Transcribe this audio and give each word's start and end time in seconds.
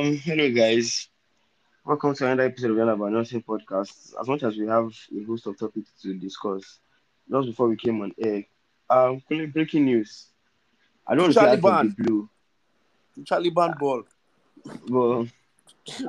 Um, 0.00 0.16
hello 0.16 0.50
guys. 0.50 1.10
Welcome 1.84 2.14
to 2.14 2.24
another 2.24 2.44
episode 2.44 2.70
of 2.70 2.76
the 2.76 2.88
About 2.88 3.12
Nothing 3.12 3.42
podcast. 3.42 4.14
As 4.18 4.26
much 4.26 4.42
as 4.44 4.56
we 4.56 4.66
have 4.66 4.90
a 5.14 5.24
host 5.24 5.46
of 5.46 5.58
topics 5.58 5.90
to 6.00 6.14
discuss, 6.14 6.78
just 7.30 7.48
before 7.48 7.68
we 7.68 7.76
came 7.76 8.00
on 8.00 8.10
air, 8.18 8.44
um, 8.88 9.20
quickly 9.20 9.44
breaking 9.44 9.84
news. 9.84 10.28
I 11.06 11.16
don't 11.16 11.34
say 11.34 11.42
out 11.42 11.52
of 11.52 11.60
Taliban. 11.60 11.94
the 11.94 12.02
blue, 12.02 12.30
Taliban 13.24 13.78
ball. 13.78 14.04
but 14.88 15.26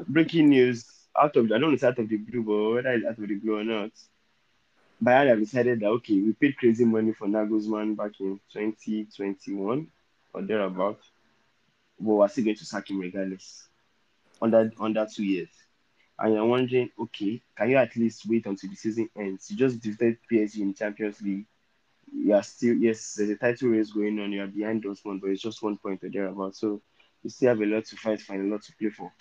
breaking 0.08 0.48
news 0.48 0.86
out 1.22 1.36
of 1.36 1.48
I 1.48 1.50
don't 1.50 1.62
know 1.62 1.68
if 1.68 1.74
it's 1.74 1.84
out 1.84 2.00
of 2.00 2.08
the 2.08 2.16
blue, 2.16 2.44
but 2.44 2.76
whether 2.76 2.92
it's 2.94 3.06
out 3.06 3.22
of 3.22 3.28
the 3.28 3.36
blue 3.36 3.58
or 3.58 3.66
not, 3.66 3.92
Bayern 5.04 5.28
have 5.28 5.40
decided 5.40 5.82
that 5.82 5.88
okay, 5.88 6.14
we 6.22 6.32
paid 6.32 6.56
crazy 6.56 6.86
money 6.86 7.12
for 7.12 7.28
Nagelsmann 7.28 7.98
back 7.98 8.14
in 8.22 8.40
2021 8.54 9.86
or 10.34 10.42
thereabout, 10.44 11.02
but 12.00 12.14
we're 12.14 12.28
still 12.30 12.46
going 12.46 12.56
to 12.56 12.66
sack 12.66 12.90
him 12.90 13.02
regardless 13.02 13.68
under 14.42 14.72
under 14.80 15.06
two 15.06 15.24
years. 15.24 15.50
And 16.20 16.36
you're 16.36 16.46
wondering, 16.46 16.90
okay, 17.00 17.42
can 17.58 17.70
you 17.72 17.78
at 17.78 17.96
least 17.96 18.26
wait 18.28 18.46
until 18.46 18.70
the 18.70 18.76
season 18.76 19.10
ends? 19.18 19.50
You 19.50 19.58
just 19.58 19.80
defeated 19.82 20.18
PSG 20.32 20.62
in 20.62 20.74
Champions 20.74 21.22
League. 21.22 21.46
You 22.14 22.34
are 22.34 22.44
still 22.44 22.76
yes, 22.76 23.16
there's 23.16 23.30
a 23.32 23.36
title 23.36 23.70
race 23.70 23.92
going 23.92 24.20
on. 24.20 24.32
You 24.32 24.44
are 24.44 24.48
behind 24.48 24.84
Dortmund, 24.84 25.22
but 25.22 25.32
it's 25.32 25.42
just 25.42 25.64
one 25.64 25.78
point 25.78 26.04
or 26.04 26.10
thereabout. 26.10 26.56
So 26.56 26.82
you 27.24 27.30
still 27.30 27.50
have 27.50 27.62
a 27.62 27.66
lot 27.66 27.86
to 27.86 27.96
fight 27.98 28.22
for 28.22 28.34
and 28.34 28.52
a 28.52 28.54
lot 28.54 28.64
to 28.64 28.74
play 28.78 28.90
for. 28.90 29.12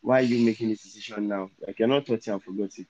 Why 0.00 0.20
are 0.20 0.22
you 0.22 0.44
making 0.44 0.70
this 0.70 0.82
decision 0.82 1.28
now? 1.28 1.50
Like 1.66 1.78
you're 1.78 1.88
not 1.88 2.06
touching 2.06 2.32
and 2.34 2.42
forgot 2.42 2.78
it. 2.78 2.86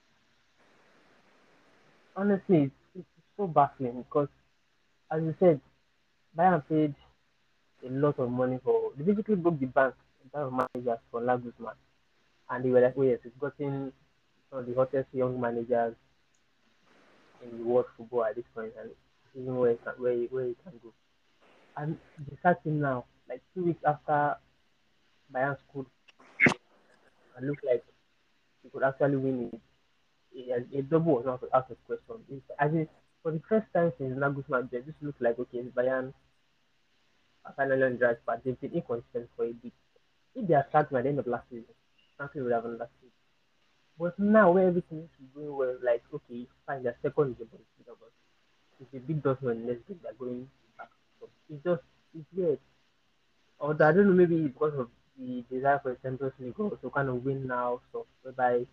honestly, 2.17 2.65
it's, 2.65 2.75
it's 2.99 3.07
so 3.37 3.47
baffling 3.47 4.03
because, 4.03 4.29
as 5.13 5.23
you 5.23 5.35
said, 5.39 5.61
Bayern 6.37 6.63
paid 6.69 6.95
a 7.87 7.91
lot 7.91 8.19
of 8.19 8.31
money 8.31 8.59
for. 8.65 8.93
They 8.97 9.05
basically 9.05 9.37
broke 9.37 9.61
the 9.61 9.67
bank 9.67 9.95
of 10.35 10.53
managers 10.53 10.99
for 11.11 11.21
Nagelsmann, 11.21 11.77
and 12.51 12.65
they 12.65 12.71
were 12.71 12.81
like, 12.81 12.95
"Oh 12.97 13.03
yes, 13.03 13.21
we've 13.25 13.39
gotten 13.39 13.93
some 14.51 14.61
of 14.61 14.67
the 14.67 14.75
hottest 14.75 15.09
young 15.13 15.41
managers 15.41 15.95
in 17.43 17.59
the 17.59 17.65
world 17.65 17.87
football 17.97 18.25
at 18.25 18.37
this 18.37 18.45
point, 18.55 18.73
and 18.81 18.91
even 19.35 19.57
where 19.57 19.73
he 19.73 19.77
can, 19.79 19.93
where 19.99 20.13
he, 20.13 20.27
where 20.31 20.47
he 20.47 20.57
can 20.63 20.79
go." 20.83 20.93
And 21.77 21.99
they 22.19 22.37
start 22.39 22.59
him 22.65 22.81
now, 22.81 23.05
like 23.29 23.43
two 23.55 23.65
weeks 23.65 23.85
after 23.85 24.37
Bayern 25.33 25.57
scored, 25.69 25.87
and 27.37 27.47
looked 27.47 27.65
like 27.65 27.85
he 28.63 28.71
could 28.71 28.83
actually 28.83 29.17
win 29.17 29.51
it 29.53 29.61
a, 30.37 30.79
a 30.79 30.83
double 30.83 31.17
was 31.17 31.25
not 31.27 31.43
out 31.55 31.71
of 31.71 31.77
question. 31.87 32.23
It's, 32.31 32.43
I 32.59 32.69
mean, 32.69 32.89
for 33.23 33.33
the 33.33 33.41
first 33.49 33.67
time 33.75 33.93
since 33.99 34.19
Nagelsmann, 34.19 34.73
it 34.73 34.87
just 34.87 35.03
looked 35.03 35.21
like 35.21 35.39
okay, 35.39 35.63
Bayern 35.75 36.13
are 37.45 37.55
finally 37.57 37.83
on 37.83 37.99
the 37.99 38.07
right 38.07 38.27
path. 38.27 38.41
They've 38.45 38.61
been 38.61 38.73
inconsistent 38.73 39.29
for 39.37 39.45
a 39.45 39.53
bit. 39.53 39.73
If 40.37 40.47
they 40.47 40.55
had 40.55 40.69
started 40.69 40.95
at 40.97 41.03
the 41.03 41.09
end 41.09 41.19
of 41.19 41.27
last 41.27 41.49
season, 41.51 41.65
something 42.19 42.43
would 42.43 42.53
have 42.53 42.65
understood. 42.65 43.11
But 43.99 44.19
now, 44.19 44.53
where 44.53 44.69
everything 44.69 45.09
is 45.09 45.29
going 45.35 45.57
well, 45.57 45.77
like 45.83 46.03
okay, 46.13 46.47
fine, 46.67 46.83
they're 46.83 46.97
second 47.03 47.29
in 47.29 47.37
the 47.39 47.45
Bundesliga, 47.45 47.97
but 47.99 48.13
if 48.81 48.91
they 48.93 48.99
beat 48.99 49.23
Dortmund 49.23 49.65
next 49.65 49.89
week, 49.89 50.03
they're 50.03 50.13
going 50.19 50.47
back. 50.77 50.91
So 51.19 51.29
it's 51.49 51.65
just 51.65 51.83
it's 52.15 52.27
weird. 52.37 52.59
Or 53.59 53.73
I 53.73 53.93
don't 53.93 54.07
know, 54.07 54.13
maybe 54.13 54.37
because 54.49 54.75
of 54.79 54.89
the 55.19 55.43
desire 55.51 55.81
for 55.83 55.93
the 55.93 55.99
Champions 56.07 56.35
League 56.39 56.55
to 56.57 56.91
kind 56.95 57.09
of 57.09 57.25
win 57.25 57.47
now, 57.47 57.81
so 57.91 58.05
whereby 58.23 58.67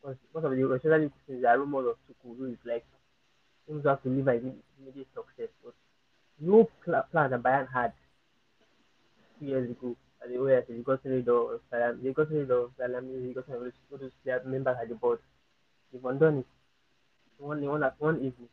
because 0.00 0.16
most 0.34 0.44
of 0.44 0.50
the 0.52 0.74
especially 0.74 1.10
since 1.26 1.42
there 1.42 1.50
are 1.50 1.58
rumors 1.58 1.88
of 1.88 1.96
Tuchel 2.08 2.38
who 2.38 2.46
is 2.46 2.58
like 2.64 2.84
to 3.68 3.88
have 3.88 4.02
to 4.02 4.08
live 4.08 4.24
by 4.24 4.38
imme- 4.38 4.62
immediate 4.80 5.08
success. 5.14 5.52
But 5.62 5.74
no 6.40 6.68
pl- 6.82 7.04
plan 7.12 7.30
that 7.30 7.42
Bayern 7.42 7.68
had 7.72 7.92
two 9.38 9.46
years 9.46 9.70
ago 9.70 9.94
at 10.22 10.28
the 10.28 10.38
OS, 10.38 10.64
they 10.68 10.74
got 10.76 11.00
rid 11.04 11.28
of 11.28 11.60
Salam, 11.70 12.02
they 12.02 12.12
got 12.12 12.30
rid 12.30 12.50
of 12.50 12.70
Salam, 12.76 13.26
they 13.26 13.32
got 13.32 13.48
rid 13.48 13.68
of 13.68 13.72
all 13.90 13.98
those 13.98 14.12
player 14.22 14.42
members 14.44 14.76
at 14.80 14.88
the 14.88 14.94
board. 14.94 15.18
They've 15.92 16.04
undone 16.04 16.38
it. 16.38 16.46
One, 17.38 17.62
one, 17.62 17.90
one 17.98 18.16
evening. 18.16 18.48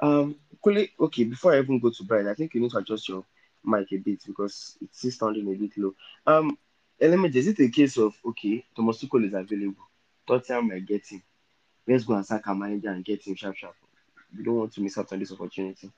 Um, 0.00 0.36
quickly, 0.60 0.92
okay, 0.98 1.24
before 1.24 1.54
I 1.54 1.58
even 1.58 1.78
go 1.78 1.90
to 1.90 2.04
Brian, 2.04 2.28
I 2.28 2.34
think 2.34 2.54
you 2.54 2.60
need 2.60 2.70
to 2.72 2.78
adjust 2.78 3.08
your 3.08 3.24
mic 3.64 3.92
a 3.92 3.96
bit 3.96 4.22
because 4.26 4.76
it's 4.80 4.98
still 4.98 5.10
sounding 5.10 5.52
a 5.52 5.56
bit 5.56 5.76
low. 5.76 5.94
Um, 6.26 6.56
Element, 7.00 7.34
is 7.34 7.46
it 7.46 7.58
a 7.60 7.68
case 7.68 7.96
of 7.96 8.14
okay, 8.26 8.64
Thomas 8.76 9.02
Tuchel 9.02 9.24
is 9.24 9.32
available, 9.32 9.88
Tottenham 10.26 10.68
might 10.68 10.86
get 10.86 11.06
him. 11.06 11.22
Let's 11.86 12.04
go 12.04 12.14
and 12.14 12.26
sack 12.26 12.46
our 12.46 12.54
manager 12.54 12.90
and 12.90 13.04
get 13.04 13.26
him 13.26 13.34
sharp 13.34 13.56
sharp. 13.56 13.74
We 14.36 14.44
don't 14.44 14.56
want 14.56 14.74
to 14.74 14.82
miss 14.82 14.98
out 14.98 15.12
on 15.12 15.18
this 15.18 15.32
opportunity. 15.32 15.90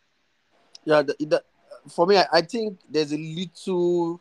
Yeah, 0.84 1.02
the, 1.02 1.16
the, 1.18 1.42
for 1.88 2.06
me, 2.06 2.16
I, 2.16 2.26
I 2.32 2.42
think 2.42 2.78
there's 2.90 3.12
a 3.12 3.18
little 3.18 4.20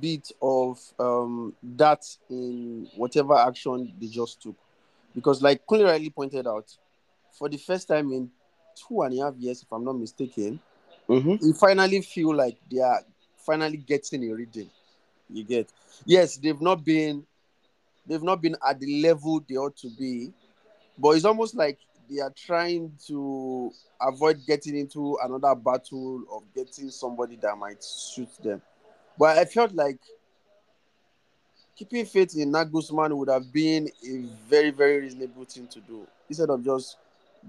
bit 0.00 0.30
of 0.40 0.78
um, 0.98 1.54
that 1.62 2.04
in 2.30 2.88
whatever 2.96 3.34
action 3.34 3.92
they 4.00 4.06
just 4.06 4.42
took. 4.42 4.56
Because, 5.14 5.42
like 5.42 5.66
Kunle 5.66 5.84
rightly 5.86 6.10
pointed 6.10 6.46
out, 6.46 6.66
for 7.32 7.48
the 7.48 7.56
first 7.56 7.88
time 7.88 8.12
in 8.12 8.30
two 8.74 9.02
and 9.02 9.18
a 9.18 9.24
half 9.24 9.36
years, 9.36 9.62
if 9.62 9.72
I'm 9.72 9.84
not 9.84 9.98
mistaken, 9.98 10.60
Mm-hmm. 11.08 11.46
we 11.46 11.52
finally 11.54 12.02
feel 12.02 12.34
like 12.34 12.58
they 12.70 12.80
are 12.80 13.00
finally 13.38 13.78
getting 13.78 14.30
a 14.30 14.34
reading. 14.34 14.68
You 15.30 15.42
get 15.42 15.72
yes, 16.04 16.36
they've 16.36 16.60
not 16.60 16.84
been 16.84 17.24
they've 18.06 18.22
not 18.22 18.42
been 18.42 18.56
at 18.66 18.78
the 18.78 19.00
level 19.00 19.42
they 19.48 19.56
ought 19.56 19.76
to 19.78 19.88
be, 19.98 20.32
but 20.98 21.10
it's 21.10 21.24
almost 21.24 21.54
like 21.54 21.78
they 22.08 22.20
are 22.20 22.32
trying 22.36 22.92
to 23.06 23.72
avoid 24.00 24.40
getting 24.46 24.76
into 24.76 25.18
another 25.22 25.54
battle 25.54 26.22
of 26.32 26.42
getting 26.54 26.90
somebody 26.90 27.36
that 27.36 27.56
might 27.56 27.82
suit 27.82 28.30
them. 28.42 28.62
But 29.18 29.38
I 29.38 29.44
felt 29.44 29.72
like 29.74 29.98
keeping 31.76 32.04
faith 32.06 32.36
in 32.36 32.52
Nagelsmann 32.52 33.16
would 33.16 33.28
have 33.28 33.52
been 33.52 33.88
a 34.04 34.22
very, 34.48 34.70
very 34.70 35.00
reasonable 35.00 35.44
thing 35.44 35.66
to 35.68 35.80
do 35.80 36.06
instead 36.28 36.50
of 36.50 36.64
just 36.64 36.96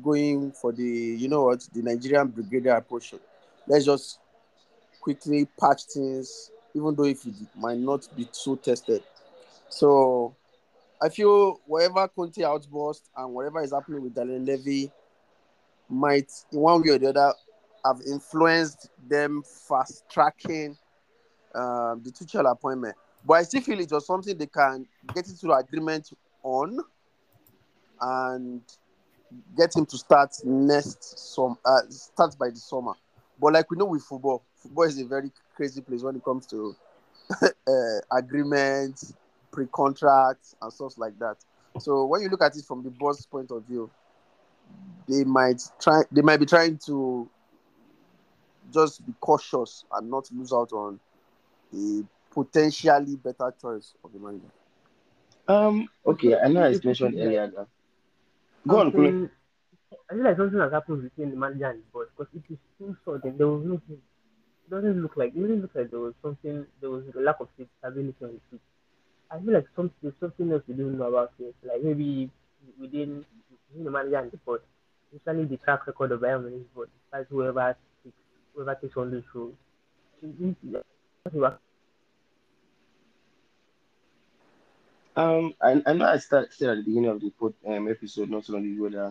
going 0.04 0.52
for 0.52 0.72
the, 0.72 0.84
you 0.84 1.28
know 1.28 1.46
what, 1.46 1.68
the 1.74 1.82
Nigerian 1.82 2.28
brigadier 2.28 2.76
approach. 2.76 3.14
Let's 3.68 3.86
just 3.86 4.20
quickly 5.02 5.48
patch 5.60 5.84
things, 5.84 6.52
even 6.74 6.96
though 6.96 7.06
if 7.06 7.26
it 7.26 7.34
might 7.56 7.78
not 7.78 8.08
be 8.16 8.28
so 8.32 8.56
tested. 8.56 9.04
So 9.70 10.36
I 11.02 11.10
feel 11.10 11.62
whatever 11.66 12.08
Conte 12.08 12.44
outburst 12.44 13.10
and 13.16 13.34
whatever 13.34 13.64
is 13.64 13.72
happening 13.72 14.04
with 14.04 14.14
Daniel 14.14 14.42
Levy 14.42 14.92
might, 15.88 16.32
in 16.52 16.60
one 16.60 16.82
way 16.82 16.90
or 16.90 16.98
the 16.98 17.10
other, 17.10 17.34
have 17.86 18.02
influenced 18.06 18.90
them 19.08 19.44
fast 19.68 20.04
tracking 20.10 20.78
um, 21.56 22.02
the 22.04 22.12
Tuchel 22.12 22.52
appointment. 22.52 22.96
But 23.26 23.34
I 23.36 23.44
still 23.44 23.62
feel 23.62 23.80
it 23.80 23.92
was 23.92 24.06
something 24.06 24.38
they 24.38 24.46
can 24.46 24.86
get 25.14 25.28
into 25.28 25.52
agreement 25.52 26.12
on 26.44 26.80
and 28.02 28.62
get 29.58 29.76
him 29.76 29.86
to 29.86 29.98
start 29.98 30.36
next 30.44 31.34
some 31.36 31.58
uh, 31.66 31.82
start 31.90 32.38
by 32.38 32.50
the 32.50 32.58
summer. 32.58 32.94
But 33.40 33.54
like 33.54 33.70
we 33.72 33.78
know 33.78 33.86
with 33.86 34.04
football, 34.04 34.44
football 34.56 34.84
is 34.84 35.00
a 35.00 35.06
very 35.06 35.32
crazy 35.56 35.82
place 35.82 36.02
when 36.02 36.16
it 36.16 36.24
comes 36.24 36.46
to 36.48 36.76
uh, 37.42 38.00
agreements, 38.18 39.14
pre-contracts, 39.52 40.56
and 40.62 40.72
stuff 40.72 40.98
like 40.98 41.18
that. 41.20 41.38
So 41.80 42.06
when 42.06 42.22
you 42.22 42.30
look 42.30 42.42
at 42.42 42.56
it 42.56 42.66
from 42.66 42.84
the 42.84 42.90
boss' 42.90 43.26
point 43.26 43.52
of 43.52 43.64
view, 43.66 43.90
they 45.08 45.24
might 45.24 45.62
try 45.80 46.04
they 46.12 46.22
might 46.22 46.38
be 46.38 46.46
trying 46.46 46.78
to 46.86 47.30
just 48.72 49.06
be 49.06 49.14
cautious 49.20 49.86
and 49.94 50.10
not 50.10 50.30
lose 50.32 50.54
out 50.54 50.72
on 50.74 51.00
a 51.74 52.04
potentially 52.32 53.16
better 53.16 53.54
choice 53.60 53.94
of 54.04 54.14
the 54.14 54.20
manager. 54.20 54.52
Um, 55.48 55.90
okay, 56.06 56.38
I 56.38 56.48
know 56.48 56.62
I 56.64 56.72
mentioned 56.84 57.16
earlier 57.16 57.48
that. 57.48 57.68
Go 58.68 58.80
on, 58.80 58.92
Kunle. 58.92 58.96
Something- 58.96 59.30
I 60.12 60.14
feel 60.14 60.24
like 60.24 60.38
something 60.38 60.60
has 60.60 60.72
happened 60.72 61.02
between 61.04 61.32
the 61.32 61.36
manager 61.36 61.66
and 61.70 61.80
the 61.80 61.86
boss 61.92 62.06
because 62.16 62.32
it 62.36 62.44
is 62.54 62.60
too 62.78 62.96
sudden. 63.04 63.38
there 63.38 63.48
was 63.48 63.66
no. 63.66 63.82
It 63.90 64.70
doesn't 64.70 65.02
look 65.02 65.18
like 65.18 65.36
it 65.36 65.42
doesn't 65.42 65.62
look 65.62 65.74
like 65.74 65.90
there 65.90 66.00
was 66.00 66.14
something 66.22 66.66
there 66.80 66.92
was 66.92 67.04
a 67.16 67.20
lack 67.20 67.40
of 67.40 67.48
stability 67.56 68.16
on 68.24 68.34
the 68.34 68.40
pitch. 68.52 68.62
I 69.32 69.40
feel 69.40 69.54
like 69.54 69.68
some, 69.76 69.92
there's 70.02 70.14
something 70.20 70.52
else 70.52 70.64
we 70.68 70.74
don't 70.76 70.98
know 70.98 71.08
about 71.08 71.32
it. 71.40 71.56
Like 71.64 71.84
maybe 71.84 72.30
within, 72.80 73.26
within 73.70 73.84
the 73.86 73.92
manager 73.92 74.18
and 74.18 74.32
the 74.32 74.38
board, 74.38 74.62
especially 75.16 75.46
the 75.46 75.58
track 75.58 75.86
record 75.88 76.12
of 76.12 76.22
Bayern 76.22 76.44
Munich 76.44 76.74
board, 76.74 76.90
despite 77.04 77.28
whoever 77.30 77.76
takes 78.04 78.16
whoever 78.56 78.76
takes 78.76 78.98
on 78.98 79.14
it 79.14 79.26
was- 81.34 81.60
Um, 85.16 85.54
I, 85.62 85.82
I 85.86 85.94
know 85.94 86.06
I 86.06 86.18
start, 86.18 86.54
said 86.54 86.70
at 86.70 86.78
the 86.78 86.84
beginning 86.84 87.10
of 87.10 87.20
the 87.20 87.30
pod, 87.32 87.54
um, 87.68 87.90
episode 87.90 88.30
not 88.30 88.46
so 88.46 88.54
long 88.54 88.66
ago 88.72 88.90
that 88.90 89.08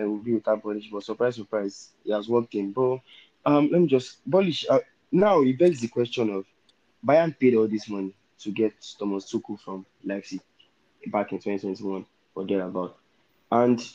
uh, 0.00 0.08
we'll 0.08 0.16
be 0.18 0.34
without 0.34 0.62
Polish, 0.62 0.88
but 0.90 1.02
surprise, 1.04 1.36
surprise, 1.36 1.90
he 2.02 2.12
has 2.12 2.28
worked 2.28 2.54
in. 2.54 2.72
But 2.72 3.00
um, 3.44 3.68
let 3.70 3.80
me 3.82 3.86
just 3.86 4.18
Polish. 4.30 4.64
Uh, 4.68 4.78
now 5.12 5.42
it 5.42 5.58
begs 5.58 5.80
the 5.80 5.88
question 5.88 6.30
of 6.30 6.46
Bayern 7.06 7.38
paid 7.38 7.54
all 7.56 7.68
this 7.68 7.88
money 7.88 8.14
to 8.40 8.50
get 8.50 8.72
Thomas 8.98 9.30
Tuchel 9.32 9.60
from 9.60 9.86
Leipzig 10.04 10.40
back 11.06 11.32
in 11.32 11.38
2021 11.38 12.06
or 12.34 12.46
thereabout, 12.46 12.98
and 13.50 13.86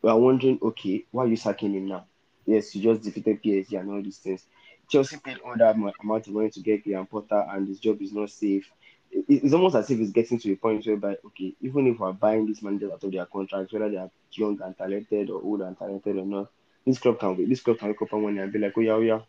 we 0.00 0.10
are 0.10 0.18
wondering, 0.18 0.58
okay, 0.62 1.04
why 1.10 1.24
are 1.24 1.28
you 1.28 1.36
sacking 1.36 1.74
him 1.74 1.88
now? 1.88 2.06
Yes, 2.44 2.74
you 2.74 2.82
just 2.82 3.02
defeated 3.02 3.42
PSG 3.42 3.78
and 3.78 3.90
all 3.90 4.02
these 4.02 4.18
things. 4.18 4.44
Chelsea 4.88 5.16
paid 5.16 5.38
all 5.38 5.56
that 5.56 5.76
amount 5.76 5.94
of 6.26 6.34
money 6.34 6.50
to 6.50 6.60
get 6.60 6.84
Graham 6.84 7.06
Potter, 7.06 7.46
and 7.50 7.68
his 7.68 7.78
job 7.78 8.02
is 8.02 8.12
not 8.12 8.30
safe. 8.30 8.68
it's 9.10 9.54
almost 9.54 9.76
as 9.76 9.90
if 9.90 10.00
it's 10.00 10.10
getting 10.10 10.38
to 10.38 10.52
a 10.52 10.56
point 10.56 10.86
whereby 10.86 11.16
okay, 11.26 11.54
even 11.60 11.86
if 11.86 11.98
we're 11.98 12.12
buying 12.12 12.46
these 12.46 12.62
managers 12.62 12.92
out 12.92 13.04
of 13.04 13.12
their 13.12 13.26
contracts, 13.26 13.72
whether 13.72 13.88
they 13.88 13.96
are 13.96 14.10
young 14.32 14.60
and 14.62 14.76
talented 14.76 15.30
or 15.30 15.40
old 15.42 15.62
and 15.62 15.78
talented 15.78 16.16
or 16.16 16.26
not, 16.26 16.50
this 16.86 16.98
club 16.98 17.18
can 17.20 17.36
wait. 17.36 17.48
This 17.48 17.60
club 17.60 17.78
can 17.78 17.88
wake 17.88 18.02
up 18.02 18.12
one 18.12 18.38
and 18.38 18.52
be 18.52 18.58
like, 18.58 18.72
oh 18.76 18.80
yeah, 18.80 18.92
oh 18.92 19.00
yeah, 19.00 19.20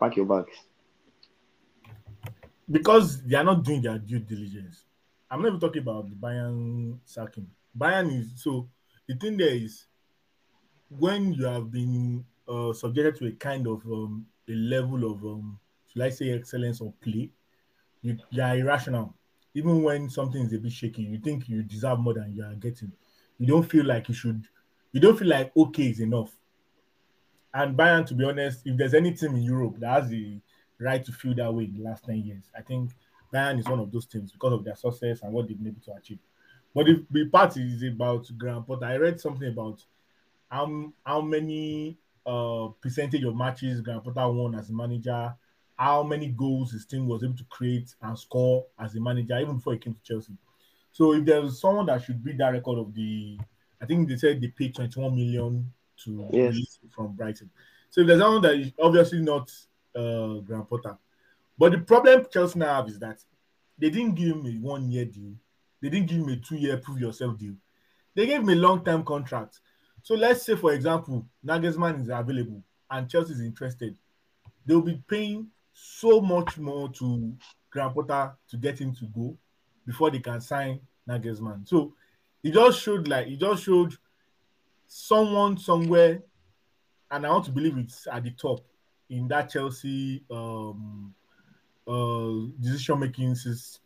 pack 0.00 0.16
your 0.16 0.26
bags. 0.26 0.56
Because 2.70 3.22
they 3.22 3.36
are 3.36 3.44
not 3.44 3.62
doing 3.62 3.82
their 3.82 3.98
due 3.98 4.18
diligence. 4.18 4.84
I'm 5.30 5.42
not 5.42 5.48
even 5.48 5.60
talking 5.60 5.82
about 5.82 6.08
the 6.08 6.14
Bayern 6.14 6.98
sacking. 7.04 7.48
Bayern 7.78 8.18
is 8.18 8.32
so 8.36 8.68
the 9.08 9.16
thing 9.16 9.36
there 9.36 9.48
is 9.54 9.86
when 10.88 11.32
you 11.32 11.44
have 11.44 11.70
been 11.70 12.24
uh, 12.48 12.72
subjected 12.72 13.16
to 13.16 13.26
a 13.26 13.32
kind 13.32 13.66
of 13.66 13.84
um, 13.86 14.26
a 14.48 14.52
level 14.52 15.10
of 15.10 15.24
um, 15.24 15.58
should 15.92 16.02
I 16.02 16.10
say 16.10 16.30
excellence 16.30 16.80
or 16.80 16.92
play, 17.00 17.30
you, 18.02 18.18
you 18.30 18.42
are 18.42 18.56
irrational. 18.56 19.14
Even 19.54 19.82
when 19.82 20.10
something 20.10 20.42
is 20.42 20.52
a 20.52 20.58
bit 20.58 20.72
shaky, 20.72 21.02
you 21.02 21.18
think 21.18 21.48
you 21.48 21.62
deserve 21.62 22.00
more 22.00 22.14
than 22.14 22.32
you 22.34 22.44
are 22.44 22.54
getting. 22.54 22.92
You 23.38 23.46
don't 23.46 23.62
feel 23.62 23.84
like 23.84 24.08
you 24.08 24.14
should. 24.14 24.44
You 24.92 25.00
don't 25.00 25.18
feel 25.18 25.28
like 25.28 25.56
okay 25.56 25.88
is 25.88 26.00
enough. 26.00 26.36
And 27.52 27.76
Bayern, 27.76 28.04
to 28.06 28.14
be 28.14 28.24
honest, 28.24 28.62
if 28.64 28.76
there's 28.76 28.94
any 28.94 29.12
team 29.12 29.36
in 29.36 29.42
Europe 29.42 29.76
that 29.78 30.02
has 30.02 30.10
the 30.10 30.40
right 30.84 31.04
to 31.04 31.12
feel 31.12 31.34
that 31.34 31.52
way 31.52 31.64
in 31.64 31.74
the 31.74 31.82
last 31.82 32.04
10 32.04 32.16
years, 32.16 32.44
I 32.56 32.62
think 32.62 32.90
Bayern 33.32 33.58
is 33.58 33.66
one 33.66 33.80
of 33.80 33.90
those 33.90 34.06
teams 34.06 34.32
because 34.32 34.52
of 34.52 34.64
their 34.64 34.76
success 34.76 35.22
and 35.22 35.32
what 35.32 35.48
they've 35.48 35.58
been 35.58 35.68
able 35.68 35.80
to 35.82 35.94
achieve. 35.94 36.18
But 36.74 36.86
the, 36.86 37.04
the 37.10 37.26
part 37.26 37.56
is 37.56 37.82
about 37.82 38.26
Graham 38.36 38.64
Potter. 38.64 38.84
I 38.84 38.96
read 38.96 39.20
something 39.20 39.48
about 39.48 39.82
how, 40.50 40.92
how 41.04 41.20
many 41.20 41.98
uh, 42.26 42.68
percentage 42.80 43.24
of 43.24 43.36
matches 43.36 43.80
Graham 43.80 44.00
Potter 44.02 44.28
won 44.30 44.54
as 44.54 44.70
a 44.70 44.72
manager, 44.72 45.34
how 45.76 46.02
many 46.02 46.28
goals 46.28 46.72
his 46.72 46.86
team 46.86 47.06
was 47.06 47.24
able 47.24 47.36
to 47.36 47.44
create 47.44 47.94
and 48.02 48.18
score 48.18 48.64
as 48.78 48.94
a 48.94 49.00
manager, 49.00 49.38
even 49.38 49.56
before 49.56 49.72
he 49.74 49.78
came 49.78 49.94
to 49.94 50.02
Chelsea. 50.02 50.32
So 50.92 51.12
if 51.14 51.24
there's 51.24 51.60
someone 51.60 51.86
that 51.86 52.02
should 52.02 52.22
beat 52.22 52.38
that 52.38 52.50
record 52.50 52.78
of 52.78 52.94
the, 52.94 53.38
I 53.82 53.86
think 53.86 54.08
they 54.08 54.16
said 54.16 54.40
they 54.40 54.48
paid 54.48 54.74
21 54.74 55.14
million 55.14 55.72
to 56.04 56.28
Yes. 56.32 56.78
from 56.94 57.12
Brighton. 57.14 57.50
So 57.90 58.00
if 58.00 58.06
there's 58.06 58.20
someone 58.20 58.42
that 58.42 58.54
is 58.54 58.72
obviously 58.80 59.20
not 59.20 59.50
uh, 59.94 60.40
Graham 60.40 60.66
Potter. 60.66 60.96
But 61.58 61.72
the 61.72 61.78
problem 61.78 62.26
Chelsea 62.32 62.58
now 62.58 62.76
have 62.76 62.88
is 62.88 62.98
that 62.98 63.20
they 63.78 63.90
didn't 63.90 64.14
give 64.14 64.36
him 64.36 64.46
a 64.46 64.66
one 64.66 64.90
year 64.90 65.04
deal. 65.04 65.32
They 65.80 65.88
didn't 65.88 66.08
give 66.08 66.18
him 66.18 66.28
a 66.28 66.36
two 66.36 66.56
year 66.56 66.76
prove 66.78 67.00
yourself 67.00 67.38
deal. 67.38 67.54
They 68.14 68.26
gave 68.26 68.40
him 68.40 68.48
a 68.48 68.54
long 68.54 68.84
term 68.84 69.04
contract. 69.04 69.60
So 70.02 70.14
let's 70.14 70.42
say, 70.42 70.56
for 70.56 70.72
example, 70.72 71.26
Nagelsmann 71.44 72.02
is 72.02 72.08
available 72.08 72.62
and 72.90 73.08
Chelsea 73.08 73.32
is 73.32 73.40
interested. 73.40 73.96
They'll 74.66 74.80
be 74.80 75.02
paying 75.08 75.48
so 75.72 76.20
much 76.20 76.58
more 76.58 76.88
to 76.90 77.34
Graham 77.70 77.92
Potter 77.92 78.32
to 78.50 78.56
get 78.56 78.78
him 78.78 78.94
to 78.96 79.04
go 79.06 79.36
before 79.86 80.10
they 80.10 80.20
can 80.20 80.40
sign 80.40 80.80
Nagelsmann. 81.08 81.68
So 81.68 81.94
he 82.42 82.50
just 82.50 82.80
showed 82.80 83.08
like 83.08 83.26
he 83.26 83.36
just 83.36 83.64
showed 83.64 83.94
someone 84.86 85.58
somewhere, 85.58 86.22
and 87.10 87.26
I 87.26 87.30
want 87.30 87.46
to 87.46 87.50
believe 87.50 87.78
it's 87.78 88.06
at 88.06 88.22
the 88.24 88.30
top 88.30 88.60
in 89.10 89.28
that 89.28 89.50
Chelsea 89.50 90.24
um 90.30 91.14
uh 91.86 92.46
decision 92.60 93.00
making 93.00 93.36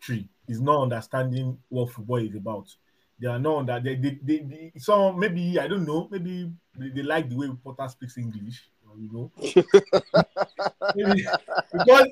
tree 0.00 0.28
is 0.48 0.60
not 0.60 0.82
understanding 0.82 1.58
what 1.68 1.90
football 1.90 2.16
is 2.18 2.34
about. 2.34 2.74
They 3.20 3.26
are 3.26 3.38
not 3.40 3.66
that 3.66 3.82
they, 3.84 3.96
they, 3.96 4.18
they, 4.22 4.38
they 4.38 4.72
some 4.78 5.18
maybe 5.18 5.58
I 5.58 5.66
don't 5.68 5.84
know, 5.86 6.08
maybe 6.10 6.52
they, 6.78 6.90
they 6.90 7.02
like 7.02 7.28
the 7.28 7.36
way 7.36 7.50
Potter 7.64 7.88
speaks 7.88 8.16
English, 8.18 8.70
you 8.96 9.10
know. 9.12 9.32
Maybe- 10.94 11.28
because 11.72 12.06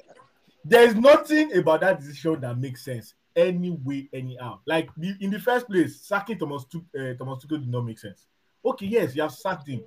there's 0.64 0.94
nothing 0.94 1.56
about 1.56 1.80
that 1.80 2.00
decision 2.00 2.40
that 2.40 2.58
makes 2.58 2.84
sense 2.84 3.14
anyway, 3.34 4.08
anyhow. 4.12 4.60
Like 4.66 4.90
the, 4.96 5.14
in 5.20 5.30
the 5.30 5.38
first 5.38 5.68
place, 5.68 6.00
sacking 6.00 6.38
Thomas 6.38 6.64
Tuchel, 6.66 7.14
uh, 7.14 7.18
Thomas 7.18 7.44
Tuchel 7.44 7.60
did 7.60 7.68
not 7.68 7.84
make 7.84 7.98
sense. 7.98 8.26
Okay, 8.64 8.86
yes, 8.86 9.14
you 9.14 9.22
have 9.22 9.32
sacked 9.32 9.68
him. 9.68 9.84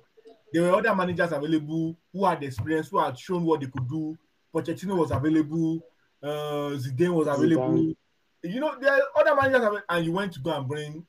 There 0.52 0.62
were 0.62 0.72
other 0.72 0.94
managers 0.94 1.32
available 1.32 1.96
who 2.12 2.24
had 2.24 2.42
experience, 2.42 2.88
who 2.88 2.98
had 2.98 3.18
shown 3.18 3.44
what 3.44 3.60
they 3.60 3.66
could 3.66 3.88
do. 3.88 4.18
Pochettino 4.54 4.96
was 4.96 5.10
available. 5.10 5.80
Uh, 6.22 6.76
Zidane 6.76 7.14
was 7.14 7.28
available. 7.28 7.94
You 8.42 8.60
know, 8.60 8.74
there 8.80 8.92
are 8.92 9.00
other 9.16 9.34
managers, 9.34 9.82
and 9.88 10.04
you 10.04 10.12
went 10.12 10.32
to 10.32 10.40
go 10.40 10.56
and 10.56 10.66
bring. 10.66 11.06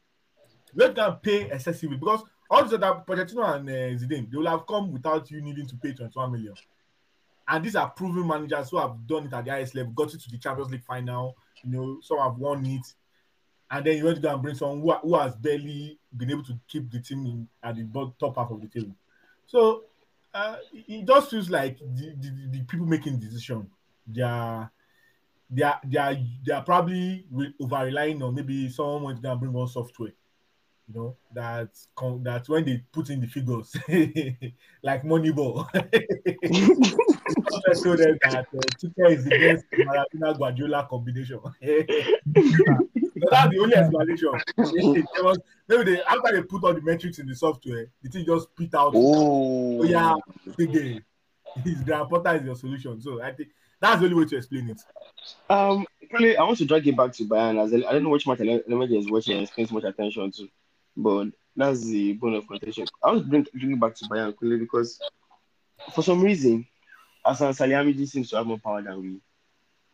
Let 0.76 0.96
them 0.96 1.18
pay 1.22 1.50
excessively 1.50 1.98
because 1.98 2.22
all 2.50 2.64
also 2.64 2.78
that 2.78 3.08
Pochettino 3.08 3.56
and 3.56 3.70
uh, 3.70 3.74
Zidane 4.00 4.30
they 4.30 4.38
will 4.38 4.48
have 4.48 4.68
come 4.68 4.92
without 4.92 5.30
you 5.32 5.42
needing 5.42 5.68
to 5.68 5.76
pay 5.78 5.94
21 5.94 6.32
million. 6.32 6.54
And 7.48 7.66
these 7.66 7.76
are 7.76 7.90
proven 7.90 8.28
managers 8.28 8.70
who 8.70 8.78
have 8.78 8.96
done 9.08 9.26
it 9.26 9.34
at 9.34 9.44
the 9.44 9.52
highest 9.52 9.76
level, 9.76 9.92
got 9.94 10.14
it 10.14 10.22
to 10.22 10.30
the 10.30 10.38
Champions 10.38 10.72
League 10.72 10.84
final. 10.84 11.36
You 11.64 11.72
know, 11.72 12.00
some 12.02 12.20
have 12.20 12.38
won 12.38 12.66
it, 12.66 12.86
and 13.72 13.86
then 13.86 13.98
you 13.98 14.06
went 14.06 14.18
to 14.18 14.22
go 14.22 14.34
and 14.34 14.42
bring 14.42 14.56
someone 14.56 14.82
who, 14.82 15.10
who 15.10 15.16
has 15.18 15.36
barely 15.36 15.98
been 16.16 16.32
able 16.32 16.44
to 16.44 16.60
keep 16.68 16.92
the 16.92 17.00
team 17.00 17.26
in, 17.26 17.48
at 17.64 17.76
the 17.76 18.14
top 18.20 18.36
half 18.36 18.52
of 18.52 18.62
the 18.62 18.68
table. 18.68 18.96
So 19.52 19.84
uh, 20.34 20.56
it 20.88 21.06
just 21.06 21.30
feels 21.30 21.50
like 21.50 21.78
the, 21.78 22.16
the, 22.18 22.48
the 22.52 22.64
people 22.64 22.86
making 22.86 23.20
decision, 23.20 23.70
they 24.08 24.22
are 24.22 24.72
they 25.50 25.64
are 25.64 25.82
they 25.84 25.98
are 25.98 26.16
they 26.46 26.54
are 26.54 26.64
probably 26.64 27.26
over 27.60 27.84
relying 27.84 28.24
on 28.24 28.34
maybe 28.34 28.70
someone 28.70 29.22
to 29.22 29.36
bring 29.36 29.52
one 29.52 29.68
software, 29.68 30.14
you 30.88 30.94
know, 30.96 31.18
that 31.34 31.68
con- 31.94 32.24
that 32.24 32.48
when 32.48 32.64
they 32.64 32.82
put 32.94 33.10
in 33.10 33.20
the 33.20 33.28
figures, 33.28 33.76
like 34.84 35.04
Moneyball, 35.04 35.68
software 37.50 37.76
told 37.84 38.00
them 38.00 38.18
that 38.22 38.48
uh, 38.56 38.70
Tuchel 38.80 39.12
is 39.12 39.26
the 39.26 39.32
best 39.32 39.66
Maradona 39.74 40.38
Guardiola 40.38 40.88
combination. 40.90 41.42
so 43.22 43.28
that's 43.30 43.50
the 43.52 43.60
only 43.60 43.76
explanation. 43.76 44.32
There 45.16 45.24
was- 45.24 45.40
maybe 45.68 45.84
they 45.96 46.04
after 46.04 46.32
they 46.34 46.44
put 46.44 46.64
all 46.64 46.74
the 46.74 46.82
metrics 46.82 47.20
in 47.20 47.28
the 47.28 47.36
software, 47.36 47.88
the 48.02 48.10
thing 48.10 48.26
just 48.26 48.50
spit 48.50 48.74
out. 48.76 48.94
Oh, 48.96 49.80
Oh 49.82 49.84
yeah, 49.84 50.16
big 50.58 50.74
game. 50.74 51.04
His 51.64 51.82
Graham 51.82 52.08
Potter 52.08 52.36
is 52.38 52.46
your 52.46 52.56
solution. 52.56 53.00
So 53.02 53.22
I 53.22 53.32
think 53.34 53.50
that's 53.80 54.00
the 54.00 54.06
only 54.06 54.18
way 54.18 54.26
to 54.26 54.38
explain 54.38 54.70
it. 54.70 54.82
Um, 55.50 55.86
really, 56.12 56.38
I 56.38 56.44
want 56.44 56.58
to 56.60 56.66
drag 56.66 56.88
it 56.88 56.96
back 56.96 57.12
to 57.14 57.26
Bayern 57.26 57.62
as 57.64 57.74
I 57.74 57.88
I 57.90 57.94
don't 57.94 58.04
know 58.04 58.10
which 58.10 58.26
match 58.28 58.40
Lemage 58.40 58.98
is 58.98 59.12
watching 59.12 59.38
and 59.38 59.52
paying 59.52 59.68
so 59.68 59.76
much 59.76 59.84
attention 59.84 60.32
to, 60.32 60.48
but 60.96 61.28
that's 61.56 61.86
the 61.86 62.14
bone 62.14 62.36
of 62.36 62.48
contention. 62.48 62.86
I 63.04 63.12
want 63.12 63.24
to 63.24 63.30
bring, 63.30 63.48
bring 63.54 63.72
it 63.74 63.80
back 63.80 63.96
to 63.96 64.06
Bayern 64.06 64.36
quickly 64.36 64.58
because 64.58 65.00
for 65.94 66.02
some 66.04 66.22
reason, 66.22 66.66
Hassan 67.26 67.52
Salihamidzic 67.54 68.08
seems 68.08 68.30
to 68.30 68.38
have 68.38 68.48
more 68.48 68.60
power 68.60 68.82
than 68.82 69.02
we 69.02 69.20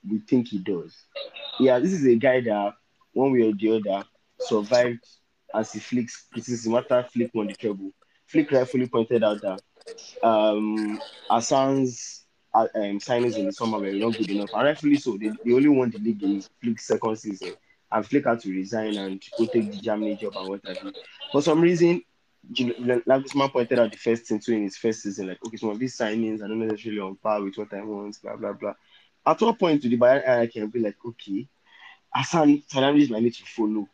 we 0.08 0.20
think 0.20 0.48
he 0.50 0.60
does. 0.60 0.96
Yeah, 1.60 1.80
this 1.80 1.92
is 1.92 2.06
a 2.06 2.16
guy 2.16 2.40
that 2.42 2.74
one 3.18 3.32
way 3.34 3.42
or 3.50 3.54
the 3.54 3.76
other 3.78 4.06
survived 4.38 5.06
Hansi 5.54 5.80
Flick's 5.80 6.28
criticism 6.32 6.76
after 6.76 7.04
Flick 7.04 7.32
on 7.36 7.48
the 7.48 7.54
treble. 7.56 7.92
Flick 8.28 8.52
rightfully 8.52 8.88
pointed 8.88 9.24
out 9.24 9.42
that 9.42 9.62
um, 10.22 11.02
Hassan's 11.30 12.26
uh, 12.54 12.68
um, 12.76 13.00
signings 13.00 13.38
in 13.38 13.46
the 13.46 13.52
summer 13.54 13.80
were 13.80 13.92
not 13.92 14.18
good 14.18 14.30
enough, 14.30 14.50
and 14.54 14.64
rightfully 14.64 14.98
so. 14.98 15.18
They, 15.18 15.32
they 15.44 15.54
only 15.54 15.70
won 15.70 15.90
the 15.90 16.00
league 16.00 16.24
in 16.24 16.42
Flick's 16.62 16.86
second 16.88 17.16
season, 17.18 17.54
and 17.92 18.06
Flick 18.06 18.26
had 18.26 18.40
to 18.42 18.52
resign 18.52 18.98
and 18.98 19.22
go 19.38 19.46
take 19.46 19.72
the 19.72 19.78
Germany 19.78 20.16
job 20.16 20.36
and 20.38 20.48
what 20.48 20.62
have 20.66 20.82
you. 20.82 20.94
For 21.32 21.42
some 21.42 21.62
reason, 21.62 22.02
Gil- 22.54 22.76
Nagelsmann 22.76 23.52
pointed 23.52 23.80
out 23.80 23.92
the 23.92 23.98
first 23.98 24.26
thing 24.26 24.40
too 24.40 24.54
in 24.54 24.64
his 24.64 24.78
first 24.78 25.04
season, 25.04 25.28
like, 25.28 25.44
okay, 25.46 25.58
some 25.58 25.70
of 25.70 25.80
these 25.80 25.98
signings 25.98 26.42
are 26.42 26.48
not 26.48 26.58
necessarily 26.58 27.02
on 27.02 27.16
par 27.16 27.42
with 27.42 27.58
what 27.58 27.74
I 27.74 27.82
want, 27.84 28.22
blah 28.22 28.36
blah 28.36 28.54
blah. 28.54 28.74
At 29.26 29.42
what 29.42 29.60
point 29.60 29.82
do 29.82 29.90
the 29.90 29.98
Bayern 29.98 30.52
can 30.52 30.68
be 30.68 30.80
like, 30.80 30.96
okay, 31.06 31.48
Hassan 32.14 32.64
Salihamidzic 32.72 33.12
might 33.12 33.24
need 33.24 33.34
to 33.34 33.44
follow 33.46 33.88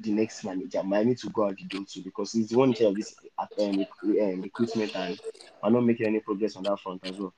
the 0.00 0.10
next 0.10 0.44
manager, 0.44 0.82
might 0.82 1.06
need 1.06 1.18
to 1.18 1.30
go 1.30 1.46
out 1.46 1.56
the 1.56 1.64
door 1.64 1.84
too 1.88 2.02
because 2.02 2.32
he's 2.32 2.48
the 2.48 2.58
one 2.58 2.70
in 2.70 2.74
charge 2.74 2.96
this 2.96 3.14
um, 3.58 3.86
um, 4.04 4.42
recruitment 4.42 4.94
and 4.96 5.18
are 5.62 5.70
not 5.70 5.84
making 5.84 6.06
any 6.06 6.20
progress 6.20 6.56
on 6.56 6.64
that 6.64 6.78
front 6.80 7.04
as 7.04 7.18
well. 7.18 7.32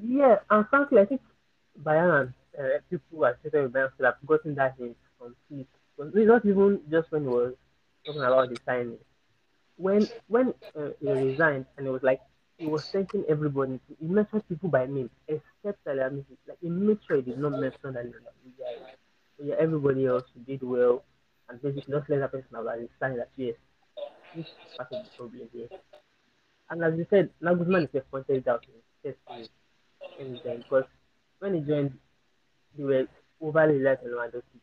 Yeah, 0.00 0.36
and 0.50 0.66
frankly, 0.68 1.00
I 1.00 1.06
think 1.06 1.20
Bayern 1.82 2.32
and 2.56 2.66
uh, 2.66 2.78
people 2.88 3.24
associated 3.24 3.64
with 3.64 3.72
Bayern 3.72 3.90
have 4.04 4.14
gotten 4.26 4.54
that 4.54 4.74
hint 4.78 4.96
from 5.18 5.34
It's 5.50 5.68
not 6.14 6.44
even 6.44 6.80
just 6.90 7.10
when 7.10 7.22
he 7.22 7.28
was 7.28 7.54
talking 8.06 8.22
about 8.22 8.48
the 8.50 8.58
signing. 8.64 8.98
When 9.76 10.08
when 10.28 10.54
uh, 10.76 10.90
he 11.00 11.08
resigned 11.10 11.66
and 11.76 11.86
it 11.86 11.90
was 11.90 12.02
like 12.02 12.20
he 12.58 12.66
was 12.66 12.84
thanking 12.90 13.24
everybody. 13.28 13.80
He 14.00 14.06
mentioned 14.06 14.46
people 14.48 14.68
by 14.68 14.86
name 14.86 15.10
except 15.28 15.84
Salihamidzic. 15.86 16.36
Like 16.46 16.58
he 16.60 16.68
made 16.68 16.98
sure 17.06 17.16
he 17.16 17.22
did 17.22 17.38
not 17.38 17.52
mention. 17.52 17.78
So 19.38 19.44
yeah, 19.44 19.54
everybody 19.58 20.06
else 20.06 20.24
did 20.46 20.62
well, 20.62 21.04
and 21.48 21.62
basically 21.62 21.94
just 21.94 22.10
let 22.10 22.18
that 22.18 22.32
person 22.32 22.48
know 22.52 22.64
that 22.64 22.80
it's 22.80 22.92
yes, 23.36 23.54
this 24.34 24.46
is 24.46 24.52
part 24.76 24.92
of 24.92 25.04
the 25.04 25.10
problem 25.16 25.48
here. 25.52 25.68
And 26.70 26.84
as 26.84 26.98
you 26.98 27.06
said, 27.08 27.30
Nagelsmann 27.42 27.88
is 27.94 28.02
pointed 28.10 28.46
out 28.48 28.66
in 28.66 29.08
his 29.08 29.16
first 29.26 29.50
there 30.44 30.58
because 30.58 30.84
when 31.38 31.54
he 31.54 31.60
joined, 31.60 31.92
they 32.76 32.84
were 32.84 33.06
overly 33.40 33.74
reliant 33.74 34.00
on 34.00 34.10
Lewandowski 34.10 34.60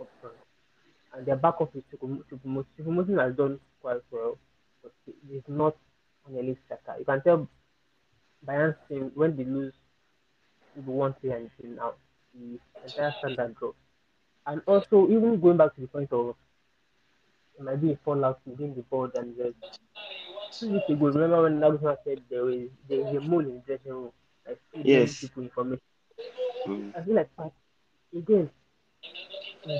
up 0.00 0.08
front. 0.20 0.36
And 1.14 1.26
their 1.26 1.36
backup 1.36 1.74
is 1.74 1.82
Choupo-Moting. 1.90 2.64
Choupo-Moting 2.78 3.18
has 3.18 3.34
done 3.34 3.58
quite 3.80 4.02
well, 4.10 4.38
but 4.82 4.92
he's 5.28 5.42
not 5.48 5.74
an 6.28 6.38
elite 6.38 6.58
striker. 6.66 6.98
You 6.98 7.04
can 7.04 7.22
tell 7.22 7.48
Bayern's 8.46 8.76
team 8.88 9.12
when 9.14 9.36
they 9.36 9.44
lose 9.44 9.74
with 10.74 10.86
one 10.86 11.14
player 11.14 11.36
until 11.36 11.70
now, 11.76 11.94
the 12.34 12.58
entire 12.84 13.14
standard 13.18 13.54
drops. 13.56 13.76
And 14.46 14.62
also, 14.66 15.08
even 15.08 15.40
going 15.40 15.56
back 15.58 15.74
to 15.74 15.80
the 15.82 15.88
point 15.88 16.12
of 16.12 16.36
it 17.58 17.62
might 17.62 17.80
be 17.80 17.92
a 17.92 17.96
fallout 18.04 18.40
within 18.46 18.74
the 18.74 18.82
board 18.82 19.12
and 19.14 19.36
the 19.36 19.54
two 20.60 20.70
weeks 20.72 20.88
ago, 20.88 21.06
remember 21.06 21.42
when 21.42 21.60
Nagelsmann 21.60 21.96
said 22.04 22.20
there 22.30 22.44
was 22.44 22.68
there 22.88 23.00
is 23.00 23.14
a 23.14 23.20
mole 23.20 23.40
in 23.40 23.54
the 23.54 23.60
dressing 23.66 23.92
room, 23.92 24.12
like 24.46 24.60
Yes. 24.84 25.12
people 25.20 25.42
information. 25.44 25.80
Mm. 26.66 26.92
I 26.94 27.02
feel 27.02 27.14
like 27.14 27.30
but 27.36 27.52
again, 28.16 28.50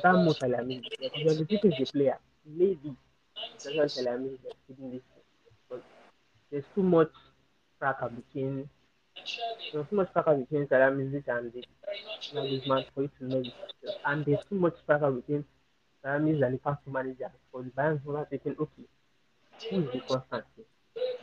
that 0.03 0.17
much 0.17 0.39
alarming. 0.43 0.85
Like 1.01 1.13
if 1.17 1.25
you're 1.25 1.35
the 1.35 1.45
the 1.79 1.87
player, 1.87 2.19
maybe 2.47 2.95
doesn't 3.65 3.97
alarm 3.97 4.25
me 4.25 4.31
like 4.45 4.57
this 4.93 5.03
there's 6.51 6.65
too 6.75 6.83
much 6.83 7.11
fracas 7.79 8.13
between 8.13 8.69
there's 9.73 9.87
too 9.89 9.97
much 9.97 10.13
fracas 10.13 10.39
between 10.41 10.69
Salamis 10.69 11.23
and 11.27 11.53
the 11.53 11.65
Nagelsmann 12.35 12.85
for 12.95 13.05
it 13.05 13.11
to 13.19 13.25
know 13.25 13.43
success. 13.43 13.97
And 14.05 14.25
there's 14.25 14.45
too 14.49 14.57
much 14.57 14.75
fracas 14.87 15.15
between 15.15 15.45
Salamis 16.03 16.43
and 16.43 16.55
the 16.55 16.59
past 16.59 16.81
manager 16.87 17.31
for 17.51 17.63
the 17.63 17.71
Bayern 17.71 18.01
not 18.07 18.31
thinking, 18.31 18.57
okay, 18.59 18.83
who 19.71 19.83
is 19.83 19.93
the 19.93 20.01
constant? 20.01 20.45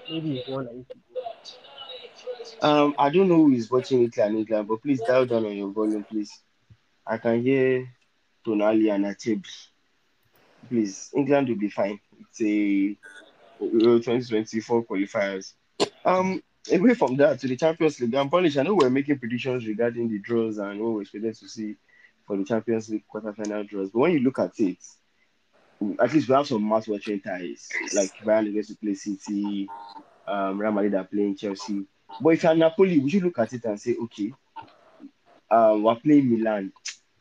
Maybe 0.10 0.40
it's 0.40 0.50
one 0.50 0.66
that 0.66 0.88
go. 0.88 2.68
Um, 2.68 2.96
I 2.98 3.10
don't 3.10 3.28
know 3.28 3.36
who 3.38 3.54
is 3.54 3.70
watching 3.72 4.04
Italy 4.04 4.28
and 4.28 4.38
England, 4.40 4.68
but 4.68 4.82
please 4.82 5.02
dial 5.02 5.26
down 5.26 5.46
on 5.46 5.56
your 5.58 5.70
volume, 5.70 6.04
please. 6.04 6.32
I 7.06 7.18
can 7.18 7.42
hear 7.42 7.88
Tonali 8.46 8.94
and 8.94 9.06
Acerbi. 9.06 9.68
Please, 10.70 11.12
England 11.16 11.50
will 11.50 11.58
be 11.58 11.70
fine. 11.70 12.00
It's 12.20 12.42
a 12.42 12.98
2024 13.60 14.86
qualifiers. 14.86 15.54
Um, 16.04 16.42
away 16.72 16.94
from 16.94 17.16
that 17.18 17.40
to 17.40 17.48
the 17.48 17.56
Champions 17.56 18.00
League, 18.00 18.16
I'm 18.16 18.30
Polish. 18.30 18.58
I 18.58 18.64
know 18.64 18.76
we're 18.76 18.90
making 18.90 19.20
predictions 19.20 19.66
regarding 19.66 20.10
the 20.10 20.20
draws 20.20 20.58
and 20.58 20.80
what 20.80 20.94
we're 20.94 21.02
expecting 21.02 21.34
to 21.34 21.50
see 21.50 21.76
for 22.26 22.38
the 22.38 22.44
Champions 22.44 22.90
League 22.90 23.04
quarterfinal 23.14 23.68
draws. 23.68 23.90
But 23.90 24.00
when 24.00 24.12
you 24.12 24.20
look 24.20 24.40
at 24.40 24.60
it, 24.60 24.78
at 26.00 26.14
least 26.14 26.28
we 26.28 26.36
have 26.36 26.48
some 26.48 26.64
mouth-watering 26.64 27.22
ties. 27.22 27.70
Like 27.94 28.12
Bayern 28.24 28.50
against 28.50 28.70
to 28.70 28.76
play 28.78 28.94
City, 28.94 29.68
um, 30.28 30.60
Real 30.60 30.72
Madrid 30.72 30.96
are 30.96 31.04
playing 31.04 31.36
Chelsea. 31.38 31.86
But 32.22 32.30
if 32.30 32.44
you're 32.44 32.56
Napoli, 32.56 33.00
would 33.00 33.14
you 33.14 33.22
look 33.22 33.40
at 33.40 33.54
it 33.54 33.66
and 33.66 33.80
say, 33.80 33.96
okay, 34.04 34.34
um, 35.52 35.84
we're 35.84 35.96
playing 35.96 36.30
Milan, 36.30 36.72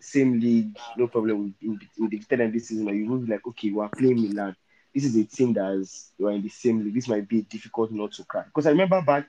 same 0.00 0.40
league, 0.40 0.76
no 0.96 1.08
problem. 1.08 1.54
We, 1.60 1.68
we, 1.68 1.78
we 1.98 2.08
defeated 2.08 2.40
them 2.40 2.52
this 2.52 2.68
season. 2.68 2.88
Or 2.88 2.94
you 2.94 3.10
would 3.10 3.26
be 3.26 3.32
like, 3.32 3.46
okay, 3.46 3.70
we're 3.70 3.88
playing 3.88 4.22
Milan. 4.22 4.56
This 4.94 5.04
is 5.04 5.16
a 5.16 5.24
team 5.24 5.52
that's 5.52 6.12
you're 6.18 6.30
in 6.30 6.42
the 6.42 6.48
same 6.48 6.84
league. 6.84 6.94
This 6.94 7.08
might 7.08 7.28
be 7.28 7.42
difficult 7.42 7.90
not 7.90 8.12
to 8.12 8.24
crack. 8.24 8.46
Because 8.46 8.66
I 8.66 8.70
remember 8.70 9.02
back 9.02 9.28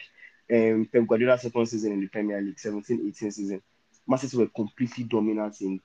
um, 0.51 0.87
Pep 0.91 1.07
Guardiola's 1.07 1.41
second 1.41 1.65
season 1.65 1.93
in 1.93 2.01
the 2.01 2.07
Premier 2.07 2.39
League, 2.41 2.59
17 2.59 3.07
18 3.09 3.31
season, 3.31 3.61
Man 4.07 4.19
City 4.19 4.37
were 4.37 4.47
completely 4.47 5.03
dominant 5.05 5.59
in 5.61 5.79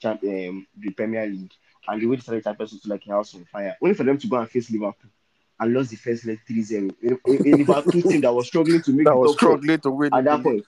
champ, 0.00 0.22
um, 0.22 0.66
the 0.76 0.90
Premier 0.90 1.26
League. 1.26 1.52
And 1.88 2.00
the 2.00 2.06
way 2.06 2.16
they 2.16 2.22
started 2.22 2.44
Champions 2.44 2.72
League 2.72 2.82
was 2.82 2.90
like 2.90 3.06
a 3.06 3.10
house 3.10 3.34
on 3.34 3.44
fire. 3.46 3.76
Only 3.82 3.94
for 3.94 4.04
them 4.04 4.18
to 4.18 4.26
go 4.26 4.36
and 4.36 4.50
face 4.50 4.70
Liverpool 4.70 5.10
and 5.60 5.72
lost 5.72 5.90
the 5.90 5.96
first 5.96 6.26
leg 6.26 6.40
3 6.46 6.62
0. 6.62 6.90
A, 7.02 7.08
a, 7.08 7.14
a 7.30 7.56
Liverpool 7.56 8.02
team 8.02 8.20
that 8.20 8.32
was 8.34 8.46
struggling 8.46 8.82
to 8.82 8.92
make 8.92 9.06
That 9.06 9.16
was 9.16 9.32
struggling 9.34 9.80
to 9.80 9.90
win. 9.90 10.12
at 10.14 10.24
that 10.24 10.42
point. 10.42 10.66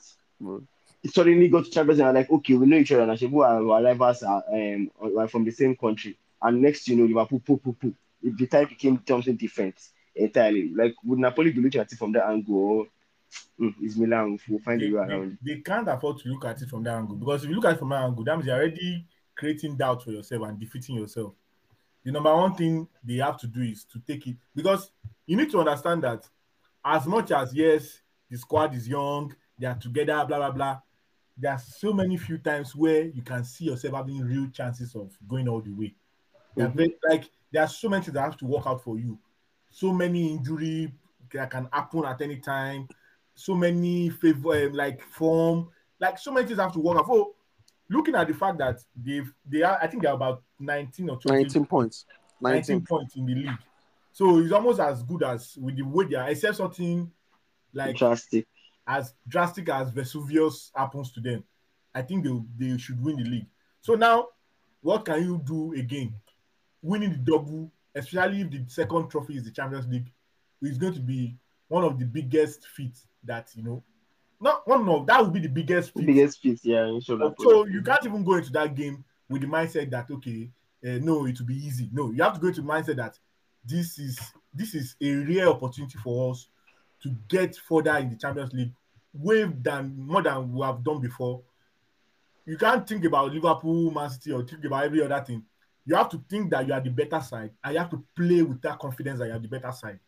It 1.03 1.13
suddenly 1.13 1.49
got 1.49 1.65
to 1.67 1.71
Champions 1.71 1.99
League 1.99 2.07
and 2.07 2.17
like, 2.17 2.31
okay, 2.31 2.55
we 2.55 2.67
know 2.67 2.77
each 2.79 2.93
other 2.93 3.03
and 3.03 3.13
Ashebu 3.13 3.47
and 3.49 3.71
our 3.71 3.83
rivals 3.83 4.23
are 4.23 4.43
um 4.51 5.29
from 5.29 5.45
the 5.45 5.51
same 5.51 5.77
country. 5.77 6.17
And 6.43 6.63
next, 6.63 6.89
you 6.89 6.97
know, 6.97 7.05
Liverpool, 7.05 7.41
poo, 7.41 7.59
poo, 7.59 7.73
poo. 7.75 7.95
The 8.33 8.47
time 8.47 8.67
became 8.69 9.01
something 9.07 9.37
different 9.37 9.77
entirely. 10.15 10.73
Like, 10.75 10.95
would 11.05 11.19
Napoli 11.19 11.53
be 11.53 11.61
looking 11.61 11.81
at 11.81 11.93
it 11.93 11.99
from 11.99 12.13
that 12.13 12.27
angle? 12.27 12.87
Mm, 13.61 13.75
it's 13.83 13.97
Milan, 13.97 14.39
we'll 14.49 14.59
find 14.61 14.81
They, 14.81 14.89
a 14.89 14.93
way 14.95 15.07
they, 15.07 15.13
around. 15.15 15.39
they 15.43 15.57
can't 15.61 15.89
afford 15.89 16.19
to 16.21 16.29
look 16.29 16.45
at 16.45 16.61
it 16.63 16.69
from 16.69 16.83
that 16.85 16.97
angle 16.97 17.17
because 17.17 17.45
if 17.45 17.51
you 17.51 17.57
look 17.57 17.65
at 17.67 17.75
it 17.75 17.79
from 17.79 17.91
that 17.91 18.03
angle, 18.05 18.25
that 18.25 18.37
means 18.37 18.47
you're 18.47 18.57
already 18.57 19.05
creating 19.37 19.77
doubt 19.77 20.03
for 20.03 20.11
yourself 20.13 20.43
and 20.49 20.59
defeating 20.59 20.97
yourself. 20.97 21.35
The 22.05 22.13
number 22.13 22.35
one 22.35 22.55
thing 22.55 22.89
they 23.05 23.17
have 23.17 23.37
to 23.41 23.47
do 23.47 23.61
is 23.63 23.85
to 23.87 23.99
take 24.01 24.27
it 24.27 24.37
because 24.55 24.91
you 25.27 25.37
need 25.37 25.51
to 25.51 25.59
understand 25.59 26.03
that 26.05 26.27
as 26.85 27.05
much 27.07 27.33
as 27.33 27.53
yes, 27.53 28.01
the 28.31 28.39
squad 28.39 28.75
is 28.75 28.89
young, 28.89 29.35
they 29.59 29.67
are 29.67 29.75
together, 29.75 30.25
blah 30.27 30.39
blah 30.39 30.51
blah. 30.53 30.79
There 31.37 31.51
are 31.53 31.59
so 31.59 31.93
many 31.93 32.17
few 32.17 32.39
times 32.39 32.75
where 32.75 33.03
you 33.05 33.23
can 33.23 33.45
see 33.45 33.67
yourself 33.67 33.95
having 33.95 34.21
real 34.21 34.49
chances 34.51 34.95
of 34.95 35.11
going 35.29 35.49
all 35.49 35.61
the 35.61 35.73
way. 35.73 35.95
Mhm. 36.65 36.75
very- 36.75 36.99
like 37.09 37.31
there 37.53 37.63
are 37.63 37.69
so 37.69 37.89
many 37.89 38.03
things 38.03 38.15
that 38.15 38.23
have 38.23 38.37
to 38.39 38.47
work 38.47 38.67
out 38.67 38.83
for 38.83 38.99
you. 38.99 39.19
So 39.71 39.93
many 39.93 40.33
injury 40.33 40.93
that 41.33 41.51
can 41.51 41.69
happen 41.73 42.05
at 42.05 42.21
any 42.23 42.39
time. 42.39 42.89
So 43.35 43.55
many 43.55 44.09
favor 44.11 44.67
um, 44.67 44.73
like 44.73 45.03
form, 45.03 45.69
like 46.01 46.19
so 46.19 46.33
many 46.33 46.47
things 46.47 46.59
have 46.59 46.73
to 46.73 46.81
work 46.81 46.99
out. 46.99 47.07
For 47.07 47.33
looking 47.89 48.15
at 48.15 48.27
the 48.27 48.35
fact 48.35 48.59
that 48.59 48.81
they've 48.97 49.31
they 49.45 49.63
are, 49.63 49.79
I 49.81 49.87
think 49.87 50.03
they're 50.03 50.13
about 50.15 50.43
19 50.59 51.11
or 51.11 51.19
20 51.19 51.43
19 51.43 51.67
points. 51.67 52.07
19 52.41 52.79
19. 52.79 52.87
points 52.87 53.17
in 53.17 53.27
the 53.27 53.35
league. 53.35 53.59
So 54.13 54.39
it's 54.39 54.53
almost 54.53 54.81
as 54.81 55.03
good 55.03 55.23
as 55.23 55.57
with 55.59 55.77
the 55.77 55.83
way 55.83 56.07
they 56.07 56.17
are, 56.17 56.31
except 56.31 56.57
something 56.57 57.11
like 57.75 57.97
Drastic. 57.97 58.47
as 58.87 59.15
drastic 59.29 59.69
as 59.69 59.91
Vesuvius 59.91 60.71
happens 60.75 61.13
to 61.13 61.21
them. 61.21 61.45
I 61.95 62.01
think 62.03 62.25
they 62.25 62.43
they 62.71 62.79
should 62.79 63.03
win 63.03 63.17
the 63.17 63.25
league. 63.25 63.47
So 63.83 63.95
now, 63.95 64.29
what 64.81 65.05
can 65.05 65.23
you 65.23 65.39
do 65.45 65.75
again? 65.75 66.15
Winning 66.83 67.11
the 67.11 67.17
double, 67.17 67.71
especially 67.95 68.43
if 68.43 68.51
the 68.51 68.65
second 68.69 69.09
trophy 69.09 69.37
is 69.37 69.45
the 69.45 69.51
Champions 69.51 69.87
League, 69.89 70.13
is 70.63 70.79
going 70.79 70.95
to 70.95 71.01
be 71.01 71.37
one 71.69 71.85
of 71.85 71.99
the 71.99 72.05
biggest 72.05 72.67
feats 72.69 73.07
that 73.25 73.51
you 73.55 73.63
know. 73.63 73.83
Not 74.41 74.67
one 74.69 74.89
of 74.89 75.07
that 75.07 75.23
would 75.23 75.33
be 75.33 75.41
the 75.41 75.49
biggest 75.49 75.95
feat 75.95 76.07
Biggest 76.07 76.43
fit, 76.43 76.61
yeah. 76.63 76.99
so 77.01 77.67
you 77.67 77.83
can't 77.83 78.05
even 78.05 78.23
go 78.23 78.35
into 78.35 78.53
that 78.53 78.75
game 78.75 79.05
with 79.29 79.43
the 79.43 79.49
mindset 79.49 79.91
that 79.91 80.11
okay, 80.11 80.51
uh, 80.85 80.99
no, 81.01 81.27
it 81.27 81.39
will 81.39 81.47
be 81.47 81.67
easy. 81.67 81.89
No, 81.93 82.11
you 82.13 82.23
have 82.23 82.35
to 82.35 82.41
go 82.41 82.49
into 82.49 82.61
the 82.61 82.69
mindset 82.69 82.97
that 82.97 83.19
this 83.65 83.99
is 83.99 84.19
this 84.55 84.75
is 84.75 84.95
a 85.01 85.11
real 85.11 85.51
opportunity 85.51 85.99
for 85.99 86.31
us 86.31 86.49
to 87.03 87.15
get 87.29 87.57
further 87.57 87.97
in 87.97 88.11
the 88.11 88.17
Champions 88.17 88.53
League, 88.53 88.73
way 89.15 89.45
than 89.45 89.95
more 89.99 90.23
than 90.23 90.53
we 90.53 90.65
have 90.65 90.85
done 90.85 91.01
before. 91.01 91.43
You 92.45 92.57
can't 92.57 92.87
think 92.87 93.05
about 93.05 93.33
Liverpool, 93.33 93.91
Man 93.91 94.09
City, 94.11 94.33
or 94.33 94.45
think 94.45 94.65
about 94.65 94.85
every 94.85 95.03
other 95.03 95.23
thing. 95.25 95.43
You 95.87 95.95
have 95.95 96.09
to 96.11 96.23
think 96.29 96.51
that 96.51 96.67
you 96.67 96.75
are 96.75 96.81
the 96.81 96.91
better 96.91 97.21
side, 97.21 97.53
and 97.63 97.73
you 97.73 97.79
have 97.79 97.91
to 97.91 98.05
play 98.15 98.43
with 98.43 98.61
that 98.63 98.79
confidence 98.79 99.21
that 99.21 99.29
you 99.29 99.33
are 99.33 99.39
the 99.39 99.49
better 99.49 99.73
side. 99.73 100.01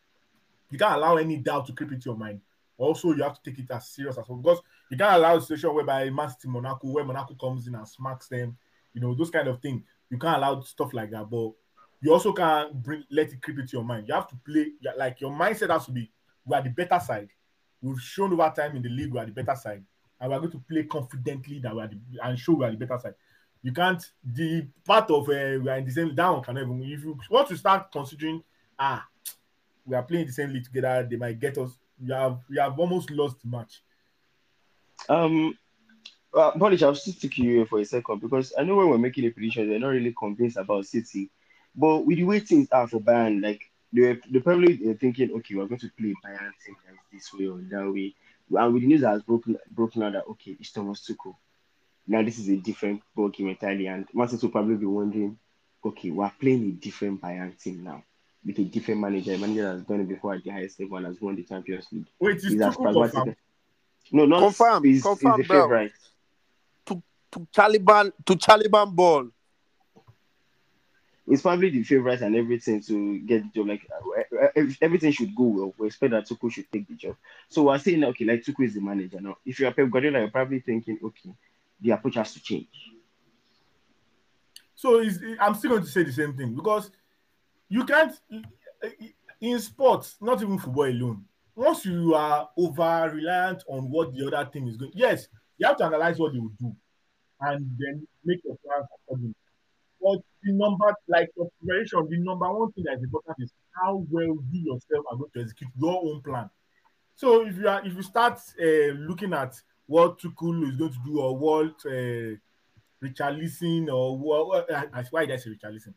You 0.69 0.77
can't 0.77 0.95
allow 0.95 1.15
any 1.17 1.37
doubt 1.37 1.65
to 1.67 1.73
creep 1.73 1.91
into 1.91 2.09
your 2.09 2.17
mind. 2.17 2.41
Also, 2.77 3.13
you 3.13 3.23
have 3.23 3.41
to 3.41 3.49
take 3.49 3.59
it 3.59 3.71
as 3.71 3.89
serious 3.89 4.17
as 4.17 4.27
well 4.27 4.37
because 4.37 4.59
you 4.89 4.97
can't 4.97 5.15
allow 5.15 5.35
a 5.35 5.41
situation 5.41 5.73
whereby 5.73 6.09
Man 6.09 6.29
City, 6.29 6.47
Monaco, 6.47 6.87
where 6.87 7.03
Monaco 7.03 7.33
comes 7.33 7.67
in 7.67 7.75
and 7.75 7.87
smacks 7.87 8.27
them, 8.27 8.57
you 8.93 9.01
know, 9.01 9.13
those 9.15 9.29
kind 9.29 9.47
of 9.47 9.61
things. 9.61 9.81
You 10.09 10.17
can't 10.17 10.37
allow 10.37 10.61
stuff 10.61 10.93
like 10.93 11.11
that. 11.11 11.29
But 11.29 11.51
you 12.01 12.13
also 12.13 12.31
can't 12.31 12.73
bring 12.81 13.03
let 13.11 13.33
it 13.33 13.41
creep 13.41 13.59
into 13.59 13.73
your 13.73 13.83
mind. 13.83 14.07
You 14.07 14.13
have 14.13 14.27
to 14.29 14.35
play 14.45 14.71
like 14.97 15.19
your 15.19 15.31
mindset 15.31 15.71
has 15.71 15.85
to 15.85 15.91
be 15.91 16.11
we 16.45 16.55
are 16.55 16.63
the 16.63 16.69
better 16.69 16.99
side. 16.99 17.29
We've 17.81 17.99
shown 17.99 18.33
over 18.33 18.51
time 18.55 18.75
in 18.75 18.81
the 18.81 18.89
league 18.89 19.13
we 19.13 19.19
are 19.19 19.25
the 19.25 19.31
better 19.31 19.55
side, 19.55 19.83
and 20.19 20.31
we're 20.31 20.39
going 20.39 20.51
to 20.51 20.63
play 20.69 20.83
confidently 20.83 21.59
that 21.59 21.75
we 21.75 21.81
are 21.81 21.87
the, 21.87 21.99
and 22.23 22.39
show 22.39 22.53
we 22.53 22.65
are 22.65 22.71
the 22.71 22.77
better 22.77 22.97
side. 22.97 23.15
You 23.61 23.73
can't 23.73 24.03
the 24.23 24.67
part 24.85 25.09
of 25.11 25.23
uh, 25.23 25.59
we 25.61 25.69
are 25.69 25.77
in 25.77 25.85
the 25.85 25.91
same 25.91 26.15
down 26.15 26.41
can 26.43 26.57
even 26.57 26.81
if 26.81 27.03
you 27.03 27.19
want 27.29 27.47
to 27.49 27.57
start 27.57 27.91
considering 27.91 28.41
ah 28.77 29.05
we 29.85 29.95
are 29.95 30.03
playing 30.03 30.27
the 30.27 30.31
same 30.31 30.53
league 30.53 30.63
together, 30.63 31.07
they 31.09 31.15
might 31.15 31.39
get 31.39 31.57
us. 31.57 31.71
we 31.99 32.13
have 32.13 32.39
you 32.49 32.61
have 32.61 32.79
almost 32.79 33.09
lost 33.11 33.41
the 33.41 33.47
match. 33.47 33.81
Um, 35.09 35.57
uh, 36.33 36.51
Polish, 36.51 36.83
I'll 36.83 36.95
still 36.95 37.13
stick 37.13 37.37
you 37.39 37.57
here 37.57 37.65
for 37.65 37.79
a 37.79 37.85
second 37.85 38.21
because 38.21 38.53
I 38.57 38.63
know 38.63 38.75
when 38.75 38.89
we're 38.89 38.97
making 38.97 39.25
a 39.25 39.31
prediction, 39.31 39.67
they're 39.67 39.79
not 39.79 39.89
really 39.89 40.13
convinced 40.17 40.57
about 40.57 40.85
City. 40.85 41.29
But 41.75 42.05
with 42.05 42.17
the 42.17 42.23
way 42.23 42.39
things 42.39 42.67
are 42.71 42.87
for 42.87 42.99
Bayern, 42.99 43.41
like 43.41 43.61
they're, 43.91 44.19
they're 44.29 44.41
probably 44.41 44.75
they're 44.75 44.93
thinking, 44.93 45.31
okay, 45.37 45.55
we're 45.55 45.65
going 45.65 45.79
to 45.79 45.91
play 45.97 46.13
Bayern 46.23 46.51
team 46.65 46.75
like 46.87 46.99
this 47.11 47.33
way 47.33 47.47
or 47.47 47.57
that 47.57 47.91
way. 47.91 48.13
And 48.51 48.73
with 48.73 48.83
the 48.83 48.87
news 48.87 49.01
that 49.01 49.11
has 49.11 49.23
broken 49.23 49.57
broken 49.71 50.03
out 50.03 50.13
that 50.13 50.25
okay, 50.31 50.55
it's 50.59 50.71
Thomas 50.71 51.07
Tuchel. 51.07 51.35
Now 52.09 52.23
this 52.23 52.39
is 52.39 52.49
a 52.49 52.57
different 52.57 53.01
ball 53.15 53.29
game 53.29 53.49
entirely, 53.49 53.85
and 53.87 54.07
Man 54.13 54.27
City 54.27 54.47
will 54.47 54.51
probably 54.51 54.75
be 54.77 54.85
wondering, 54.87 55.37
okay, 55.85 56.09
we're 56.09 56.31
playing 56.41 56.63
a 56.67 56.71
different 56.71 57.21
Bayern 57.21 57.55
team 57.61 57.83
now 57.83 58.03
with 58.43 58.57
a 58.57 58.63
different 58.63 58.99
manager. 58.99 59.33
A 59.33 59.37
manager 59.37 59.75
that's 59.75 59.87
done 59.87 60.01
it 60.01 60.07
before 60.09 60.33
at 60.33 60.43
the 60.43 60.49
highest 60.49 60.79
level 60.79 60.97
and 60.97 61.05
has 61.05 61.21
won 61.21 61.35
the 61.35 61.43
Champions 61.43 61.85
League. 61.91 62.07
Wait, 62.19 62.37
is 62.37 62.43
He's 62.45 62.61
as 62.61 62.75
Tuchel 62.75 62.81
pragmatic. 62.81 63.13
confirmed? 63.13 63.35
No, 64.11 64.25
not 64.25 64.39
Confirm, 64.39 64.83
He's, 64.85 65.03
confirm, 65.03 65.37
he's 65.39 65.47
the 65.47 65.53
bro. 65.53 65.61
favorite. 65.63 65.91
To 66.87 67.03
to 67.31 67.39
Taliban, 67.53 68.11
to 68.25 68.33
Taliban 68.35 68.95
ball. 68.95 69.29
He's 71.27 71.43
probably 71.43 71.69
the 71.69 71.83
favorite 71.83 72.21
and 72.21 72.35
everything 72.35 72.81
to 72.81 73.19
get 73.19 73.43
the 73.43 73.49
job. 73.59 73.67
Like 73.67 73.87
uh, 73.95 74.61
everything 74.81 75.11
should 75.11 75.35
go 75.35 75.43
well. 75.43 75.73
We 75.77 75.85
expect 75.85 76.11
that 76.13 76.27
Tuchel 76.27 76.51
should 76.51 76.71
take 76.71 76.87
the 76.87 76.95
job. 76.95 77.17
So 77.49 77.63
we're 77.63 77.77
saying, 77.77 78.03
okay, 78.03 78.25
like 78.25 78.41
Tuchel 78.43 78.65
is 78.65 78.73
the 78.73 78.81
manager 78.81 79.21
now. 79.21 79.37
If 79.45 79.59
you're 79.59 79.71
Pep 79.71 79.91
Guardiola, 79.91 80.21
you're 80.21 80.31
probably 80.31 80.59
thinking, 80.59 80.97
okay, 81.03 81.29
the 81.81 81.91
approach 81.91 82.15
has 82.15 82.33
to 82.33 82.41
change. 82.41 82.67
So 84.75 85.01
I'm 85.39 85.55
still 85.55 85.71
going 85.71 85.83
to 85.83 85.89
say 85.89 86.03
the 86.03 86.11
same 86.13 86.35
thing 86.35 86.55
because 86.55 86.91
you 87.67 87.83
can't 87.85 88.13
in 89.41 89.59
sports, 89.59 90.15
not 90.21 90.41
even 90.41 90.57
football 90.57 90.85
alone. 90.85 91.25
Once 91.55 91.85
you 91.85 92.13
are 92.15 92.49
over 92.57 93.11
reliant 93.13 93.63
on 93.67 93.89
what 93.91 94.13
the 94.13 94.25
other 94.25 94.49
team 94.49 94.67
is 94.67 94.77
going, 94.77 94.91
yes, 94.95 95.27
You 95.59 95.67
have 95.67 95.77
to 95.77 95.83
analyze 95.85 96.17
what 96.17 96.33
they 96.33 96.39
will 96.39 96.53
do 96.57 96.73
and 97.41 97.69
then 97.77 98.07
make 98.23 98.39
your 98.43 98.57
plans 98.65 98.87
accordingly. 98.95 99.35
But 100.01 100.19
the 100.41 100.53
number, 100.53 100.93
like 101.07 101.29
your 101.35 101.49
preparation, 101.59 102.07
the 102.09 102.17
number 102.19 102.51
one 102.51 102.71
thing 102.71 102.85
that 102.85 102.97
is 102.97 103.03
important 103.03 103.35
is 103.39 103.51
how 103.75 104.05
well 104.09 104.37
you 104.51 104.73
yourself 104.73 105.05
are 105.11 105.17
going 105.17 105.29
to 105.33 105.41
execute 105.41 105.69
your 105.77 106.01
own 106.01 106.21
plan. 106.21 106.49
So 107.15 107.45
if 107.45 107.57
you 107.57 107.67
are 107.67 107.85
if 107.85 107.93
you 107.93 108.01
start 108.01 108.39
uh, 108.61 108.93
looking 108.93 109.33
at 109.33 109.53
what 109.89 110.19
Tuchel 110.19 110.69
is 110.69 110.75
going 110.75 110.93
to 110.93 110.99
do 111.03 111.19
or 111.19 111.35
what 111.35 111.73
uh, 111.87 112.37
Richarlison 113.03 113.91
or 113.91 114.17
what, 114.17 114.69
uh, 114.69 115.03
why 115.09 115.25
did 115.25 115.33
I 115.33 115.37
say 115.37 115.49
Richarlison? 115.49 115.95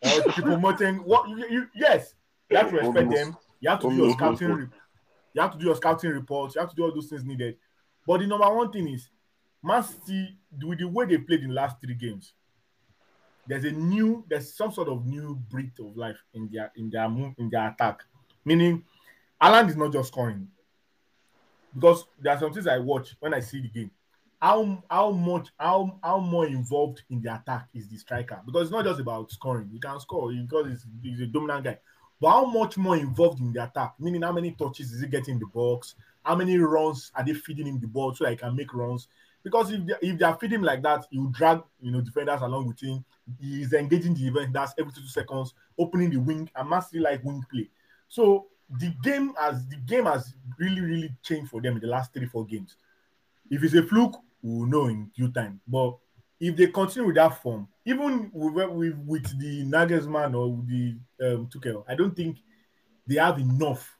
Or 0.00 0.32
promoting 0.32 0.98
what 0.98 1.28
you, 1.28 1.48
you, 1.50 1.66
yes, 1.74 2.14
you 2.48 2.56
have 2.56 2.70
to 2.70 2.76
respect 2.76 3.10
them. 3.10 3.36
You 3.60 3.70
have 3.70 3.80
to 3.80 3.90
do 3.90 3.96
your 3.96 4.12
scouting. 4.12 4.48
Re- 4.48 4.66
you 5.34 5.42
have 5.42 5.50
to 5.52 5.58
do 5.58 5.66
your 5.66 5.74
scouting 5.74 6.10
reports. 6.10 6.54
You 6.54 6.60
have 6.60 6.70
to 6.70 6.76
do 6.76 6.84
all 6.84 6.94
those 6.94 7.08
things 7.08 7.24
needed. 7.24 7.56
But 8.06 8.20
the 8.20 8.28
number 8.28 8.48
one 8.48 8.70
thing 8.70 8.88
is, 8.88 9.08
Man 9.60 9.82
City, 9.82 10.38
with 10.62 10.78
the 10.78 10.88
way 10.88 11.06
they 11.06 11.18
played 11.18 11.42
in 11.42 11.48
the 11.48 11.54
last 11.54 11.80
three 11.80 11.94
games, 11.94 12.34
there's 13.48 13.64
a 13.64 13.72
new, 13.72 14.24
there's 14.28 14.54
some 14.54 14.70
sort 14.70 14.88
of 14.88 15.04
new 15.04 15.34
breed 15.50 15.72
of 15.80 15.96
life 15.96 16.18
in 16.34 16.48
their 16.52 16.70
in 16.76 16.90
their 16.90 17.08
move 17.08 17.34
in 17.38 17.50
their 17.50 17.68
attack. 17.68 18.02
Meaning, 18.44 18.84
Alan 19.40 19.68
is 19.68 19.76
not 19.76 19.92
just 19.92 20.08
scoring 20.08 20.46
because 21.74 22.04
there 22.20 22.32
are 22.34 22.38
some 22.38 22.52
things 22.52 22.66
I 22.66 22.78
watch 22.78 23.16
when 23.20 23.34
I 23.34 23.40
see 23.40 23.60
the 23.60 23.68
game. 23.68 23.90
How 24.40 24.82
how 24.90 25.12
much 25.12 25.48
how 25.58 25.98
how 26.02 26.18
more 26.18 26.46
involved 26.46 27.02
in 27.10 27.22
the 27.22 27.34
attack 27.34 27.68
is 27.74 27.88
the 27.88 27.96
striker? 27.96 28.40
Because 28.44 28.62
it's 28.62 28.72
not 28.72 28.84
just 28.84 29.00
about 29.00 29.30
scoring. 29.30 29.70
He 29.72 29.78
can 29.78 30.00
score 30.00 30.32
because 30.32 30.66
he's, 30.66 30.86
he's 31.02 31.20
a 31.20 31.26
dominant 31.26 31.64
guy. 31.64 31.78
But 32.20 32.30
how 32.30 32.44
much 32.44 32.76
more 32.76 32.96
involved 32.96 33.40
in 33.40 33.52
the 33.52 33.64
attack? 33.64 33.94
Meaning, 33.98 34.22
how 34.22 34.32
many 34.32 34.52
touches 34.52 34.92
is 34.92 35.00
he 35.00 35.08
getting 35.08 35.34
in 35.34 35.40
the 35.40 35.46
box? 35.46 35.96
How 36.24 36.36
many 36.36 36.56
runs 36.56 37.10
are 37.16 37.24
they 37.24 37.34
feeding 37.34 37.66
him 37.66 37.80
the 37.80 37.88
ball 37.88 38.14
so 38.14 38.26
I 38.26 38.36
can 38.36 38.54
make 38.54 38.72
runs? 38.74 39.08
Because 39.42 39.72
if 39.72 39.84
they, 39.84 39.94
if 40.02 40.18
they 40.18 40.24
are 40.24 40.38
feeding 40.38 40.62
like 40.62 40.82
that, 40.82 41.06
you 41.10 41.32
drag 41.32 41.62
you 41.80 41.90
know 41.90 42.00
defenders 42.00 42.42
along 42.42 42.68
with 42.68 42.80
him. 42.80 43.04
He's 43.40 43.72
engaging 43.72 44.14
the 44.14 44.26
event. 44.26 44.52
That's 44.52 44.72
every 44.78 44.92
two 44.92 45.06
seconds, 45.06 45.54
opening 45.78 46.10
the 46.10 46.18
wing. 46.18 46.48
I 46.54 46.62
mostly 46.62 47.00
like 47.00 47.24
wing 47.24 47.44
play. 47.50 47.68
So 48.08 48.46
the 48.78 48.94
game 49.02 49.34
has 49.38 49.66
the 49.68 49.76
game 49.76 50.06
has 50.06 50.34
really 50.58 50.80
really 50.80 51.14
changed 51.22 51.50
for 51.50 51.60
them 51.60 51.74
in 51.74 51.80
the 51.80 51.86
last 51.86 52.12
three 52.12 52.26
four 52.26 52.44
games. 52.44 52.76
If 53.50 53.62
it's 53.62 53.74
a 53.74 53.82
fluke, 53.82 54.16
we'll 54.42 54.66
know 54.66 54.86
in 54.86 55.10
due 55.16 55.30
time. 55.30 55.60
But 55.66 55.96
if 56.40 56.56
they 56.56 56.66
continue 56.68 57.06
with 57.06 57.16
that 57.16 57.42
form, 57.42 57.68
even 57.84 58.30
with 58.32 58.70
with, 58.70 58.98
with 59.06 59.38
the 59.38 59.64
Nagelsmann 59.64 60.34
or 60.34 60.62
the 60.66 60.96
um, 61.24 61.46
Tuchel, 61.46 61.84
I 61.88 61.94
don't 61.94 62.16
think 62.16 62.38
they 63.06 63.16
have 63.16 63.38
enough 63.38 63.98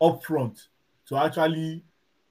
up 0.00 0.24
front 0.24 0.68
to 1.08 1.16
actually 1.16 1.84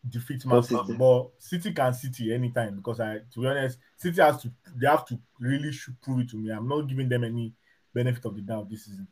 defeat 0.09 0.45
Man 0.45 0.63
City. 0.63 0.93
But 0.93 1.29
City 1.37 1.71
can 1.73 1.93
City 1.93 2.33
anytime 2.33 2.75
because 2.77 2.99
I, 2.99 3.19
to 3.33 3.39
be 3.39 3.47
honest, 3.47 3.77
City 3.97 4.21
has 4.21 4.41
to 4.41 4.51
they 4.75 4.87
have 4.87 5.05
to 5.05 5.19
really 5.39 5.71
prove 6.01 6.21
it 6.21 6.29
to 6.31 6.37
me. 6.37 6.51
I'm 6.51 6.67
not 6.67 6.87
giving 6.87 7.09
them 7.09 7.23
any 7.23 7.53
benefit 7.93 8.25
of 8.25 8.35
the 8.35 8.41
doubt 8.41 8.69
this 8.69 8.85
season. 8.85 9.07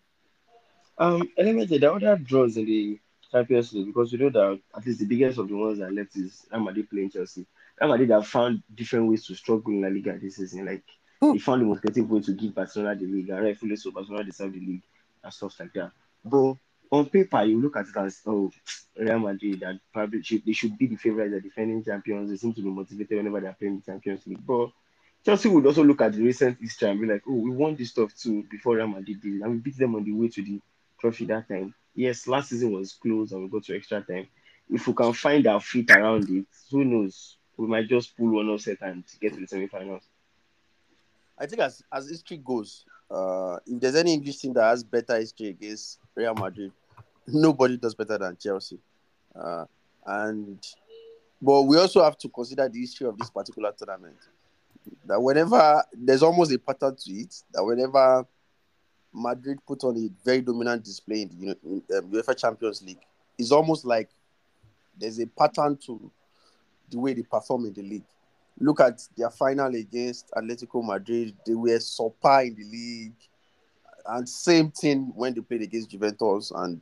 Um, 1.00 1.29
element 1.38 1.70
there 1.70 1.89
are 1.89 1.96
other 1.96 2.18
draws 2.18 2.58
in 2.58 2.65
the 2.65 3.00
Champions 3.32 3.72
League 3.72 3.88
because 3.88 4.12
you 4.12 4.18
know 4.18 4.29
that 4.29 4.60
at 4.75 4.86
least 4.86 5.00
the 5.00 5.06
biggest 5.06 5.39
of 5.39 5.48
the 5.48 5.56
ones 5.56 5.79
that 5.79 5.94
left 5.94 6.18
is 6.18 6.46
Real 6.51 6.62
Madrid 6.62 6.89
playing 6.89 7.12
Chelsea. 7.12 7.46
Real 7.79 7.89
Madrid 7.91 8.10
have 8.10 8.27
found 8.27 8.62
different 8.75 9.10
ways 9.10 9.25
to 9.25 9.36
struggle 9.36 9.72
in 9.72 9.82
La 9.82 9.88
Liga 9.88 10.20
this 10.20 10.36
season. 10.36 10.65
Like 10.65 10.84
mm. 11.22 11.34
they 11.34 11.39
found 11.39 11.62
the 11.62 11.65
most 11.65 11.82
creative 11.82 12.10
way 12.10 12.20
to 12.20 12.34
give 12.34 12.53
Barcelona 12.53 13.00
the 13.00 13.06
league, 13.06 13.29
and 13.29 13.41
rightfully 13.41 13.77
so, 13.77 13.91
Barcelona 13.91 14.25
deserve 14.25 14.51
the 14.51 14.60
league 14.60 14.84
and 15.24 15.34
stuff 15.34 15.58
like 15.62 15.72
that. 15.74 15.91
But 16.25 16.56
on 16.91 17.06
paper, 17.06 17.44
you 17.44 17.62
look 17.62 17.77
at 17.77 17.88
it 17.88 17.96
as 17.96 18.22
oh, 18.25 18.51
Real 18.98 19.20
Madrid 19.20 19.62
that 19.62 19.79
probably 19.94 20.22
should, 20.22 20.46
they 20.46 20.51
should 20.51 20.77
be 20.77 20.88
the 20.88 20.98
favorites, 20.98 21.34
the 21.34 21.39
defending 21.39 21.82
champions. 21.82 22.29
They 22.29 22.36
seem 22.36 22.53
to 22.56 22.62
be 22.62 22.70
motivated 22.70 23.15
whenever 23.15 23.39
they're 23.39 23.56
playing 23.58 23.77
the 23.79 23.89
Champions 23.89 24.27
League. 24.27 24.46
But 24.46 24.72
Chelsea 25.24 25.48
would 25.48 25.65
also 25.65 25.84
look 25.86 26.01
at 26.01 26.12
the 26.12 26.24
recent 26.24 26.58
history 26.60 26.89
and 26.89 27.00
be 27.00 27.08
like, 27.08 27.24
oh, 27.25 27.36
we 27.36 27.51
won 27.51 27.75
this 27.77 27.92
stuff 27.92 28.14
too 28.18 28.44
before 28.51 28.75
Real 28.75 28.88
Madrid 28.88 29.22
did, 29.22 29.42
and 29.42 29.51
we 29.51 29.57
beat 29.59 29.77
them 29.77 29.96
on 29.96 30.03
the 30.03 30.12
way 30.12 30.27
to 30.27 30.42
the 30.42 30.59
trophy 31.00 31.25
that 31.25 31.48
time. 31.48 31.74
Yes, 31.96 32.27
last 32.27 32.50
season 32.50 32.72
was 32.72 32.94
close 32.94 33.31
and 33.31 33.44
we 33.44 33.50
go 33.50 33.59
to 33.59 33.75
extra 33.75 34.01
time. 34.01 34.27
If 34.70 34.88
we 34.88 34.94
can 34.94 35.14
find 35.14 35.46
our 35.48 35.59
feet 35.59 35.90
around 35.92 36.29
it, 36.29 36.46
who 36.70 36.85
knows? 36.85 37.38
We 37.57 37.68
might 37.68 37.88
just 37.88 38.16
pull 38.16 38.29
one 38.29 38.48
offset 38.50 38.77
and 38.81 39.03
get 39.20 39.33
to 39.33 39.40
the 39.40 39.48
semi-finals. 39.48 40.03
I 41.38 41.46
think 41.46 41.62
as 41.62 41.81
as 41.92 42.09
history 42.09 42.38
goes, 42.38 42.85
uh, 43.09 43.57
if 43.66 43.79
there's 43.79 43.96
any 43.96 44.14
English 44.14 44.38
team 44.38 44.53
that 44.53 44.64
has 44.64 44.83
better 44.83 45.18
history 45.18 45.48
against 45.48 46.00
Real 46.16 46.35
Madrid, 46.35 46.72
nobody 47.27 47.77
does 47.77 47.96
better 47.96 48.18
than 48.18 48.38
Chelsea. 48.38 48.79
Uh, 49.35 49.66
and 50.05 50.64
but 51.42 51.64
we 51.64 51.77
also 51.77 52.03
have 52.03 52.18
to 52.18 52.29
consider 52.29 52.68
the 52.68 52.79
history 52.79 53.07
of 53.07 53.18
this 53.18 53.29
particular 53.29 53.72
tournament. 53.77 54.18
That 55.05 55.22
whenever 55.22 55.83
there's 55.94 56.24
almost 56.24 56.51
a 56.51 56.59
pattern 56.59 56.96
to 56.96 57.12
it, 57.14 57.44
that 57.53 57.64
whenever 57.64 58.25
Madrid 59.13 59.59
put 59.65 59.83
on 59.83 59.98
a 59.98 60.09
very 60.24 60.41
dominant 60.41 60.83
display 60.83 61.24
in 61.24 61.29
the 61.89 61.98
um, 61.98 62.11
UEFA 62.11 62.37
Champions 62.37 62.81
League. 62.81 63.01
It's 63.37 63.51
almost 63.51 63.85
like 63.85 64.09
there's 64.98 65.19
a 65.19 65.27
pattern 65.27 65.77
to 65.85 66.11
the 66.89 67.00
way 67.00 67.13
they 67.13 67.24
perform 67.24 67.65
in 67.65 67.74
the 67.74 67.81
league. 67.81 68.05
Look 68.59 68.81
at 68.81 69.01
their 69.17 69.29
final 69.29 69.74
against 69.74 70.31
Atletico 70.31 70.85
Madrid; 70.85 71.35
they 71.45 71.55
were 71.55 71.79
super 71.79 72.41
in 72.41 72.55
the 72.55 72.65
league, 72.65 73.15
and 74.05 74.27
same 74.27 74.72
thing 74.72 75.11
when 75.15 75.33
they 75.33 75.41
played 75.41 75.61
against 75.61 75.89
Juventus. 75.89 76.51
And 76.53 76.81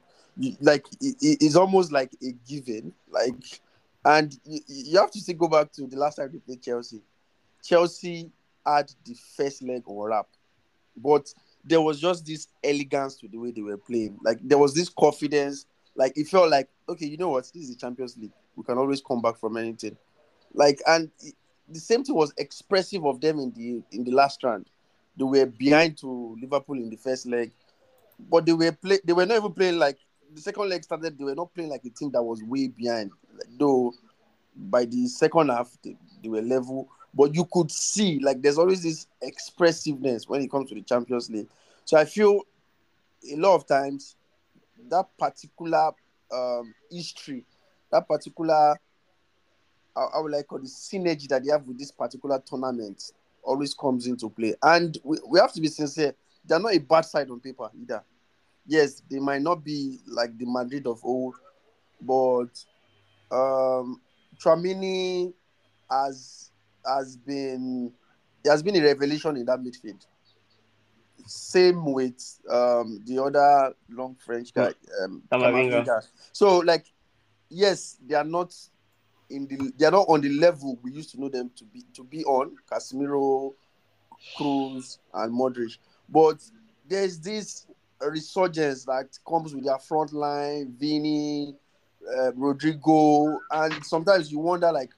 like 0.60 0.86
it, 1.00 1.16
it's 1.22 1.56
almost 1.56 1.92
like 1.92 2.12
a 2.24 2.32
given. 2.48 2.94
Like, 3.10 3.62
and 4.04 4.36
you, 4.44 4.60
you 4.68 5.00
have 5.00 5.12
to 5.12 5.20
still 5.20 5.36
go 5.36 5.48
back 5.48 5.72
to 5.74 5.86
the 5.86 5.98
last 5.98 6.16
time 6.16 6.32
they 6.32 6.40
played 6.40 6.64
Chelsea. 6.64 7.02
Chelsea 7.64 8.32
had 8.66 8.92
the 9.06 9.16
first 9.36 9.62
leg 9.62 9.84
on 9.86 10.10
wrap, 10.10 10.28
but 10.96 11.32
there 11.68 11.82
was 11.82 12.00
just 12.00 12.26
this 12.26 12.48
elegance 12.64 13.16
to 13.18 13.28
the 13.28 13.38
way 13.38 13.52
they 13.52 13.62
were 13.62 13.78
playing. 13.78 14.18
Like 14.24 14.40
there 14.42 14.58
was 14.58 14.74
this 14.74 14.90
confidence. 14.90 15.66
Like 15.96 16.14
it 16.16 16.28
felt 16.28 16.50
like, 16.50 16.70
okay, 16.88 17.06
you 17.06 17.18
know 17.18 17.30
what? 17.30 17.44
This 17.54 17.64
is 17.64 17.70
the 17.70 17.76
Champions 17.76 18.18
League. 18.18 18.32
We 18.56 18.64
can 18.64 18.78
always 18.78 19.02
come 19.02 19.22
back 19.22 19.38
from 19.38 19.58
anything. 19.58 19.98
Like 20.54 20.82
and 20.88 21.12
it, 21.20 21.36
the 21.70 21.80
same 21.80 22.04
thing 22.04 22.16
was 22.16 22.34
expressive 22.38 23.06
of 23.06 23.20
them 23.20 23.40
in 23.40 23.52
the 23.52 23.84
in 23.96 24.04
the 24.04 24.12
last 24.12 24.44
round. 24.44 24.70
They 25.18 25.24
were 25.24 25.46
behind 25.46 25.98
to 26.00 26.38
Liverpool 26.40 26.78
in 26.78 26.90
the 26.90 26.96
first 26.96 27.26
leg, 27.26 27.52
but 28.30 28.46
they 28.46 28.54
were 28.54 28.72
play. 28.72 29.00
They 29.04 29.14
were 29.14 29.26
not 29.26 29.38
even 29.38 29.52
playing 29.54 29.80
like 29.80 29.98
the 30.34 30.42
second 30.42 30.70
leg 30.70 30.84
started. 30.84 31.18
They 31.18 31.24
were 31.24 31.36
not 31.36 31.54
playing 31.54 31.70
like 31.70 31.84
a 31.86 31.90
team 31.90 32.12
that 32.12 32.24
was 32.24 32.42
way 32.44 32.68
behind. 32.68 33.12
Like, 33.34 33.50
though 33.60 33.94
by 34.56 34.86
the 34.86 35.08
second 35.08 35.50
half 35.50 35.70
they, 35.84 35.96
they 36.24 36.30
were 36.30 36.42
level 36.42 36.90
but 37.14 37.34
you 37.34 37.48
could 37.52 37.72
see 37.72 38.20
like 38.20 38.42
there's 38.42 38.58
always 38.58 38.84
this 38.84 39.08
expressiveness 39.22 40.28
when 40.28 40.42
it 40.42 40.52
comes 40.52 40.70
to 40.70 40.76
the 40.76 40.82
Champions 40.82 41.30
League. 41.30 41.48
So 41.86 41.98
I 41.98 42.06
feel 42.06 42.42
a 43.32 43.36
lot 43.36 43.56
of 43.56 43.68
times 43.68 44.16
that 44.90 45.06
particular 45.18 45.92
um, 46.32 46.74
history, 46.92 47.44
that 47.92 48.08
particular 48.08 48.78
I, 49.96 50.20
would 50.20 50.32
like 50.32 50.48
call 50.48 50.60
the 50.60 50.68
synergy 50.68 51.28
that 51.30 51.44
they 51.44 51.52
have 51.52 51.66
with 51.66 51.80
this 51.80 51.92
particular 51.92 52.42
tournament 52.46 53.12
always 53.42 53.74
comes 53.74 54.06
into 54.06 54.30
play. 54.30 54.54
And 54.62 54.98
we, 55.04 55.18
we 55.28 55.40
have 55.40 55.54
to 55.54 55.62
be 55.62 55.68
sincere, 55.68 56.14
they're 56.46 56.60
not 56.60 56.76
a 56.76 56.80
bad 56.80 57.02
side 57.06 57.30
on 57.32 57.40
paper 57.40 57.70
either. 57.82 58.04
Yes, 58.68 59.02
they 59.10 59.20
might 59.20 59.42
not 59.42 59.64
be 59.64 60.00
like 60.06 60.38
the 60.38 60.46
Madrid 60.46 60.86
of 60.88 61.04
old, 61.04 61.36
but 62.02 62.50
um 63.32 64.02
Tchouaméni 64.40 65.34
has 65.90 66.47
has 66.88 67.18
been 67.18 67.92
there 68.44 68.54
has 68.54 68.64
been 68.64 68.76
a 68.78 68.82
revelation 68.82 69.36
in 69.38 69.46
that 69.46 69.60
midfield. 69.60 70.06
Same 71.26 71.92
with 71.92 72.40
um, 72.50 73.02
the 73.06 73.22
other 73.22 73.74
long 73.90 74.16
French 74.16 74.54
guy, 74.54 74.72
um, 75.04 75.24
Camavinga. 75.30 76.02
So, 76.32 76.60
like, 76.60 76.86
yes, 77.50 77.98
they 78.06 78.16
are 78.16 78.24
not 78.24 78.56
in 79.30 79.46
the 79.48 79.74
they 79.78 79.86
are 79.86 79.92
not 79.92 80.08
on 80.08 80.22
the 80.22 80.30
level 80.30 80.80
we 80.82 80.94
used 80.94 81.12
to 81.12 81.20
know 81.20 81.28
them 81.28 81.52
to 81.58 81.66
be 81.66 81.84
to 81.94 82.04
be 82.04 82.24
on. 82.24 82.56
Casemiro, 82.72 83.54
Kroos, 84.38 85.00
and 85.14 85.34
Modric, 85.34 85.78
but 86.08 86.38
there's 86.88 87.20
this 87.20 87.68
resurgence 88.02 88.86
that 88.86 89.18
comes 89.28 89.54
with 89.54 89.66
their 89.66 89.80
front 89.80 90.14
line, 90.14 90.74
Vini, 90.80 91.56
uh, 92.18 92.32
Rodrygo, 92.32 93.38
and 93.52 93.84
sometimes 93.84 94.32
you 94.32 94.40
wonder 94.40 94.72
like 94.72 94.92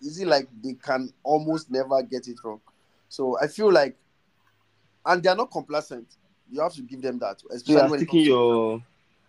is 0.00 0.20
it 0.20 0.26
like 0.26 0.48
they 0.62 0.74
can 0.74 1.12
almost 1.22 1.70
never 1.70 2.02
get 2.02 2.28
it 2.28 2.38
wrong? 2.44 2.60
So 3.08 3.38
I 3.40 3.46
feel 3.46 3.72
like, 3.72 3.96
and 5.04 5.22
they 5.22 5.28
are 5.28 5.36
not 5.36 5.50
complacent. 5.50 6.06
You 6.50 6.60
have 6.62 6.72
to 6.74 6.82
give 6.82 7.02
them 7.02 7.18
that. 7.18 7.42
Especially 7.50 7.74
you 7.74 7.80
are 7.80 7.98
taking 7.98 8.20
your 8.20 8.82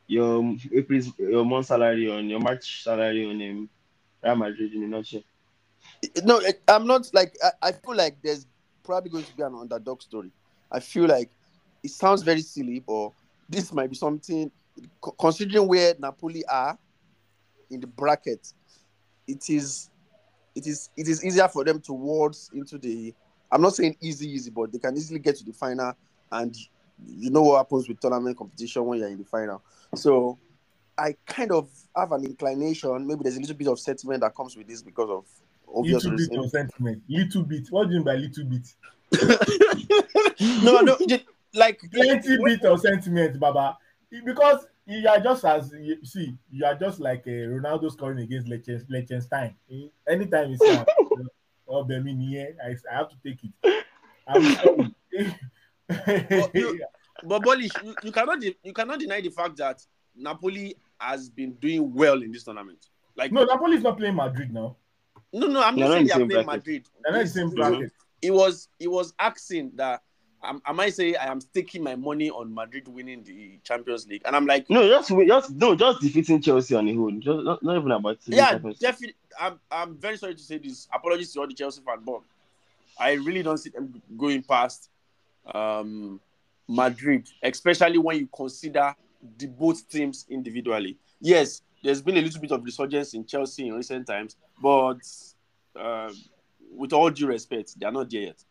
your 0.08 0.56
April's 0.74 1.12
your 1.18 1.46
month 1.46 1.68
salary 1.68 2.10
on 2.12 2.30
your 2.30 2.40
March 2.40 2.84
salary 2.84 3.30
on 3.30 3.40
him, 3.40 3.70
Real 4.24 4.36
Madrid 4.36 4.74
in 4.74 4.84
a 4.84 4.88
nutshell. 4.88 5.24
No, 6.24 6.38
eh, 6.40 6.54
I'm 6.68 6.88
not 6.88 7.10
like 7.14 7.36
I, 7.44 7.70
I 7.70 7.72
feel 7.72 7.96
like 7.96 8.18
there's 8.22 8.46
probably 8.84 9.12
going 9.12 9.26
to 9.26 9.36
be 9.36 9.44
an 9.44 9.56
underdog 9.56 10.02
story. 10.02 10.32
I 10.72 10.80
feel 10.80 11.08
like 11.08 11.30
it 11.84 11.92
sounds 11.92 12.22
very 12.24 12.42
silly, 12.42 12.80
but 12.80 13.12
this 13.50 13.72
might 13.74 13.90
be 13.90 13.96
something 13.96 14.52
considering 15.20 15.68
where 15.68 15.96
Napoli 16.00 16.46
are 16.46 16.78
in 17.70 17.82
the 17.82 17.88
bracket 17.88 18.54
it 19.30 19.50
is 19.50 19.90
it 20.56 20.68
is 20.68 20.90
it 20.98 21.08
is 21.08 21.24
easier 21.24 21.48
for 21.48 21.64
them 21.64 21.80
to 21.82 21.94
waltz 21.94 22.50
into 22.54 22.78
the 22.78 23.14
I'm 23.52 23.62
not 23.62 23.76
saying 23.76 23.98
easy, 24.02 24.30
easy, 24.30 24.52
but 24.52 24.72
they 24.72 24.78
can 24.78 24.96
easily 24.96 25.20
get 25.20 25.36
to 25.38 25.44
the 25.44 25.54
final 25.54 25.94
and 26.32 26.56
you 27.08 27.30
know 27.32 27.42
what 27.42 27.58
happens 27.58 27.88
with 27.88 28.00
tournament 28.00 28.38
competition 28.38 28.86
when 28.86 29.00
you're 29.00 29.08
in 29.08 29.18
the 29.18 29.26
final. 29.26 29.64
So 29.96 30.38
I 30.98 31.16
kind 31.26 31.52
of 31.52 31.70
have 31.96 32.12
an 32.12 32.26
inclination, 32.26 33.08
maybe 33.08 33.24
there's 33.24 33.38
a 33.38 33.40
little 33.40 33.56
bit 33.56 33.68
of 33.68 33.80
sentiment 33.80 34.22
that 34.22 34.36
comes 34.36 34.56
with 34.56 34.68
this 34.68 34.82
because 34.82 35.10
of 35.10 35.26
obvious 35.74 36.04
Little 36.04 36.18
bit 36.18 36.40
of 36.40 36.50
sentiment. 36.52 37.04
Little 37.08 37.44
bit. 37.44 37.68
What 37.70 37.88
do 37.88 37.94
you 37.94 38.00
mean 38.00 38.06
by 38.06 38.16
little 38.16 38.46
bit? 38.46 38.68
no, 40.64 40.82
no, 40.82 40.98
like, 41.00 41.26
like 41.54 41.82
Plenty 41.92 42.38
bit 42.44 42.66
of 42.66 42.80
sentiment, 42.82 43.40
Baba. 43.40 43.78
Because 44.26 44.68
you 44.90 45.08
are 45.08 45.20
just 45.20 45.46
as 45.46 45.72
you 45.80 46.04
see, 46.04 46.36
you 46.52 46.66
are 46.66 46.76
just 46.76 47.00
like 47.00 47.26
a 47.28 47.30
Ronaldo 47.48 47.92
scoring 47.92 48.20
against 48.20 48.48
Liechten- 48.48 48.86
Liechtenstein. 48.90 49.56
Eh, 49.72 49.88
Anytime 50.08 50.50
you 50.52 50.58
see 50.58 50.74
him, 50.74 50.86
oh, 51.68 51.84
Bemini, 51.84 52.42
I, 52.42 52.76
I 52.92 52.96
have 52.98 53.10
to 53.10 53.16
take 53.24 53.40
it. 53.44 53.86
I'm. 54.28 54.94
But 55.88 56.56
you- 56.56 56.86
but 57.24 57.42
Bolish, 57.42 57.84
you, 57.84 57.94
you 58.04 58.12
cannot 58.12 58.40
de- 58.40 58.56
you 58.64 58.72
cannot 58.74 59.00
deny 59.00 59.20
the 59.20 59.30
fact 59.30 59.58
that 59.58 59.86
Napoli 60.16 60.78
has 61.00 61.30
been 61.30 61.54
doing 61.56 61.94
well 61.94 62.22
in 62.22 62.32
this 62.32 62.44
tournament. 62.46 62.90
Like 63.18 63.32
no, 63.34 63.44
Napoli 63.44 63.76
is 63.78 63.84
not 63.84 63.98
playing 63.98 64.16
Madrid 64.16 64.54
now. 64.54 64.78
no, 65.34 65.48
no, 65.48 65.62
I'm 65.62 65.76
not 65.76 65.90
not 65.90 65.94
saying 65.96 66.08
the 66.08 66.14
they 66.14 66.14
are 66.14 66.28
playing 66.28 66.46
bracket. 66.46 66.48
Madrid. 66.48 66.86
They're 67.04 67.14
not 67.14 67.22
the 67.24 67.28
same 67.28 67.48
It- 67.50 67.56
bracket. 67.56 67.92
It 68.22 68.32
was 68.32 68.70
it 68.80 68.88
was 68.90 69.14
asking 69.20 69.72
that 69.76 70.02
um, 70.42 70.62
I 70.66 70.72
might 70.72 70.94
say 70.94 71.16
I 71.16 71.32
am 71.32 71.42
staking 71.42 71.84
my 71.84 71.96
money 71.96 72.30
on 72.30 72.54
Madrid 72.54 72.88
winning 72.88 73.24
the 73.24 73.60
Champions 73.64 74.08
League, 74.08 74.22
and 74.26 74.36
I'm 74.36 74.46
like, 74.46 74.70
No, 74.70 74.88
just 74.88 75.10
just 75.10 75.52
no, 75.52 75.76
just 75.76 76.02
defeating 76.02 76.42
Chelsea 76.42 76.76
on 76.76 76.86
the 76.86 76.96
whole. 76.96 77.12
Just 77.12 77.44
not, 77.44 77.62
not 77.62 77.78
even 77.78 77.92
about 77.92 78.18
yeah, 78.26 78.58
definitely. 78.80 79.16
I'm 79.40 79.60
I'm 79.70 79.98
very 79.98 80.18
sorry 80.18 80.36
to 80.36 80.42
say 80.42 80.58
this. 80.58 80.88
Apologies 80.94 81.34
to 81.34 81.42
all 81.42 81.48
the 81.48 81.54
Chelsea 81.54 81.82
fans, 81.86 82.02
but 82.06 82.22
I 82.98 83.14
really 83.14 83.44
don't 83.44 83.58
see 83.58 83.70
them 83.70 84.02
going 84.18 84.44
past 84.44 84.90
um, 85.54 86.20
Madrid, 86.68 87.28
especially 87.44 87.98
when 87.98 88.18
you 88.20 88.30
consider 88.34 88.96
the 89.38 89.48
both 89.48 89.90
teams 89.90 90.26
individually. 90.30 90.98
Yes, 91.20 91.62
there's 91.84 92.02
been 92.02 92.18
a 92.18 92.22
little 92.22 92.40
bit 92.40 92.52
of 92.52 92.64
resurgence 92.64 93.14
in 93.14 93.26
Chelsea 93.26 93.68
in 93.68 93.74
recent 93.74 94.08
times, 94.08 94.38
but 94.62 95.00
uh, 95.80 96.12
with 96.74 96.94
all 96.94 97.10
due 97.10 97.28
respect, 97.28 97.78
they 97.80 97.86
are 97.86 97.92
not 97.92 98.10
there 98.10 98.22
yet. 98.22 98.44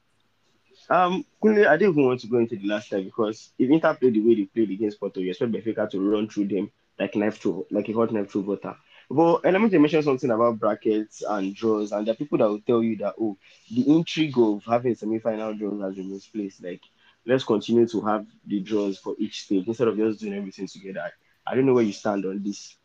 Um, 0.90 1.24
I 1.44 1.77
didn't 1.77 1.90
even 1.92 2.07
want 2.07 2.20
to 2.20 2.27
go 2.29 2.38
into 2.38 2.57
the 2.57 2.66
last 2.66 2.90
time 2.90 3.05
because 3.05 3.51
if 3.59 3.70
Inter 3.70 3.94
played 3.94 4.14
the 4.14 4.20
way 4.20 4.35
they 4.35 4.44
played 4.44 4.70
against 4.70 4.98
Porto, 4.98 5.20
you 5.20 5.31
expect 5.31 5.53
Benfica 5.53 5.88
to 5.90 6.01
run 6.01 6.29
through 6.29 6.48
them 6.48 6.70
like 6.98 7.14
knife 7.14 7.38
through, 7.38 7.66
like 7.70 7.88
a 7.88 7.92
hot 7.92 8.12
knife 8.12 8.31
through 8.31 8.42
butter. 8.44 8.74
But 9.11 9.44
and 9.44 9.53
let 9.53 9.62
me 9.62 9.79
mention 9.79 10.03
something 10.03 10.31
about 10.31 10.59
brackets 10.59 11.22
and 11.27 11.55
draws, 11.55 11.92
and 11.92 12.07
there 12.07 12.12
are 12.12 12.16
people 12.16 12.38
that 12.38 12.48
will 12.48 12.61
tell 12.61 12.83
you 12.83 12.96
that 12.98 13.14
oh, 13.20 13.37
the 13.70 13.88
intrigue 13.88 14.38
of 14.38 14.64
having 14.64 14.94
semi-final 14.94 15.55
draws 15.55 15.81
has 15.81 15.94
been 15.94 16.11
misplaced. 16.11 16.62
Like, 16.62 16.83
let's 17.24 17.44
continue 17.44 17.87
to 17.88 18.01
have 18.03 18.27
the 18.46 18.61
draws 18.61 18.98
for 18.98 19.14
each 19.18 19.42
stage 19.44 19.66
instead 19.66 19.88
of 19.88 19.96
just 19.96 20.20
doing 20.20 20.35
everything 20.35 20.66
together. 20.66 21.01
I, 21.01 21.53
I 21.53 21.55
don't 21.55 21.64
know 21.66 21.74
where 21.74 21.85
you 21.85 21.92
stand 21.92 22.24
on 22.27 22.42
this. 22.42 22.77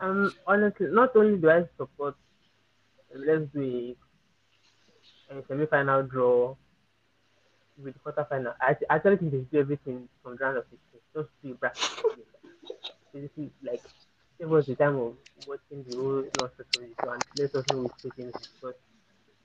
Um, 0.00 0.32
honestly, 0.46 0.88
not 0.90 1.16
only 1.16 1.38
do 1.38 1.50
I 1.50 1.64
support, 1.76 2.16
let's 3.14 3.50
do 3.52 3.96
a, 5.38 5.46
semi-final 5.46 6.02
draw 6.04 6.54
with 7.82 8.00
quarter-final. 8.02 8.54
I 8.60 8.76
actually 8.90 9.16
think 9.16 9.32
they 9.32 9.38
do 9.38 9.60
everything 9.60 10.08
from 10.22 10.36
round 10.36 10.58
of 10.58 10.64
16, 10.70 11.00
just 11.14 11.28
to 11.28 11.48
be 11.48 11.52
bracket. 11.54 11.80
Basically, 13.12 13.50
like, 13.62 13.82
it 14.38 14.48
was 14.48 14.66
the 14.66 14.74
time 14.74 14.96
of 14.96 15.14
watching 15.46 15.84
the 15.88 15.96
whole 15.96 16.24
nonsense 16.40 16.68
of 16.74 16.84
show 17.04 17.10
and 17.12 17.22
let 17.36 17.54
us 17.54 17.64
know 17.72 17.82
which 17.82 17.92
taking 18.02 18.26
because 18.26 18.74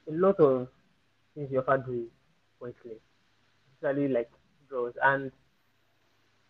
a 0.08 0.12
lot 0.12 0.40
of 0.40 0.68
things 1.36 1.52
you 1.52 1.60
offer 1.60 1.78
do 1.86 2.08
pointless, 2.60 3.00
especially 3.76 4.08
like 4.08 4.30
draws. 4.70 4.94
And 5.04 5.32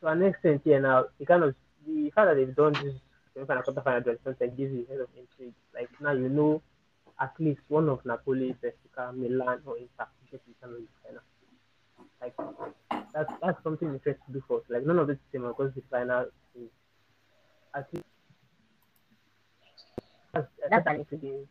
to 0.02 0.08
an 0.08 0.23
extent 0.23 0.62
here 0.63 0.80
now, 0.80 1.06
the 1.19 1.26
kind 1.26 1.43
of 1.43 1.56
the 1.86 2.10
fact 2.12 2.28
that 2.28 2.36
they've 2.36 2.56
done 2.56 2.73
this 2.73 2.93
semi-final, 3.34 3.63
quarter-final 3.63 4.02
draw 4.02 4.13
something 4.23 4.56
gives 4.56 4.73
you 4.73 4.86
a 4.88 4.91
head 4.91 5.02
of 5.02 5.10
intrigue. 5.17 5.54
Like 5.73 5.89
now 6.00 6.13
you 6.13 6.30
know 6.30 6.62
at 7.19 7.34
least 7.39 7.62
one 7.67 7.89
of 7.89 8.06
Napoli, 8.06 8.56
Benfica, 8.63 9.15
Milan, 9.15 9.62
or 9.65 9.77
Inter 9.77 10.08
will 10.08 10.27
get 10.32 10.45
to 10.45 10.51
the 10.51 10.88
final. 11.03 11.21
Like 12.21 12.36
that's 13.13 13.32
that's 13.41 13.63
something 13.63 13.88
interesting 13.89 14.23
to 14.27 14.34
do 14.34 14.43
for 14.47 14.58
us. 14.60 14.63
Like 14.69 14.86
none 14.86 14.99
of 14.99 15.08
this 15.08 15.17
team 15.32 15.47
because 15.47 15.73
the 15.75 15.82
final 15.89 16.25
is 16.56 16.69
at 17.75 17.88
least 17.93 18.06
that's, 20.34 20.47
that's 20.69 20.88
an 20.88 20.95
intriguing. 20.99 21.47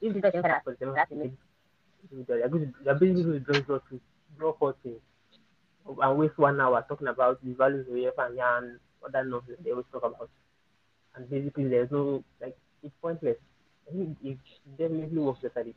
If 0.00 0.14
the 0.14 0.20
semi-final 0.20 0.50
happens, 0.50 0.76
then 0.80 0.92
we 0.92 0.98
have 0.98 1.08
you're 2.10 2.48
going 2.48 2.72
to- 2.72 2.84
you're 2.84 2.94
basically 2.94 3.22
going 3.24 3.32
to 3.32 3.40
draw 3.40 3.60
draw 3.60 3.78
two, 3.88 4.00
draw 4.38 4.52
four 4.58 4.74
teams 4.82 5.00
and 5.86 6.18
waste 6.18 6.38
one 6.38 6.60
hour 6.60 6.84
talking 6.88 7.08
about 7.08 7.42
the 7.44 7.52
values 7.54 7.86
of 7.88 7.94
UEFA 7.94 8.28
and 8.30 8.80
other 9.04 9.24
nonsense 9.24 9.58
they 9.64 9.70
always 9.70 9.86
talk 9.92 10.02
about. 10.04 10.30
And 11.14 11.28
basically, 11.30 11.68
there's 11.68 11.90
no 11.90 12.24
like 12.40 12.56
it's 12.82 12.94
pointless. 13.00 13.36
I 13.88 13.92
think 13.92 14.16
it 14.22 14.38
definitely 14.78 15.18
works 15.18 15.40
the 15.40 15.50
this. 15.54 15.74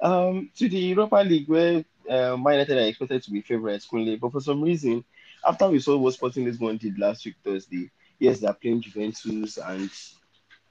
Um, 0.00 0.50
to 0.56 0.68
the 0.68 0.78
Europa 0.78 1.16
League 1.16 1.48
where 1.48 1.84
uh, 2.08 2.36
Man 2.36 2.54
United 2.54 2.76
are 2.76 2.88
expected 2.88 3.22
to 3.22 3.30
be 3.30 3.40
favourites, 3.40 3.88
Kunle, 3.90 4.20
but 4.20 4.32
for 4.32 4.40
some 4.40 4.62
reason, 4.62 5.04
after 5.46 5.68
we 5.68 5.78
saw 5.78 5.96
what 5.96 6.14
Sporting 6.14 6.44
Lisbon 6.44 6.76
did 6.76 6.98
last 6.98 7.24
week 7.24 7.36
Thursday, 7.42 7.90
yes, 8.18 8.40
they're 8.40 8.52
playing 8.52 8.82
Juventus 8.82 9.58
and 9.58 9.90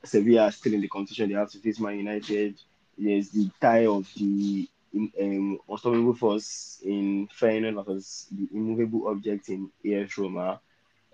Sevilla 0.03 0.43
are 0.43 0.51
still 0.51 0.73
in 0.73 0.81
the 0.81 0.87
competition. 0.87 1.29
They 1.29 1.35
have 1.35 1.49
to 1.51 1.59
face 1.59 1.79
Man 1.79 1.97
United. 1.97 2.61
There's 2.97 3.29
the 3.29 3.49
tie 3.59 3.87
of 3.87 4.07
the 4.15 4.69
um, 4.95 5.59
unstoppable 5.67 6.15
force 6.15 6.79
in 6.85 7.27
Feyenoord 7.27 7.85
versus 7.85 8.27
the 8.31 8.47
immovable 8.53 9.07
object 9.07 9.49
in 9.49 9.71
AS 9.85 10.17
Roma. 10.17 10.61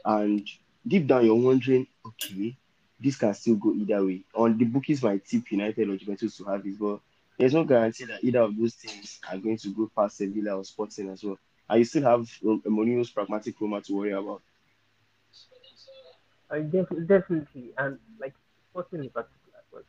And 0.03 0.47
deep 0.85 1.07
down, 1.07 1.25
you're 1.25 1.35
wondering, 1.35 1.87
okay, 2.05 2.57
this 3.01 3.17
can 3.17 3.33
still 3.33 3.55
go 3.55 3.73
either 3.73 4.05
way. 4.05 4.21
On 4.35 4.57
the 4.57 4.65
bookies 4.65 5.01
might 5.01 5.25
tip 5.25 5.51
United 5.51 5.89
or 5.89 5.97
Juventus 5.97 6.37
to 6.37 6.43
have 6.45 6.63
this, 6.63 6.75
but 6.77 6.99
there's 7.37 7.53
no 7.53 7.63
guarantee 7.63 8.05
that 8.05 8.23
either 8.23 8.41
of 8.41 8.57
those 8.57 8.75
teams 8.75 9.19
are 9.29 9.37
going 9.37 9.57
to 9.57 9.73
go 9.73 9.89
past 9.95 10.17
Sevilla 10.17 10.57
or 10.57 10.63
Sporting 10.63 11.09
as 11.09 11.23
well. 11.23 11.39
And 11.69 11.79
you 11.79 11.85
still 11.85 12.03
have 12.03 12.29
um, 12.45 12.61
Mourinho's 12.67 13.09
pragmatic 13.09 13.59
Roma 13.59 13.81
to 13.81 13.95
worry 13.95 14.11
about. 14.11 14.41
I 16.51 16.59
def- 16.59 17.07
definitely, 17.07 17.73
and 17.77 17.97
like 18.19 18.33
Sporting 18.69 19.05
in 19.05 19.09
particular, 19.09 19.63
but 19.71 19.83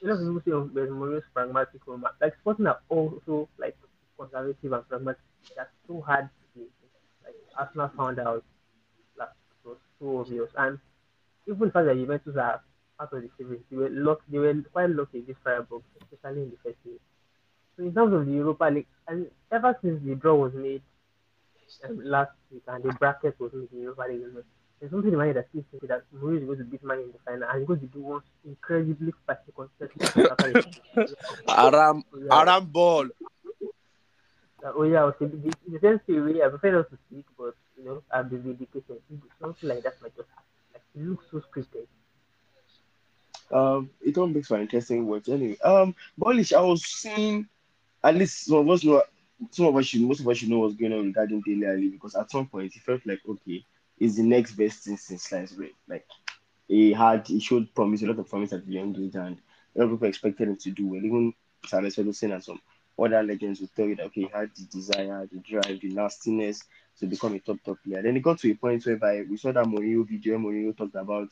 you 0.00 0.08
know, 0.08 0.16
people 0.16 0.40
say 0.44 0.52
oh, 0.52 0.70
there's 0.72 0.90
Mourinho's 0.90 1.24
pragmatic 1.34 1.80
Roma. 1.86 2.12
Like 2.20 2.34
Sporting 2.40 2.66
are 2.68 2.80
also 2.88 3.48
like 3.58 3.76
conservative 4.18 4.72
and 4.72 4.88
pragmatic. 4.88 5.20
That's 5.56 5.70
so 5.86 6.00
hard 6.00 6.28
to 6.54 6.60
play. 6.60 6.66
Like 7.24 7.34
Arsenal 7.58 7.90
found 7.96 8.20
out 8.20 8.44
that 9.18 9.32
it 9.64 9.68
was 9.68 9.78
so 9.98 10.20
obvious, 10.20 10.50
and 10.56 10.78
even 11.46 11.68
the 11.68 11.72
fact 11.72 11.86
that 11.86 11.96
Juventus 11.96 12.36
are 12.36 12.62
out 13.00 13.12
of 13.12 13.22
the 13.22 13.30
series, 13.36 13.60
they 13.70 13.76
were 13.76 13.90
lucky, 13.90 14.22
they 14.30 14.38
were 14.38 14.54
quite 14.72 14.90
lucky 14.90 15.18
against 15.18 15.42
Freiburg, 15.42 15.82
especially 16.12 16.42
in 16.42 16.50
the 16.50 16.56
first 16.62 16.76
game. 16.84 16.98
So 17.76 17.84
in 17.84 17.94
terms 17.94 18.14
of 18.14 18.26
the 18.26 18.32
Europa 18.32 18.64
League, 18.64 18.86
and 19.06 19.26
ever 19.52 19.76
since 19.82 20.02
the 20.04 20.14
draw 20.14 20.34
was 20.34 20.54
made 20.54 20.82
um, 21.84 22.00
last 22.04 22.30
week 22.50 22.62
and 22.66 22.82
the 22.82 22.92
bracket 22.94 23.38
was 23.38 23.52
made 23.52 23.68
in 23.72 23.78
the 23.78 23.82
Europa 23.82 24.04
League, 24.08 24.22
there's 24.80 24.90
something 24.90 25.12
in 25.12 25.18
my 25.18 25.26
head 25.26 25.36
that 25.36 25.48
still 25.50 25.64
thinking 25.70 25.88
that 25.88 26.02
Mourinho 26.14 26.40
is 26.40 26.44
going 26.44 26.58
to 26.58 26.64
beat 26.64 26.84
Man 26.84 26.98
in 26.98 27.12
the 27.12 27.18
final 27.24 27.48
and 27.48 27.58
he's 27.58 27.66
going 27.66 27.80
to 27.80 27.86
do 27.86 28.00
one 28.00 28.22
incredibly 28.44 29.12
spicy 29.22 29.52
contest. 29.54 30.80
Aram 31.48 32.04
yeah, 32.14 32.40
Aram 32.40 32.66
ball. 32.66 33.06
uh, 34.64 34.72
oh 34.74 34.82
yeah, 34.82 35.02
okay. 35.04 35.26
The, 35.26 35.52
the 35.68 35.78
same 35.80 35.98
theory, 36.06 36.42
I 36.42 36.48
prefer 36.48 36.72
not 36.72 36.90
to 36.90 36.98
speak, 37.08 37.24
but 37.38 37.54
you 37.78 37.84
know, 37.84 38.02
I'll 38.10 38.24
be 38.24 38.36
dedicated. 38.36 39.00
Something 39.40 39.68
like 39.68 39.82
that 39.82 40.00
might 40.02 40.16
just 40.16 40.28
happen. 40.28 40.45
Looks 40.96 41.26
so 41.30 41.40
scripted. 41.40 41.86
Um, 43.52 43.90
it 44.00 44.16
all 44.16 44.26
makes 44.26 44.48
for 44.48 44.58
interesting 44.58 45.06
watch. 45.06 45.28
Anyway, 45.28 45.58
um, 45.62 45.94
I 46.24 46.60
was 46.60 46.84
seeing 46.84 47.46
at 48.02 48.14
least 48.14 48.46
some 48.46 48.58
of 48.58 48.70
us 48.70 48.82
know, 48.82 49.02
some 49.50 49.66
of 49.66 49.76
us 49.76 49.86
should, 49.86 50.00
most 50.00 50.20
of 50.20 50.28
us 50.28 50.38
should 50.38 50.48
know 50.48 50.60
what's 50.60 50.74
going 50.74 50.94
on 50.94 51.06
regarding 51.06 51.42
Dele 51.42 51.66
Alli 51.66 51.88
because 51.90 52.14
at 52.16 52.30
some 52.30 52.46
point 52.46 52.74
it 52.74 52.82
felt 52.82 53.02
like 53.04 53.20
okay, 53.28 53.64
is 53.98 54.16
the 54.16 54.22
next 54.22 54.52
best 54.52 54.84
thing 54.84 54.96
since 54.96 55.24
sliced 55.24 55.56
bread. 55.56 55.70
Like 55.86 56.06
he 56.66 56.92
had, 56.92 57.26
he 57.26 57.40
showed 57.40 57.72
promise, 57.74 58.02
a 58.02 58.06
lot 58.06 58.18
of 58.18 58.28
promise 58.28 58.52
at 58.52 58.66
the 58.66 58.72
young 58.72 58.96
age, 58.98 59.14
and 59.14 59.38
a 59.74 59.78
lot 59.78 59.84
of 59.84 59.90
people 59.92 60.08
expected 60.08 60.48
him 60.48 60.56
to 60.56 60.70
do 60.70 60.86
well. 60.88 61.04
Even 61.04 61.34
Sir 61.66 61.78
Alex 61.78 61.96
Ferguson 61.96 62.32
and 62.32 62.42
some 62.42 62.60
other 62.98 63.22
legends 63.22 63.60
will 63.60 63.70
tell 63.74 63.86
you 63.86 63.96
that 63.96 64.06
okay, 64.06 64.22
he 64.22 64.28
had 64.32 64.50
the 64.56 64.64
desire, 64.64 65.28
the 65.30 65.38
drive, 65.38 65.80
the 65.80 65.88
nastiness 65.88 66.62
to 66.98 67.06
become 67.06 67.34
a 67.34 67.38
top 67.38 67.58
top 67.64 67.78
player. 67.84 68.02
Then 68.02 68.16
it 68.16 68.22
got 68.22 68.38
to 68.40 68.50
a 68.50 68.54
point 68.54 68.84
whereby 68.86 69.22
we 69.28 69.36
saw 69.36 69.52
that 69.52 69.66
Mourinho 69.66 70.06
video. 70.06 70.38
Mourinho 70.38 70.76
talked 70.76 70.94
about 70.94 71.28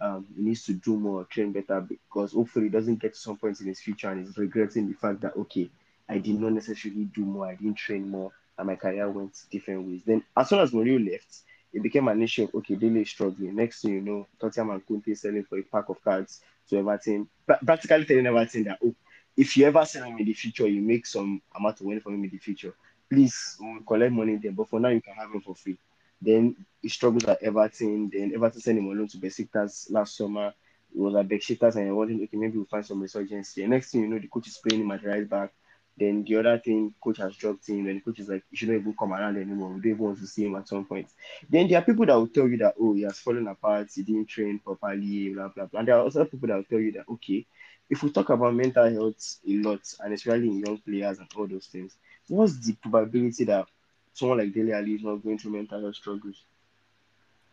um, 0.00 0.26
he 0.36 0.42
needs 0.42 0.64
to 0.64 0.74
do 0.74 0.96
more, 0.96 1.24
train 1.24 1.52
better 1.52 1.80
because 1.80 2.32
hopefully 2.32 2.66
he 2.66 2.70
doesn't 2.70 3.00
get 3.00 3.14
to 3.14 3.20
some 3.20 3.36
point 3.36 3.60
in 3.60 3.66
his 3.66 3.80
future 3.80 4.10
and 4.10 4.24
he's 4.24 4.38
regretting 4.38 4.86
the 4.86 4.94
fact 4.94 5.20
that 5.22 5.36
okay, 5.36 5.68
I 6.08 6.18
did 6.18 6.40
not 6.40 6.52
necessarily 6.52 7.04
do 7.04 7.22
more, 7.22 7.46
I 7.46 7.54
didn't 7.54 7.76
train 7.76 8.08
more, 8.08 8.32
and 8.56 8.66
my 8.66 8.76
career 8.76 9.10
went 9.10 9.36
different 9.50 9.86
ways. 9.88 10.02
Then 10.06 10.22
as 10.36 10.48
soon 10.48 10.60
as 10.60 10.70
Mourinho 10.70 11.10
left, 11.10 11.42
it 11.72 11.82
became 11.82 12.08
an 12.08 12.22
issue 12.22 12.44
of 12.44 12.54
okay, 12.54 12.74
is 12.74 13.10
struggling. 13.10 13.56
Next 13.56 13.82
thing 13.82 13.94
you 13.94 14.00
know, 14.00 14.26
Tottenham 14.40 14.70
and 14.70 14.86
Conte 14.86 15.12
selling 15.14 15.44
for 15.44 15.58
a 15.58 15.62
pack 15.62 15.88
of 15.88 16.02
cards 16.02 16.40
to 16.68 16.78
Everton, 16.78 17.28
pra- 17.46 17.58
practically 17.64 18.04
telling 18.04 18.26
Everton 18.26 18.64
that 18.64 18.78
oh, 18.84 18.94
if 19.38 19.56
you 19.56 19.66
ever 19.66 19.84
sell 19.84 20.02
him 20.02 20.18
in 20.18 20.26
the 20.26 20.32
future, 20.32 20.66
you 20.66 20.82
make 20.82 21.06
some 21.06 21.40
amount 21.54 21.78
of 21.80 21.86
money 21.86 22.00
from 22.00 22.14
him 22.14 22.24
in 22.24 22.30
the 22.30 22.38
future. 22.38 22.74
Please 23.08 23.56
collect 23.86 24.12
money 24.12 24.36
there, 24.36 24.50
but 24.50 24.68
for 24.68 24.80
now 24.80 24.88
you 24.88 25.00
can 25.00 25.14
have 25.14 25.30
him 25.32 25.40
for 25.40 25.54
free. 25.54 25.78
Then 26.20 26.56
he 26.82 26.88
struggles 26.88 27.24
at 27.24 27.40
Everton. 27.40 28.10
Then 28.12 28.32
Everton 28.34 28.60
sent 28.60 28.78
him 28.78 28.88
on 28.88 28.98
loan 28.98 29.06
to 29.08 29.16
Besiktas 29.16 29.92
last 29.92 30.16
summer. 30.16 30.52
It 30.92 30.98
was 30.98 31.14
at 31.14 31.28
Besiktas 31.28 31.76
and 31.76 31.88
I 31.88 31.92
wanted 31.92 32.20
okay, 32.22 32.36
maybe 32.36 32.56
we'll 32.56 32.66
find 32.66 32.84
some 32.84 33.00
resurgence 33.00 33.54
here. 33.54 33.68
Next 33.68 33.92
thing 33.92 34.00
you 34.00 34.08
know, 34.08 34.18
the 34.18 34.26
coach 34.26 34.48
is 34.48 34.58
playing 34.58 34.82
him 34.82 34.90
at 34.90 35.04
right 35.04 35.28
back. 35.28 35.52
Then 35.96 36.24
the 36.24 36.36
other 36.36 36.58
thing, 36.58 36.94
coach 37.02 37.18
has 37.18 37.34
dropped 37.34 37.68
him, 37.68 37.88
and 37.88 37.96
the 37.96 38.00
coach 38.00 38.20
is 38.20 38.28
like, 38.28 38.44
you 38.50 38.56
shouldn't 38.56 38.80
even 38.80 38.94
come 38.96 39.12
around 39.12 39.36
anymore. 39.36 39.70
We 39.70 39.80
don't 39.80 39.86
even 39.86 39.98
want 39.98 40.18
to 40.20 40.26
see 40.28 40.44
him 40.44 40.54
at 40.54 40.68
some 40.68 40.84
point. 40.84 41.08
Then 41.50 41.66
there 41.66 41.78
are 41.78 41.84
people 41.84 42.06
that 42.06 42.14
will 42.14 42.28
tell 42.28 42.46
you 42.46 42.56
that, 42.58 42.74
oh, 42.80 42.94
he 42.94 43.02
has 43.02 43.18
fallen 43.18 43.48
apart, 43.48 43.90
he 43.92 44.02
didn't 44.02 44.26
train 44.26 44.60
properly, 44.60 45.30
blah, 45.34 45.48
blah, 45.48 45.66
blah. 45.66 45.80
And 45.80 45.88
there 45.88 45.96
are 45.96 46.04
also 46.04 46.24
people 46.24 46.46
that 46.48 46.54
will 46.54 46.64
tell 46.64 46.78
you 46.78 46.92
that, 46.92 47.08
okay, 47.08 47.44
if 47.90 48.02
we 48.02 48.10
talk 48.10 48.30
about 48.30 48.54
mental 48.54 48.90
health 48.90 49.38
a 49.46 49.52
lot, 49.62 49.80
and 50.00 50.12
especially 50.12 50.48
in 50.48 50.60
young 50.60 50.78
players 50.78 51.18
and 51.18 51.28
all 51.36 51.46
those 51.46 51.66
things, 51.66 51.96
what's 52.28 52.58
the 52.66 52.74
probability 52.74 53.44
that 53.44 53.66
someone 54.12 54.38
like 54.38 54.52
Dele 54.52 54.72
Alli 54.72 54.94
is 54.94 55.02
not 55.02 55.22
going 55.22 55.38
through 55.38 55.52
mental 55.52 55.80
health 55.80 55.96
struggles? 55.96 56.44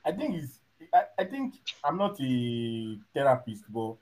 I 0.03 0.11
think 0.11 0.35
it's. 0.35 0.59
I, 0.93 1.03
I 1.19 1.23
think 1.23 1.55
I'm 1.83 1.97
not 1.97 2.19
a 2.19 2.97
therapist, 3.13 3.63
but 3.69 3.95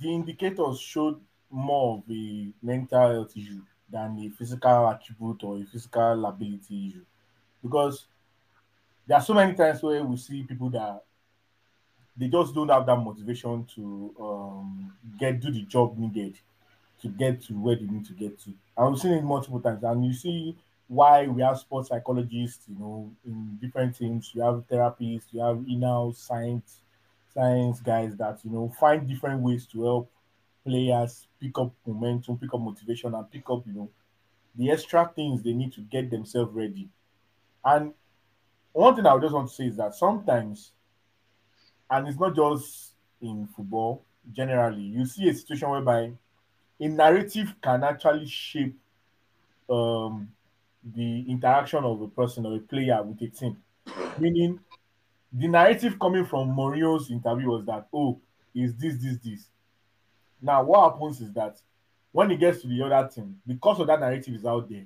the 0.00 0.08
indicators 0.08 0.80
showed 0.80 1.20
more 1.50 1.98
of 1.98 2.10
a 2.10 2.48
mental 2.62 3.10
health 3.10 3.36
issue 3.36 3.62
than 3.90 4.18
a 4.18 4.28
physical 4.30 4.88
attribute 4.88 5.42
or 5.42 5.58
a 5.58 5.64
physical 5.64 6.26
ability 6.26 6.88
issue. 6.88 7.04
Because 7.62 8.06
there 9.06 9.18
are 9.18 9.22
so 9.22 9.34
many 9.34 9.54
times 9.54 9.82
where 9.82 10.04
we 10.04 10.16
see 10.16 10.42
people 10.42 10.70
that 10.70 11.02
they 12.16 12.28
just 12.28 12.54
don't 12.54 12.68
have 12.68 12.86
that 12.86 12.96
motivation 12.96 13.66
to 13.74 14.14
um, 14.20 14.92
get 15.18 15.40
do 15.40 15.50
the 15.50 15.62
job 15.62 15.98
needed 15.98 16.38
to 17.02 17.08
get 17.08 17.42
to 17.42 17.52
where 17.52 17.76
they 17.76 17.86
need 17.86 18.06
to 18.06 18.12
get 18.12 18.38
to. 18.40 18.52
And 18.76 18.90
we've 18.90 19.00
seen 19.00 19.12
it 19.12 19.22
multiple 19.22 19.60
times. 19.60 19.82
And 19.82 20.04
you 20.04 20.14
see 20.14 20.56
why 20.88 21.26
we 21.26 21.42
have 21.42 21.58
sports 21.58 21.88
psychologists, 21.90 22.64
you 22.68 22.78
know, 22.78 23.10
in 23.26 23.58
different 23.60 23.96
teams. 23.96 24.30
You 24.34 24.42
have 24.42 24.66
therapists, 24.68 25.26
you 25.32 25.40
have 25.40 25.62
in-house 25.68 26.18
science 26.18 26.80
science 27.34 27.80
guys 27.80 28.16
that 28.16 28.38
you 28.44 28.50
know 28.50 28.72
find 28.80 29.06
different 29.06 29.42
ways 29.42 29.66
to 29.66 29.84
help 29.84 30.10
players 30.66 31.28
pick 31.40 31.56
up 31.58 31.72
momentum, 31.86 32.38
pick 32.38 32.52
up 32.52 32.60
motivation, 32.60 33.14
and 33.14 33.30
pick 33.30 33.48
up, 33.48 33.62
you 33.66 33.72
know, 33.72 33.88
the 34.56 34.70
extra 34.70 35.10
things 35.14 35.42
they 35.42 35.52
need 35.52 35.72
to 35.72 35.80
get 35.82 36.10
themselves 36.10 36.52
ready. 36.52 36.88
And 37.64 37.92
one 38.72 38.96
thing 38.96 39.06
I 39.06 39.18
just 39.18 39.32
want 39.32 39.48
to 39.48 39.54
say 39.54 39.66
is 39.66 39.76
that 39.76 39.94
sometimes, 39.94 40.72
and 41.90 42.08
it's 42.08 42.18
not 42.18 42.34
just 42.34 42.92
in 43.20 43.46
football, 43.54 44.02
generally, 44.32 44.82
you 44.82 45.04
see 45.06 45.28
a 45.28 45.34
situation 45.34 45.70
whereby 45.70 46.12
a 46.80 46.88
narrative 46.88 47.54
can 47.62 47.84
actually 47.84 48.26
shape 48.26 48.76
um, 49.70 50.28
the 50.94 51.24
interaction 51.28 51.84
of 51.84 52.00
a 52.00 52.08
person 52.08 52.46
or 52.46 52.56
a 52.56 52.60
player 52.60 53.02
with 53.02 53.20
a 53.22 53.28
team. 53.28 53.56
Meaning, 54.18 54.60
the 55.32 55.48
narrative 55.48 55.98
coming 55.98 56.24
from 56.24 56.54
Mourinho's 56.54 57.10
interview 57.10 57.48
was 57.48 57.64
that, 57.66 57.86
oh, 57.92 58.18
is 58.54 58.74
this, 58.76 58.96
this, 58.96 59.18
this. 59.18 59.46
Now, 60.40 60.62
what 60.64 60.92
happens 60.92 61.20
is 61.20 61.32
that 61.32 61.60
when 62.12 62.30
he 62.30 62.36
gets 62.36 62.62
to 62.62 62.68
the 62.68 62.82
other 62.82 63.08
team, 63.08 63.40
because 63.46 63.80
of 63.80 63.86
that 63.88 64.00
narrative 64.00 64.34
is 64.34 64.44
out 64.44 64.68
there, 64.68 64.84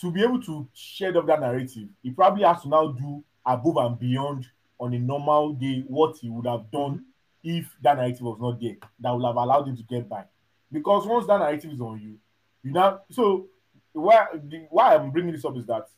to 0.00 0.10
be 0.10 0.22
able 0.22 0.40
to 0.42 0.66
shed 0.72 1.16
off 1.16 1.26
that 1.26 1.40
narrative, 1.40 1.88
he 2.02 2.10
probably 2.10 2.44
has 2.44 2.62
to 2.62 2.68
now 2.68 2.88
do 2.88 3.22
above 3.44 3.76
and 3.76 3.98
beyond 3.98 4.46
on 4.80 4.94
a 4.94 4.98
normal 4.98 5.52
day 5.52 5.84
what 5.86 6.16
he 6.16 6.30
would 6.30 6.46
have 6.46 6.70
done 6.70 7.04
if 7.44 7.76
that 7.82 7.96
narrative 7.98 8.22
was 8.22 8.38
not 8.40 8.60
there, 8.60 8.76
that 8.98 9.10
would 9.10 9.24
have 9.24 9.36
allowed 9.36 9.68
him 9.68 9.76
to 9.76 9.82
get 9.84 10.08
by. 10.08 10.24
Because 10.72 11.06
once 11.06 11.26
that 11.26 11.38
narrative 11.38 11.70
is 11.70 11.80
on 11.80 12.00
you, 12.00 12.18
you 12.62 12.72
now 12.72 13.02
so 13.10 13.46
why 13.92 14.26
the, 14.32 14.66
why 14.70 14.94
I'm 14.94 15.10
bringing 15.10 15.32
this 15.32 15.44
up 15.44 15.56
is 15.56 15.66
that 15.66 15.88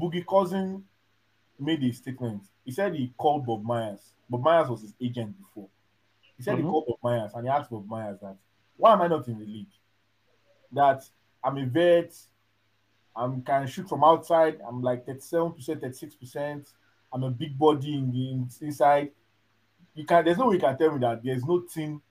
Boogie 0.00 0.26
Cousins 0.26 0.82
made 1.58 1.82
a 1.82 1.92
statement. 1.92 2.42
He 2.64 2.72
said 2.72 2.94
he 2.94 3.12
called 3.16 3.46
Bob 3.46 3.64
Myers. 3.64 4.12
Bob 4.28 4.42
Myers 4.42 4.68
was 4.68 4.82
his 4.82 4.94
agent 5.00 5.36
before. 5.38 5.68
He 6.36 6.42
said 6.42 6.58
he 6.58 6.62
Mhm. 6.62 6.70
called 6.70 6.86
Bob 6.88 6.98
Myers 7.02 7.32
and 7.34 7.44
he 7.44 7.50
asked 7.50 7.70
Bob 7.70 7.86
Myers 7.86 8.18
that 8.20 8.36
why 8.76 8.92
am 8.92 9.02
I 9.02 9.08
not 9.08 9.26
in 9.28 9.38
the 9.38 9.46
league? 9.46 9.72
That 10.72 11.08
I'm 11.42 11.56
a 11.56 11.64
vet, 11.64 12.14
I 13.14 13.34
can 13.46 13.66
shoot 13.66 13.88
from 13.88 14.04
outside, 14.04 14.60
I'm 14.66 14.82
like 14.82 15.06
37%, 15.06 15.80
36%, 15.80 16.72
I'm 17.12 17.22
a 17.24 17.30
big 17.30 17.58
body 17.58 17.94
in 17.94 18.10
the 18.10 18.30
in- 18.32 18.50
inside. 18.60 19.12
You 19.94 20.04
can 20.04 20.24
there's 20.24 20.38
no 20.38 20.48
way 20.48 20.54
you 20.56 20.60
can 20.60 20.76
tell 20.76 20.92
me 20.92 20.98
that 21.00 21.22
there's 21.22 21.44
no 21.44 21.60
team 21.60 22.02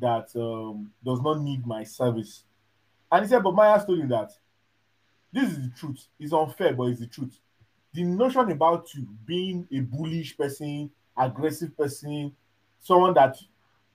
that 0.00 0.34
um, 0.36 0.92
does 1.04 1.20
not 1.20 1.40
need 1.40 1.66
my 1.66 1.84
service. 1.84 2.44
And 3.10 3.24
he 3.24 3.28
said, 3.28 3.42
Bob 3.42 3.54
Myers 3.54 3.84
told 3.84 4.00
him 4.00 4.08
that 4.08 4.32
this 5.32 5.50
is 5.50 5.58
the 5.62 5.72
truth. 5.76 6.06
It's 6.18 6.32
unfair, 6.32 6.74
but 6.74 6.84
it's 6.84 7.00
the 7.00 7.06
truth. 7.06 7.38
The 7.92 8.02
notion 8.04 8.50
about 8.50 8.92
you 8.94 9.06
being 9.24 9.66
a 9.72 9.80
bullish 9.80 10.36
person, 10.36 10.90
aggressive 11.16 11.76
person, 11.76 12.34
someone 12.80 13.14
that 13.14 13.36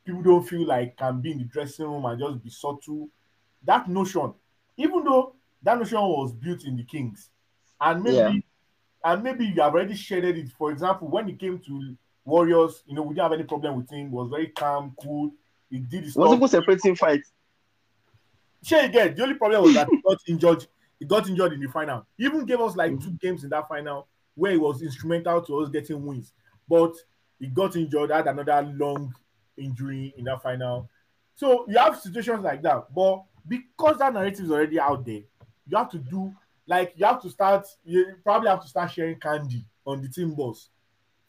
people 0.05 0.21
don't 0.21 0.47
feel 0.47 0.65
like 0.65 0.97
can 0.97 1.21
be 1.21 1.31
in 1.31 1.37
the 1.39 1.43
dressing 1.45 1.85
room 1.85 2.05
and 2.05 2.19
just 2.19 2.43
be 2.43 2.49
subtle. 2.49 3.09
That 3.63 3.89
notion, 3.89 4.33
even 4.77 5.03
though 5.03 5.35
that 5.63 5.77
notion 5.77 5.99
was 5.99 6.33
built 6.33 6.63
in 6.63 6.77
the 6.77 6.83
Kings, 6.83 7.29
and 7.81 8.03
maybe 8.03 8.17
Yeah. 8.17 8.31
And 9.03 9.23
maybe 9.23 9.45
you 9.45 9.61
have 9.61 9.73
already 9.73 9.95
shared 9.95 10.25
it. 10.25 10.49
For 10.57 10.71
example, 10.71 11.07
when 11.07 11.27
he 11.27 11.33
came 11.33 11.59
to 11.59 11.95
Warriors, 12.25 12.83
you 12.85 12.95
know, 12.95 13.01
we 13.01 13.15
didn't 13.15 13.23
have 13.23 13.33
any 13.33 13.43
problem 13.43 13.77
with 13.77 13.89
him. 13.89 14.09
He 14.09 14.13
was 14.13 14.29
very 14.29 14.47
calm, 14.47 14.95
cool. 15.01 15.31
He 15.69 15.79
did 15.79 16.03
his 16.03 16.15
Was 16.15 16.27
stuff. 16.27 16.37
even 16.37 16.47
separating 16.47 16.95
fight? 16.95 17.21
Sure, 18.63 18.83
again, 18.83 19.15
the 19.15 19.23
only 19.23 19.35
problem 19.35 19.63
was 19.63 19.73
that 19.73 19.87
he 19.89 20.01
got 20.01 20.17
injured. 20.27 20.67
He 20.99 21.05
got 21.05 21.29
injured 21.29 21.53
in 21.53 21.61
the 21.61 21.69
final. 21.69 22.05
He 22.17 22.25
even 22.25 22.45
gave 22.45 22.59
us 22.59 22.75
like 22.75 22.99
two 22.99 23.11
games 23.21 23.43
in 23.43 23.49
that 23.51 23.69
final 23.69 24.07
where 24.35 24.51
he 24.51 24.57
was 24.57 24.81
instrumental 24.81 25.41
to 25.41 25.59
us 25.59 25.69
getting 25.69 26.05
wins. 26.05 26.33
But 26.67 26.93
he 27.39 27.47
got 27.47 27.75
injured, 27.75 28.11
had 28.11 28.27
another 28.27 28.61
long 28.75 29.13
injury 29.57 30.13
in 30.17 30.25
that 30.25 30.43
final. 30.43 30.89
So 31.35 31.65
you 31.69 31.77
have 31.77 31.97
situations 31.97 32.43
like 32.43 32.61
that. 32.63 32.93
But 32.93 33.23
because 33.47 33.97
that 33.99 34.13
narrative 34.13 34.45
is 34.45 34.51
already 34.51 34.79
out 34.79 35.05
there, 35.05 35.21
you 35.67 35.77
have 35.77 35.89
to 35.91 35.99
do 35.99 36.33
like 36.69 36.93
you 36.95 37.05
have 37.05 37.21
to 37.23 37.29
start. 37.29 37.67
You 37.83 38.15
probably 38.23 38.49
have 38.49 38.61
to 38.61 38.67
start 38.67 38.91
sharing 38.91 39.19
candy 39.19 39.65
on 39.85 40.01
the 40.01 40.07
team 40.07 40.35
bus 40.35 40.69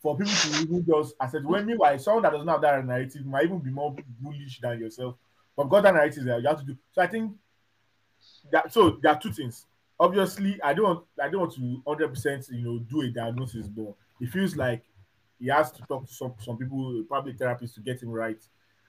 for 0.02 0.16
people 0.16 0.32
to 0.32 0.62
even 0.62 0.84
just 0.86 1.14
accept. 1.18 1.46
When 1.46 1.66
meanwhile, 1.66 1.98
someone 1.98 2.22
that 2.24 2.32
doesn't 2.32 2.46
have 2.46 2.60
that 2.60 2.84
narrative 2.84 3.24
might 3.24 3.44
even 3.44 3.58
be 3.58 3.70
more 3.70 3.96
bullish 4.20 4.60
than 4.60 4.78
yourself. 4.78 5.16
But 5.56 5.64
because 5.64 5.82
that 5.82 5.94
narrative 5.94 6.24
you 6.24 6.46
have 6.46 6.60
to 6.60 6.64
do. 6.64 6.76
So 6.92 7.02
I 7.02 7.06
think 7.06 7.32
that 8.52 8.72
so 8.72 8.98
there 9.02 9.12
are 9.12 9.18
two 9.18 9.32
things. 9.32 9.66
Obviously, 9.98 10.60
I 10.62 10.74
don't 10.74 11.04
I 11.20 11.30
don't 11.30 11.40
want 11.40 11.54
to 11.54 11.82
hundred 11.86 12.08
percent 12.10 12.46
you 12.50 12.62
know 12.62 12.78
do 12.78 13.00
a 13.00 13.08
diagnosis, 13.08 13.66
but 13.66 13.94
it 14.20 14.28
feels 14.28 14.56
like 14.56 14.84
he 15.38 15.48
has 15.48 15.72
to 15.72 15.82
talk 15.82 16.06
to 16.06 16.12
some 16.12 16.34
some 16.38 16.58
people, 16.58 17.02
probably 17.08 17.32
therapists, 17.32 17.74
to 17.74 17.80
get 17.80 18.02
him 18.02 18.10
right. 18.10 18.40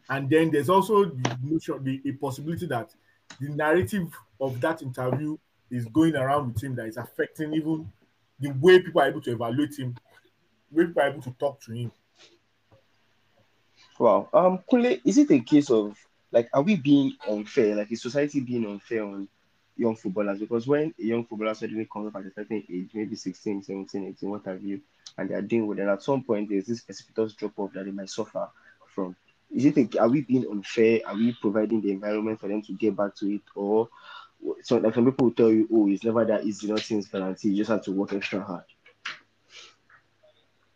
And 0.09 0.29
then 0.29 0.51
there's 0.51 0.69
also 0.69 1.05
the 1.05 1.37
notion, 1.41 1.81
the 1.81 2.01
a 2.05 2.11
possibility 2.11 2.65
that 2.65 2.93
the 3.39 3.47
narrative 3.47 4.13
of 4.41 4.59
that 4.59 4.81
interview 4.81 5.37
is 5.71 5.85
going 5.85 6.15
around 6.15 6.53
with 6.53 6.63
him 6.63 6.75
that 6.75 6.87
is 6.87 6.97
affecting 6.97 7.53
even 7.53 7.91
the 8.39 8.51
way 8.51 8.79
people 8.81 9.01
are 9.01 9.07
able 9.07 9.21
to 9.21 9.31
evaluate 9.31 9.77
him, 9.77 9.95
way 10.71 10.85
people 10.85 11.01
are 11.01 11.09
able 11.09 11.21
to 11.21 11.31
talk 11.31 11.59
to 11.61 11.71
him. 11.71 11.91
Wow. 13.97 14.29
Um, 14.33 14.59
Kunle, 14.71 14.99
is 15.05 15.17
it 15.17 15.31
a 15.31 15.39
case 15.39 15.69
of 15.69 15.97
like, 16.31 16.49
are 16.53 16.61
we 16.61 16.75
being 16.75 17.13
unfair? 17.29 17.75
Like, 17.75 17.91
is 17.91 18.01
society 18.01 18.39
being 18.39 18.65
unfair 18.65 19.03
on 19.03 19.27
young 19.75 19.95
footballers? 19.95 20.39
Because 20.39 20.67
when 20.67 20.93
a 20.99 21.03
young 21.03 21.25
footballer 21.25 21.53
suddenly 21.53 21.87
comes 21.91 22.07
up 22.07 22.15
at 22.15 22.27
a 22.27 22.33
certain 22.33 22.63
age, 22.69 22.89
maybe 22.93 23.15
16, 23.15 23.63
17, 23.63 24.07
18, 24.07 24.29
what 24.29 24.45
have 24.45 24.63
you, 24.63 24.81
and 25.17 25.29
they 25.29 25.35
are 25.35 25.41
doing 25.41 25.67
well, 25.67 25.77
then 25.77 25.89
at 25.89 26.03
some 26.03 26.23
point 26.23 26.49
there's 26.49 26.65
this 26.65 26.81
precipitous 26.81 27.33
drop 27.33 27.53
off 27.57 27.73
that 27.73 27.85
they 27.85 27.91
might 27.91 28.09
suffer 28.09 28.49
from. 28.87 29.15
Is 29.53 29.65
it 29.65 29.77
a, 29.77 29.99
are 29.99 30.07
we 30.07 30.21
being 30.21 30.45
unfair? 30.49 31.01
Are 31.05 31.15
we 31.15 31.33
providing 31.33 31.81
the 31.81 31.91
environment 31.91 32.39
for 32.39 32.47
them 32.47 32.61
to 32.61 32.73
get 32.73 32.95
back 32.95 33.15
to 33.17 33.35
it? 33.35 33.41
Or 33.53 33.89
so 34.61 34.77
like 34.77 34.93
some 34.93 35.05
people 35.05 35.27
will 35.27 35.33
tell 35.33 35.51
you, 35.51 35.67
oh, 35.71 35.89
it's 35.89 36.03
never 36.03 36.25
that 36.25 36.43
easy, 36.43 36.67
nothing's 36.67 37.07
guaranteed, 37.07 37.51
you 37.51 37.57
just 37.57 37.69
have 37.71 37.83
to 37.83 37.91
work 37.91 38.13
extra 38.13 38.41
hard. 38.41 38.63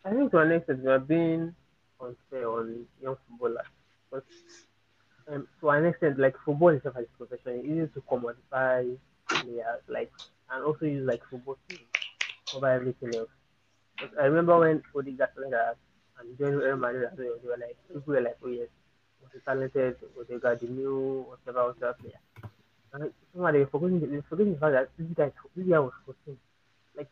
I 0.04 0.10
think 0.10 0.30
to 0.30 0.38
an 0.38 0.52
extent 0.52 0.84
we 0.84 0.90
are 0.90 0.98
being 0.98 1.54
unfair 2.00 2.48
on 2.48 2.86
young 3.02 3.16
footballers. 3.28 3.66
But 4.10 4.24
um, 5.28 5.48
to 5.60 5.70
an 5.70 5.86
extent, 5.86 6.18
like 6.18 6.36
football 6.44 6.68
itself 6.68 6.96
as 6.96 7.06
a 7.06 7.24
profession, 7.24 7.58
it's 7.58 7.66
easy 7.66 7.86
to 7.88 8.00
commodify 8.02 8.96
players, 9.28 9.82
like 9.88 10.12
and 10.50 10.64
also 10.64 10.86
use 10.86 11.06
like 11.06 11.22
football 11.28 11.56
to 11.68 11.78
cover 12.52 12.70
everything 12.70 13.14
else. 13.16 13.30
But 13.98 14.12
I 14.20 14.26
remember 14.26 14.58
when 14.58 14.82
started 14.92 15.50
that 15.50 15.76
and 16.20 16.38
joined 16.38 16.58
Real 16.58 16.76
Madrid 16.76 17.10
as 17.12 17.18
well, 17.18 17.36
they 17.42 17.48
were 17.48 17.56
like 17.56 17.76
people 17.88 18.14
were 18.14 18.20
like, 18.20 18.36
oh 18.44 18.48
yes, 18.48 18.68
was 19.20 19.30
a 19.34 19.40
talented 19.44 19.96
Odegaard, 20.18 20.60
the 20.60 20.66
new 20.66 21.26
whatever 21.28 21.68
whatever 21.68 21.94
player. 21.94 22.20
They 22.92 23.10
were 23.34 23.66
forgetting, 23.66 24.22
forgetting 24.28 24.54
the 24.54 24.58
fact 24.58 24.72
that 24.72 24.88
this 24.98 25.06
guy, 25.16 25.32
this 25.54 25.66
guy 25.66 25.78
was 25.78 25.92
14. 26.06 26.36
Like 26.96 27.08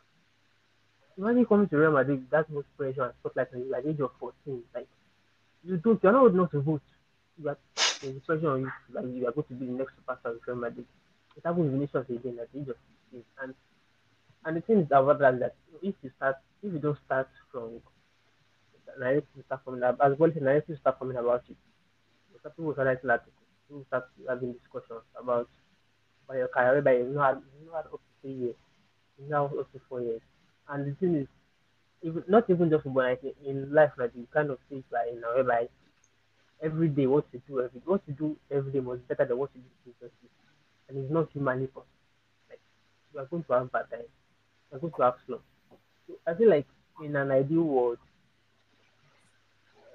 imagine 1.18 1.46
coming 1.46 1.68
to 1.68 1.76
Real 1.76 1.92
Madrid, 1.92 2.24
that 2.30 2.50
much 2.50 2.64
pressure 2.76 3.04
and 3.04 3.12
stuff 3.20 3.32
like 3.36 3.50
that, 3.50 3.70
like 3.70 3.84
age 3.86 4.00
of 4.00 4.10
14. 4.18 4.62
Like, 4.74 4.88
you 5.64 5.76
don't, 5.78 6.02
you're 6.02 6.12
not 6.12 6.22
old 6.22 6.34
enough 6.34 6.50
to 6.52 6.60
vote. 6.60 6.82
You 7.40 7.48
are, 7.50 7.58
there's 8.02 8.20
pressure 8.26 8.50
on 8.50 8.60
you, 8.62 8.72
like, 8.92 9.04
you 9.06 9.26
are 9.26 9.32
going 9.32 9.46
to 9.48 9.54
be 9.54 9.66
the 9.66 9.72
next 9.72 9.94
superstar 9.98 10.36
of 10.36 10.40
Real 10.46 10.56
Madrid. 10.56 10.86
It 11.36 11.42
happened 11.44 11.64
with 11.64 11.72
Vinicius 11.72 12.08
again 12.08 12.38
at 12.40 12.52
the 12.52 12.60
age 12.60 12.68
of 12.68 12.76
16. 13.12 13.24
And, 13.42 13.54
and 14.44 14.56
the 14.56 14.60
thing 14.60 14.78
is 14.80 14.86
about 14.86 15.18
that, 15.18 15.38
that 15.40 15.54
if 15.82 15.94
you 16.02 16.10
start, 16.16 16.36
if 16.62 16.72
you 16.72 16.78
don't 16.78 16.98
start 17.06 17.28
strong, 17.48 17.80
narrative 18.98 19.26
start 19.46 19.64
coming 19.64 19.82
up, 19.82 19.98
as 20.04 20.18
well 20.18 20.30
as 20.30 20.36
narrative 20.40 20.78
start 20.80 20.98
coming 20.98 21.16
about 21.16 21.42
it. 21.48 21.56
People 22.32 22.50
people 22.50 22.74
will 23.70 23.84
start 23.88 24.04
having 24.28 24.52
discussions 24.52 25.02
about 25.20 25.48
by 26.28 26.36
your 26.38 26.48
career, 26.48 26.82
by 26.82 26.92
you 26.96 27.04
know, 27.04 27.42
you 27.60 27.66
know, 27.66 27.74
up 27.76 27.90
to 27.90 27.98
three 28.22 28.32
years, 28.32 28.54
you 29.18 29.28
know, 29.28 29.46
up 29.46 29.72
to 29.72 29.80
four 29.88 30.00
years. 30.00 30.20
And 30.68 30.86
the 30.86 30.94
thing 30.96 31.14
is, 31.16 31.26
even 32.02 32.24
not 32.28 32.48
even 32.48 32.70
just 32.70 32.84
football, 32.84 33.04
like 33.04 33.22
in 33.44 33.72
life, 33.72 33.92
like 33.98 34.12
you 34.14 34.26
kind 34.32 34.50
of 34.50 34.58
see 34.68 34.76
it 34.76 34.84
like 34.92 35.08
in 35.12 35.22
a 35.24 35.42
way, 35.42 35.68
every 36.62 36.88
day, 36.88 37.06
what 37.06 37.24
you 37.32 37.40
do 37.46 37.60
every 37.60 37.80
what 37.84 38.02
you 38.06 38.14
do 38.14 38.36
every 38.50 38.72
day 38.72 38.80
was 38.80 38.98
better 39.08 39.24
than 39.24 39.38
what 39.38 39.50
you 39.54 39.62
did 39.62 39.96
previously, 39.98 40.28
and 40.88 40.98
it's 40.98 41.12
not 41.12 41.28
humanly 41.32 41.66
possible. 41.66 41.86
Like 42.48 42.60
you 43.12 43.20
are 43.20 43.26
going 43.26 43.44
to 43.44 43.52
have 43.52 43.72
bad 43.72 43.90
times, 43.90 44.08
you 44.70 44.76
are 44.76 44.80
going 44.80 44.92
to 44.96 45.02
have 45.02 45.14
slow. 45.26 45.40
So 46.06 46.14
I 46.26 46.34
feel 46.34 46.50
like 46.50 46.66
in 47.02 47.16
an 47.16 47.30
ideal 47.30 47.62
world, 47.62 47.98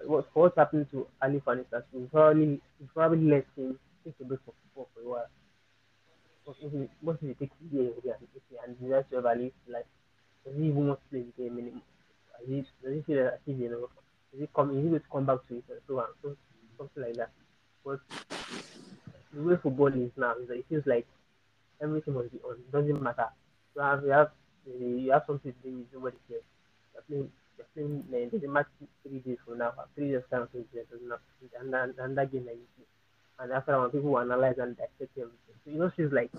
what 0.06 0.26
for 0.34 0.44
what's 0.44 0.58
happening 0.58 0.86
to 0.92 1.08
Alli 1.22 1.40
for 1.44 1.58
instance, 1.58 1.86
we 1.94 2.06
probably 2.06 2.62
probably 2.94 3.26
let 3.28 3.46
him 3.56 3.80
take 4.04 4.16
a 4.22 4.24
break 4.24 4.40
from 4.46 4.54
football 4.64 4.90
for 4.94 5.02
a 5.02 5.10
while. 5.10 5.28
Most 6.50 7.22
of 7.22 7.30
it 7.30 7.52
years 7.72 7.94
and 8.66 8.76
he 8.82 8.90
has 8.90 9.06
to 9.12 9.20
evaluate 9.20 9.54
like 9.68 9.86
does 10.44 10.56
he 10.58 10.66
even 10.68 10.88
want 10.88 11.00
to 11.00 11.06
play 11.12 11.22
the 11.22 11.44
game 11.44 11.60
anymore? 11.60 11.86
Does 12.40 12.50
he, 12.50 12.66
does 12.82 12.94
he 12.96 13.02
feel 13.04 13.28
if 13.46 13.60
you 13.60 13.70
know 13.70 13.90
is 14.34 14.40
he 14.42 14.50
come 14.56 14.72
is 14.72 14.84
he 14.84 14.90
going 14.90 15.00
to 15.02 15.10
come 15.12 15.26
back 15.28 15.46
to 15.48 15.58
it 15.58 15.64
and 15.70 15.80
so 15.88 16.00
on 16.00 16.08
so 16.24 16.36
something 16.78 17.04
like 17.04 17.18
that. 17.18 17.30
But 17.86 18.00
the 19.34 19.44
way 19.44 19.58
football 19.62 19.94
is 19.94 20.10
now 20.18 20.34
is 20.42 20.48
that 20.48 20.58
it 20.58 20.66
feels 20.70 20.86
like 20.88 21.06
everything 21.82 22.16
must 22.16 22.32
be 22.32 22.40
on. 22.40 22.58
It 22.58 22.72
doesn't 22.72 23.02
matter. 23.02 23.30
You 23.76 23.82
have 23.84 24.04
you 24.04 24.10
have 24.12 24.32
you 24.66 25.12
have 25.12 25.24
something 25.28 25.54
to 25.54 25.70
do 25.70 25.78
with 25.78 25.94
nobody 25.94 26.18
cares. 26.28 26.44
You're 26.96 27.04
playing 27.08 27.32
you're 27.58 27.70
playing 27.76 28.32
uh, 28.34 28.48
a 28.48 28.50
match 28.50 28.68
three 29.04 29.20
days 29.20 29.38
from 29.46 29.60
now, 29.60 29.74
three 29.94 30.12
days 30.12 30.24
time 30.32 30.48
to 30.54 30.66
play 30.74 30.82
and 31.62 31.76
and, 31.76 31.94
and 32.00 32.18
that 32.18 32.32
game 32.32 32.46
that 32.46 32.56
you 32.56 32.66
play. 32.76 32.99
And 33.40 33.52
after 33.52 33.72
that, 33.72 33.82
when 33.82 33.90
people 33.90 34.12
will 34.12 34.20
analyze 34.20 34.58
and 34.58 34.76
dissect 34.76 35.18
everything. 35.18 35.56
So 35.66 35.72
you 35.72 35.80
know 35.80 35.92
she's 35.96 36.12
like 36.12 36.32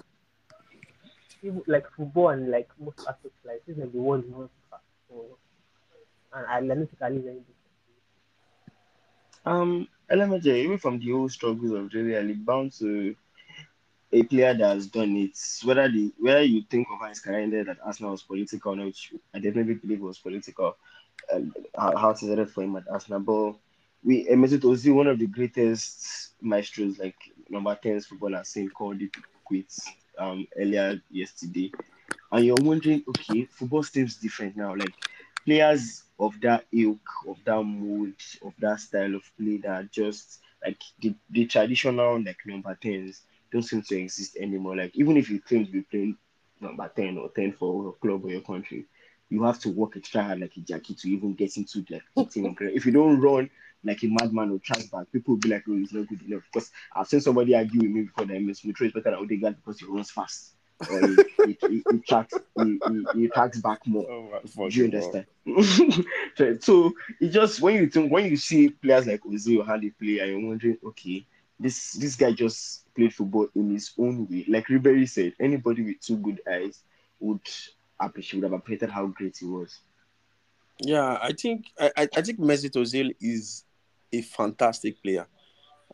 like 1.67 1.87
football 1.97 2.29
and 2.29 2.51
like 2.51 2.69
most 2.79 3.01
aspects 3.01 3.39
like 3.45 3.63
is 3.67 3.79
like 3.79 3.93
the 3.93 3.99
world 3.99 4.25
is 4.25 4.31
not 4.31 4.51
fast. 4.71 4.83
So 5.09 5.39
and 6.33 6.47
I 6.47 6.61
to 6.61 6.87
very. 6.99 7.41
Um, 9.47 9.89
Elementary, 10.11 10.63
even 10.63 10.79
from 10.79 10.99
the 10.99 11.13
old 11.13 11.31
struggles 11.31 11.71
of 11.73 11.91
Premier 11.91 12.23
League, 12.23 12.45
bound 12.45 12.73
to 12.73 13.15
a 14.13 14.23
player 14.25 14.55
that 14.55 14.75
has 14.75 14.89
done 14.89 15.17
it, 15.17 15.39
whether 15.65 15.89
the 15.89 16.13
whether 16.19 16.43
you 16.43 16.63
think 16.69 16.89
of 16.91 17.09
his 17.09 17.21
career 17.21 17.65
that 17.65 17.79
Arsenal 17.85 18.13
was 18.13 18.23
political, 18.23 18.77
which 18.77 19.15
I 19.33 19.39
definitely 19.39 19.75
believe 19.75 20.01
was 20.01 20.19
political, 20.19 20.77
um, 21.33 21.55
how, 21.79 21.97
how 21.97 22.11
it 22.11 22.51
for 22.51 22.65
him 22.65 22.77
at 22.77 22.89
Arsenal. 22.91 23.61
We 24.03 24.27
Mesut 24.29 24.61
Ozil, 24.63 24.95
one 24.95 25.07
of 25.07 25.19
the 25.19 25.27
greatest 25.27 26.35
maestros, 26.41 26.99
like 26.99 27.17
number 27.49 27.75
10s 27.83 28.07
football 28.07 28.35
I've 28.35 28.47
seen, 28.47 28.71
called 28.71 29.03
it 29.03 29.11
quits 29.45 29.89
um 30.19 30.47
earlier 30.57 31.01
yesterday. 31.11 31.71
And 32.33 32.45
you're 32.45 32.57
wondering, 32.61 33.05
okay, 33.09 33.45
football 33.47 33.83
seems 33.83 34.17
different 34.17 34.57
now. 34.57 34.75
Like 34.75 34.95
players 35.45 36.05
of 36.19 36.41
that 36.41 36.67
ilk, 36.73 37.01
of 37.29 37.39
that 37.45 37.63
mood, 37.63 38.15
of 38.43 38.55
that 38.61 38.81
style 38.81 39.15
of 39.15 39.23
play 39.39 39.59
that 39.59 39.91
just 39.91 40.41
like 40.65 40.81
the, 41.01 41.15
the 41.31 41.47
traditional 41.47 42.23
like 42.23 42.39
number 42.47 42.77
10s 42.81 43.23
don't 43.53 43.63
seem 43.63 43.83
to 43.83 43.99
exist 43.99 44.37
anymore. 44.37 44.77
Like 44.77 44.93
even 44.95 45.17
if 45.17 45.29
you 45.29 45.41
claim 45.41 45.67
to 45.67 45.73
be 45.73 45.83
playing 45.83 46.17
number 46.61 46.91
10 46.95 47.19
or 47.19 47.31
10 47.31 47.53
for 47.53 47.83
your 47.83 47.93
club 47.95 48.25
or 48.25 48.31
your 48.31 48.43
country, 48.43 48.87
you 49.29 49.43
have 49.45 49.59
to 49.61 49.71
work 49.71 49.97
extra 49.97 50.23
hard 50.23 50.41
like 50.41 50.57
a 50.57 50.61
jackie 50.61 50.95
to 50.95 51.09
even 51.09 51.35
get 51.35 51.57
into 51.57 51.85
like 51.91 52.03
the 52.17 52.25
team. 52.27 52.57
if 52.61 52.87
you 52.87 52.93
don't 52.93 53.21
run 53.21 53.51
like 53.85 54.03
a 54.03 54.07
madman 54.07 54.51
or 54.51 54.59
track 54.59 54.91
back, 54.91 55.11
people 55.13 55.35
will 55.35 55.41
be 55.41 55.49
like, 55.49 55.65
oh, 55.69 55.77
he's 55.77 55.93
not 55.93 56.09
good 56.09 56.23
enough. 56.23 56.43
Because 56.53 56.71
I've 56.95 57.07
seen 57.07 57.21
somebody 57.21 57.55
argue 57.55 57.81
with 57.81 57.91
me 57.91 58.03
before 58.03 58.27
that 58.27 58.57
Smith 58.57 58.81
Rowe 58.81 58.87
is 58.87 58.93
better 58.93 59.11
than 59.11 59.21
Odegaard 59.21 59.57
because 59.57 59.81
he 59.81 59.87
runs 59.87 60.11
fast. 60.11 60.55
Or 60.91 61.01
he, 61.01 61.17
he, 61.45 61.59
he, 61.61 61.85
he 61.91 61.99
tracks 61.99 62.35
he, 62.57 62.81
he, 62.89 63.07
he 63.15 63.29
tracks 63.29 63.61
back 63.61 63.87
more. 63.87 64.07
Oh, 64.11 64.69
Do 64.69 64.79
you 64.79 64.85
understand? 64.85 65.27
so, 66.35 66.57
so 66.61 66.93
it 67.21 67.29
just 67.29 67.61
when 67.61 67.75
you 67.75 67.91
think 67.91 68.11
when 68.11 68.25
you 68.25 68.37
see 68.37 68.71
players 68.71 69.07
like 69.07 69.23
Ozil 69.23 69.67
how 69.67 69.77
they 69.77 69.91
play, 69.91 70.21
and 70.21 70.31
you're 70.31 70.49
wondering, 70.49 70.79
okay, 70.87 71.27
this 71.59 71.93
this 71.93 72.17
guy 72.17 72.33
just 72.33 72.93
played 72.95 73.15
football 73.15 73.49
in 73.55 73.71
his 73.71 73.93
own 73.99 74.27
way. 74.29 74.47
Like 74.49 74.69
Ribery 74.69 75.07
said, 75.07 75.35
anybody 75.39 75.83
with 75.83 76.01
two 76.01 76.17
good 76.17 76.41
eyes 76.51 76.83
would 77.21 77.41
appreciate 77.99 78.41
would 78.41 78.51
have 78.51 78.59
appreciated 78.59 78.91
how 78.91 79.07
great 79.07 79.37
he 79.37 79.45
was. 79.45 79.81
Yeah, 80.83 81.19
I 81.21 81.33
think 81.33 81.67
I, 81.79 81.93
I 81.95 82.09
I 82.17 82.23
think 82.23 82.39
Mesut 82.39 82.73
Ozil 82.73 83.15
is 83.21 83.65
a 84.13 84.23
fantastic 84.23 85.03
player, 85.03 85.27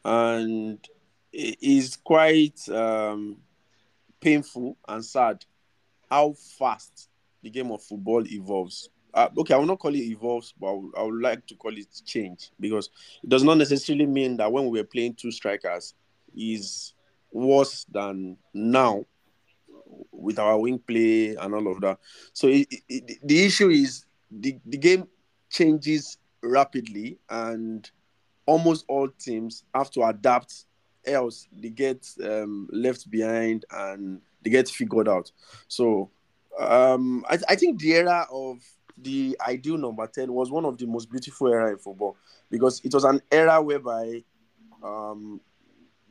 and 0.05 0.79
it 1.33 1.59
is 1.61 1.96
quite 1.96 2.68
um, 2.68 3.37
painful 4.20 4.76
and 4.88 5.05
sad 5.05 5.44
how 6.11 6.33
fast 6.59 7.09
the 7.42 7.50
game 7.50 7.70
of 7.70 7.83
football 7.83 8.24
evolves. 8.26 8.88
Uh, 9.12 9.29
okay, 9.38 9.55
I 9.55 9.57
will 9.57 9.66
not 9.66 9.79
call 9.79 9.94
it 9.94 9.98
evolves, 9.98 10.52
but 10.59 10.68
I 10.68 10.72
would, 10.72 10.92
I 10.98 11.02
would 11.02 11.22
like 11.22 11.46
to 11.46 11.55
call 11.55 11.76
it 11.76 11.87
change 12.05 12.50
because 12.61 12.90
it 13.22 13.31
does 13.31 13.42
not 13.42 13.57
necessarily 13.57 14.07
mean 14.07 14.37
that 14.37 14.52
when 14.52 14.68
we 14.68 14.79
were 14.79 14.87
playing 14.87 15.14
two 15.14 15.31
strikers 15.31 15.94
is 16.37 16.92
worse 17.33 17.85
than 17.90 18.37
now 18.52 19.05
with 20.12 20.38
our 20.38 20.59
wing 20.59 20.79
play 20.79 21.35
and 21.35 21.55
all 21.55 21.72
of 21.72 21.81
that. 21.81 21.98
So 22.33 22.48
it, 22.48 22.68
it, 22.88 23.20
the 23.26 23.44
issue 23.44 23.70
is 23.70 24.05
the, 24.31 24.59
the 24.66 24.79
game 24.79 25.09
changes 25.50 26.18
rapidly 26.42 27.18
and 27.31 27.90
almost 28.46 28.85
all 28.88 29.09
teams 29.09 29.64
have 29.74 29.90
to 29.90 30.02
adapt 30.04 30.64
else 31.04 31.46
they 31.52 31.70
get 31.70 32.09
um, 32.24 32.68
left 32.72 33.11
behind 33.11 33.64
and 33.70 34.20
they 34.42 34.50
get 34.50 34.68
figured 34.68 35.09
out. 35.09 35.30
So 35.68 36.11
um, 36.59 37.24
I, 37.28 37.38
I 37.50 37.56
think 37.56 37.80
the 37.80 37.92
era 37.92 38.26
of 38.32 38.59
the 38.98 39.37
ideal 39.46 39.76
number 39.76 40.06
10 40.06 40.32
was 40.32 40.50
one 40.50 40.64
of 40.64 40.78
the 40.78 40.87
most 40.87 41.11
beautiful 41.11 41.48
era 41.48 41.70
in 41.70 41.78
football 41.78 42.16
because 42.50 42.80
it 42.85 42.94
was 42.94 43.04
an 43.04 43.20
era 43.30 43.61
whereby 43.61 44.22
um, 44.82 45.40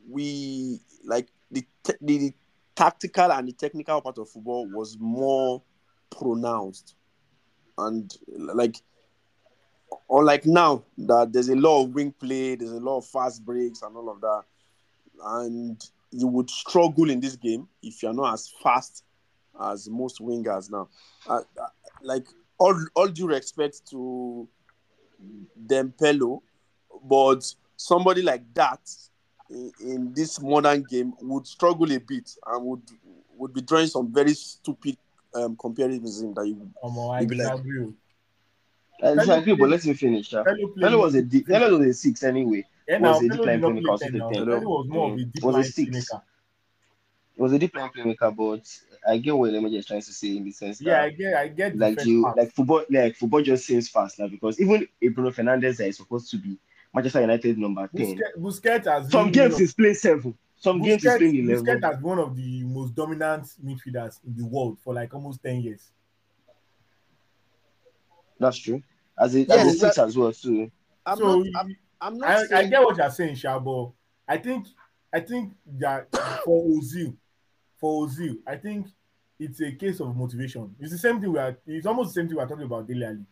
we 0.08 0.80
like 1.04 1.28
the, 1.50 1.64
the 2.00 2.32
tactical 2.74 3.32
and 3.32 3.48
the 3.48 3.52
technical 3.52 4.00
part 4.00 4.18
of 4.18 4.28
football 4.28 4.68
was 4.70 4.96
more 5.00 5.62
pronounced 6.10 6.94
and 7.78 8.16
like 8.36 8.76
unlike 10.10 10.46
now 10.46 10.82
that 10.98 11.32
there's 11.32 11.48
a 11.48 11.56
lot 11.56 11.82
of 11.84 11.94
wing 11.94 12.12
play 12.12 12.54
there's 12.54 12.72
a 12.72 12.80
lot 12.80 12.98
of 12.98 13.06
fast 13.06 13.44
breaks 13.44 13.82
and 13.82 13.96
all 13.96 14.08
of 14.10 14.20
that 14.20 14.42
and 15.24 15.90
you 16.10 16.26
would 16.26 16.48
struggle 16.50 17.10
in 17.10 17.20
this 17.20 17.36
game 17.36 17.66
if 17.82 18.02
you're 18.02 18.12
not 18.12 18.32
as 18.34 18.48
fast 18.62 19.04
as 19.60 19.88
most 19.88 20.20
wingers 20.20 20.70
now 20.70 20.88
uh, 21.28 21.40
uh, 21.60 21.66
like 22.02 22.26
all, 22.58 22.74
all 22.94 23.08
due 23.08 23.26
respect 23.26 23.82
to 23.90 24.48
Dempelo, 25.66 26.40
but 27.04 27.42
somebody 27.76 28.22
like 28.22 28.42
that 28.54 28.80
in, 29.50 29.72
in 29.80 30.12
this 30.14 30.40
modern 30.40 30.82
game 30.82 31.12
would 31.22 31.46
struggle 31.46 31.90
a 31.92 31.98
bit 31.98 32.30
and 32.46 32.64
would 32.64 32.82
would 33.36 33.52
be 33.52 33.60
drawing 33.60 33.86
some 33.86 34.12
very 34.12 34.32
stupid 34.34 34.96
um, 35.34 35.56
comparisons 35.56 36.20
in 36.22 36.32
that 36.34 36.46
you 36.46 36.70
Um, 36.82 36.98
I 36.98 37.20
You'd 37.20 37.30
be 37.30 37.36
like- 37.36 37.52
disagree. 37.52 37.92
With- 39.02 39.18
I 39.28 39.40
Hello, 39.40 39.56
but 39.56 39.68
let 39.70 39.84
me 39.84 39.94
finish. 39.94 40.32
Yeah. 40.32 40.42
Hello, 40.46 40.68
play- 40.68 40.94
was 40.96 41.14
a 41.14 41.22
deep. 41.22 41.46
Pirlo 41.46 41.78
was 41.78 41.86
a 41.88 41.94
six 41.94 42.22
anyway. 42.22 42.64
Yeah, 42.88 42.98
was 42.98 43.20
now, 43.20 43.26
a 43.26 43.30
Pirlo 43.30 43.30
deep 43.30 43.30
did 43.30 43.46
line 43.46 43.60
playmaker, 43.60 43.98
10 43.98 44.12
now. 44.18 44.30
10. 44.30 44.46
Was 44.46 44.86
more 44.88 45.12
of 45.12 45.18
a 45.18 45.22
Mm. 45.22 45.42
Was 45.44 45.56
a 45.56 45.64
six. 45.70 45.90
playmaker. 45.90 46.22
It 47.36 47.42
was 47.42 47.52
a 47.52 47.58
deep 47.58 47.76
line 47.76 47.90
playmaker, 47.94 48.34
but 48.36 48.80
I 49.08 49.18
get 49.18 49.36
what 49.36 49.52
Lemon 49.52 49.74
is 49.74 49.86
trying 49.86 50.00
to 50.00 50.12
say 50.12 50.36
in 50.38 50.44
the 50.44 50.50
sense 50.50 50.80
Yeah, 50.80 51.02
I 51.02 51.10
get, 51.10 51.34
I 51.34 51.48
get 51.48 51.76
like 51.76 52.02
you 52.06 52.22
part. 52.22 52.36
like 52.38 52.52
football 52.52 52.84
like 52.90 53.14
football 53.16 53.42
just 53.42 53.66
seems 53.66 53.88
fast 53.88 54.18
now 54.18 54.26
because 54.28 54.58
even 54.58 54.86
a 55.02 55.08
Bruno 55.08 55.30
Fernandes 55.30 55.76
that 55.76 55.88
is 55.88 55.98
supposed 55.98 56.30
to 56.30 56.38
be 56.38 56.58
Manchester 56.94 57.20
United 57.20 57.58
number 57.58 57.88
10. 57.94 58.16
Busquets, 58.16 58.38
Busquets 58.38 58.84
has 58.86 59.10
Some 59.10 59.30
games 59.30 59.58
he's 59.58 59.74
playing 59.74 59.94
seven. 59.94 60.34
Some 60.56 60.80
games 60.80 61.02
he's 61.02 61.12
Busquets, 61.12 61.18
playing 61.18 61.34
Busquets 61.34 61.60
eleven. 61.68 61.82
has 61.82 61.96
been 61.96 62.02
one 62.04 62.18
of 62.18 62.34
the 62.36 62.62
most 62.64 62.94
dominant 62.94 63.44
midfielders 63.62 64.18
in 64.26 64.34
the 64.34 64.46
world 64.46 64.78
for 64.82 64.94
like 64.94 65.12
almost 65.12 65.42
10 65.42 65.60
years. 65.60 65.90
That's 68.38 68.58
true. 68.58 68.82
As 69.18 69.34
a, 69.34 69.40
as 69.50 69.74
a 69.74 69.78
six 69.78 69.98
as 69.98 70.16
well 70.16 70.32
too. 70.32 70.70
I'm 71.04 71.18
so 71.18 71.40
not 71.40 71.64
I'm, 71.64 71.76
I'm 72.00 72.18
not 72.18 72.52
I, 72.52 72.58
I 72.58 72.66
get 72.66 72.82
what 72.82 72.96
you're 72.96 73.10
saying, 73.10 73.36
Shabo. 73.36 73.92
I 74.28 74.36
think 74.36 74.66
I 75.12 75.20
think 75.20 75.52
that 75.78 76.08
for 76.44 76.64
Ozil, 76.66 77.16
for 77.80 78.06
Ozil, 78.06 78.36
I 78.46 78.56
think 78.56 78.88
it's 79.38 79.60
a 79.60 79.72
case 79.72 80.00
of 80.00 80.14
motivation. 80.16 80.74
It's 80.80 80.92
the 80.92 80.98
same 80.98 81.20
thing 81.20 81.32
we 81.32 81.38
are. 81.38 81.56
It's 81.66 81.86
almost 81.86 82.14
the 82.14 82.20
same 82.20 82.28
thing 82.28 82.36
we 82.36 82.42
are 82.42 82.48
talking 82.48 82.64
about 82.64 82.86
Dele 82.86 83.06
Alli, 83.06 83.26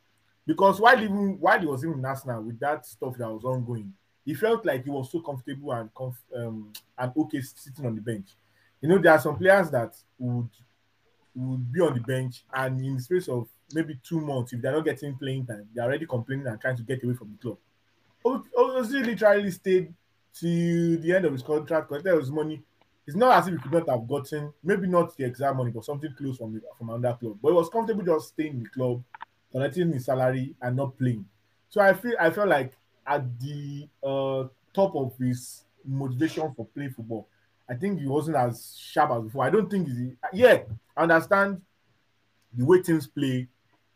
because 0.47 0.81
while 0.81 1.03
even 1.03 1.39
while 1.41 1.59
he 1.59 1.67
was 1.67 1.85
even 1.85 1.99
in 1.99 2.05
Arsenal 2.05 2.43
with 2.43 2.59
that 2.61 2.87
stuff 2.87 3.17
that 3.19 3.31
was 3.31 3.45
ongoing, 3.45 3.93
he 4.25 4.35
felt 4.35 4.65
like 4.65 4.85
he 4.85 4.91
was 4.91 5.11
so 5.11 5.21
comfortable 5.21 5.73
and 5.73 5.93
comf- 5.93 6.17
um, 6.37 6.73
and 6.97 7.13
okay 7.17 7.41
sitting 7.41 7.87
on 7.87 7.95
the 7.95 8.01
bench. 8.01 8.29
You 8.81 8.89
know, 8.89 8.99
there 8.99 9.13
are 9.13 9.21
some 9.21 9.37
players 9.37 9.71
that 9.71 9.95
would 10.19 10.49
would 11.35 11.73
be 11.73 11.81
on 11.81 11.95
the 11.95 12.01
bench 12.01 12.45
and 12.53 12.81
in 12.85 12.97
the 12.97 13.03
space 13.03 13.29
of 13.29 13.49
maybe 13.73 13.99
two 14.07 14.21
months, 14.21 14.53
if 14.53 14.61
they're 14.61 14.73
not 14.73 14.85
getting 14.85 15.17
playing 15.17 15.47
time, 15.47 15.69
they're 15.75 15.85
already 15.85 16.07
complaining 16.07 16.47
and 16.47 16.61
trying 16.61 16.77
to 16.77 16.83
get 16.83 17.03
away 17.03 17.15
from 17.15 17.33
the 17.33 17.39
club. 17.39 17.59
Ozil 18.25 19.05
literally 19.05 19.51
stayed 19.51 19.93
to 20.41 20.97
the 20.99 21.15
end 21.15 21.25
of 21.25 21.33
his 21.33 21.43
contract 21.43 21.89
because 21.89 22.03
there 22.03 22.17
was 22.17 22.31
money. 22.31 22.63
It's 23.07 23.17
not 23.17 23.39
as 23.39 23.49
if 23.49 23.55
he 23.55 23.61
could 23.61 23.73
not 23.73 23.89
have 23.89 24.09
gotten 24.09 24.53
maybe 24.63 24.87
not 24.87 25.15
the 25.17 25.25
exact 25.25 25.57
money, 25.57 25.71
but 25.71 25.85
something 25.85 26.13
close 26.17 26.39
from 26.39 26.61
from 26.79 26.91
another 26.91 27.17
club. 27.19 27.39
But 27.43 27.49
he 27.49 27.55
was 27.55 27.69
comfortable 27.69 28.03
just 28.05 28.29
staying 28.29 28.55
in 28.55 28.63
the 28.63 28.69
club, 28.71 29.03
collecting 29.53 29.93
his 29.93 30.07
salary 30.07 30.55
and 30.63 30.77
not 30.77 30.97
playing. 30.97 31.27
So 31.69 31.81
I 31.81 31.93
feel 31.93 32.15
I 32.19 32.31
felt 32.31 32.49
like 32.49 32.73
at 33.07 33.39
the 33.41 33.89
uh, 34.03 34.45
top 34.73 34.97
of 34.97 35.13
his 35.19 35.65
motivation 35.85 36.55
for 36.55 36.67
playing 36.75 36.93
football, 36.93 37.29
I 37.69 37.75
think 37.75 38.01
he 38.01 38.07
wasn't 38.07 38.39
as 38.39 38.75
sharp 38.79 39.11
as 39.11 39.23
before. 39.25 39.45
I 39.45 39.51
don't 39.51 39.71
think 39.71 39.89
he's 39.89 40.13
yeah. 40.33 40.63
Understand 40.97 41.61
the 42.53 42.65
way 42.65 42.83
teams 42.83 43.07
play. 43.07 43.49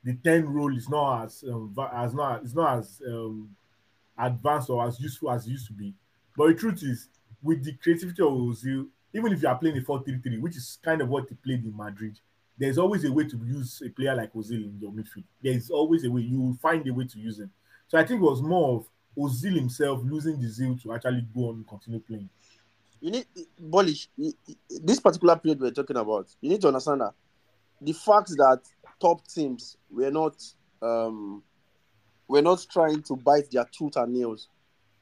The 0.05 0.15
ten 0.15 0.49
role 0.49 0.77
is 0.77 0.89
not 0.89 1.25
as 1.25 1.45
um, 1.49 1.75
as 1.93 2.15
not 2.15 2.43
it's 2.43 2.55
not 2.55 2.79
as 2.79 3.03
um, 3.07 3.51
advanced 4.19 4.71
or 4.71 4.87
as 4.87 5.01
useful 5.01 5.31
as 5.31 5.47
it 5.47 5.51
used 5.51 5.67
to 5.67 5.73
be. 5.73 5.95
But 6.37 6.49
the 6.49 6.55
truth 6.55 6.83
is, 6.83 7.09
with 7.43 7.65
the 7.65 7.73
creativity 7.75 8.23
of 8.23 8.29
Ozil, 8.29 8.87
even 9.13 9.33
if 9.33 9.43
you 9.43 9.49
are 9.49 9.59
playing 9.59 9.79
a 9.79 9.81
4-3-3, 9.81 10.41
which 10.41 10.57
is 10.57 10.79
kind 10.83 11.01
of 11.01 11.09
what 11.09 11.29
he 11.29 11.35
played 11.35 11.65
in 11.65 11.77
Madrid, 11.77 12.19
there's 12.57 12.79
always 12.79 13.05
a 13.05 13.13
way 13.13 13.25
to 13.25 13.37
use 13.45 13.83
a 13.85 13.91
player 13.91 14.15
like 14.15 14.33
Ozil 14.33 14.65
in 14.65 14.79
your 14.81 14.93
midfield. 14.93 15.25
There's 15.43 15.71
always 15.71 16.05
a 16.05 16.11
way. 16.11 16.23
You 16.23 16.41
will 16.41 16.59
find 16.61 16.87
a 16.87 16.93
way 16.93 17.07
to 17.07 17.19
use 17.19 17.39
him. 17.39 17.51
So 17.87 17.99
I 17.99 18.05
think 18.05 18.21
it 18.21 18.25
was 18.25 18.43
more 18.43 18.79
of 18.79 18.87
Ozil 19.17 19.55
himself 19.55 20.01
losing 20.05 20.41
the 20.41 20.49
zeal 20.49 20.77
to 20.83 20.95
actually 20.95 21.27
go 21.35 21.49
on 21.49 21.57
and 21.57 21.69
continue 21.69 22.01
playing. 22.01 22.29
You 23.01 23.11
need 23.13 23.27
Bolish, 23.63 24.09
this 24.69 25.01
particular 25.01 25.37
period 25.37 25.61
we're 25.61 25.71
talking 25.71 25.97
about, 25.97 26.29
you 26.41 26.51
need 26.51 26.61
to 26.63 26.69
understand 26.69 27.01
that 27.01 27.13
the 27.81 27.93
fact 27.93 28.29
that 28.31 28.61
top 29.01 29.27
teams 29.29 29.77
were 29.91 30.11
not 30.11 30.35
um 30.83 31.43
were 32.27 32.43
not 32.43 32.67
trying 32.71 33.03
to 33.03 33.17
bite 33.17 33.51
their 33.51 33.65
tooth 33.67 33.97
and 33.97 34.13
nails 34.15 34.49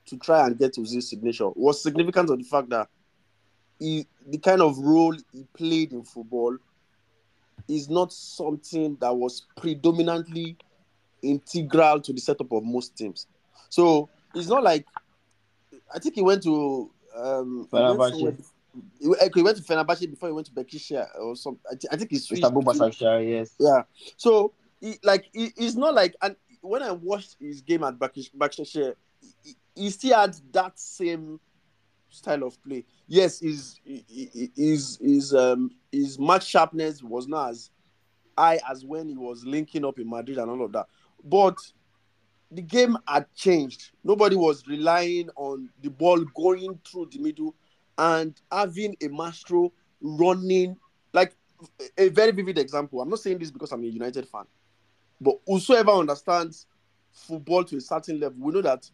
to 0.07 0.17
try 0.19 0.47
and 0.47 0.59
get 0.59 0.73
to 0.75 0.83
this 0.83 1.11
signature 1.11 1.49
was 1.57 1.83
significant 1.83 2.31
of 2.31 2.39
the 2.39 2.45
fact 2.45 2.69
that 2.71 2.89
he, 3.79 4.07
the 4.29 4.39
kind 4.39 4.63
of 4.63 4.79
role 4.79 5.15
he 5.33 5.45
played 5.55 5.93
in 5.93 6.03
football 6.05 6.57
is 7.69 7.91
not 7.91 8.13
something 8.13 8.97
that 9.01 9.15
was 9.15 9.45
predominantly 9.57 10.57
integral 11.23 12.01
to 12.01 12.13
the 12.13 12.21
setup 12.21 12.53
of 12.53 12.63
most 12.65 12.97
teams. 12.97 13.27
So 13.69 14.09
it's 14.35 14.49
not 14.49 14.63
like 14.63 14.87
I 15.95 15.99
think 15.99 16.15
he 16.15 16.23
went 16.23 16.43
to 16.45 16.91
um 17.17 17.69
he 17.71 17.77
went, 17.79 17.99
Fenerbahce. 17.99 18.17
he, 19.01 19.09
went, 19.09 19.35
he 19.35 19.43
went 19.43 19.57
to 19.59 19.63
Fenerbahce 19.63 20.11
before 20.11 20.29
he 20.29 20.33
went 20.35 20.47
to 20.47 20.53
Bekisha 20.53 21.07
or 21.19 21.35
some. 21.37 21.59
I, 21.71 21.75
thi- 21.77 21.89
I 21.91 21.97
think 21.97 22.11
he's 22.11 22.27
switched 22.27 22.43
Istanbul 22.45 22.63
between- 22.73 23.29
yes. 23.29 23.55
yeah. 23.59 23.83
So 24.17 24.53
he, 24.81 24.99
like 25.03 25.27
he, 25.33 25.53
it's 25.57 25.77
not 25.77 25.95
like 25.95 26.15
and 26.23 26.37
when 26.61 26.83
I 26.83 26.91
watched 26.93 27.37
his 27.41 27.61
game 27.61 27.85
at 27.85 27.99
Bakish 27.99 28.31
Basaksehir, 28.35 28.95
he, 29.43 29.55
he 29.75 29.91
still 29.91 30.17
had 30.19 30.37
that 30.53 30.79
same 30.79 31.41
style 32.11 32.43
of 32.45 32.63
play. 32.63 32.85
Yes, 33.07 33.41
his 33.41 33.81
his 33.85 34.99
his 35.01 35.35
um 35.35 35.71
his 35.93 36.19
match 36.19 36.47
sharpness 36.47 37.03
was 37.03 37.27
not 37.29 37.51
as 37.51 37.71
high 38.37 38.59
as 38.69 38.85
when 38.85 39.09
he 39.09 39.17
was 39.17 39.45
linking 39.45 39.85
up 39.85 39.99
in 39.99 40.09
Madrid 40.09 40.39
and 40.39 40.51
all 40.51 40.65
of 40.65 40.73
that. 40.73 40.87
But 41.25 41.57
the 42.51 42.63
game 42.63 42.97
had 43.09 43.27
changed. 43.35 43.91
Nobody 44.05 44.37
was 44.37 44.67
relying 44.67 45.29
on 45.37 45.69
the 45.83 45.91
ball 45.91 46.25
going 46.35 46.79
through 46.85 47.11
the 47.11 47.19
middle 47.19 47.55
and 47.99 48.41
having 48.51 48.97
a 49.03 49.09
maestro 49.09 49.73
running 50.01 50.77
like 51.13 51.35
a 51.99 52.09
very 52.09 52.33
vivid 52.33 52.59
example. 52.59 53.01
I'm 53.01 53.09
not 53.09 53.21
saying 53.21 53.39
this 53.39 53.51
because 53.51 53.73
I'm 53.73 53.83
a 53.83 53.87
United 53.87 54.29
fan, 54.29 54.45
but 55.21 55.37
whosoever 55.47 55.93
understands 55.93 56.67
football 57.13 57.65
to 57.65 57.79
a 57.79 57.81
certain 57.81 58.21
level, 58.21 58.37
we 58.39 58.53
know 58.53 58.63
that 58.63 58.89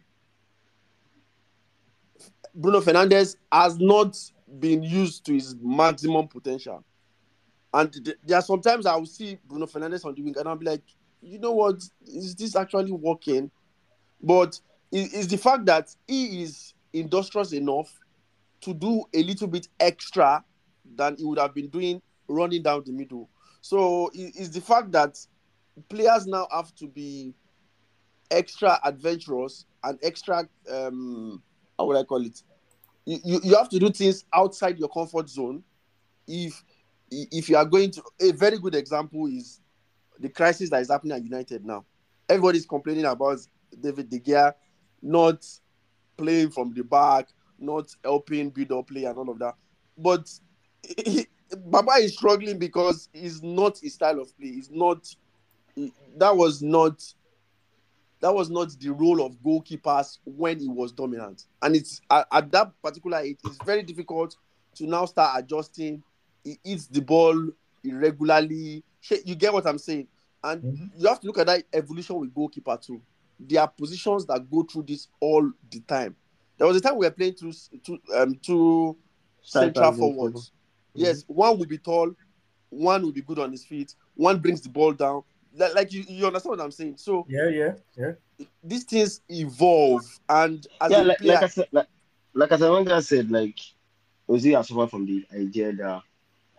Bruno 2.55 2.81
Fernandes 2.81 3.37
has 3.51 3.79
not 3.79 4.17
been 4.61 4.83
used 4.83 5.25
to 5.27 5.35
his 5.35 5.57
maximum 5.61 6.29
potential. 6.29 6.85
And 7.75 7.93
th- 7.93 8.17
there 8.25 8.39
are 8.39 8.43
sometimes 8.43 8.87
I 8.87 8.95
will 8.97 9.07
see 9.07 9.39
Bruno 9.45 9.67
Fernandes 9.67 10.05
on 10.05 10.15
the 10.15 10.23
wing 10.23 10.35
and 10.39 10.49
I'll 10.49 10.57
be 10.57 10.67
like, 10.67 10.83
you 11.23 11.39
know 11.39 11.53
what, 11.53 11.77
is 12.07 12.35
this 12.35 12.57
actually 12.57 12.93
working? 12.93 13.51
But 14.23 14.61
it- 14.93 15.13
it's 15.15 15.29
the 15.29 15.39
fact 15.39 15.67
that 15.67 15.95
he 16.07 16.43
is 16.43 16.75
industrious 16.93 17.53
enough 17.53 17.99
to 18.63 18.75
do 18.75 19.05
a 19.15 19.23
little 19.23 19.49
bit 19.49 19.69
extra 19.81 20.45
than 20.97 21.17
he 21.17 21.25
would 21.25 21.39
have 21.39 21.55
been 21.55 21.69
doing 21.69 22.03
running 22.29 22.63
down 22.63 22.85
the 22.85 22.93
middle. 22.93 23.29
So 23.61 24.09
it- 24.15 24.35
it's 24.37 24.51
the 24.51 24.61
fact 24.61 24.93
that 24.93 25.19
players 25.89 26.27
now 26.27 26.49
have 26.53 26.75
to 26.77 26.87
be 26.89 27.35
extra 28.31 28.79
adventurous 28.85 29.67
and 29.85 29.99
extra 30.03 30.49
um 30.71 31.43
how 31.79 31.87
would 31.87 31.97
I 31.97 32.05
call 32.05 32.25
it? 32.25 32.43
You, 33.07 33.41
you 33.43 33.57
have 33.57 33.69
to 33.71 33.79
do 33.81 33.91
things 33.91 34.25
outside 34.33 34.79
your 34.79 34.89
comfort 34.89 35.29
zone 35.29 35.65
if 36.29 36.65
if 37.11 37.49
you 37.51 37.57
are 37.57 37.67
going 37.67 37.93
to 37.93 38.05
a 38.21 38.33
very 38.33 38.59
good 38.59 38.75
example 38.77 39.27
is 39.29 39.62
the 40.19 40.29
crisis 40.29 40.71
that 40.71 40.81
is 40.81 40.91
happening 40.91 41.17
at 41.17 41.25
United 41.25 41.65
now. 41.65 41.85
Everybody's 42.29 42.67
complaining 42.67 43.05
about 43.05 43.39
David 43.81 44.09
De 44.09 44.19
Gea 44.19 44.53
not 45.03 45.45
playing 46.17 46.51
from 46.51 46.73
the 46.75 46.85
back, 46.85 47.29
not 47.59 47.95
helping 48.05 48.51
build 48.51 48.73
up 48.73 48.89
play 48.89 49.05
and 49.05 49.19
all 49.19 49.29
of 49.29 49.39
that. 49.39 49.55
But 49.99 50.31
he, 50.83 51.27
Baba 51.67 51.93
is 51.93 52.15
struggling 52.15 52.59
because 52.59 53.09
it's 53.13 53.43
not 53.43 53.79
his 53.79 53.95
style 53.95 54.21
of 54.21 54.37
play. 54.39 54.49
It's 54.49 54.71
not 54.71 55.09
that 56.17 56.37
was 56.37 56.63
not 56.63 57.03
that 58.21 58.33
was 58.33 58.51
not 58.51 58.71
the 58.79 58.91
role 58.91 59.25
of 59.25 59.33
goalkeepers 59.43 60.19
when 60.25 60.61
he 60.61 60.69
was 60.69 60.93
dominant. 60.93 61.47
And 61.61 61.75
it's 61.75 62.01
at, 62.11 62.27
at 62.31 62.53
that 62.53 62.71
particular 62.83 63.19
age, 63.19 63.39
it's 63.45 63.59
very 63.65 63.83
difficult 63.83 64.37
to 64.77 64.87
now 64.87 65.07
start 65.07 65.43
adjusting. 65.43 66.03
He 66.45 66.59
hits 66.65 66.87
the 66.87 67.01
ball 67.01 67.49
irregularly. 67.83 68.85
Shey, 69.03 69.21
You 69.27 69.35
get 69.35 69.53
what 69.53 69.67
I'm 69.67 69.79
saying? 69.79 70.07
And 70.43 70.63
Mhm. 70.63 70.91
you 70.97 71.09
have 71.09 71.21
to 71.21 71.27
look 71.27 71.39
at 71.39 71.47
that 71.49 71.65
evolution 71.73 72.17
with 72.19 72.33
goalkeeper 72.35 72.77
too. 72.81 73.03
There 73.39 73.61
are 73.61 73.69
positions 73.69 74.25
that 74.27 74.49
go 74.51 74.63
through 74.63 74.85
this 74.85 75.09
all 75.21 75.51
the 75.71 75.81
time. 75.81 76.17
There 76.57 76.67
was 76.67 76.77
a 76.77 76.81
time 76.81 76.97
we 76.97 77.07
were 77.07 77.11
playing 77.11 77.35
two, 77.35 77.53
two, 77.83 77.99
um, 78.15 78.37
two 78.37 78.97
central 79.43 79.93
Strikers, 79.93 79.99
forwards. 79.99 80.53
Yes, 80.95 81.25
one 81.27 81.59
will 81.59 81.67
be 81.67 81.79
tall, 81.79 82.15
one 82.71 83.03
will 83.03 83.13
be 83.13 83.23
good 83.23 83.39
on 83.41 83.51
his 83.51 83.65
feet, 83.65 83.95
one 84.15 84.39
brings 84.39 84.61
the 84.61 84.69
ball 84.69 84.93
down. 84.93 85.25
Like, 85.55 85.75
like 85.75 85.93
you, 85.93 86.05
you 86.07 86.27
understand 86.27 86.59
what 86.59 86.65
I'm 86.65 86.71
saying? 86.71 86.97
So 86.99 87.27
Yeah, 87.29 87.49
yeah, 87.49 87.75
yeah. 87.97 88.13
these 88.63 88.85
things 88.85 89.21
evolve, 89.29 90.05
and 90.29 90.65
as 90.81 90.93
yeah, 90.93 91.01
a 91.01 91.05
like, 91.05 91.19
player, 91.19 91.33
like 91.35 91.43
I 91.43 91.49
said, 91.49 91.69
like, 91.73 91.87
like 92.35 92.53
as 92.53 92.63
Amanda 92.63 93.03
said, 93.03 93.31
like 93.31 93.59
Ozil 94.29 94.57
has 94.57 94.69
suffered 94.69 94.91
from 94.91 95.07
the 95.07 95.27
idea 95.35 95.73
that 95.73 96.03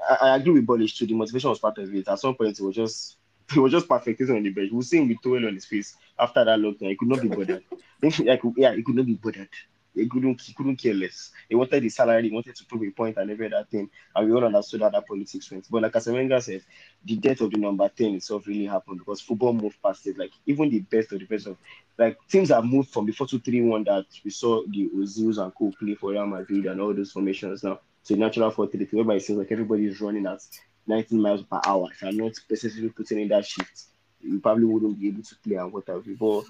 I, 0.10 0.16
I 0.22 0.36
agree 0.38 0.54
with 0.54 0.68
Polish 0.68 0.98
too. 0.98 1.06
The 1.06 1.14
motivation 1.14 1.50
was 1.50 1.60
part 1.60 1.78
of 1.78 1.94
it. 1.94 2.08
At 2.08 2.20
some 2.20 2.36
point, 2.36 2.60
it 2.60 2.64
was 2.64 2.76
just 2.76 3.18
he 3.52 3.60
was 3.60 3.72
just 3.72 3.88
perfect 3.88 4.20
sitting 4.20 4.36
on 4.36 4.44
the 4.44 4.50
bench. 4.50 4.72
We 4.72 4.82
see 4.84 4.98
him 5.00 5.10
with 5.10 5.22
towel 5.22 5.46
on 5.48 5.54
his 5.54 5.66
face 5.66 5.96
after 6.18 6.44
that 6.44 6.60
lockdown. 6.60 6.90
He 6.90 6.96
could 6.96 7.10
not 7.10 7.22
be 7.22 7.28
bothered. 7.28 7.64
yeah, 8.02 8.74
he 8.76 8.84
could 8.84 8.96
not 8.96 9.06
be 9.06 9.16
bothered. 9.16 9.50
He 9.96 10.08
couldn't, 10.10 10.42
he 10.42 10.54
couldn't 10.54 10.78
care 10.78 10.94
less. 10.94 11.32
He 11.48 11.56
wanted 11.56 11.84
his 11.84 11.96
salary, 11.96 12.28
he 12.28 12.34
wanted 12.34 12.56
to 12.56 12.66
prove 12.66 12.82
a 12.84 12.90
point 12.90 13.18
and 13.18 13.30
every 13.30 13.46
other 13.54 13.66
thing. 13.70 13.90
And 14.16 14.28
we 14.28 14.34
all 14.36 14.44
understood 14.44 14.82
how 14.82 14.90
that 14.90 15.08
politics 15.08 15.52
went. 15.52 15.68
But 15.70 15.84
like 15.84 15.96
as 15.96 16.08
Wenger 16.08 16.42
said, 16.42 16.64
the 17.06 17.16
death 17.16 17.42
of 17.42 17.52
the 17.52 17.60
number 17.60 17.88
10 17.88 18.16
itself 18.16 18.48
really 18.48 18.66
happened 18.66 19.00
because 19.00 19.22
football 19.22 19.54
moved 19.54 19.82
past 19.84 20.08
it. 20.08 20.18
Like 20.18 20.32
even 20.48 20.70
the 20.70 20.80
best 20.80 21.12
of 21.12 21.20
the 21.20 21.26
best 21.26 21.46
of 21.48 21.58
like 21.98 22.18
teams 22.28 22.50
have 22.50 22.66
moved 22.66 22.90
from 22.90 23.06
the 23.06 23.12
4 23.12 23.28
2 23.28 23.40
3 23.40 23.62
1 23.62 23.84
that 23.84 24.06
we 24.24 24.32
saw 24.32 24.64
the 24.68 24.90
Ozils 24.96 25.38
and 25.38 25.54
co 25.54 25.72
play 25.78 25.94
for 25.94 26.12
Real 26.12 26.26
Madrid 26.26 26.66
and 26.66 26.82
all 26.82 26.94
those 26.94 27.12
formations 27.12 27.64
now 27.64 27.80
the 28.08 28.16
natural 28.16 28.52
4 28.52 28.68
3 28.68 28.86
3, 28.86 28.98
whereby 28.98 29.16
it 29.16 29.22
seems 29.22 29.40
like 29.40 29.52
everybody 29.52 29.86
is 29.86 30.02
running 30.02 30.26
at 30.26 30.42
19 30.88 31.22
miles 31.22 31.44
per 31.44 31.60
hour. 31.66 31.90
If 31.92 32.04
I'm 32.04 32.18
not 32.18 32.36
specifically 32.36 32.90
putting 32.90 33.22
in 33.22 33.28
that 33.30 33.46
shift, 33.46 33.84
you 34.22 34.40
probably 34.40 34.66
wouldn't 34.66 35.00
be 35.00 35.10
able 35.10 35.24
to 35.24 35.36
play 35.38 35.56
and 35.56 35.72
what 35.72 35.88
have 35.88 36.06
you. 36.06 36.16
But 36.16 36.44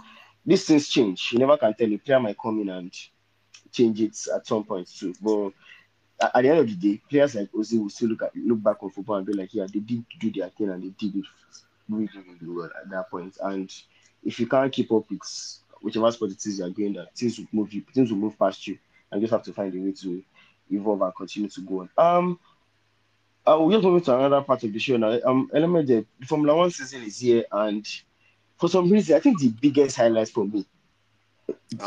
these 0.46 0.66
things 0.66 0.88
change. 0.88 1.30
You 1.32 1.40
never 1.40 1.58
can 1.58 1.74
tell. 1.74 1.92
A 1.92 1.98
player 1.98 2.20
might 2.20 2.38
come 2.38 2.62
in 2.62 2.70
and 2.70 2.94
change 3.72 4.02
it 4.02 4.18
at 4.34 4.46
some 4.46 4.64
point 4.64 4.88
too. 4.88 5.14
But 5.22 5.52
at, 6.34 6.42
the 6.44 6.50
end 6.50 6.60
of 6.60 6.68
the 6.68 6.76
day, 6.76 7.02
players 7.10 7.36
like 7.36 7.52
Ozil 7.52 7.82
will 7.82 7.90
still 7.90 8.10
look 8.10 8.24
at 8.24 8.36
look 8.36 8.62
back 8.62 8.82
on 8.82 8.90
football 8.90 9.18
and 9.18 9.26
be 9.26 9.34
like, 9.34 9.54
yeah, 9.54 9.66
they 9.72 9.80
did 9.80 10.06
do 10.20 10.32
their 10.32 10.50
thing 10.50 10.70
and 10.70 10.84
they 10.84 10.90
did 10.90 11.16
it 11.16 11.26
really, 11.90 12.10
really 12.16 12.56
well 12.56 12.70
at 12.82 12.90
that 12.90 13.10
point. 13.10 13.38
And 13.42 13.74
if 14.24 14.40
you 14.40 14.48
can't 14.48 14.72
keep 14.72 14.92
up 14.92 15.10
with 15.10 15.60
whichever 15.82 16.12
sport 16.12 16.32
it 16.32 16.46
is 16.46 16.60
you're 16.60 16.70
going, 16.70 16.94
that 16.94 17.16
things 17.16 17.38
will 17.38 17.48
move 17.52 17.74
you, 17.74 17.84
things 17.94 18.12
will 18.12 18.18
move 18.18 18.40
past 18.40 18.68
you, 18.68 18.78
and 19.12 19.22
you 19.22 19.28
just 19.28 19.34
have 19.34 19.44
to 19.44 19.54
find 19.54 19.74
a 19.76 19.80
way 19.80 19.92
to 19.92 20.24
evolve 20.70 21.02
and 21.02 21.16
continue 21.16 21.50
to 21.50 21.62
go 21.62 21.82
on. 21.82 21.90
Um, 21.98 22.40
Uh, 23.46 23.58
we're 23.60 23.74
just 23.74 23.84
moving 23.84 24.02
to 24.02 24.16
another 24.16 24.42
part 24.42 24.64
of 24.64 24.72
the 24.72 24.80
show 24.80 24.96
now. 24.96 25.20
Um, 25.26 25.50
element 25.54 25.88
the 25.88 26.06
Formula 26.26 26.56
One 26.56 26.72
season 26.72 27.04
is 27.04 27.20
here, 27.20 27.44
and 27.52 27.86
for 28.58 28.70
some 28.70 28.90
reason, 28.90 29.18
I 29.18 29.20
think 29.20 29.40
the 29.40 29.50
biggest 29.50 29.98
highlights 29.98 30.32
for 30.32 30.46
me 30.46 30.66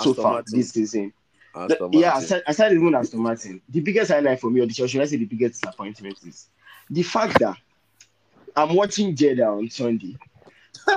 so 0.03 0.13
far 0.13 0.33
Martin. 0.33 0.59
this 0.59 0.71
season. 0.73 1.15
Aston 1.55 1.93
yeah, 1.95 2.19
aside, 2.19 2.43
aside 2.47 2.73
even 2.73 2.95
Aston 2.95 3.21
Martin, 3.21 3.63
the 3.71 3.81
biggest 3.81 4.11
highlight 4.11 4.39
for 4.39 4.51
me, 4.51 4.61
or 4.61 4.67
the, 4.67 4.75
should 4.75 5.01
I 5.01 5.07
say 5.07 5.17
the 5.17 5.25
biggest 5.25 5.63
disappointment 5.63 6.19
is 6.27 6.49
the 6.91 7.03
fact 7.03 7.39
that 7.39 7.57
I'm 8.55 8.75
watching 8.75 9.17
Jeddah 9.17 9.47
on 9.47 9.71
Sunday. 9.71 10.19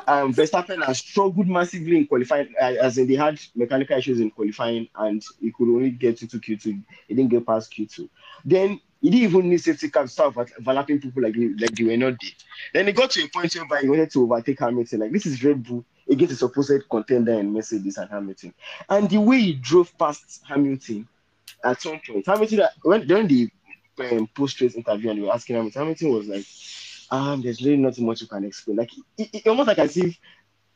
Um, 0.08 0.34
Verstappen 0.34 0.84
has 0.86 1.00
struggled 1.00 1.48
massively 1.48 1.98
in 1.98 2.08
qualifying, 2.08 2.54
uh, 2.62 2.76
as 2.82 2.98
in 2.98 3.08
they 3.08 3.16
had 3.16 3.40
mechanical 3.56 3.98
issues 3.98 4.20
in 4.20 4.32
qualifying, 4.32 4.88
and 4.96 5.24
he 5.40 5.52
could 5.52 5.68
only 5.68 5.92
get 5.92 6.22
into 6.22 6.38
Q2. 6.38 6.84
He 7.08 7.16
didn't 7.16 7.30
get 7.30 7.46
past 7.46 7.72
Q2. 7.72 8.10
Then 8.46 8.80
he 9.02 9.10
didn't 9.10 9.24
even 9.24 9.50
need 9.50 9.62
safety 9.62 9.90
car 9.90 10.04
to 10.04 10.10
start 10.10 10.36
over- 10.36 10.50
overlapping 10.60 11.00
people 11.00 11.24
like 11.24 11.36
like 11.36 11.72
they 11.72 11.84
were 11.84 11.98
not 11.98 12.16
there. 12.22 12.32
Then 12.74 12.88
he 12.88 12.94
got 12.94 13.12
to 13.12 13.24
a 13.24 13.30
point 13.30 13.54
where 13.68 13.82
he 13.82 13.90
wanted 13.90 14.12
to 14.12 14.24
overtake 14.24 14.60
Hamilton. 14.60 15.00
Like 15.02 15.12
this 15.12 15.26
is 15.26 15.44
Red 15.44 15.64
Bull 15.64 15.86
against 16.10 16.34
a 16.34 16.38
supposed 16.38 16.90
contender 16.90 17.34
in 17.34 17.54
Mercedes 17.54 17.98
and 17.98 18.10
Hamilton, 18.10 18.54
and 18.90 19.10
the 19.10 19.20
way 19.20 19.40
he 19.40 19.54
drove 19.54 19.96
past 19.98 20.42
Hamilton 20.48 21.08
at 21.64 21.82
some 21.82 22.00
point, 22.06 22.26
Hamilton 22.26 22.62
when 22.84 23.08
during 23.08 23.28
the 23.28 23.50
um, 24.12 24.28
post 24.34 24.60
race 24.62 24.76
interview 24.76 25.10
and 25.10 25.20
they 25.20 25.26
were 25.26 25.34
asking 25.34 25.56
Hamilton, 25.56 25.82
Hamilton 25.82 26.12
was 26.12 26.28
like, 26.28 26.46
um, 27.12 27.42
there's 27.42 27.62
really 27.62 27.78
not 27.78 27.98
much 28.00 28.22
you 28.22 28.28
can 28.28 28.44
explain. 28.44 28.78
Like 28.78 28.92
it, 29.18 29.30
it, 29.34 29.48
almost 29.48 29.68
like 29.68 29.80
as 29.80 29.98
if 29.98 30.18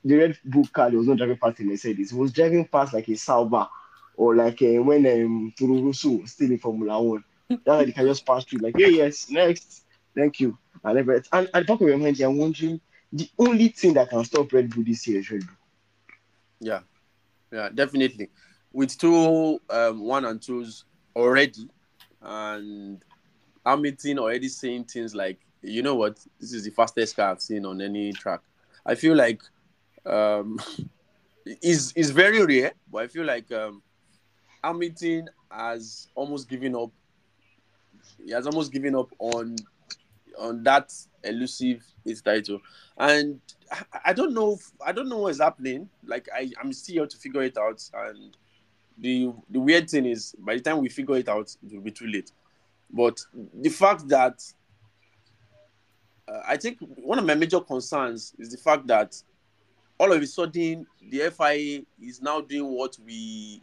the 0.04 0.16
Red 0.16 0.38
Bull 0.46 0.66
car 0.72 0.90
that 0.90 0.98
was 0.98 1.08
not 1.08 1.18
driving 1.18 1.38
past 1.38 1.60
a 1.60 1.64
Mercedes, 1.64 2.12
he 2.12 2.18
was 2.18 2.32
driving 2.32 2.68
past 2.68 2.94
like 2.94 3.08
a 3.08 3.16
Sauber 3.16 3.68
or 4.16 4.36
like 4.36 4.62
uh, 4.62 4.82
when 4.82 5.06
um 5.06 5.54
was 5.60 6.00
still 6.00 6.52
in 6.52 6.60
Formula 6.60 7.02
One. 7.02 7.24
That's 7.50 7.62
like 7.68 7.86
they 7.88 7.92
can 7.92 8.08
just 8.08 8.26
pass 8.26 8.46
through, 8.46 8.60
like, 8.60 8.76
hey, 8.78 8.92
yes, 8.92 9.30
next, 9.30 9.86
thank 10.16 10.40
you. 10.40 10.58
And 10.84 10.98
everything. 10.98 11.30
And 11.32 11.50
at 11.54 11.66
the 11.66 11.74
back 11.74 11.82
of 11.82 11.88
your 11.88 11.98
mind, 11.98 12.18
you're 12.18 12.32
wondering 12.32 12.82
the 13.12 13.30
only 13.38 13.68
thing 13.68 13.94
that 13.94 14.10
can 14.10 14.24
stop 14.26 14.52
Red 14.52 14.74
Bull 14.74 14.84
this 14.84 15.08
year 15.08 15.20
is 15.20 15.30
Red 15.30 15.46
Bull. 15.46 15.56
Yeah, 16.60 16.80
yeah, 17.52 17.70
definitely. 17.74 18.30
With 18.72 18.98
two 18.98 19.60
um, 19.70 20.02
one 20.02 20.26
and 20.26 20.42
twos 20.42 20.86
already, 21.16 21.70
and 22.22 23.04
Hamilton 23.66 24.20
already 24.20 24.48
saying 24.48 24.86
things 24.86 25.14
like, 25.14 25.40
you 25.64 25.82
know 25.82 25.96
what, 25.96 26.20
this 26.40 26.54
is 26.54 26.64
the 26.64 26.72
fastest 26.72 27.16
car 27.16 27.32
I've 27.32 27.42
seen 27.42 27.66
on 27.66 27.82
any 27.82 28.12
track. 28.14 28.42
I 28.86 28.96
feel 28.96 29.16
like 29.16 29.42
um, 30.06 30.60
is 31.62 31.94
is 31.94 32.12
very 32.12 32.46
rare, 32.46 32.74
but 32.92 33.04
I 33.04 33.08
feel 33.08 33.26
like 33.26 33.52
um, 33.52 33.82
Hamilton 34.64 35.30
has 35.50 36.08
almost 36.16 36.50
given 36.50 36.76
up. 36.76 36.92
He 38.24 38.32
has 38.32 38.46
almost 38.48 38.72
given 38.72 38.96
up 38.96 39.10
on 39.20 39.56
on 40.40 40.64
that 40.64 40.92
elusive 41.24 41.84
his 42.04 42.22
title, 42.22 42.60
and 42.98 43.40
I- 44.06 44.14
don't 44.14 44.34
know. 44.34 44.60
I 44.86 44.92
don't 44.92 45.10
know 45.10 45.20
what 45.20 45.30
is 45.30 45.40
happening. 45.40 45.90
Like 46.06 46.28
I, 46.34 46.52
I'm 46.62 46.74
still 46.74 46.94
here 47.04 47.08
to 47.08 47.18
figure 47.18 47.44
it 47.44 47.58
out. 47.58 47.88
And 47.94 48.36
the 48.98 49.32
the 49.50 49.60
weird 49.60 49.90
thing 49.90 50.06
is, 50.06 50.36
by 50.40 50.56
the 50.56 50.62
time 50.62 50.80
we 50.80 50.90
figure 50.90 51.16
it 51.18 51.30
out, 51.30 51.56
it 51.66 51.74
will 51.74 51.82
be 51.82 51.92
too 51.92 52.08
late. 52.08 52.32
But 52.92 53.20
the 53.54 53.70
fact 53.70 54.08
that 54.10 54.44
uh, 56.28 56.42
I 56.48 56.58
think 56.58 56.78
one 56.80 57.20
of 57.20 57.26
my 57.26 57.36
major 57.36 57.60
concerns 57.60 58.34
is 58.40 58.50
the 58.50 58.58
fact 58.58 58.88
that 58.88 59.22
all 59.98 60.12
of 60.12 60.22
a 60.22 60.28
sudden 60.28 60.86
the 61.10 61.30
FIA 61.30 61.82
is 62.02 62.22
now 62.22 62.42
doing 62.42 62.70
what 62.72 62.98
we 63.06 63.62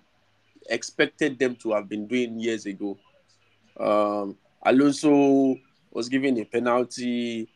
expected 0.69 1.39
them 1.39 1.57
to 1.57 1.73
have 1.73 1.89
been 1.89 2.07
doing 2.07 2.39
years 2.39 2.67
ago. 2.67 2.99
Um, 3.79 4.37
Alonso 4.63 5.57
was 5.91 6.09
given 6.09 6.39
a 6.39 6.45
penalty. 6.45 7.49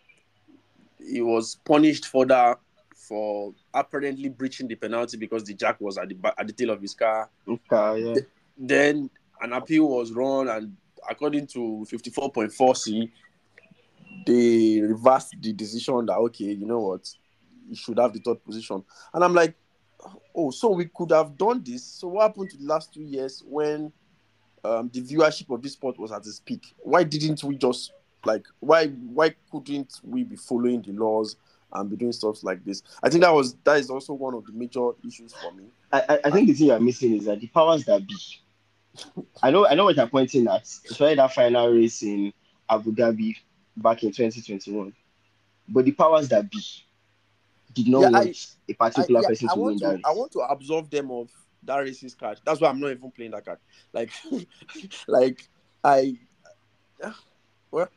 He 0.98 1.20
was 1.20 1.56
punished 1.64 2.06
further 2.06 2.56
for 2.94 3.52
apparently 3.74 4.30
breaching 4.30 4.66
the 4.66 4.74
penalty 4.74 5.16
because 5.18 5.44
the 5.44 5.54
jack 5.54 5.80
was 5.80 5.98
at 5.98 6.08
the 6.08 6.16
at 6.38 6.46
the 6.46 6.52
tail 6.52 6.70
of 6.70 6.80
his 6.80 6.94
car. 6.94 7.28
Okay, 7.46 8.02
yeah. 8.02 8.20
Then 8.56 9.10
an 9.42 9.52
appeal 9.52 9.88
was 9.88 10.12
run, 10.12 10.48
and 10.48 10.74
according 11.08 11.46
to 11.48 11.86
54.4c, 11.90 13.10
they 14.26 14.80
reversed 14.80 15.34
the 15.40 15.52
decision 15.52 16.06
that 16.06 16.16
okay, 16.16 16.52
you 16.52 16.66
know 16.66 16.80
what, 16.80 17.08
you 17.68 17.76
should 17.76 17.98
have 17.98 18.12
the 18.12 18.20
third 18.20 18.44
position. 18.44 18.82
And 19.12 19.24
I'm 19.24 19.34
like, 19.34 19.54
oh, 20.34 20.50
so 20.50 20.70
we 20.70 20.86
could 20.86 21.10
have 21.10 21.36
done 21.36 21.62
this. 21.64 21.84
So 21.84 22.08
what 22.08 22.22
happened 22.22 22.50
to 22.50 22.58
the 22.58 22.66
last 22.66 22.92
two 22.92 23.02
years 23.02 23.42
when 23.46 23.92
um, 24.64 24.90
the 24.92 25.02
viewership 25.02 25.54
of 25.54 25.62
this 25.62 25.72
sport 25.72 25.98
was 25.98 26.12
at 26.12 26.26
its 26.26 26.40
peak? 26.40 26.74
Why 26.78 27.04
didn't 27.04 27.42
we 27.44 27.56
just 27.56 27.92
like 28.24 28.46
why 28.60 28.86
why 28.88 29.34
couldn't 29.50 30.00
we 30.02 30.24
be 30.24 30.36
following 30.36 30.80
the 30.80 30.92
laws 30.92 31.36
and 31.72 31.90
be 31.90 31.96
doing 31.96 32.12
stuff 32.12 32.42
like 32.42 32.64
this? 32.64 32.82
I 33.02 33.10
think 33.10 33.22
that 33.22 33.34
was 33.34 33.54
that 33.64 33.78
is 33.78 33.90
also 33.90 34.14
one 34.14 34.34
of 34.34 34.46
the 34.46 34.52
major 34.52 34.90
issues 35.06 35.34
for 35.34 35.52
me. 35.52 35.64
I, 35.92 36.00
I, 36.08 36.18
I 36.24 36.30
think 36.30 36.48
the 36.48 36.54
thing 36.54 36.68
you're 36.68 36.80
missing 36.80 37.16
is 37.16 37.24
that 37.26 37.40
the 37.40 37.48
powers 37.48 37.84
that 37.84 38.06
be. 38.06 38.16
I 39.42 39.50
know 39.50 39.66
I 39.66 39.74
know 39.74 39.84
what 39.84 39.96
you're 39.96 40.06
pointing 40.06 40.46
at, 40.46 40.62
especially 40.62 41.16
that 41.16 41.34
final 41.34 41.68
race 41.68 42.02
in 42.02 42.32
Abu 42.70 42.92
Dhabi 42.92 43.36
back 43.76 44.02
in 44.02 44.12
2021. 44.12 44.92
But 45.68 45.84
the 45.84 45.92
powers 45.92 46.28
that 46.28 46.50
be 46.50 46.60
did 47.72 47.88
not 47.88 48.02
Yeah, 48.02 48.10
want 48.10 48.46
a 48.68 48.74
particular 48.74 49.20
I, 49.20 49.22
yeah, 49.22 49.28
person 49.28 49.48
to 49.48 49.54
win 49.54 49.64
want 49.64 49.80
that 49.80 49.94
race. 49.94 50.02
I 50.04 50.12
want 50.12 50.32
to 50.32 50.40
absolve 50.40 50.90
them 50.90 51.10
of 51.10 51.30
that 51.64 51.78
racist 51.78 52.18
card. 52.18 52.40
That's 52.44 52.60
why 52.60 52.68
I'm 52.68 52.80
not 52.80 52.90
even 52.90 53.10
playing 53.10 53.32
that 53.32 53.44
card. 53.44 53.58
Like, 53.92 54.10
like 55.08 55.48
I, 55.82 56.16
well, 57.70 57.88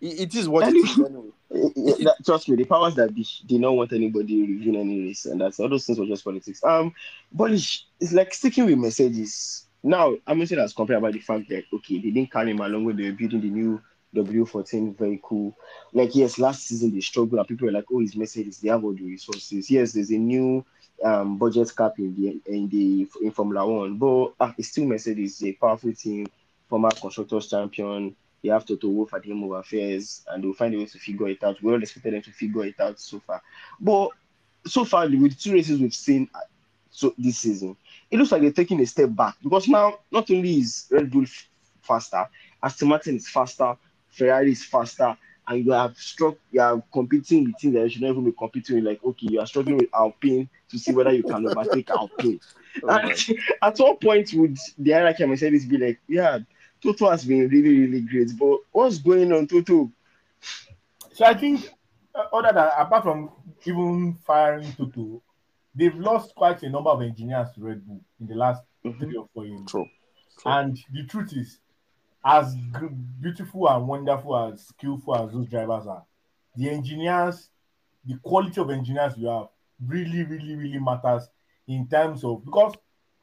it, 0.00 0.20
it 0.20 0.34
is 0.34 0.48
what 0.48 0.66
it 0.68 0.76
is 0.76 0.98
anyway. 0.98 1.28
Eh, 1.50 1.56
eh, 1.56 1.94
that- 2.04 2.18
trust 2.26 2.46
me, 2.50 2.56
the 2.56 2.64
powers 2.64 2.94
that 2.96 3.14
be 3.14 3.26
did 3.46 3.60
not 3.62 3.74
want 3.74 3.90
anybody 3.94 4.42
reviewing 4.42 4.78
any 4.78 5.00
race, 5.00 5.24
and 5.24 5.40
that's 5.40 5.58
all 5.58 5.68
those 5.68 5.86
things 5.86 5.98
were 5.98 6.04
just 6.04 6.22
politics. 6.22 6.62
Um, 6.62 6.92
but 7.32 7.52
it's, 7.52 7.86
it's 8.00 8.12
like 8.12 8.34
sticking 8.34 8.66
with 8.66 8.76
Mercedes. 8.76 9.64
Now, 9.82 10.14
I'm 10.26 10.44
saying 10.44 10.60
as 10.60 10.74
compared 10.74 10.98
about 10.98 11.14
the 11.14 11.20
fact 11.20 11.48
that 11.48 11.64
okay, 11.72 11.98
they 11.98 12.10
didn't 12.10 12.30
carry 12.30 12.50
him 12.50 12.60
along 12.60 12.84
when 12.84 12.96
they 12.96 13.04
were 13.04 13.16
building 13.16 13.40
the 13.40 13.48
new 13.48 13.80
W14 14.14 14.96
very 14.96 15.20
cool. 15.22 15.56
Like, 15.92 16.14
yes, 16.14 16.38
last 16.38 16.66
season 16.66 16.94
they 16.94 17.00
struggled, 17.00 17.38
and 17.38 17.48
people 17.48 17.66
were 17.66 17.72
like, 17.72 17.84
oh, 17.92 18.00
it's 18.00 18.16
Mercedes, 18.16 18.60
they 18.60 18.68
have 18.68 18.84
all 18.84 18.92
the 18.94 19.04
resources. 19.04 19.70
Yes, 19.70 19.92
there's 19.92 20.10
a 20.10 20.18
new 20.18 20.64
um 21.04 21.38
budget 21.38 21.70
cap 21.76 21.92
in 21.98 22.12
the 22.14 22.40
in 22.52 22.68
the 22.68 23.06
in 23.22 23.30
Formula 23.30 23.66
One, 23.66 23.96
but 23.98 24.32
ah, 24.40 24.54
it's 24.58 24.68
still 24.68 24.86
Mercedes, 24.86 25.42
a 25.44 25.52
powerful 25.52 25.92
team, 25.92 26.26
former 26.68 26.90
constructors 26.90 27.48
champion. 27.48 28.16
They 28.42 28.50
have 28.50 28.64
Toto 28.64 28.88
Wolff 28.88 29.14
at 29.14 29.22
the 29.22 29.30
Home 29.30 29.44
of 29.44 29.52
Affairs, 29.52 30.24
and 30.28 30.42
they'll 30.42 30.54
find 30.54 30.74
a 30.74 30.78
way 30.78 30.86
to 30.86 30.98
figure 30.98 31.28
it 31.28 31.42
out. 31.42 31.62
We 31.62 31.72
all 31.72 31.82
expected 31.82 32.14
them 32.14 32.22
to 32.22 32.30
figure 32.30 32.64
it 32.64 32.80
out 32.80 32.98
so 32.98 33.20
far, 33.20 33.42
but 33.80 34.10
so 34.66 34.84
far 34.84 35.08
with 35.08 35.38
two 35.38 35.52
races 35.52 35.80
we've 35.80 35.94
seen 35.94 36.28
uh, 36.34 36.40
so 36.90 37.14
this 37.18 37.38
season, 37.38 37.76
it 38.10 38.18
looks 38.18 38.32
like 38.32 38.42
they're 38.42 38.52
taking 38.52 38.80
a 38.80 38.86
step 38.86 39.14
back 39.14 39.36
because 39.42 39.68
now 39.68 39.98
not 40.10 40.30
only 40.30 40.58
is 40.58 40.86
Red 40.90 41.10
Bull 41.10 41.26
faster, 41.82 42.28
Aston 42.62 42.88
Martin 42.88 43.16
is 43.16 43.28
faster, 43.28 43.76
Ferrari 44.18 44.52
is 44.52 44.64
faster, 44.64 45.16
and 45.46 45.64
you 45.64 45.72
have 45.72 45.96
struck, 45.96 46.36
you 46.50 46.60
are 46.60 46.82
competing 46.92 47.44
with 47.44 47.56
teams 47.58 47.74
that 47.74 47.84
you 47.84 47.88
should 47.90 48.02
not 48.02 48.10
even 48.10 48.24
be 48.24 48.32
competing 48.32 48.76
with. 48.76 48.84
Like, 48.84 49.04
okay, 49.04 49.28
you 49.30 49.40
are 49.40 49.46
struggling 49.46 49.78
with 49.78 49.88
Alpine 49.94 50.48
to 50.70 50.78
see 50.78 50.92
whether 50.92 51.12
you 51.12 51.22
can 51.22 51.46
overtake 51.46 51.88
Alpine. 51.90 52.40
Oh 52.82 52.86
my- 52.86 53.16
at 53.62 53.76
what 53.78 54.00
point 54.00 54.32
would 54.34 54.56
the 54.78 54.92
hierarchy 54.92 55.22
of 55.24 55.30
Mercedes 55.30 55.64
be 55.66 55.78
like, 55.78 55.98
yeah, 56.06 56.38
Toto 56.82 57.10
has 57.10 57.24
been 57.24 57.48
really, 57.48 57.80
really 57.80 58.00
great, 58.02 58.30
but 58.38 58.58
what's 58.70 58.98
going 58.98 59.32
on, 59.32 59.46
Toto? 59.48 59.90
So 61.12 61.24
I 61.24 61.34
think, 61.34 61.68
uh, 62.14 62.24
other 62.32 62.52
than 62.52 62.68
apart 62.78 63.02
from 63.02 63.30
even 63.64 64.14
firing 64.24 64.72
Toto, 64.74 65.20
they've 65.74 65.96
lost 65.96 66.34
quite 66.36 66.62
a 66.62 66.68
number 66.68 66.90
of 66.90 67.02
engineers 67.02 67.48
to 67.56 67.62
Red 67.62 67.84
Bull 67.84 68.00
in 68.20 68.26
the 68.28 68.34
last 68.36 68.62
Mhm. 68.84 68.98
three 69.00 69.16
or 69.16 69.26
four 69.34 69.46
years. 69.46 69.62
True. 69.66 69.86
True. 70.38 70.52
And 70.52 70.78
the 70.92 71.04
truth 71.04 71.32
is, 71.36 71.58
as 72.24 72.54
beautiful 73.20 73.68
and 73.68 73.86
wonderful 73.86 74.36
as 74.36 74.66
skillful 74.66 75.16
as 75.16 75.32
those 75.32 75.48
drivers 75.48 75.86
are, 75.86 76.04
the 76.56 76.68
engineers, 76.68 77.50
the 78.04 78.18
quality 78.22 78.60
of 78.60 78.70
engineers 78.70 79.14
you 79.16 79.28
have, 79.28 79.48
really, 79.86 80.24
really, 80.24 80.56
really 80.56 80.78
matters 80.78 81.28
in 81.66 81.86
terms 81.86 82.24
of 82.24 82.44
because 82.44 82.74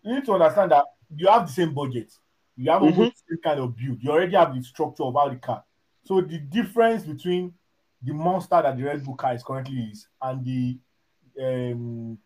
you 0.04 0.16
need 0.16 0.26
to 0.26 0.34
understand 0.34 0.72
that 0.72 0.86
you 1.16 1.28
have 1.28 1.48
the 1.48 1.54
same 1.54 1.74
budget, 1.74 2.12
you 2.56 2.72
have 2.72 2.82
almost 2.82 3.16
the 3.28 3.34
same 3.36 3.42
kind 3.44 3.60
of 3.60 3.76
build, 3.76 3.98
you 4.02 4.12
already 4.12 4.36
have 4.36 4.54
the 4.56 4.62
structure 4.62 5.04
of 5.04 5.16
how 5.16 5.30
the 5.30 5.36
car. 5.36 5.64
So 6.04 6.22
the 6.22 6.38
difference 6.38 7.04
between 7.04 7.54
the 8.02 8.14
monster 8.14 8.62
that 8.62 8.78
the 8.78 8.84
Red 8.84 9.04
Bull 9.04 9.16
car 9.16 9.34
is 9.34 9.44
currently 9.44 9.90
is 9.92 10.08
and 10.22 10.46
the 10.46 10.78
um 11.42 12.18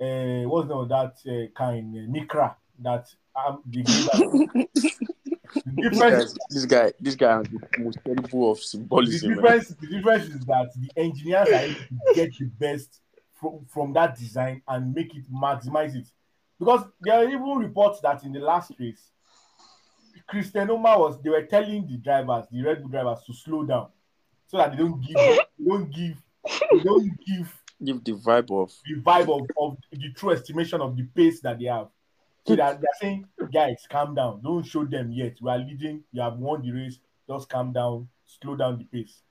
uh 0.00 0.48
what's 0.48 0.68
the 0.68 0.84
that 0.86 1.16
uh, 1.26 1.48
kind 1.56 1.94
uh, 1.96 2.12
Micra 2.12 2.54
that 2.80 3.06
um 3.34 3.62
the 3.66 3.82
This 5.66 5.98
guy, 5.98 6.10
this 6.50 6.64
guy, 6.66 6.92
this 7.00 7.14
guy 7.14 7.36
has 7.38 7.46
the 7.46 7.60
most 7.78 7.98
terrible 8.04 8.52
of 8.52 8.58
the 8.58 8.64
symbolism. 8.64 9.30
man. 9.30 9.36
difference 9.38 9.68
the 9.68 9.86
difference 9.86 10.24
is 10.24 10.40
that 10.46 10.70
the 10.76 11.00
engineers 11.00 11.48
are 11.48 11.54
able 11.54 11.74
to 11.74 12.14
get 12.14 12.36
the 12.38 12.44
best 12.44 13.00
from, 13.32 13.64
from 13.68 13.92
that 13.94 14.18
design 14.18 14.62
and 14.68 14.94
make 14.94 15.14
it 15.14 15.30
maximize 15.32 15.94
it 15.94 16.06
because 16.58 16.84
there 17.00 17.14
are 17.14 17.28
even 17.28 17.58
reports 17.58 18.00
that 18.00 18.22
in 18.24 18.32
the 18.32 18.40
last 18.40 18.72
race 18.78 19.10
Christian 20.26 20.68
Horner 20.68 20.98
was 20.98 21.20
they 21.22 21.30
were 21.30 21.42
telling 21.42 21.86
the 21.86 21.96
drivers 21.96 22.46
the 22.50 22.62
Red 22.62 22.80
Bull 22.80 22.90
drivers 22.90 23.24
to 23.26 23.32
slow 23.34 23.64
down 23.64 23.88
so 24.46 24.58
that 24.58 24.72
they 24.72 24.78
don't 24.78 25.00
give 25.00 25.16
they 25.16 25.64
don't 25.66 25.90
give 25.90 26.16
they 26.72 26.78
don't 26.80 27.10
give 27.26 27.60
Give 27.82 28.02
the 28.04 28.12
vibe 28.12 28.50
of 28.50 28.72
the 28.86 29.00
vibe 29.00 29.28
of, 29.28 29.48
of 29.58 29.76
the 29.90 30.12
true 30.12 30.30
estimation 30.30 30.80
of 30.80 30.96
the 30.96 31.02
pace 31.02 31.40
that 31.40 31.58
they 31.58 31.66
have. 31.66 31.88
So 32.46 32.56
that 32.56 32.80
they're 32.80 32.90
saying, 33.00 33.26
guys, 33.52 33.86
calm 33.88 34.14
down. 34.14 34.42
Don't 34.42 34.64
show 34.64 34.84
them 34.84 35.12
yet. 35.12 35.36
We 35.40 35.50
are 35.50 35.58
leading. 35.58 36.04
You 36.12 36.22
have 36.22 36.36
won 36.36 36.62
the 36.62 36.72
race. 36.72 36.98
Just 37.28 37.48
calm 37.48 37.72
down. 37.72 38.08
Slow 38.26 38.56
down 38.56 38.78
the 38.78 38.84
pace. 38.84 39.22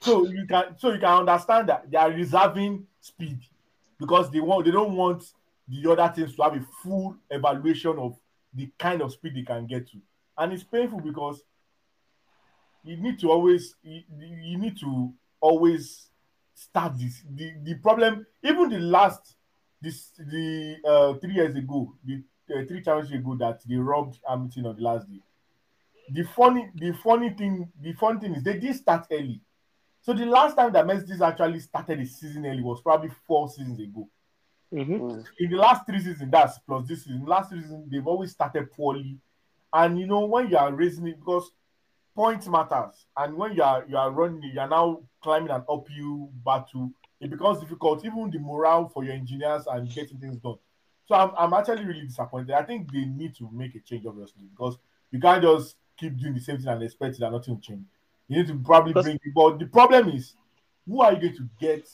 So 0.00 0.26
you 0.26 0.46
can 0.46 0.76
so 0.78 0.92
you 0.92 1.00
can 1.00 1.26
understand 1.26 1.68
that 1.68 1.90
they 1.90 1.96
are 1.96 2.10
reserving 2.10 2.86
speed 3.00 3.38
because 3.98 4.30
they 4.30 4.40
want 4.40 4.64
they 4.64 4.70
don't 4.70 4.94
want 4.94 5.24
the 5.68 5.90
other 5.90 6.12
teams 6.14 6.36
to 6.36 6.42
have 6.42 6.54
a 6.54 6.64
full 6.82 7.16
evaluation 7.30 7.98
of 7.98 8.16
the 8.54 8.70
kind 8.78 9.02
of 9.02 9.12
speed 9.12 9.34
they 9.34 9.42
can 9.42 9.66
get 9.66 9.88
to. 9.90 9.98
And 10.38 10.52
it's 10.52 10.62
painful 10.62 11.00
because 11.00 11.42
you 12.84 12.96
need 12.96 13.18
to 13.20 13.30
always 13.30 13.74
you, 13.82 14.02
you 14.20 14.58
need 14.58 14.78
to 14.80 15.12
always 15.40 16.10
start 16.54 16.98
this. 16.98 17.22
The 17.34 17.54
the 17.62 17.74
problem, 17.76 18.26
even 18.42 18.70
the 18.70 18.78
last 18.78 19.36
this 19.80 20.10
the 20.18 20.76
uh 20.86 21.14
three 21.14 21.34
years 21.34 21.56
ago, 21.56 21.92
the 22.04 22.22
uh, 22.50 22.64
three 22.66 22.82
championships 22.82 23.20
ago 23.20 23.36
that 23.36 23.60
they 23.66 23.76
robbed 23.76 24.18
Hamilton 24.28 24.66
on 24.66 24.76
the 24.76 24.82
last 24.82 25.08
day. 25.08 25.20
The 26.10 26.24
funny 26.24 26.70
the 26.74 26.92
funny 26.92 27.30
thing 27.30 27.70
the 27.80 27.92
funny 27.94 28.20
thing 28.20 28.34
is 28.34 28.42
they 28.42 28.58
did 28.58 28.76
start 28.76 29.06
early. 29.10 29.40
So 30.02 30.12
the 30.12 30.26
last 30.26 30.54
time 30.54 30.72
that 30.72 30.86
Mercedes 30.86 31.20
actually 31.20 31.58
started 31.60 31.98
the 31.98 32.04
season 32.04 32.46
early 32.46 32.62
was 32.62 32.80
probably 32.80 33.10
four 33.26 33.48
seasons 33.48 33.80
ago. 33.80 34.08
Mm-hmm. 34.72 35.20
In 35.40 35.50
the 35.50 35.56
last 35.56 35.86
three 35.86 35.98
seasons, 35.98 36.30
that's 36.30 36.58
plus 36.60 36.86
this 36.86 37.04
season. 37.04 37.24
Last 37.24 37.50
season, 37.50 37.88
they've 37.90 38.06
always 38.06 38.32
started 38.32 38.70
poorly. 38.72 39.18
And 39.72 39.98
you 39.98 40.06
know, 40.06 40.24
when 40.26 40.48
you 40.48 40.56
are 40.56 40.72
raising 40.72 41.08
it, 41.08 41.18
because 41.18 41.50
points 42.14 42.46
matters, 42.46 43.06
and 43.16 43.36
when 43.36 43.54
you 43.54 43.62
are 43.62 43.84
you 43.88 43.96
are 43.96 44.10
running, 44.10 44.42
you 44.42 44.60
are 44.60 44.68
now 44.68 45.00
climbing 45.22 45.50
an 45.50 45.64
uphill 45.68 46.30
battle, 46.44 46.90
it 47.20 47.30
becomes 47.30 47.60
difficult, 47.60 48.04
even 48.04 48.30
the 48.30 48.38
morale 48.38 48.88
for 48.88 49.04
your 49.04 49.14
engineers 49.14 49.66
and 49.66 49.92
getting 49.92 50.18
things 50.18 50.36
done. 50.36 50.58
So 51.06 51.14
I'm, 51.14 51.30
I'm 51.38 51.52
actually 51.54 51.84
really 51.84 52.02
disappointed. 52.06 52.52
I 52.52 52.62
think 52.62 52.90
they 52.92 53.04
need 53.04 53.34
to 53.36 53.48
make 53.52 53.74
a 53.74 53.80
change, 53.80 54.06
obviously, 54.06 54.42
because 54.50 54.76
you 55.10 55.20
can't 55.20 55.42
just 55.42 55.76
keep 55.96 56.16
doing 56.18 56.34
the 56.34 56.40
same 56.40 56.58
thing 56.58 56.68
and 56.68 56.82
expect 56.82 57.18
that 57.18 57.30
nothing 57.30 57.54
will 57.54 57.60
change. 57.60 57.84
You 58.28 58.38
need 58.38 58.48
to 58.48 58.56
probably 58.56 58.92
Because- 58.92 59.04
bring 59.04 59.20
but 59.34 59.58
the 59.58 59.66
problem 59.66 60.08
is 60.08 60.34
who 60.86 61.00
are 61.00 61.12
you 61.12 61.20
going 61.20 61.36
to 61.36 61.48
get 61.60 61.88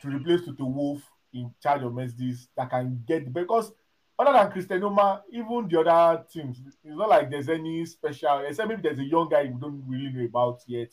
to 0.00 0.08
replace 0.08 0.44
Toto 0.44 0.64
Wolff 0.64 1.02
in 1.32 1.52
charge 1.62 1.82
of 1.82 1.92
Mercedes 1.94 2.48
that 2.56 2.70
can 2.70 3.02
get 3.06 3.32
because 3.32 3.72
other 4.18 4.32
than 4.32 4.52
Christian 4.52 4.82
Horner, 4.82 5.22
even 5.32 5.66
the 5.68 5.80
other 5.80 6.22
teams, 6.30 6.60
it's 6.66 6.76
not 6.84 7.08
like 7.08 7.30
there's 7.30 7.48
any 7.48 7.84
special 7.86 8.40
except 8.46 8.68
maybe 8.68 8.82
there's 8.82 8.98
a 8.98 9.04
young 9.04 9.28
guy 9.28 9.44
we 9.44 9.58
don't 9.60 9.82
really 9.86 10.10
know 10.10 10.24
about 10.24 10.60
yet, 10.66 10.90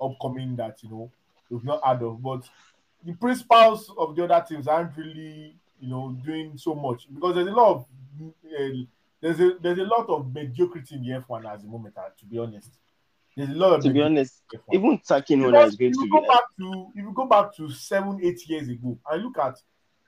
upcoming 0.00 0.54
that 0.56 0.82
you 0.82 0.90
know 0.90 1.10
we've 1.48 1.64
not 1.64 1.84
heard 1.84 2.02
of. 2.02 2.22
But 2.22 2.42
the 3.04 3.14
principals 3.14 3.90
of 3.98 4.14
the 4.14 4.24
other 4.24 4.44
teams 4.46 4.68
aren't 4.68 4.96
really, 4.96 5.56
you 5.80 5.88
know, 5.88 6.16
doing 6.24 6.56
so 6.56 6.74
much 6.74 7.06
because 7.12 7.34
there's 7.34 7.48
a 7.48 7.52
lot 7.52 7.70
of 7.74 7.86
uh, 8.22 8.84
there's 9.20 9.40
a 9.40 9.56
there's 9.60 9.78
a 9.78 9.84
lot 9.84 10.08
of 10.08 10.32
mediocrity 10.32 10.96
in 10.96 11.02
the 11.02 11.10
F1 11.20 11.44
at 11.46 11.60
the 11.60 11.66
moment. 11.68 11.96
uh, 11.96 12.08
to 12.18 12.24
be 12.26 12.38
honest, 12.38 12.70
there's 13.36 13.50
a 13.50 13.54
lot 13.54 13.74
of 13.74 13.82
To 13.82 13.90
be 13.90 14.00
honest, 14.02 14.42
in 14.52 14.58
the 14.68 14.72
F1. 14.72 14.74
even 14.74 15.00
Takin 15.06 15.40
Honda 15.42 15.58
Because 15.58 15.72
is 15.72 15.76
going 15.76 15.90
if 15.90 15.96
to 15.96 16.00
you 16.00 16.06
be 16.06 16.10
go 16.10 16.18
like, 16.18 16.28
back 16.28 16.42
to 16.58 16.86
if 16.94 17.04
you 17.04 17.12
go 17.14 17.26
back 17.26 17.56
to 17.56 17.70
seven, 17.70 18.20
eight 18.22 18.48
years 18.48 18.68
ago 18.68 18.98
and 19.10 19.22
look 19.22 19.38
at 19.38 19.56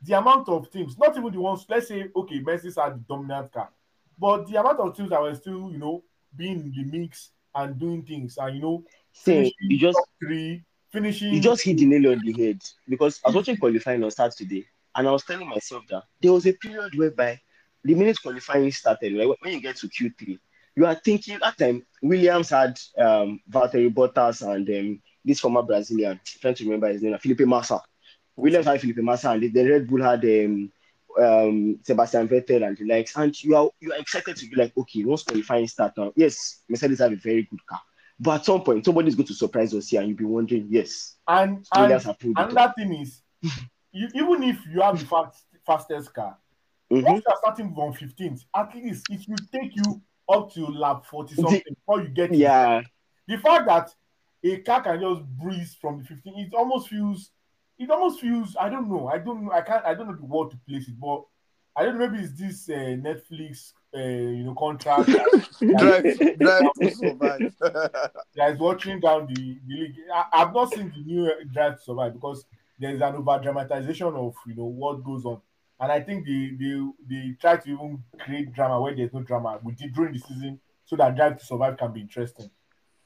the 0.04 0.18
amount 0.18 0.48
of 0.48 0.70
teams, 0.70 0.98
not 0.98 1.16
even 1.16 1.32
the 1.32 1.40
ones, 1.40 1.64
let's 1.68 1.88
say, 1.88 2.10
okay, 2.14 2.40
Mercedes 2.40 2.76
had 2.76 2.94
the 2.94 3.04
dominant 3.08 3.52
car, 3.52 3.70
but 4.18 4.46
the 4.48 4.58
amount 4.58 4.80
of 4.80 4.96
teams 4.96 5.10
that 5.10 5.20
were 5.22 5.34
still, 5.34 5.70
you 5.70 5.78
know, 5.78 6.02
being 6.36 6.60
in 6.60 6.72
the 6.72 6.84
mix 6.98 7.30
and 7.54 7.78
doing 7.78 8.02
things 8.02 8.36
and 8.38 8.56
you 8.56 8.62
know, 8.62 8.84
say 9.12 9.52
you 9.60 9.78
just 9.78 9.98
three, 10.18 10.62
finishing 10.90 11.34
you 11.34 11.40
just 11.40 11.62
hit 11.62 11.76
the 11.78 11.86
nail 11.86 12.10
on 12.12 12.20
the 12.24 12.32
head 12.32 12.60
because 12.88 13.20
I 13.24 13.28
was 13.28 13.36
watching 13.36 13.56
qualifying 13.56 14.02
on 14.02 14.10
Saturday 14.10 14.66
and 14.94 15.08
I 15.08 15.10
was 15.10 15.24
telling 15.24 15.48
myself 15.48 15.84
that 15.90 16.04
there 16.20 16.32
was 16.32 16.46
a 16.46 16.52
period 16.52 16.94
whereby 16.96 17.40
the 17.84 17.94
minute 17.94 18.20
qualifying 18.22 18.70
started, 18.70 19.12
like 19.12 19.28
when 19.40 19.54
you 19.54 19.60
get 19.60 19.76
to 19.76 19.88
Q3, 19.88 20.38
you 20.76 20.86
are 20.86 20.94
thinking 20.94 21.38
that 21.40 21.58
time 21.58 21.84
Williams 22.02 22.50
had 22.50 22.78
um 22.98 23.40
Valtteri 23.50 23.92
Bottas 23.92 24.42
and 24.46 24.68
um, 24.68 25.02
this 25.24 25.40
former 25.40 25.62
Brazilian, 25.62 26.20
trying 26.24 26.54
to 26.54 26.64
remember 26.64 26.88
his 26.88 27.02
name, 27.02 27.16
Felipe 27.18 27.40
Massa. 27.40 27.80
Williams 28.36 28.66
had 28.66 28.80
Felipe 28.80 28.98
Massa 28.98 29.30
and 29.30 29.42
the 29.52 29.70
Red 29.70 29.86
Bull 29.88 30.02
had 30.02 30.24
um, 30.24 30.72
um 31.20 31.78
Sebastian 31.82 32.28
Vettel 32.28 32.66
and 32.66 32.76
the 32.76 32.84
likes, 32.86 33.16
and 33.16 33.42
you 33.42 33.56
are 33.56 33.70
you 33.80 33.92
are 33.92 33.98
excited 33.98 34.36
to 34.36 34.46
be 34.48 34.56
like, 34.56 34.76
okay, 34.76 35.04
once 35.04 35.22
qualifying 35.22 35.68
start 35.68 35.92
now, 35.96 36.12
yes, 36.16 36.62
Mercedes 36.68 37.00
have 37.00 37.12
a 37.12 37.16
very 37.16 37.42
good 37.42 37.64
car. 37.66 37.80
But 38.18 38.40
at 38.40 38.44
some 38.46 38.62
point, 38.62 38.84
somebody's 38.84 39.14
going 39.14 39.26
to 39.26 39.34
surprise 39.34 39.74
us 39.74 39.88
here, 39.88 40.00
and 40.00 40.08
you'll 40.08 40.18
be 40.18 40.24
wondering, 40.24 40.68
yes, 40.70 41.16
and 41.26 41.66
Williams 41.76 42.04
and 42.04 42.10
have 42.10 42.18
pulled 42.18 42.38
it 42.38 42.46
off. 42.46 42.50
another 42.50 42.74
thing 42.76 42.94
is 42.94 43.20
you, 43.92 44.08
even 44.14 44.42
if 44.42 44.58
you 44.66 44.80
have 44.80 44.98
the 44.98 45.06
fast, 45.06 45.44
fastest 45.66 46.12
car, 46.14 46.36
Mhm. 46.90 47.04
once 47.06 47.24
you 47.26 47.32
are 47.32 47.38
starting 47.38 47.74
from 47.74 47.92
15th, 47.92 48.44
at 48.54 48.74
least 48.74 49.06
it 49.10 49.20
will 49.28 49.40
take 49.52 49.74
you 49.76 50.00
up 50.28 50.52
to 50.52 50.66
lap 50.66 51.04
40 51.06 51.34
something 51.34 51.62
before 51.68 52.00
you 52.02 52.08
get 52.08 52.30
to 52.30 52.36
Yeah, 52.36 52.82
the 53.26 53.38
fact 53.38 53.66
that 53.66 53.94
a 54.44 54.56
car 54.58 54.82
can 54.82 55.00
just 55.00 55.22
breeze 55.40 55.74
from 55.80 55.98
the 55.98 56.04
15 56.04 56.38
it 56.38 56.54
almost 56.54 56.88
feels 56.88 57.30
it 57.78 57.90
almost 57.90 58.20
feels 58.20 58.56
i 58.60 58.68
don't 58.68 58.88
know 58.88 59.08
i 59.08 59.18
don't 59.18 59.44
know 59.44 59.52
i 59.52 59.60
can't 59.60 59.84
i 59.84 59.94
don't 59.94 60.08
know 60.08 60.16
the 60.16 60.24
word 60.24 60.50
to 60.50 60.56
place 60.68 60.88
it 60.88 60.98
but 61.00 61.24
i 61.76 61.84
don't 61.84 61.98
know 61.98 62.08
maybe 62.08 62.24
it's 62.24 62.38
this 62.38 62.68
uh, 62.68 62.96
netflix 62.96 63.72
uh, 63.94 63.98
you 64.00 64.44
know 64.44 64.54
contract 64.54 65.10
drive, 65.78 66.04
drive 66.38 66.72
to 66.80 66.88
survive. 66.88 67.42
that 67.60 68.52
is 68.52 68.58
watering 68.58 69.00
down 69.00 69.26
the, 69.26 69.58
the 69.66 69.74
league 69.74 69.94
I, 70.12 70.24
i've 70.34 70.54
not 70.54 70.72
seen 70.72 70.90
the 70.90 71.02
new 71.04 71.30
drive 71.52 71.76
to 71.78 71.82
survive 71.82 72.14
because 72.14 72.44
there's 72.82 73.00
an 73.00 73.14
over 73.14 73.38
dramatization 73.42 74.08
of 74.08 74.34
you 74.46 74.54
know 74.54 74.64
what 74.64 75.02
goes 75.04 75.24
on 75.24 75.40
and 75.80 75.92
i 75.92 76.00
think 76.00 76.26
they 76.26 76.50
they 76.58 76.80
they 77.08 77.36
try 77.40 77.56
to 77.56 77.70
even 77.70 78.02
create 78.18 78.52
drama 78.52 78.80
where 78.80 78.94
there's 78.94 79.12
no 79.12 79.22
drama 79.22 79.58
we 79.62 79.72
did 79.72 79.94
during 79.94 80.12
the 80.12 80.18
season 80.18 80.58
so 80.84 80.96
that 80.96 81.16
drive 81.16 81.38
to 81.38 81.44
survive 81.44 81.76
can 81.76 81.92
be 81.92 82.00
interesting 82.00 82.50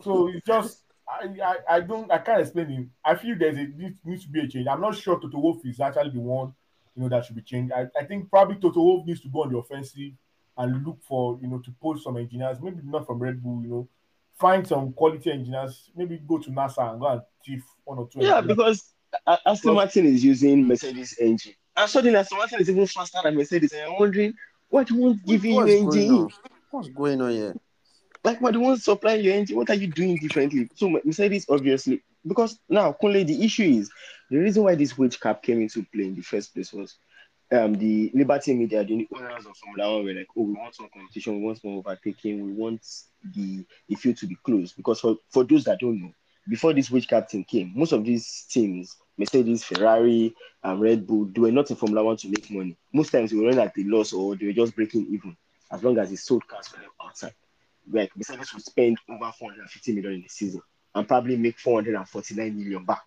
so 0.02 0.28
it's 0.28 0.46
just 0.46 0.82
I, 1.08 1.28
I, 1.42 1.76
I 1.76 1.80
don't 1.80 2.10
I 2.10 2.18
can't 2.18 2.40
explain 2.40 2.70
it. 2.70 2.88
I 3.04 3.14
feel 3.14 3.36
there's 3.38 3.56
a 3.56 3.64
needs, 3.64 4.00
needs 4.04 4.24
to 4.24 4.28
be 4.28 4.40
a 4.40 4.48
change. 4.48 4.66
I'm 4.66 4.80
not 4.80 4.96
sure 4.96 5.20
Toto 5.20 5.38
Wolff 5.38 5.64
is 5.64 5.78
actually 5.78 6.10
the 6.10 6.20
one 6.20 6.52
you 6.96 7.02
know 7.02 7.08
that 7.08 7.24
should 7.24 7.36
be 7.36 7.42
changed. 7.42 7.72
I, 7.72 7.86
I 7.98 8.04
think 8.04 8.30
probably 8.30 8.56
Toto 8.56 8.80
Wolff 8.80 9.06
needs 9.06 9.20
to 9.20 9.28
go 9.28 9.42
on 9.42 9.52
the 9.52 9.58
offensive 9.58 10.12
and 10.58 10.84
look 10.84 10.98
for 11.02 11.38
you 11.40 11.48
know 11.48 11.58
to 11.58 11.70
poach 11.80 12.02
some 12.02 12.16
engineers, 12.16 12.58
maybe 12.60 12.80
not 12.82 13.06
from 13.06 13.18
Red 13.18 13.42
Bull, 13.42 13.62
you 13.62 13.68
know, 13.68 13.88
find 14.34 14.66
some 14.66 14.92
quality 14.92 15.30
engineers, 15.30 15.90
maybe 15.94 16.20
go 16.26 16.38
to 16.38 16.50
NASA 16.50 16.90
and 16.90 17.00
go 17.00 17.06
and 17.08 17.20
thief 17.44 17.62
one 17.84 17.98
or 17.98 18.08
two. 18.08 18.20
yeah, 18.20 18.38
engineers. 18.38 18.56
because 18.56 18.94
Aston 19.46 19.74
Martin 19.74 20.06
is 20.06 20.24
using 20.24 20.66
Mercedes 20.66 21.16
engine, 21.18 21.54
and 21.76 21.90
suddenly 21.90 22.18
Aston 22.18 22.38
Martin 22.38 22.60
is 22.60 22.70
even 22.70 22.86
faster 22.86 23.18
than 23.22 23.34
Mercedes, 23.36 23.72
and 23.72 23.82
I'm 23.82 23.98
wondering 23.98 24.34
what 24.68 24.90
won't 24.90 25.24
give 25.24 25.44
you 25.44 25.54
What's 25.54 25.72
engine? 25.72 26.28
What's 26.70 26.88
going 26.88 27.20
on 27.20 27.30
here? 27.30 27.54
Like, 28.24 28.40
what 28.40 28.54
the 28.54 28.60
ones 28.60 28.84
supplying 28.84 29.24
your 29.24 29.34
engine? 29.34 29.56
What 29.56 29.70
are 29.70 29.74
you 29.74 29.86
doing 29.86 30.16
differently? 30.16 30.68
So 30.74 30.90
Mercedes, 31.04 31.46
obviously, 31.48 32.02
because 32.26 32.58
now, 32.68 32.92
Kunle, 33.00 33.24
the 33.24 33.44
issue 33.44 33.62
is 33.62 33.90
the 34.30 34.38
reason 34.38 34.64
why 34.64 34.74
this 34.74 34.98
wage 34.98 35.20
cap 35.20 35.42
came 35.42 35.62
into 35.62 35.86
play 35.94 36.04
in 36.04 36.16
the 36.16 36.22
first 36.22 36.52
place 36.52 36.72
was 36.72 36.96
um 37.52 37.74
the 37.74 38.10
Liberty 38.12 38.54
Media, 38.54 38.84
the 38.84 39.06
owners 39.14 39.46
of 39.46 39.56
Formula 39.56 39.96
One 39.96 40.04
were 40.06 40.14
like, 40.14 40.26
oh, 40.36 40.42
we 40.42 40.54
want 40.54 40.74
more 40.80 40.88
competition, 40.88 41.38
we 41.38 41.44
want 41.44 41.62
more 41.62 41.78
overtaking, 41.78 42.44
we 42.44 42.52
want 42.52 42.84
the 43.34 43.64
the 43.88 43.94
field 43.94 44.16
to 44.16 44.26
be 44.26 44.36
closed. 44.42 44.76
Because 44.76 45.00
for, 45.00 45.16
for 45.30 45.44
those 45.44 45.64
that 45.64 45.78
don't 45.78 46.00
know, 46.02 46.12
before 46.48 46.72
this 46.72 46.90
wage 46.90 47.08
captain 47.08 47.44
came, 47.44 47.72
most 47.74 47.92
of 47.92 48.04
these 48.04 48.46
teams, 48.48 48.96
Mercedes, 49.18 49.64
Ferrari, 49.64 50.34
and 50.62 50.80
Red 50.80 51.06
Bull, 51.06 51.26
they 51.26 51.40
were 51.40 51.50
not 51.50 51.70
in 51.70 51.76
Formula 51.76 52.04
One 52.04 52.16
to 52.18 52.28
make 52.28 52.50
money. 52.50 52.76
Most 52.92 53.10
times 53.10 53.30
they 53.30 53.36
were 53.36 53.44
running 53.44 53.60
at 53.60 53.76
a 53.76 53.82
loss 53.84 54.12
or 54.12 54.36
they 54.36 54.46
were 54.46 54.52
just 54.52 54.74
breaking 54.76 55.06
even, 55.10 55.36
as 55.70 55.82
long 55.82 55.98
as 55.98 56.10
they 56.10 56.16
sold 56.16 56.46
cars 56.46 56.68
for 56.68 56.76
them 56.76 56.90
outside. 57.02 57.34
Like 57.90 58.16
Mercedes 58.16 58.52
would 58.52 58.64
spend 58.64 58.98
over 59.08 59.32
450 59.38 59.92
million 59.94 60.14
in 60.14 60.22
the 60.22 60.28
season 60.28 60.62
and 60.94 61.06
probably 61.06 61.36
make 61.36 61.58
449 61.58 62.56
million 62.56 62.84
back 62.84 63.04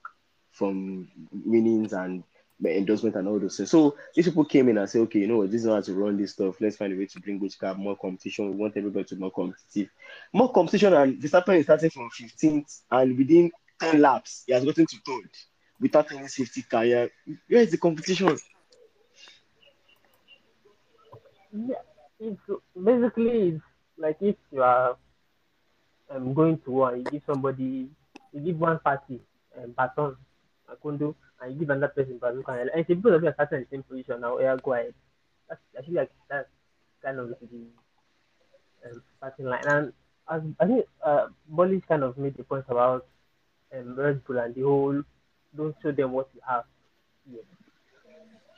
from 0.52 1.08
winnings 1.46 1.94
and 1.94 2.24
endorsement 2.66 3.16
and 3.16 3.28
all 3.28 3.40
those 3.40 3.58
things. 3.58 3.72
So 3.72 3.96
these 4.14 4.26
people 4.26 4.46
came 4.46 4.70
in 4.70 4.78
and 4.78 4.90
said, 4.90 5.02
okay, 5.02 5.20
you 5.20 5.28
know 5.28 5.38
what, 5.38 5.52
this 5.52 5.64
is 5.64 5.70
how 5.70 5.80
to 5.82 5.94
run 5.94 6.18
this 6.18 6.34
stuff. 6.34 6.60
Let's 6.60 6.78
find 6.78 6.94
a 6.94 6.98
way 6.98 7.06
to 7.06 7.20
bring 7.20 7.40
which 7.40 7.60
cap 7.60 7.78
more 7.78 7.98
competition. 7.98 8.52
We 8.52 8.58
want 8.58 8.76
everybody 8.76 9.06
to 9.06 9.16
be 9.16 9.22
more 9.22 9.32
competitive. 9.32 9.90
More 10.34 10.52
competition 10.52 10.94
and 10.94 11.22
Verstappen 11.22 11.58
is 11.58 11.66
starting 11.66 11.90
from 11.90 12.10
15th 12.10 12.82
and 12.92 13.18
within 13.18 13.52
10 13.80 14.02
laps, 14.02 14.44
he 14.46 14.54
has 14.54 14.66
gotten 14.66 14.86
to 14.86 14.98
third 15.06 15.30
without 15.80 16.12
any 16.12 16.28
safety 16.28 16.62
car. 16.64 16.86
Yeah. 16.86 17.08
Where 17.48 17.62
is 17.62 17.72
the 17.72 17.78
competition? 17.78 18.38
Yeah, 21.52 21.76
it's 22.20 22.40
basically 22.76 23.50
it's 23.50 23.64
like 23.98 24.18
if 24.22 24.36
you 24.52 24.62
are 24.62 24.98
um, 26.12 26.34
going 26.34 26.58
to 26.60 26.72
war, 26.72 26.96
you 26.96 27.04
give 27.04 27.24
somebody, 27.26 27.90
you 28.34 28.40
give 28.42 28.60
one 28.60 28.80
party 28.80 29.22
um, 29.58 29.74
baton, 29.76 30.16
a 30.72 30.76
condo, 30.76 31.16
and 31.42 31.60
give 31.60 31.70
another 31.70 31.94
person 31.94 32.18
bazooka. 32.20 32.52
And 32.52 32.70
if 32.76 32.88
both 33.02 33.14
of 33.14 33.24
you 33.24 33.30
are 33.30 33.48
in 33.52 33.62
the 33.62 33.68
same 33.72 33.84
position 33.84 34.22
now, 34.22 34.40
yeah, 34.40 34.58
go 34.64 34.74
ahead. 34.74 34.94
That's, 35.48 35.62
feel 35.86 35.96
like 35.96 36.12
that's 36.30 36.48
kind 37.04 37.20
of 37.20 37.30
the 37.30 37.68
um, 38.86 39.02
starting 39.18 39.46
line. 39.46 39.64
And 39.68 39.94
as 40.30 40.42
I 40.60 40.66
think 40.66 40.86
uh, 41.06 41.28
Bolly's 41.48 41.82
kind 41.88 42.04
of 42.04 42.18
made 42.18 42.38
the 42.38 42.44
point 42.44 42.66
about 42.70 43.06
um, 43.76 43.96
Red 43.96 44.24
Bull 44.26 44.38
and 44.40 44.54
the 44.54 44.62
whole 44.62 45.02
don't 45.56 45.76
show 45.82 45.92
them 45.92 46.12
what 46.12 46.30
you 46.34 46.42
have 46.48 46.64
yet. 47.32 47.44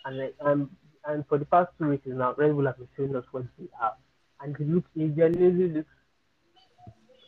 And 0.06 0.34
um, 0.42 0.70
and 1.06 1.26
for 1.28 1.38
the 1.38 1.46
past 1.46 1.72
two 1.78 1.86
races 1.86 2.14
now, 2.16 2.34
Red 2.38 2.54
Bull 2.54 2.66
have 2.66 2.78
been 2.78 2.88
showing 2.98 3.16
us 3.16 3.26
what 3.32 3.46
they 3.58 3.68
have, 3.80 3.94
and 4.42 4.56
it 4.60 4.70
looks 4.70 4.90
it 4.96 5.16
genuinely 5.16 5.70
looks. 5.70 5.90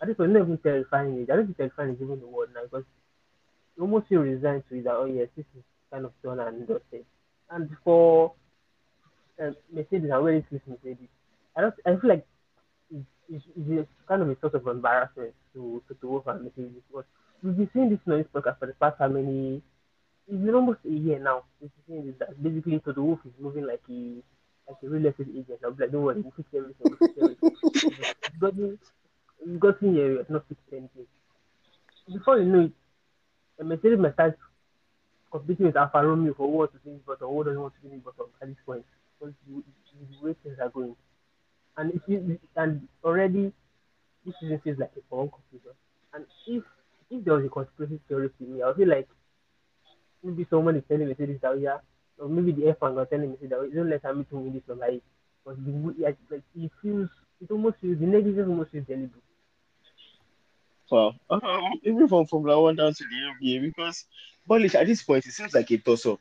I 0.01 0.05
not 0.05 0.19
even 0.19 0.57
terrifying. 0.57 1.25
I 1.31 1.35
don't 1.35 1.45
think 1.45 1.57
terrifying 1.57 1.91
is 1.91 2.01
even 2.01 2.19
the 2.19 2.27
word 2.27 2.49
now 2.53 2.63
because 2.63 2.83
almost 3.79 4.07
feel 4.07 4.21
resigned 4.21 4.63
to 4.69 4.75
it 4.75 4.83
that 4.83 4.93
oh 4.93 5.05
yes, 5.05 5.27
this 5.35 5.45
is 5.57 5.63
kind 5.91 6.05
of 6.05 6.11
done 6.23 6.39
and 6.39 6.67
dusted. 6.67 7.05
And 7.49 7.69
for 7.83 8.33
um, 9.41 9.55
Mercedes, 9.71 10.11
I 10.11 10.17
really 10.17 10.45
feel 10.49 10.59
Mercedes. 10.67 11.09
I 11.55 11.61
don't. 11.61 11.73
I 11.85 11.95
feel 11.99 12.09
like 12.09 12.25
it's, 12.91 13.05
it's, 13.29 13.45
it's 13.69 13.89
kind 14.07 14.21
of 14.21 14.29
a 14.29 14.37
sort 14.39 14.55
of 14.55 14.67
embarrassment 14.67 15.33
to 15.53 15.81
to, 15.87 15.93
to 15.95 16.07
Wolf 16.07 16.27
and 16.27 16.43
Mercedes 16.43 16.81
because 16.87 17.05
we've 17.41 17.57
been 17.57 17.69
seeing 17.73 17.89
this 17.89 17.99
noise 18.05 18.25
podcast 18.33 18.59
for 18.59 18.67
the 18.67 18.73
past 18.73 18.97
how 18.99 19.07
many? 19.07 19.61
It's 20.27 20.37
been 20.43 20.55
almost 20.55 20.79
a 20.85 20.89
year 20.89 21.19
now. 21.19 21.43
We've 21.61 21.71
been 21.87 22.07
this 22.07 22.15
that 22.19 22.41
basically 22.41 22.79
to 22.79 22.93
the 22.93 23.01
Wolf 23.01 23.19
is 23.25 23.33
moving 23.39 23.65
like 23.67 23.81
a 23.89 24.23
like 24.67 24.77
a 24.83 24.89
real 24.89 25.05
estate 25.05 25.27
agent. 25.29 25.59
I'll 25.63 25.71
be 25.71 25.83
like, 25.83 25.91
don't 25.91 26.03
worry, 26.03 26.21
we'll 26.21 26.33
fix 26.35 26.49
everything. 26.55 26.77
We'll 26.83 26.97
fix 26.97 27.13
everything. 27.21 27.51
It's 28.23 28.39
gotten, 28.39 28.79
it's 29.45 29.59
gotten 29.59 29.93
here, 29.93 30.19
it's 30.19 30.29
not 30.29 30.47
fixed 30.47 30.63
anything. 30.71 31.05
Before 32.11 32.39
you 32.39 32.45
know 32.45 32.61
it, 32.65 32.71
Mercedes 33.61 33.99
might 33.99 34.13
start 34.13 34.37
competing 35.31 35.67
with 35.67 35.77
Alfa 35.77 36.05
Romeo 36.05 36.33
for 36.33 36.47
who 36.47 36.57
wants 36.57 36.73
to 36.73 36.79
finish 36.79 37.01
bottom, 37.05 37.29
who 37.29 37.43
doesn't 37.43 37.61
want 37.61 37.73
to 37.75 37.89
finish 37.89 38.03
bottom 38.03 38.27
at 38.41 38.47
this 38.47 38.57
point. 38.65 38.85
Because 39.19 39.33
the, 39.47 39.63
way 40.21 40.35
things 40.43 40.57
are 40.61 40.69
going. 40.69 40.95
And 41.77 42.01
you, 42.07 42.39
and 42.55 42.87
already 43.03 43.51
this 44.25 44.35
season 44.39 44.59
feels 44.63 44.79
like 44.79 44.91
a 44.97 45.01
foregone 45.09 45.31
conclusion. 45.31 45.75
And 46.13 46.25
if 46.47 46.63
if 47.09 47.23
there 47.23 47.35
was 47.35 47.45
a 47.45 47.49
conspiracy 47.49 47.99
theory 48.07 48.29
to 48.29 48.43
me, 48.43 48.61
I 48.61 48.67
would 48.67 48.77
feel 48.77 48.89
like 48.89 49.07
maybe 50.23 50.47
someone 50.49 50.75
is 50.75 50.83
telling 50.87 51.07
Mercedes 51.07 51.39
that 51.41 51.59
yeah, 51.59 51.77
or 52.17 52.29
maybe 52.29 52.51
the 52.51 52.73
F1 52.73 52.93
was 52.93 53.07
telling 53.09 53.31
Mercedes 53.31 53.49
that 53.49 53.75
don't 53.75 53.89
let 53.89 54.03
Hamilton 54.03 54.43
win 54.43 54.53
this 54.53 54.63
one, 54.65 54.79
like, 54.79 55.01
like, 55.45 56.17
like 56.31 56.41
it 56.55 56.71
feels, 56.81 57.09
it 57.41 57.51
almost 57.51 57.77
feels 57.81 57.99
the 57.99 58.05
negligence 58.05 58.47
almost 58.47 58.71
feels 58.71 58.85
deliberate. 58.85 59.22
Wow. 60.91 61.15
Um, 61.29 61.73
even 61.83 62.07
from 62.07 62.25
Formula 62.27 62.61
One 62.61 62.75
down 62.75 62.93
to 62.93 63.03
the 63.03 63.45
NBA, 63.47 63.61
because 63.61 64.05
Polish 64.47 64.75
at 64.75 64.85
this 64.87 65.01
point 65.03 65.25
it 65.25 65.31
seems 65.31 65.53
like 65.53 65.71
a 65.71 65.77
toss 65.77 66.05
up 66.05 66.19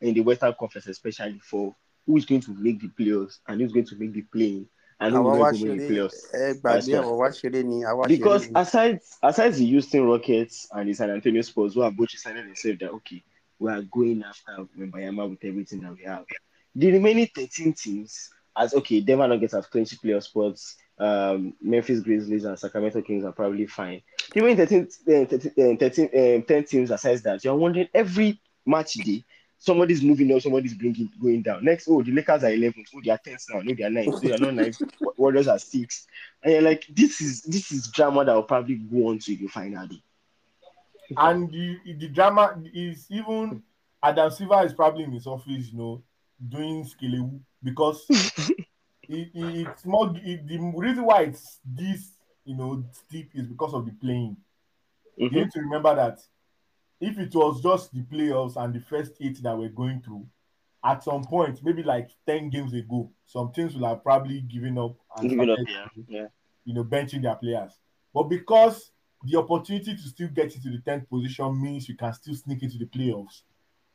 in 0.00 0.14
the 0.14 0.20
Western 0.20 0.54
Conference, 0.58 0.86
especially 0.86 1.40
for 1.40 1.74
who 2.06 2.16
is 2.16 2.24
going 2.24 2.40
to 2.42 2.54
make 2.54 2.80
the 2.80 2.88
playoffs 2.88 3.38
and 3.48 3.60
who's 3.60 3.72
going 3.72 3.86
to 3.86 3.96
make 3.96 4.12
the 4.12 4.22
play 4.22 4.64
and 5.00 5.14
who 5.14 5.20
àwa 5.20 5.24
will 5.24 5.38
wá 5.40 5.50
not 5.52 5.60
make 5.60 5.78
the 5.78 5.94
playoffs. 5.94 6.18
ẹ 6.34 6.60
That's 6.64 6.88
gbàgbé 6.88 6.94
right. 6.96 7.04
àwa 7.04 7.16
wá 7.18 7.28
ṣeré 7.30 7.64
ni 7.64 7.84
àwa 7.84 8.08
Because 8.08 8.48
aside 8.54 9.00
aside 9.22 9.54
the 9.54 9.66
Houston 9.66 10.04
Rockets 10.06 10.68
and 10.72 10.88
the 10.88 10.94
San 10.94 11.10
Antonio 11.10 11.42
Spurs, 11.42 11.74
who 11.74 11.80
have 11.82 11.96
both 11.96 12.10
decided 12.10 12.46
themselves 12.46 12.78
that 12.80 12.90
okay, 12.92 13.22
we 13.58 13.70
are 13.70 13.82
going 13.82 14.22
after 14.22 14.64
Wembanyama 14.78 15.28
with 15.30 15.44
everything 15.44 15.80
that 15.82 15.94
we 15.96 16.04
have. 16.04 16.24
The 16.76 16.92
remaining 16.92 17.28
13 17.34 17.72
teams, 17.72 18.30
as 18.56 18.74
okay, 18.74 19.00
Denver 19.00 19.28
Nuggets 19.28 19.54
have 19.54 19.70
20 19.70 19.96
playoff 19.96 20.24
spots. 20.24 20.76
Um, 20.98 21.54
Memphis 21.60 22.00
Grizzlies 22.00 22.44
and 22.44 22.58
Sacramento 22.58 23.02
Kings 23.02 23.24
are 23.24 23.32
probably 23.32 23.66
fine. 23.66 24.02
Remaining 24.34 24.56
13, 24.56 24.88
uh, 25.08 25.26
13, 25.26 25.74
uh, 25.74 25.76
13 25.76 26.36
um, 26.36 26.42
10 26.42 26.64
teams 26.64 26.90
aside 26.90 27.18
that, 27.24 27.44
you're 27.44 27.54
wondering 27.54 27.88
every 27.92 28.40
match 28.64 28.94
day, 28.94 29.24
somebody's 29.58 30.02
moving 30.02 30.32
up, 30.34 30.42
somebody's 30.42 30.74
bringing 30.74 31.10
going 31.20 31.42
down. 31.42 31.64
Next, 31.64 31.88
oh, 31.88 32.02
the 32.02 32.12
Lakers 32.12 32.44
are 32.44 32.52
11, 32.52 32.84
oh, 32.94 33.00
they 33.04 33.10
are 33.10 33.18
10 33.18 33.36
now, 33.50 33.60
no, 33.60 33.74
they 33.74 33.82
are 33.82 33.90
9, 33.90 34.12
so 34.12 34.18
they 34.20 34.34
are 34.34 34.38
not 34.38 34.54
9, 34.54 34.72
Warriors 35.16 35.48
are 35.48 35.58
6. 35.58 36.06
And 36.42 36.52
you're 36.52 36.62
like, 36.62 36.86
this 36.90 37.20
is 37.20 37.42
this 37.42 37.72
is 37.72 37.88
drama 37.88 38.24
that 38.24 38.34
will 38.34 38.42
probably 38.42 38.76
go 38.76 39.08
on 39.08 39.18
to 39.20 39.36
the 39.36 39.48
final 39.48 39.86
day. 39.86 40.02
and 41.16 41.50
the 41.50 41.78
the 41.98 42.08
drama 42.08 42.56
is 42.72 43.06
even 43.10 43.62
Adam 44.02 44.30
Silver 44.30 44.64
is 44.64 44.72
probably 44.72 45.04
in 45.04 45.12
his 45.12 45.26
office, 45.26 45.72
you 45.72 45.78
know, 45.78 46.02
doing 46.48 46.84
skelewu 46.84 47.40
because 47.62 48.06
it, 49.08 49.28
it, 49.34 49.66
it's 49.68 49.84
more 49.84 50.12
it, 50.16 50.46
the 50.46 50.58
reason 50.76 51.04
why 51.04 51.22
it's 51.22 51.60
this 51.64 52.12
you 52.44 52.56
know 52.56 52.84
steep 52.92 53.30
is 53.34 53.46
because 53.46 53.74
of 53.74 53.86
the 53.86 53.92
playing. 53.92 54.36
You 55.16 55.28
Mhm. 55.30 55.32
need 55.34 55.50
to 55.52 55.60
remember 55.60 55.94
that 55.94 56.18
if 57.00 57.18
it 57.18 57.34
was 57.34 57.62
just 57.62 57.92
the 57.92 58.02
playoffs 58.02 58.56
and 58.56 58.74
the 58.74 58.80
first 58.80 59.12
eight 59.20 59.42
that 59.42 59.56
we're 59.56 59.68
going 59.68 60.00
through, 60.00 60.26
at 60.82 61.02
some 61.02 61.24
point, 61.24 61.60
maybe 61.62 61.82
like 61.82 62.10
10 62.26 62.50
games 62.50 62.72
ago, 62.74 63.10
some 63.26 63.52
teams 63.52 63.74
will 63.74 63.88
have 63.88 64.02
probably 64.02 64.40
given 64.42 64.76
up 64.78 64.96
and 65.16 65.50
up, 65.50 65.58
yeah, 65.66 65.86
yeah. 66.08 66.26
you 66.64 66.74
know, 66.74 66.84
benching 66.84 67.22
their 67.22 67.36
players. 67.36 67.78
But 68.12 68.24
because 68.24 68.90
the 69.22 69.38
opportunity 69.38 69.94
to 69.96 70.02
still 70.02 70.28
get 70.28 70.54
into 70.54 70.68
the 70.70 70.78
10th 70.78 71.08
position 71.08 71.60
means 71.60 71.88
you 71.88 71.96
can 71.96 72.12
still 72.12 72.34
sneak 72.34 72.62
into 72.62 72.78
the 72.78 72.86
playoffs. 72.86 73.42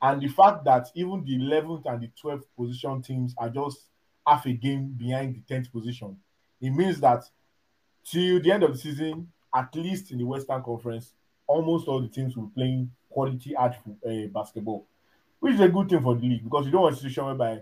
And 0.02 0.22
the 0.22 0.28
fact 0.30 0.64
that 0.66 0.88
even 0.96 1.24
the 1.26 1.38
11th 1.38 1.86
and 1.86 2.02
the 2.02 2.10
12th 2.24 2.46
position 2.58 3.02
teams 3.02 3.36
are 3.38 3.50
just 3.50 3.90
half 4.26 4.46
a 4.46 4.54
game 4.54 4.96
behind 4.98 5.36
the 5.36 5.54
10th 5.54 5.72
position, 5.72 6.18
it 6.62 6.72
means 6.72 7.00
that 7.00 7.24
till 8.04 8.42
the 8.42 8.52
end 8.52 8.64
of 8.64 8.74
the 8.74 8.78
season, 8.78 9.28
at 9.54 9.74
least 9.76 10.12
in 10.12 10.18
the 10.18 10.26
Western 10.26 10.62
Conference, 10.62 11.14
almost 11.48 11.88
all 11.88 12.02
the 12.02 12.08
teams 12.08 12.36
will 12.36 12.48
be 12.48 12.54
playing 12.56 12.92
quality 13.10 13.54
hard 13.54 13.76
uh, 13.88 14.28
basketball, 14.34 14.86
which 15.40 15.56
is 15.56 15.62
a 15.62 15.70
good 15.70 15.90
thing 15.90 16.02
for 16.02 16.16
the 16.16 16.22
league 16.22 16.44
because 16.44 16.66
you 16.66 16.72
don't 16.72 16.84
want 16.84 16.96
a 16.96 16.98
situation 16.98 17.26
whereby 17.26 17.60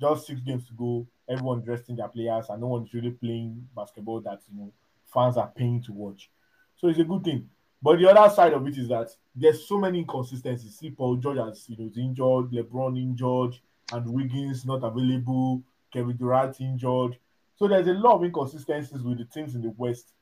just 0.00 0.26
six 0.26 0.40
games 0.40 0.66
to 0.66 0.74
go, 0.74 1.06
everyone 1.28 1.62
resting 1.64 1.96
their 1.96 2.08
players, 2.08 2.46
and 2.48 2.60
no 2.60 2.68
one 2.68 2.84
is 2.84 2.94
really 2.94 3.10
playing 3.10 3.66
basketball 3.74 4.20
that 4.20 4.40
you 4.50 4.58
know 4.58 4.72
fans 5.12 5.36
are 5.36 5.52
paying 5.56 5.82
to 5.82 5.92
watch. 5.92 6.30
So 6.76 6.88
it's 6.88 6.98
a 6.98 7.04
good 7.04 7.24
thing. 7.24 7.48
But 7.80 7.98
the 7.98 8.10
other 8.10 8.32
side 8.34 8.52
of 8.52 8.66
it 8.66 8.76
is 8.76 8.88
that 8.88 9.08
there's 9.34 9.68
so 9.68 9.78
many 9.78 10.00
inconsistencies. 10.00 10.78
See, 10.78 10.90
Paul 10.90 11.16
George 11.16 11.38
has 11.38 11.64
you 11.68 11.76
know 11.78 11.90
injured, 11.96 12.52
LeBron 12.52 12.98
injured, 12.98 13.58
and 13.92 14.12
Wiggins 14.12 14.64
not 14.64 14.82
available, 14.82 15.62
Kevin 15.92 16.16
Durant 16.16 16.60
injured. 16.60 17.18
So 17.56 17.66
there's 17.66 17.86
a 17.88 17.92
lot 17.92 18.16
of 18.16 18.24
inconsistencies 18.24 19.02
with 19.02 19.18
the 19.18 19.24
teams 19.24 19.54
in 19.54 19.62
the 19.62 19.72
West 19.76 20.12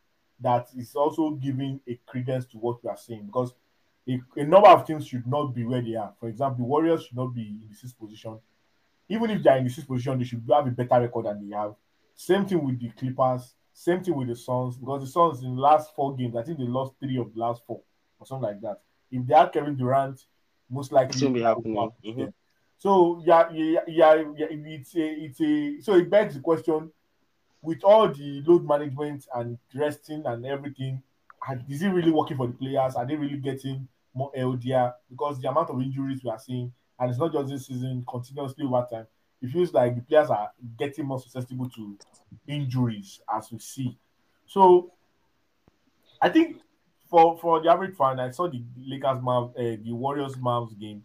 that 0.41 0.69
is 0.77 0.95
also 0.95 1.31
giving 1.31 1.81
a 1.87 1.99
credence 2.07 2.47
to 2.47 2.59
what 2.59 2.83
we 2.83 2.91
are 2.91 2.97
saying 2.97 3.27
because 3.27 3.55
a, 4.09 4.21
a 4.37 4.45
number 4.45 4.69
of 4.69 4.87
teams 4.87 5.07
should 5.07 5.27
not 5.27 5.55
be 5.55 5.65
where 5.65 5.83
they 5.83 5.95
are. 5.95 6.13
For 6.21 6.29
example, 6.29 6.59
the 6.59 6.65
Warriors 6.65 7.05
should 7.05 7.17
not 7.17 7.35
be 7.35 7.43
in 7.43 7.61
the 7.69 7.75
sixth 7.75 7.99
position. 7.99 8.39
Even 9.09 9.31
if 9.31 9.43
they 9.43 9.51
are 9.51 9.59
in 9.59 9.65
the 9.65 9.71
sixth 9.71 9.89
position, 9.89 10.19
they 10.19 10.25
should 10.25 10.43
have 10.53 10.67
a 10.67 10.71
better 10.71 11.01
record 11.01 11.27
than 11.27 11.49
they 11.49 11.57
have. 11.57 11.75
Same 12.15 12.47
thing 12.47 12.65
with 12.65 12.81
the 12.81 12.89
Clippers. 12.91 13.55
Same 13.73 14.03
thing 14.03 14.15
with 14.17 14.29
the 14.29 14.37
Suns 14.37 14.77
because 14.77 15.03
the 15.03 15.07
Suns 15.07 15.43
in 15.43 15.55
the 15.55 15.61
last 15.61 15.95
four 15.95 16.17
games, 16.17 16.35
I 16.35 16.43
think 16.43 16.59
they 16.59 16.65
lost 16.65 16.93
three 16.99 17.19
of 17.19 17.33
the 17.35 17.41
last 17.41 17.63
four 17.67 17.83
or 18.19 18.27
something 18.27 18.49
like 18.49 18.61
that. 18.63 18.81
If 19.11 19.27
they 19.27 19.35
had 19.35 19.53
Kevin 19.53 19.77
Durant, 19.77 20.25
most 20.71 20.93
likely 20.93 21.27
It 21.27 21.33
be 21.35 21.43
happening. 21.43 21.93
Mhm. 22.05 22.17
them. 22.17 22.35
So 22.79 23.23
yeah, 23.25 23.49
yeah, 23.53 23.81
yeah, 23.87 24.15
yeah, 24.37 24.47
it's 24.51 24.95
a, 24.97 25.01
it's 25.01 25.41
a. 25.41 25.81
So 25.81 25.95
it 25.95 26.11
begs 26.11 26.35
the 26.35 26.41
question: 26.41 26.91
with 27.63 27.83
all 27.85 28.09
the 28.09 28.43
load 28.47 28.67
management 28.67 29.27
and 29.35 29.59
resting 29.75 30.23
and 30.27 30.45
everything, 30.47 31.03
is 31.69 31.83
it 31.83 31.89
really 31.89 32.11
working 32.11 32.37
for 32.37 32.47
the 32.47 32.53
players? 32.53 32.95
Are 32.95 33.07
they 33.07 33.17
really 33.17 33.39
getting 33.39 33.89
more 34.15 34.31
LDR? 34.37 34.93
Because 35.11 35.41
the 35.41 35.49
amount 35.49 35.71
of 35.71 35.81
injuries 35.81 36.23
we 36.23 36.31
are 36.31 36.39
seeing, 36.39 36.73
and 36.99 37.11
it's 37.11 37.19
not 37.19 37.33
just 37.33 37.51
this 37.51 37.67
season, 37.67 38.05
continuously 38.09 38.65
over 38.65 38.87
time, 38.91 39.07
it 39.41 39.51
feels 39.51 39.73
like 39.73 39.95
the 39.95 40.03
players 40.03 40.31
are 40.31 40.51
getting 40.79 41.07
more 41.07 41.21
susceptible 41.21 41.69
to 41.71 41.97
injuries 42.47 43.21
as 43.35 43.51
we 43.51 43.59
see. 43.59 43.97
So 44.47 44.93
I 46.21 46.29
think 46.29 46.59
for 47.09 47.37
for 47.39 47.61
the 47.61 47.71
average 47.71 47.97
fan, 47.97 48.21
I 48.21 48.31
saw 48.31 48.49
the 48.49 48.63
Lakers 48.77 49.19
Mavs, 49.19 49.51
uh, 49.51 49.83
the 49.83 49.93
Warriors 49.93 50.35
Mavs 50.37 50.79
game. 50.79 51.05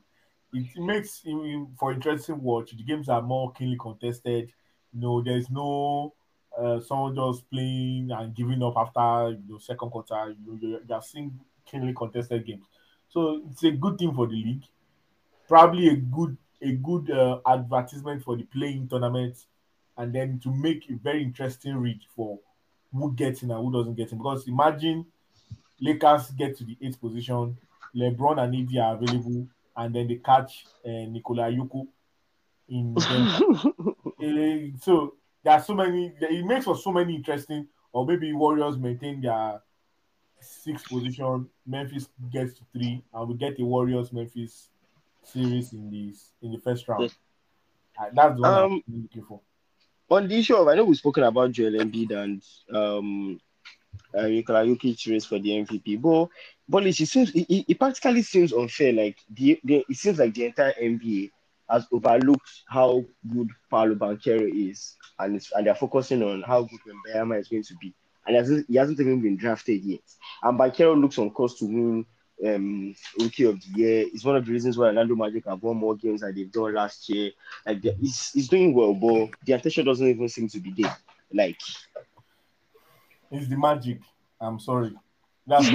It 0.53 0.77
makes 0.77 1.23
for 1.79 1.93
interesting 1.93 2.41
watch. 2.41 2.71
The 2.71 2.83
games 2.83 3.09
are 3.09 3.21
more 3.21 3.51
keenly 3.53 3.77
contested. 3.79 4.51
You 4.93 4.99
know, 4.99 5.21
there's 5.21 5.49
no 5.49 6.13
uh, 6.57 6.79
someone 6.81 7.15
just 7.15 7.49
playing 7.49 8.09
and 8.11 8.35
giving 8.35 8.61
up 8.61 8.75
after 8.75 9.31
you 9.31 9.43
know 9.47 9.57
second 9.57 9.89
quarter. 9.89 10.35
You 10.37 10.45
know, 10.45 10.59
you're, 10.61 10.81
you're 10.87 11.01
seeing 11.01 11.39
keenly 11.65 11.93
contested 11.93 12.45
games. 12.45 12.65
So 13.09 13.41
it's 13.49 13.63
a 13.63 13.71
good 13.71 13.97
thing 13.97 14.13
for 14.13 14.27
the 14.27 14.33
league. 14.33 14.63
Probably 15.47 15.89
a 15.89 15.95
good 15.95 16.37
a 16.61 16.73
good 16.73 17.09
uh, 17.09 17.39
advertisement 17.47 18.23
for 18.23 18.35
the 18.35 18.43
playing 18.43 18.87
tournament, 18.89 19.45
and 19.97 20.13
then 20.13 20.39
to 20.43 20.51
make 20.51 20.89
a 20.89 20.93
very 20.95 21.23
interesting 21.23 21.77
read 21.77 22.01
for 22.15 22.39
who 22.93 23.13
gets 23.13 23.43
in 23.43 23.51
and 23.51 23.59
who 23.63 23.71
doesn't 23.71 23.95
get 23.95 24.11
in. 24.11 24.17
Because 24.17 24.47
imagine 24.47 25.05
Lakers 25.79 26.31
get 26.31 26.57
to 26.57 26.63
the 26.63 26.77
eighth 26.81 26.99
position, 26.99 27.57
LeBron 27.95 28.39
and 28.39 28.55
AD 28.55 28.77
are 28.77 28.95
available, 28.95 29.47
and 29.75 29.95
then 29.95 30.07
they 30.07 30.15
catch 30.15 30.65
uh, 30.85 30.89
Nikola 30.89 31.51
Jokic 31.51 31.87
in 32.69 32.93
Denver. 32.93 33.71
Eh, 34.23 34.69
so 34.79 35.15
there 35.43 35.53
are 35.53 35.61
so 35.61 35.73
many. 35.73 36.13
It 36.21 36.45
makes 36.45 36.65
for 36.65 36.77
so 36.77 36.91
many 36.91 37.15
interesting. 37.15 37.67
Or 37.91 38.05
maybe 38.05 38.31
Warriors 38.33 38.77
maintain 38.77 39.19
their 39.19 39.61
sixth 40.39 40.87
position. 40.87 41.49
Memphis 41.65 42.07
gets 42.31 42.53
to 42.53 42.61
three, 42.71 43.03
and 43.13 43.27
we 43.27 43.35
get 43.35 43.57
the 43.57 43.63
Warriors 43.63 44.13
Memphis 44.13 44.69
series 45.23 45.73
in 45.73 45.89
this 45.89 46.31
in 46.41 46.51
the 46.51 46.59
first 46.59 46.87
round. 46.87 47.03
Yes. 47.03 47.15
Uh, 47.99 48.05
that's 48.13 48.35
the 48.35 48.41
one 48.41 48.53
Um, 48.53 48.83
I'm 48.87 49.01
looking 49.01 49.23
for. 49.23 49.41
On 50.09 50.27
the 50.27 50.37
issue 50.37 50.55
of, 50.55 50.67
I 50.67 50.75
know 50.75 50.85
we've 50.85 50.97
spoken 50.97 51.23
about 51.23 51.51
Joel 51.51 51.71
Embiid 51.71 52.11
and 52.11 52.43
um, 52.75 53.39
uh, 54.17 54.27
Nikola 54.27 54.65
Jokic 54.65 55.09
race 55.09 55.25
for 55.25 55.39
the 55.39 55.49
MVP. 55.49 56.01
But 56.01 56.29
but 56.67 56.87
it 56.87 56.95
seems 56.95 57.31
it, 57.31 57.65
it, 57.67 57.79
practically 57.79 58.21
seems 58.21 58.53
unfair. 58.53 58.93
Like 58.93 59.17
the, 59.29 59.59
the 59.63 59.85
it 59.89 59.97
seems 59.97 60.19
like 60.19 60.33
the 60.33 60.45
entire 60.45 60.73
NBA 60.73 61.31
has 61.69 61.87
overlooked 61.91 62.49
how 62.67 63.03
good 63.33 63.49
Paolo 63.69 63.95
Banchero 63.95 64.49
is, 64.53 64.95
and 65.19 65.35
it's, 65.35 65.51
and 65.53 65.65
they're 65.65 65.75
focusing 65.75 66.23
on 66.23 66.41
how 66.43 66.63
good 66.63 66.79
Wembanyama 66.87 67.39
is 67.39 67.47
going 67.47 67.63
to 67.63 67.75
be. 67.75 67.93
And 68.25 68.35
he 68.35 68.37
hasn't, 68.37 68.67
he 68.67 68.75
hasn't 68.75 68.99
even 68.99 69.21
been 69.21 69.37
drafted 69.37 69.83
yet. 69.83 70.01
And 70.43 70.59
Banchero 70.59 70.99
looks 70.99 71.17
on 71.17 71.31
course 71.31 71.55
to 71.59 71.65
win 71.65 72.05
um 72.45 72.95
rookie 73.19 73.43
of 73.43 73.61
the 73.61 73.79
year. 73.79 74.05
It's 74.13 74.25
one 74.25 74.35
of 74.35 74.45
the 74.45 74.51
reasons 74.51 74.77
why 74.77 74.87
Orlando 74.87 75.15
Magic 75.15 75.45
have 75.45 75.61
won 75.61 75.77
more 75.77 75.95
games 75.95 76.21
than 76.21 76.33
they've 76.33 76.51
done 76.51 76.73
last 76.73 77.07
year. 77.09 77.31
Like 77.65 77.83
he's, 77.99 78.31
he's 78.31 78.47
doing 78.47 78.73
well, 78.73 78.93
but 78.93 79.31
the 79.45 79.53
attention 79.53 79.85
doesn't 79.85 80.07
even 80.07 80.27
seem 80.29 80.47
to 80.49 80.59
be 80.59 80.73
there. 80.81 80.97
Like 81.33 81.59
It's 83.31 83.47
the 83.47 83.57
magic. 83.57 84.01
I'm 84.39 84.59
sorry. 84.59 84.93
That's 85.47 85.69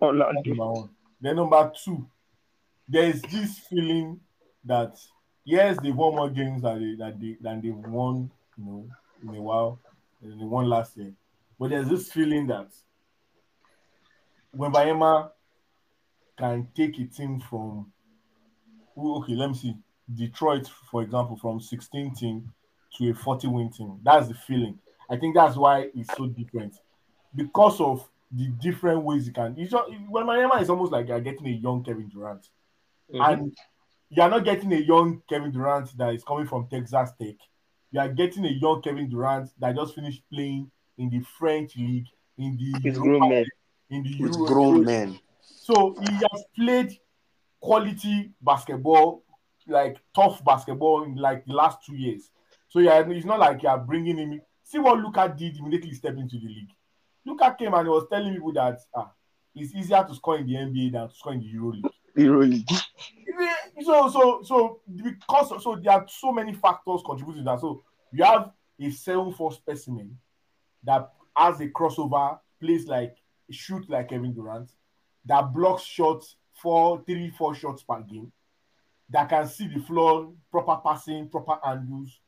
Orlando. 0.00 0.40
number 0.44 0.66
one. 0.66 0.90
Then 1.20 1.36
number 1.36 1.72
two, 1.84 2.06
there 2.88 3.04
is 3.04 3.20
this 3.22 3.58
feeling 3.58 4.20
that 4.64 4.98
yes, 5.44 5.76
they've 5.82 5.94
won 5.94 6.16
more 6.16 6.30
games 6.30 6.62
than 6.62 6.80
they, 6.80 7.04
that 7.04 7.20
they 7.20 7.36
than 7.40 7.60
they've 7.60 7.74
won, 7.74 8.30
you 8.56 8.64
know, 8.64 8.88
in 9.22 9.36
a 9.36 9.42
while. 9.42 9.78
than 10.22 10.38
They 10.38 10.44
won 10.44 10.68
last 10.68 10.96
year. 10.96 11.12
But 11.58 11.70
there's 11.70 11.88
this 11.88 12.10
feeling 12.10 12.46
that 12.46 12.68
Wembanyama 14.56 15.30
can 16.38 16.68
take 16.74 16.98
a 16.98 17.04
team 17.04 17.40
from 17.40 17.92
okay, 18.96 19.34
let 19.34 19.50
me 19.50 19.56
see. 19.56 19.76
Detroit, 20.12 20.68
for 20.90 21.02
example, 21.02 21.36
from 21.36 21.60
16 21.60 22.14
team 22.14 22.52
to 22.96 23.10
a 23.10 23.14
40 23.14 23.46
win 23.48 23.70
team. 23.70 24.00
That's 24.02 24.28
the 24.28 24.34
feeling. 24.34 24.78
I 25.10 25.16
think 25.16 25.34
that's 25.34 25.56
why 25.56 25.88
it's 25.94 26.14
so 26.16 26.26
different. 26.26 26.76
Because 27.34 27.80
of 27.80 28.08
the 28.32 28.46
different 28.60 29.02
ways 29.02 29.26
you 29.26 29.32
can. 29.32 29.56
It's 29.58 29.72
just, 29.72 29.90
when 30.08 30.26
Miami 30.26 30.62
is 30.62 30.70
almost 30.70 30.92
like 30.92 31.08
you're 31.08 31.20
getting 31.20 31.46
a 31.48 31.50
young 31.50 31.82
Kevin 31.82 32.08
Durant. 32.08 32.48
Mm-hmm. 33.12 33.20
And 33.22 33.56
you're 34.08 34.28
not 34.28 34.44
getting 34.44 34.72
a 34.72 34.76
young 34.76 35.20
Kevin 35.28 35.50
Durant 35.50 35.96
that 35.98 36.14
is 36.14 36.22
coming 36.24 36.46
from 36.46 36.68
Texas 36.68 37.10
Tech. 37.20 37.34
You 37.90 38.00
are 38.00 38.08
getting 38.08 38.44
a 38.44 38.50
young 38.50 38.82
Kevin 38.82 39.08
Durant 39.08 39.50
that 39.58 39.74
just 39.74 39.94
finished 39.96 40.22
playing 40.32 40.70
in 40.98 41.10
the 41.10 41.20
French 41.38 41.76
league, 41.76 42.06
in 42.38 42.56
the 42.56 42.88
It's 42.88 42.96
Europa 42.98 43.18
grown 43.18 43.28
men. 43.30 43.44
in 43.90 44.02
the 44.04 44.22
With 44.22 44.34
Euro- 44.36 44.46
grown 44.46 44.84
men. 44.84 45.18
so 45.42 45.96
he 46.00 46.12
has 46.14 46.44
played 46.56 46.98
quality 47.60 48.30
basketball, 48.40 49.24
like 49.66 49.96
tough 50.14 50.44
basketball 50.44 51.02
in 51.04 51.16
like 51.16 51.44
the 51.46 51.52
last 51.52 51.84
two 51.84 51.96
years. 51.96 52.30
So 52.68 52.78
yeah, 52.78 53.00
it's 53.06 53.26
not 53.26 53.40
like 53.40 53.62
you 53.62 53.68
are 53.68 53.78
bringing 53.78 54.18
him. 54.18 54.40
See 54.70 54.78
what 54.78 55.00
Luka 55.00 55.34
did 55.36 55.56
immediately 55.56 55.92
step 55.94 56.16
into 56.16 56.38
the 56.38 56.46
league. 56.46 56.70
Luka 57.26 57.56
came 57.58 57.74
and 57.74 57.86
he 57.86 57.90
was 57.90 58.06
telling 58.08 58.32
people 58.32 58.52
that 58.52 58.78
ah, 58.94 59.10
it's 59.52 59.74
easier 59.74 60.04
to 60.06 60.14
score 60.14 60.38
in 60.38 60.46
the 60.46 60.54
NBA 60.54 60.92
than 60.92 61.08
to 61.08 61.14
score 61.14 61.32
in 61.32 61.40
the 61.40 61.46
Euro 61.46 61.72
League. 61.72 61.86
Euro 62.16 62.46
League. 62.46 62.68
So 63.82 64.10
so 64.10 64.42
so 64.44 64.80
because 65.02 65.62
so 65.62 65.74
there 65.82 65.94
are 65.94 66.06
so 66.06 66.32
many 66.32 66.52
factors 66.52 67.00
contributing 67.04 67.44
to 67.44 67.50
that. 67.50 67.60
So 67.60 67.82
you 68.12 68.22
have 68.22 68.52
a 68.78 68.90
seven 68.90 69.32
four 69.32 69.52
specimen 69.52 70.18
that 70.84 71.10
has 71.34 71.60
a 71.60 71.68
crossover, 71.68 72.38
plays 72.60 72.86
like 72.86 73.16
shoot 73.50 73.88
like 73.88 74.10
Kevin 74.10 74.34
Durant, 74.34 74.70
that 75.24 75.52
blocks 75.54 75.82
shots 75.82 76.36
four, 76.52 77.02
three, 77.06 77.30
four 77.30 77.54
shots 77.54 77.82
per 77.82 78.02
game, 78.02 78.30
that 79.08 79.30
can 79.30 79.48
see 79.48 79.66
the 79.66 79.80
floor, 79.80 80.32
proper 80.50 80.80
passing, 80.84 81.28
proper 81.28 81.58
angles. 81.66 82.20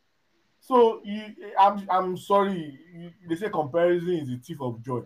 So 0.62 1.00
you, 1.04 1.34
I'm 1.58 1.86
I'm 1.90 2.16
sorry, 2.16 2.78
you, 2.94 3.10
they 3.28 3.34
say 3.34 3.48
comparison 3.48 4.10
is 4.14 4.28
the 4.28 4.36
thief 4.36 4.60
of 4.60 4.80
joy. 4.82 5.02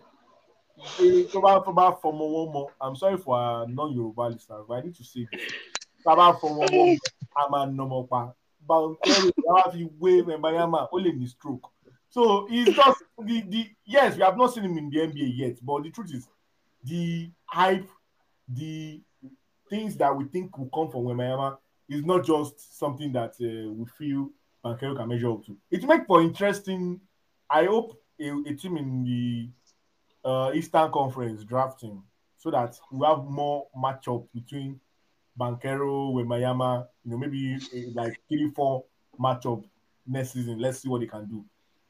I'm 2.79 2.95
sorry 2.95 3.17
for 3.17 3.65
non-Yoruba 3.67 4.21
listeners, 4.21 4.65
but 4.67 4.73
I 4.75 4.81
need 4.81 4.95
to 4.95 5.03
say 5.03 5.27
this. 5.31 5.41
Toba 6.03 6.37
Fomo 6.39 6.69
Womo, 6.69 6.97
I'm 7.35 7.53
a 7.55 7.71
normal 7.71 8.03
pa. 8.03 8.31
But 8.67 8.97
have 9.65 9.75
you 9.75 9.91
way 9.97 10.21
Wembanyama 10.21 10.89
only 10.91 11.09
in 11.09 11.27
stroke. 11.27 11.67
So 12.09 12.45
he's 12.47 12.75
just 12.75 13.03
the 13.17 13.41
the 13.41 13.67
yes, 13.83 14.15
we 14.15 14.21
have 14.21 14.37
not 14.37 14.53
seen 14.53 14.63
him 14.63 14.77
in 14.77 14.91
the 14.91 14.99
NBA 14.99 15.37
yet, 15.37 15.57
but 15.63 15.81
the 15.81 15.89
truth 15.89 16.13
is 16.13 16.27
the 16.83 17.31
hype, 17.45 17.89
the 18.47 19.01
things 19.71 19.97
that 19.97 20.15
we 20.15 20.25
think 20.25 20.55
will 20.55 20.69
come 20.69 20.91
from 20.91 21.05
Wembanyama 21.05 21.57
is 21.89 22.05
not 22.05 22.23
just 22.23 22.77
something 22.77 23.11
that 23.13 23.31
uh, 23.41 23.71
we 23.71 23.85
feel 23.97 24.29
Can 24.75 25.07
measure 25.07 25.31
up 25.31 25.45
to. 25.45 25.55
It 25.71 25.83
make 25.83 26.05
for 26.07 26.21
interesting. 26.21 26.99
I 27.49 27.65
hope 27.65 28.01
a, 28.19 28.29
a 28.45 28.53
team 28.53 28.77
in 28.77 29.03
the 29.03 29.49
uh, 30.29 30.51
Eastern 30.53 30.91
Conference 30.91 31.43
drafting 31.43 32.01
so 32.37 32.51
that 32.51 32.77
we 32.91 33.05
have 33.05 33.23
more 33.25 33.67
matchup 33.75 34.27
between 34.33 34.79
Banchero, 35.39 36.13
Wembanyama, 36.13 36.87
you 37.05 37.11
know, 37.11 37.17
maybe 37.17 37.55
a, 37.73 37.91
like 37.93 38.19
three, 38.27 38.49
four 38.55 38.83
matchup 39.19 39.63
next 40.05 40.33
season. 40.33 40.59
Let's 40.59 40.79
see 40.79 40.89
what 40.89 41.01
they 41.01 41.07
can 41.07 41.25
do. 41.27 41.45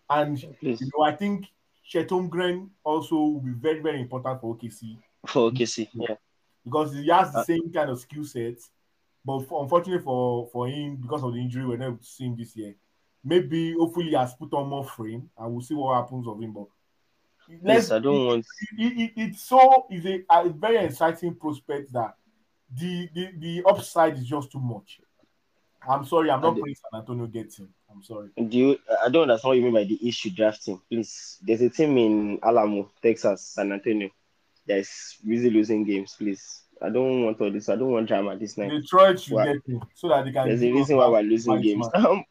And 0.10 0.38
Please. 0.60 0.82
you 0.82 0.90
know, 0.98 1.04
I 1.04 1.14
think 1.16 1.48
Chet 1.86 2.10
Holmgren 2.10 2.70
also 2.84 3.16
will 3.16 3.40
be 3.40 3.52
very, 3.52 3.80
very 3.80 4.02
important 4.02 4.42
for 4.42 4.56
OKC 4.56 4.98
For 5.26 5.52
OKC. 5.52 5.88
Yeah. 5.94 6.16
because 6.64 6.94
he 6.94 7.08
has 7.08 7.32
the 7.32 7.40
Uh, 7.40 7.44
same 7.44 7.72
kind 7.74 7.90
of 7.90 8.00
skill 8.00 8.24
set. 8.26 8.56
But 9.28 9.40
for, 9.42 9.64
unfortunately 9.64 10.06
for, 10.06 10.48
for 10.54 10.70
him, 10.70 10.96
because 10.96 11.22
of 11.22 11.34
the 11.34 11.40
injury, 11.42 11.66
we're 11.66 11.76
not 11.76 11.88
able 11.88 11.98
to 11.98 12.06
see 12.06 12.24
him 12.24 12.38
this 12.38 12.56
year. 12.56 12.74
Maybe, 13.26 13.74
hopefully, 13.74 14.06
he 14.06 14.16
has 14.16 14.34
put 14.34 14.54
on 14.54 14.70
more 14.70 14.86
frame, 14.86 15.30
and 15.38 15.52
we'll 15.52 15.62
see 15.62 15.74
what 15.74 16.02
happens 16.02 16.26
of 16.26 16.42
him. 16.42 16.54
But 16.54 16.68
Please, 17.62 17.92
I 17.92 18.00
don't 18.00 18.26
want 18.26 18.46
it, 18.78 19.00
it, 19.00 19.12
it's 19.16 19.42
so 19.42 19.86
is 19.90 20.06
a, 20.06 20.24
a 20.30 20.50
very 20.50 20.78
exciting 20.78 21.36
prospect 21.36 21.92
that 21.94 22.16
the, 22.74 23.10
the 23.14 23.32
the 23.38 23.64
upside 23.66 24.18
is 24.18 24.26
just 24.26 24.52
too 24.52 24.60
much. 24.60 25.00
I'm 25.88 26.06
sorry, 26.06 26.30
I'm 26.30 26.42
not 26.42 26.60
praying 26.60 26.76
San 26.76 27.00
Antonio 27.00 27.28
gets 27.28 27.60
him. 27.60 27.70
I'm 27.90 28.04
sorry. 28.04 28.30
do 28.36 28.58
you 28.58 28.78
I 29.04 29.10
don't 29.10 29.24
understand 29.24 29.50
what 29.50 29.58
you 29.58 29.64
mean 29.64 29.74
by 29.74 29.86
the 29.86 30.00
issue 30.08 30.30
drafting. 30.30 30.82
Please. 30.90 31.38
There's 31.42 31.62
a 31.62 31.70
team 31.70 31.98
in 31.98 32.40
Alamo, 32.44 32.92
Texas, 33.02 33.42
San 33.44 33.72
Antonio. 33.72 34.10
That's 34.68 35.18
busy 35.26 35.50
losing 35.50 35.86
games, 35.86 36.16
please. 36.18 36.64
I 36.82 36.90
don't 36.90 37.24
want 37.24 37.42
all 37.42 37.52
this. 37.52 37.70
I 37.70 37.76
don't 37.76 37.92
want 37.92 38.08
drama 38.08 38.38
this 38.38 38.58
night. 38.58 38.70
Detroit 38.70 39.20
should 39.20 39.34
Why? 39.34 39.54
get 39.54 39.82
so 39.96 40.10
that 40.10 40.26
they 40.26 40.32
can. 40.32 40.48
There's 40.48 40.64
a 40.64 40.72
reason 40.72 40.98
why 40.98 41.08
we're 41.08 41.22
losing 41.22 41.62
games. 41.62 41.88
Um, 41.94 42.24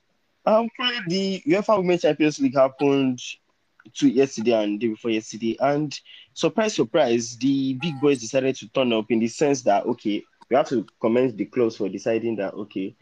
um, 0.46 0.68
the 1.08 1.42
UEFA 1.46 1.78
Women's 1.78 2.02
Champions 2.02 2.38
League 2.38 2.54
happened 2.54 3.20
to 3.94 4.08
yesterday 4.08 4.62
and 4.62 4.80
day 4.80 4.88
before 4.88 5.10
yesterday, 5.10 5.56
and 5.60 5.98
surprise, 6.34 6.74
surprise, 6.74 7.36
the 7.38 7.74
big 7.74 8.00
boys 8.00 8.20
decided 8.20 8.54
to 8.56 8.68
turn 8.68 8.92
up 8.92 9.10
in 9.10 9.18
the 9.18 9.28
sense 9.28 9.62
that 9.62 9.84
okay, 9.86 10.22
we 10.48 10.56
have 10.56 10.68
to 10.68 10.86
commend 11.00 11.36
the 11.36 11.46
clubs 11.46 11.76
for 11.76 11.88
deciding 11.88 12.36
that 12.36 12.54
okay, 12.54 12.94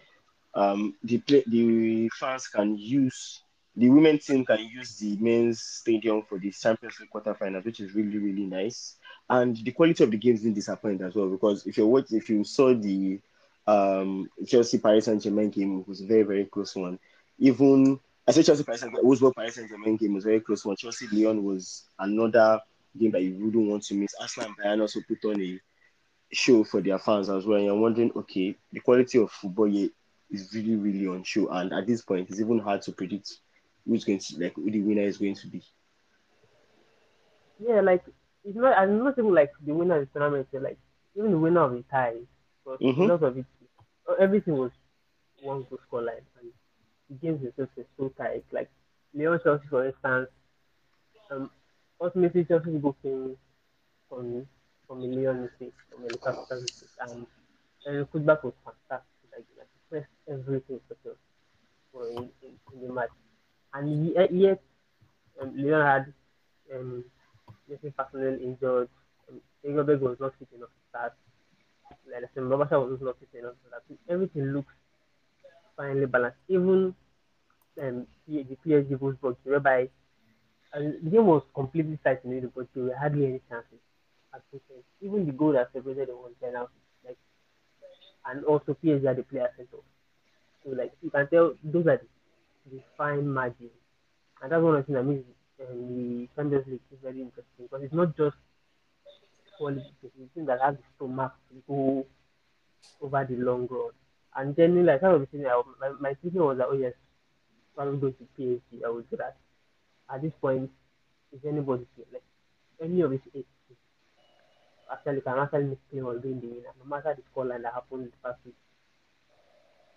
um, 0.55 0.95
the 1.05 1.19
play, 1.19 1.45
the 1.47 2.09
fans 2.19 2.49
can 2.49 2.77
use 2.79 3.44
the 3.77 3.89
women 3.89 4.19
team 4.19 4.45
can 4.45 4.61
use 4.69 4.99
the 4.99 5.17
men's 5.17 5.61
stadium 5.63 6.23
for 6.23 6.39
the 6.39 6.51
Champions 6.51 7.01
League 7.01 7.11
quarterfinals, 7.11 7.65
which 7.65 7.81
is 7.81 7.95
really 7.95 8.19
really 8.19 8.47
nice. 8.47 8.97
And 9.29 9.57
the 9.57 9.73
quality 9.73 10.05
of 10.05 10.11
the 10.11 10.17
games 10.17 10.43
didn't 10.43 10.55
disappoint 10.55 11.03
as 11.03 11.15
well 11.15 11.29
because 11.29 11.67
if 11.67 11.77
you 11.77 11.87
watch, 11.87 12.13
if 12.13 12.29
you 12.29 12.45
saw 12.45 12.75
the 12.75 13.21
um 13.67 14.29
Chelsea 14.47 14.79
Paris 14.79 15.07
Saint 15.07 15.23
Germain 15.23 15.51
game 15.51 15.81
it 15.81 15.89
was 15.89 16.03
a 16.03 16.07
very 16.07 16.23
very 16.23 16.45
close 16.45 16.77
one. 16.77 16.99
Even 17.39 17.99
I 18.29 18.33
say 18.33 18.43
Chelsea 18.43 18.63
Paris 18.63 18.83
Saint 18.83 18.93
Wolfsburg 18.95 19.35
Paris 19.35 19.57
Saint 19.57 19.69
Germain 19.69 19.97
game 19.97 20.15
was 20.15 20.25
very 20.25 20.41
close 20.41 20.65
one. 20.65 20.77
Chelsea 20.77 21.07
Lyon 21.11 21.43
was 21.43 21.85
another 21.99 22.61
game 22.97 23.11
that 23.11 23.23
you 23.23 23.35
wouldn't 23.45 23.69
want 23.69 23.83
to 23.85 23.95
miss. 23.95 24.15
Arsenal 24.21 24.51
and 24.51 24.59
Bayern 24.59 24.81
also 24.83 25.01
put 25.09 25.25
on 25.25 25.41
a 25.41 25.59
show 26.33 26.63
for 26.65 26.81
their 26.81 26.99
fans 26.99 27.29
as 27.29 27.47
well. 27.47 27.57
And 27.57 27.67
you're 27.67 27.75
wondering, 27.77 28.13
okay, 28.17 28.57
the 28.73 28.81
quality 28.81 29.19
of 29.19 29.31
football 29.31 29.73
is 30.31 30.51
really 30.55 30.77
really 30.77 31.07
on 31.07 31.25
show. 31.25 31.49
And 31.49 31.73
at 31.73 31.87
this 31.87 32.03
point, 32.03 32.29
it's 32.29 32.41
even 32.41 32.59
hard 32.59 32.83
to 32.83 32.93
predict 32.93 33.39
who's 33.87 34.05
going 34.05 34.19
to 34.19 34.39
like 34.39 34.55
who 34.55 34.71
the 34.71 34.81
winner 34.81 35.03
is 35.03 35.19
going 35.19 35.35
to 35.37 35.47
be. 35.47 35.63
Yeah, 37.59 37.81
like 37.81 38.03
it's 38.45 38.57
not. 38.57 38.77
I'm 38.77 38.99
not 39.05 39.19
even 39.19 39.35
like 39.35 39.53
the 39.65 39.75
winner 39.75 40.01
of 40.01 40.09
the 40.13 40.19
tournament. 40.19 40.49
Like 40.53 40.79
even 41.17 41.31
the 41.33 41.39
winner 41.39 41.61
of 41.63 41.73
the 41.73 41.85
ties, 41.91 42.25
but 42.65 42.81
a 42.81 42.91
lot 43.03 43.23
of 43.23 43.39
it, 43.39 43.47
everything 44.21 44.57
was 44.57 44.71
one 45.43 45.65
goal 45.69 45.79
scoreline, 45.91 46.25
and 46.41 46.51
the 47.09 47.17
games 47.17 47.43
themselves 47.43 47.71
were 47.77 47.87
so 47.97 48.09
tight. 48.17 48.45
Like 48.53 48.71
Lyon 49.15 49.41
Chelsea, 49.43 49.67
for 49.69 49.87
instance, 49.87 50.29
um, 51.31 51.51
ultimately 52.01 52.45
Chelsea 52.45 52.79
goal 52.79 52.97
came 53.03 53.37
from 54.09 54.47
from 54.87 55.01
a 55.03 55.07
Lyon 55.07 55.43
mistake, 55.43 55.75
from 55.91 56.05
a 56.05 56.09
Lucas 56.09 56.37
mistake, 56.51 56.89
and 57.01 57.27
and 57.87 58.01
the 58.01 58.09
feedback 58.13 58.43
was 58.43 58.55
fantastic. 58.65 59.09
Like, 59.33 59.47
like 59.59 59.69
pressed 59.91 60.11
everything 60.29 60.81
for 60.89 60.97
Chelsea 61.03 61.19
for 61.93 62.09
in, 62.09 62.29
in, 62.43 62.59
in 62.75 62.89
the 62.89 62.93
match, 62.93 63.11
and 63.75 64.09
yet, 64.15 64.33
yet 64.33 64.61
um, 65.41 65.53
Lyon 65.57 65.87
had 65.87 66.15
um, 66.75 67.05
Messi 67.71 67.95
personnel 67.97 68.39
injured. 68.41 68.89
Um, 69.31 69.41
Ingobeg 69.67 70.01
was 70.01 70.17
not 70.21 70.35
fit 70.39 70.49
enough 70.57 70.71
to 70.71 70.83
start. 70.91 71.13
Like 72.11 72.25
I 72.25 72.29
said, 72.35 72.45
Babasha 72.45 72.79
was 72.91 73.01
not 73.03 73.19
fit 73.21 73.39
enough 73.39 73.55
to 73.63 73.69
start. 73.69 73.85
Everything 74.09 74.45
looks 74.53 74.73
finely 75.77 76.07
balanced. 76.07 76.39
Even 76.49 76.95
um, 77.83 78.07
P- 78.27 78.45
the 78.45 78.57
PSG 78.65 78.95
Wolfsburg, 78.97 79.37
whereby 79.45 79.89
And 80.75 80.95
the 81.05 81.11
game 81.11 81.27
was 81.27 81.43
completely 81.55 81.99
tight 82.05 82.21
in 82.25 82.33
it, 82.35 82.55
but 82.55 82.67
there 82.75 82.85
were 82.85 82.97
hardly 82.97 83.27
any 83.27 83.41
chances 83.51 83.81
at. 84.35 84.43
Even 85.01 85.27
the 85.27 85.33
goal 85.33 85.53
that 85.53 85.73
separated 85.73 86.09
them 86.09 86.17
was 86.19 86.33
penalty. 86.41 86.81
Like, 87.05 87.19
and 88.27 88.45
also 88.45 88.75
PSG 88.75 89.07
had 89.07 89.17
the 89.17 89.23
player 89.23 89.49
center. 89.57 89.79
So 90.65 90.71
like 90.71 90.93
you 91.03 91.11
can 91.11 91.29
tell 91.29 91.55
those 91.65 91.87
are 91.87 91.99
the, 91.99 92.07
the 92.71 92.81
fine 92.97 93.29
margins. 93.29 93.71
And 94.43 94.53
that's 94.53 94.63
one 94.63 94.75
of 94.77 94.87
the 94.87 94.93
things 94.93 94.97
that 94.97 95.05
makes 95.05 95.25
um, 95.61 95.97
the 95.97 96.29
Champions 96.37 96.67
League 96.67 96.81
is 96.93 96.99
very 97.03 97.21
interesting 97.21 97.65
because 97.65 97.83
it's 97.83 97.95
not 97.95 98.17
just 98.17 98.37
quality, 99.57 99.85
it's 100.03 100.13
the 100.19 100.27
thing 100.35 100.47
that 100.47 100.61
has 100.61 100.77
the 100.77 100.83
stomach 100.97 101.33
to 101.51 101.63
go 101.69 102.07
over 103.01 103.27
the 103.29 103.37
long 103.37 103.67
run. 103.71 103.91
And 104.37 104.57
generally, 104.57 104.83
like 104.83 105.03
I 105.03 105.13
was 105.13 105.29
saying, 105.31 105.47
I, 105.47 105.63
my, 105.81 105.91
my 106.01 106.15
thinking 106.21 106.43
was 106.43 106.59
that, 106.59 106.67
oh 106.69 106.75
yes, 106.75 106.93
probably 107.75 107.99
go 107.99 108.11
to 108.11 108.29
PSG, 108.39 108.85
I 108.85 108.91
would 108.91 109.09
do 109.11 109.17
that. 109.17 109.37
At 110.13 110.23
this 110.23 110.33
point, 110.41 110.71
is 111.33 111.41
anybody 111.47 111.87
here? 111.97 112.07
Like, 112.13 112.23
any 112.83 113.01
of 113.01 113.11
these 113.11 113.21
eight 113.35 113.47
actually 114.93 115.21
can 115.21 115.39
actually 115.39 115.65
make 115.65 115.91
claim 115.91 116.07
on 116.07 116.21
being 116.21 116.41
the 116.41 116.47
winner, 116.47 116.75
no 116.79 116.85
matter 116.85 117.17
the 117.17 117.23
scoreline 117.23 117.63
that 117.63 117.75
happened 117.75 118.05
in 118.05 118.11
the 118.11 118.17
past 118.23 118.39
week. 118.45 118.55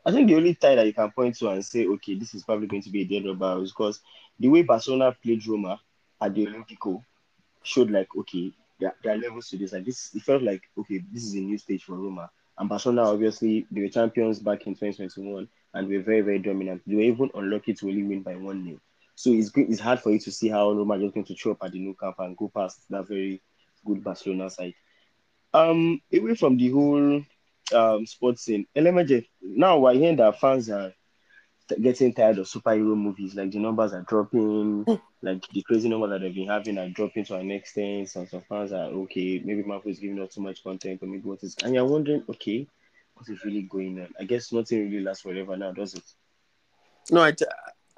I 0.07 0.11
think 0.11 0.29
the 0.29 0.35
only 0.35 0.55
tie 0.55 0.75
that 0.75 0.85
you 0.85 0.93
can 0.93 1.11
point 1.11 1.35
to 1.35 1.49
and 1.49 1.65
say, 1.65 1.85
okay, 1.85 2.15
this 2.15 2.33
is 2.33 2.43
probably 2.43 2.67
going 2.67 2.81
to 2.83 2.89
be 2.89 3.01
a 3.01 3.05
dead 3.05 3.27
rubber 3.27 3.61
is 3.61 3.71
because 3.71 3.99
the 4.39 4.47
way 4.47 4.61
Barcelona 4.61 5.13
played 5.21 5.45
Roma 5.45 5.81
at 6.21 6.33
the 6.33 6.45
Olimpico 6.45 7.03
showed 7.61 7.91
like, 7.91 8.07
okay, 8.17 8.53
there, 8.79 8.95
there 9.03 9.15
are 9.15 9.17
levels 9.17 9.49
to 9.49 9.57
this. 9.57 9.73
Like 9.73 9.83
this, 9.83 10.15
it 10.15 10.21
felt 10.21 10.43
like, 10.43 10.61
okay, 10.77 11.03
this 11.11 11.25
is 11.25 11.33
a 11.33 11.39
new 11.39 11.57
stage 11.57 11.83
for 11.83 11.95
Roma. 11.95 12.29
And 12.57 12.69
Barcelona, 12.69 13.11
obviously, 13.11 13.67
they 13.69 13.81
were 13.81 13.89
champions 13.89 14.39
back 14.39 14.65
in 14.65 14.75
2021 14.75 15.45
and 15.73 15.87
were 15.89 15.99
very, 15.99 16.21
very 16.21 16.39
dominant. 16.39 16.83
They 16.87 16.95
were 16.95 17.01
even 17.01 17.29
unlucky 17.35 17.73
to 17.73 17.89
only 17.89 18.03
win 18.03 18.21
by 18.21 18.37
one 18.37 18.63
nil. 18.63 18.79
So 19.15 19.31
it's 19.31 19.49
good, 19.49 19.69
it's 19.69 19.81
hard 19.81 19.99
for 19.99 20.11
you 20.11 20.19
to 20.19 20.31
see 20.31 20.47
how 20.47 20.71
Roma 20.71 20.93
is 20.99 21.11
going 21.11 21.25
to 21.25 21.35
show 21.35 21.51
up 21.51 21.63
at 21.63 21.73
the 21.73 21.79
Nou 21.79 21.95
Camp 21.95 22.15
and 22.19 22.37
go 22.37 22.49
past 22.55 22.79
that 22.91 23.09
very 23.09 23.41
good 23.85 24.05
Barcelona 24.05 24.49
side. 24.49 24.73
Um, 25.53 26.01
away 26.13 26.35
from 26.35 26.55
the 26.55 26.69
whole 26.69 27.23
um 27.73 28.05
sports 28.05 28.43
scene, 28.43 28.65
LMJ, 28.75 29.27
now 29.41 29.79
we're 29.79 29.93
hearing 29.93 30.17
that 30.17 30.39
fans 30.39 30.69
are 30.69 30.93
getting 31.81 32.13
tired 32.13 32.37
of 32.37 32.47
superhero 32.47 32.95
movies. 32.95 33.35
Like 33.35 33.51
the 33.51 33.59
numbers 33.59 33.93
are 33.93 34.03
dropping, 34.03 34.85
like 35.21 35.47
the 35.49 35.61
crazy 35.63 35.89
numbers 35.89 36.11
that 36.11 36.21
they've 36.21 36.33
been 36.33 36.47
having 36.47 36.77
are 36.77 36.89
dropping 36.89 37.25
to 37.25 37.35
an 37.35 37.51
extent. 37.51 38.09
Some 38.09 38.27
some 38.27 38.41
fans 38.41 38.71
are 38.71 38.85
okay, 38.85 39.41
maybe 39.43 39.63
Marvel 39.63 39.91
is 39.91 39.99
giving 39.99 40.19
us 40.21 40.33
too 40.33 40.41
much 40.41 40.63
content, 40.63 41.01
or 41.01 41.07
maybe 41.07 41.27
what 41.27 41.43
is 41.43 41.55
and 41.63 41.73
you're 41.73 41.85
wondering, 41.85 42.23
okay, 42.29 42.67
what 43.15 43.27
is 43.29 43.43
really 43.43 43.63
going 43.63 43.99
on? 43.99 44.13
I 44.19 44.23
guess 44.23 44.51
nothing 44.51 44.89
really 44.89 45.03
lasts 45.03 45.23
forever 45.23 45.57
now, 45.57 45.71
does 45.71 45.95
it? 45.95 46.03
No, 47.11 47.21
I, 47.21 47.33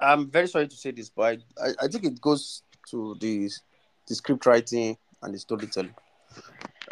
I'm 0.00 0.30
very 0.30 0.48
sorry 0.48 0.68
to 0.68 0.76
say 0.76 0.90
this, 0.92 1.10
but 1.10 1.38
I, 1.58 1.64
I, 1.64 1.72
I 1.82 1.88
think 1.88 2.04
it 2.04 2.20
goes 2.20 2.62
to 2.90 3.16
the 3.20 3.50
the 4.08 4.14
script 4.14 4.46
writing 4.46 4.96
and 5.22 5.34
the 5.34 5.38
storytelling. 5.38 5.94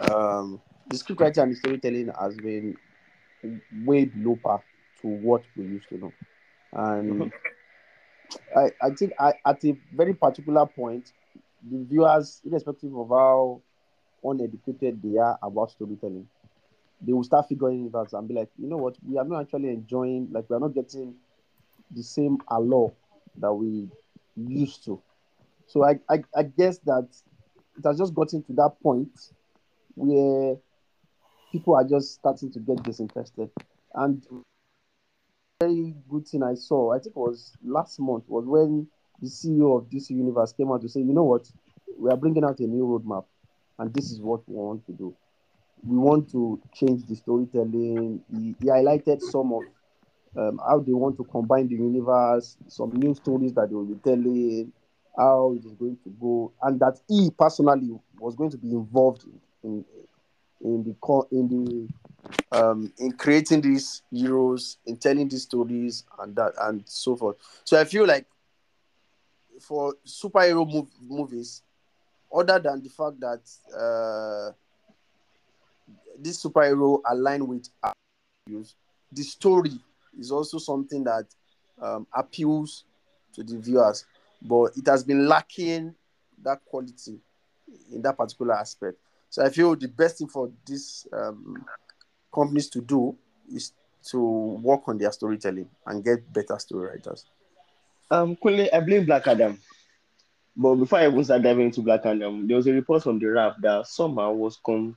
Um, 0.01 0.61
the 0.89 0.97
script 0.97 1.20
writing 1.20 1.43
and 1.43 1.53
the 1.53 1.57
storytelling 1.57 2.11
has 2.20 2.36
been 2.36 2.76
way 3.84 4.05
below 4.07 4.36
par 4.43 4.62
to 5.01 5.07
what 5.07 5.45
we 5.57 5.64
used 5.64 5.89
to 5.89 5.99
know, 5.99 6.12
and 6.72 7.32
I, 8.57 8.70
I 8.82 8.91
think 8.91 9.12
I, 9.18 9.32
at 9.47 9.64
a 9.64 9.76
very 9.95 10.14
particular 10.14 10.66
point, 10.66 11.12
the 11.70 11.84
viewers, 11.84 12.41
irrespective 12.45 12.97
of 12.97 13.09
how 13.09 13.61
uneducated 14.24 15.01
they 15.03 15.18
are 15.18 15.39
about 15.43 15.70
storytelling, 15.70 16.28
they 17.01 17.12
will 17.12 17.24
start 17.24 17.49
figuring 17.49 17.86
it 17.86 17.97
out 17.97 18.12
and 18.12 18.26
be 18.28 18.34
like, 18.34 18.49
you 18.59 18.68
know 18.68 18.76
what, 18.76 18.97
we 19.07 19.18
are 19.18 19.24
not 19.24 19.43
actually 19.43 19.68
enjoying, 19.68 20.28
like 20.32 20.49
we 20.49 20.57
are 20.57 20.61
not 20.61 20.74
getting 20.74 21.14
the 21.95 22.03
same 22.03 22.39
allure 22.51 22.93
that 23.39 23.53
we 23.53 23.89
used 24.36 24.84
to. 24.84 25.01
So 25.66 25.84
I, 25.84 25.99
I, 26.09 26.22
I 26.36 26.43
guess 26.45 26.78
that 26.78 27.09
it 27.78 27.86
has 27.86 27.99
just 27.99 28.14
gotten 28.14 28.43
to 28.45 28.53
that 28.55 28.72
point 28.82 29.11
where 29.95 30.57
people 31.53 31.74
are 31.74 31.84
just 31.84 32.14
starting 32.14 32.51
to 32.53 32.59
get 32.61 32.82
disinterested. 32.82 33.51
And 33.94 34.24
very 35.61 35.94
good 36.09 36.26
thing 36.26 36.42
I 36.42 36.55
saw, 36.55 36.92
I 36.94 36.99
think 36.99 37.16
it 37.16 37.18
was 37.18 37.53
last 37.64 37.99
month, 37.99 38.24
was 38.28 38.44
when 38.46 38.86
the 39.20 39.28
CEO 39.28 39.76
of 39.76 39.90
DC 39.90 40.11
Universe 40.11 40.53
came 40.53 40.70
out 40.70 40.82
to 40.82 40.88
say, 40.88 41.01
you 41.01 41.12
know 41.12 41.24
what, 41.24 41.51
we 41.99 42.11
are 42.11 42.16
bringing 42.16 42.44
out 42.44 42.61
a 42.61 42.66
new 42.66 42.84
roadmap, 42.84 43.24
and 43.78 43.92
this 43.92 44.11
is 44.12 44.20
what 44.20 44.49
we 44.49 44.55
want 44.55 44.86
to 44.86 44.92
do. 44.92 45.14
We 45.82 45.96
want 45.96 46.30
to 46.32 46.61
change 46.74 47.07
the 47.07 47.16
storytelling. 47.16 48.20
He, 48.32 48.55
he 48.61 48.66
highlighted 48.66 49.20
some 49.20 49.53
of 49.53 49.62
um, 50.36 50.61
how 50.64 50.80
they 50.80 50.92
want 50.92 51.16
to 51.16 51.24
combine 51.24 51.68
the 51.68 51.74
universe, 51.74 52.57
some 52.68 52.90
new 52.92 53.14
stories 53.14 53.55
that 53.55 53.70
they 53.70 53.74
will 53.74 53.84
be 53.84 53.99
telling, 54.05 54.72
how 55.16 55.55
it 55.57 55.64
is 55.64 55.72
going 55.72 55.99
to 56.05 56.11
go, 56.20 56.53
and 56.62 56.78
that 56.78 57.01
he 57.09 57.30
personally 57.36 57.99
was 58.20 58.36
going 58.36 58.51
to 58.51 58.59
be 58.59 58.70
involved 58.70 59.24
in 59.24 59.40
in, 59.64 59.84
in 60.63 60.83
the 60.85 61.27
in 61.31 61.49
the 61.49 61.89
um, 62.53 62.93
in 62.99 63.13
creating 63.13 63.61
these 63.61 64.03
heroes, 64.11 64.79
in 64.87 64.97
telling 64.97 65.29
these 65.29 65.43
stories, 65.43 66.05
and 66.19 66.35
that 66.37 66.53
and 66.63 66.83
so 66.87 67.17
forth. 67.17 67.37
So 67.65 67.81
I 67.81 67.85
feel 67.85 68.07
like 68.07 68.27
for 69.61 69.95
superhero 70.07 70.71
mov- 70.71 70.89
movies, 71.01 71.63
other 72.35 72.59
than 72.59 72.83
the 72.83 72.89
fact 72.89 73.21
that 73.21 73.41
uh, 73.77 74.53
this 76.19 76.43
superhero 76.43 77.01
align 77.09 77.47
with 77.47 77.69
our 77.83 77.93
the 79.13 79.23
story 79.23 79.73
is 80.19 80.31
also 80.31 80.59
something 80.59 81.05
that 81.05 81.27
um, 81.81 82.07
appeals 82.15 82.85
to 83.35 83.43
the 83.43 83.59
viewers, 83.59 84.05
but 84.43 84.73
it 84.77 84.87
has 84.87 85.05
been 85.05 85.27
lacking 85.27 85.95
that 86.43 86.65
quality 86.65 87.19
in 87.93 88.03
that 88.03 88.17
particular 88.17 88.55
aspect. 88.55 88.97
So 89.31 89.45
I 89.45 89.51
feel 89.51 89.76
the 89.76 89.89
best 89.89 90.18
thing 90.18 90.29
for 90.29 90.51
these 90.66 91.07
um, 91.12 91.64
companies 92.35 92.68
to 92.70 92.81
do 92.81 93.16
is 93.53 93.72
to 94.11 94.20
work 94.20 94.83
on 94.87 94.99
their 94.99 95.12
storytelling 95.12 95.68
and 95.87 96.05
get 96.05 96.33
better 96.33 96.59
story 96.59 96.89
writers. 96.89 97.26
Um, 98.11 98.37
quickly, 98.37 98.72
I 98.72 98.81
blame 98.81 99.05
Black 99.05 99.26
Adam. 99.26 99.59
But 100.57 100.74
before 100.76 100.99
I 100.99 101.07
even 101.07 101.24
start 101.24 101.43
diving 101.43 101.66
into 101.66 101.83
Black 101.83 102.05
Adam, 102.05 102.49
there 102.49 102.57
was 102.57 102.66
a 102.66 102.72
report 102.72 103.03
from 103.03 103.18
the 103.18 103.26
Wrap 103.26 103.57
that 103.61 103.87
somehow 103.87 104.33
was 104.33 104.59
con- 104.64 104.97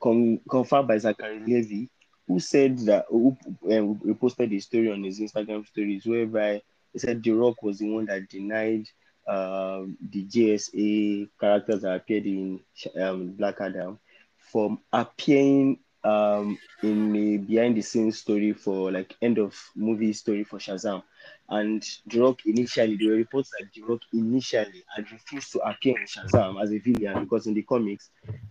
con- 0.00 0.40
confirmed 0.48 0.88
by 0.88 0.98
Zachary 0.98 1.40
Levi, 1.40 1.86
who 2.26 2.40
said 2.40 2.78
that 2.80 3.06
who 3.10 3.36
um, 3.70 3.96
reposted 3.96 4.54
a 4.56 4.60
story 4.60 4.90
on 4.90 5.02
his 5.02 5.20
Instagram 5.20 5.66
stories 5.66 6.06
whereby 6.06 6.62
he 6.92 6.98
said 6.98 7.22
The 7.22 7.32
Rock 7.32 7.62
was 7.62 7.78
the 7.78 7.90
one 7.90 8.06
that 8.06 8.28
denied 8.28 8.86
um, 9.26 9.96
the 10.10 10.24
JSA 10.24 11.28
characters 11.40 11.82
that 11.82 11.96
appeared 11.96 12.26
in 12.26 12.60
um, 13.00 13.28
Black 13.32 13.60
Adam 13.60 13.98
from 14.36 14.78
appearing 14.92 15.78
um, 16.04 16.58
in 16.82 17.16
a 17.16 17.36
behind 17.38 17.76
the 17.76 17.82
scenes 17.82 18.18
story 18.18 18.52
for 18.52 18.92
like 18.92 19.16
end 19.22 19.38
of 19.38 19.58
movie 19.74 20.12
story 20.12 20.44
for 20.44 20.58
Shazam. 20.58 21.02
And 21.48 21.82
The 22.06 22.20
Rock 22.20 22.40
initially, 22.44 22.96
there 22.96 23.10
were 23.10 23.16
reports 23.16 23.50
that 23.50 23.68
The 23.74 23.82
Rock 23.82 24.00
initially 24.12 24.84
had 24.94 25.10
refused 25.10 25.52
to 25.52 25.60
appear 25.60 25.98
in 25.98 26.06
Shazam 26.06 26.62
as 26.62 26.72
a 26.72 26.78
villain 26.78 27.24
because 27.24 27.46
in 27.46 27.54
the 27.54 27.62
comics, 27.62 28.10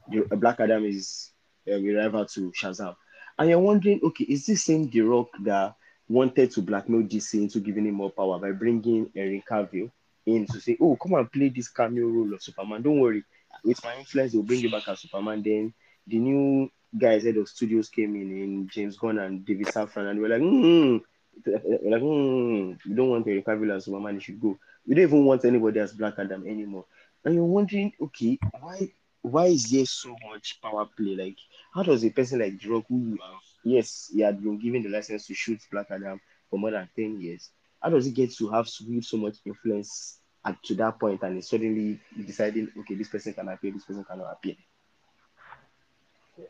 the, 0.09 0.21
Black 0.36 0.59
Adam 0.59 0.86
is 0.86 1.32
um, 1.71 1.86
a 1.86 1.93
rival 1.93 2.26
to 2.26 2.51
Shazam. 2.51 2.95
And 3.38 3.49
you're 3.49 3.59
wondering, 3.59 3.99
okay, 4.03 4.26
is 4.26 4.45
this 4.45 4.63
same 4.63 4.89
The 4.89 5.01
Rock 5.01 5.30
that 5.43 5.76
wanted 6.09 6.51
to 6.51 6.61
blackmail 6.61 7.03
DC 7.03 7.36
into 7.36 7.59
giving 7.59 7.86
him 7.86 7.95
more 7.95 8.11
power 8.11 8.38
by 8.39 8.51
bringing 8.51 9.09
Henry 9.15 9.43
Cavill 9.49 9.91
in 10.26 10.45
to 10.47 10.59
say, 10.59 10.78
oh, 10.82 10.95
come 10.95 11.13
and 11.13 11.32
play 11.32 11.49
this 11.49 11.69
cameo 11.69 12.07
role 12.07 12.34
of 12.34 12.41
Superman. 12.43 12.82
Don't 12.82 12.99
worry, 12.99 13.24
with 13.63 13.84
my 13.84 13.95
influence, 13.97 14.32
they'll 14.32 14.43
bring 14.43 14.61
you 14.61 14.71
back 14.71 14.88
as 14.88 14.99
Superman. 14.99 15.41
Then 15.43 15.74
the 16.07 16.17
new 16.17 16.69
guys 16.97 17.24
head 17.24 17.38
of 17.38 17.49
studios 17.49 17.89
came 17.89 18.15
in, 18.15 18.32
in 18.32 18.67
James 18.69 18.97
Gunn 18.97 19.19
and 19.19 19.45
David 19.45 19.67
Safran, 19.67 20.09
and 20.09 20.19
we're 20.19 20.30
like, 20.30 20.41
hmm, 20.41 20.97
we're 21.45 21.91
like, 21.91 22.01
hmm, 22.01 22.89
we 22.89 22.95
don't 22.95 23.09
want 23.09 23.26
Henry 23.26 23.41
Cavill 23.41 23.76
as 23.76 23.86
Superman. 23.86 24.15
He 24.15 24.21
should 24.21 24.41
go. 24.41 24.57
We 24.86 24.95
don't 24.95 25.03
even 25.05 25.26
want 25.26 25.45
anybody 25.45 25.80
as 25.80 25.93
Black 25.93 26.15
Adam 26.17 26.45
anymore. 26.47 26.86
And 27.24 27.36
you're 27.36 27.45
wondering, 27.45 27.93
okay, 28.01 28.38
why 28.59 28.91
why 29.21 29.45
is 29.45 29.71
there 29.71 29.86
so 29.86 30.15
much 30.30 30.61
power 30.61 30.86
play? 30.86 31.15
Like, 31.15 31.38
how 31.74 31.84
does 31.84 32.03
a 32.03 32.09
person 32.09 32.39
like 32.39 32.59
The 32.59 32.69
Rock, 32.69 32.86
who 32.89 33.17
yes, 33.63 34.11
he 34.13 34.21
had 34.21 34.41
been 34.43 34.59
given 34.59 34.84
the 34.84 34.89
license 34.89 35.28
to 35.28 35.34
shoot 35.34 35.61
Black 35.71 35.89
Adam 35.89 36.19
for 36.49 36.59
more 36.59 36.71
than 36.71 36.89
10 36.95 37.21
years, 37.21 37.49
how 37.84 37.89
does 37.89 38.07
it 38.07 38.13
get 38.13 38.34
to 38.36 38.49
have 38.49 38.67
wield 38.88 39.03
so 39.03 39.17
much 39.17 39.36
influence 39.45 40.19
at 40.45 40.61
to 40.63 40.75
that 40.75 40.99
point 40.99 41.21
and 41.23 41.43
suddenly 41.43 41.99
deciding, 42.25 42.69
okay, 42.79 42.95
this 42.95 43.09
person 43.09 43.34
can 43.34 43.49
appear, 43.49 43.71
this 43.71 43.84
person 43.84 44.05
cannot 44.05 44.31
appear? 44.31 44.55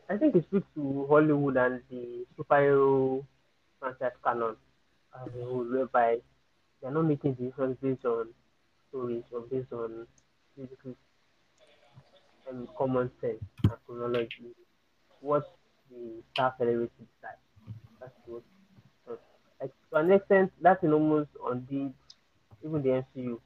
I 0.08 0.16
think 0.16 0.34
it 0.34 0.44
speaks 0.44 0.66
to 0.76 1.06
Hollywood 1.10 1.56
and 1.56 1.82
the 1.90 2.24
superhero 2.38 3.24
franchise 3.80 4.12
canon 4.24 4.56
as 5.14 5.28
a 5.28 5.44
whole, 5.44 5.64
whereby 5.64 6.18
they're 6.80 6.90
not 6.90 7.02
making 7.02 7.34
decisions 7.34 7.76
based 7.82 8.04
on 8.04 8.28
stories 8.88 9.24
or 9.32 9.40
based 9.42 9.72
on 9.72 10.06
basically 10.56 10.94
um, 12.48 12.68
common 12.78 13.10
sense 13.20 13.42
and 13.64 13.72
chronology. 13.86 14.54
What 15.20 15.44
the 15.90 16.22
star 16.32 16.54
celebrity 16.58 16.92
decide. 16.98 17.38
That's 18.00 18.12
what. 18.26 18.42
Like, 19.60 19.72
to 19.90 19.96
an 19.96 20.12
extent, 20.12 20.52
that's 20.60 20.82
an 20.82 20.92
almost 20.92 21.30
undid 21.44 21.92
even 22.64 22.82
the 22.82 22.88
MCU. 22.90 23.40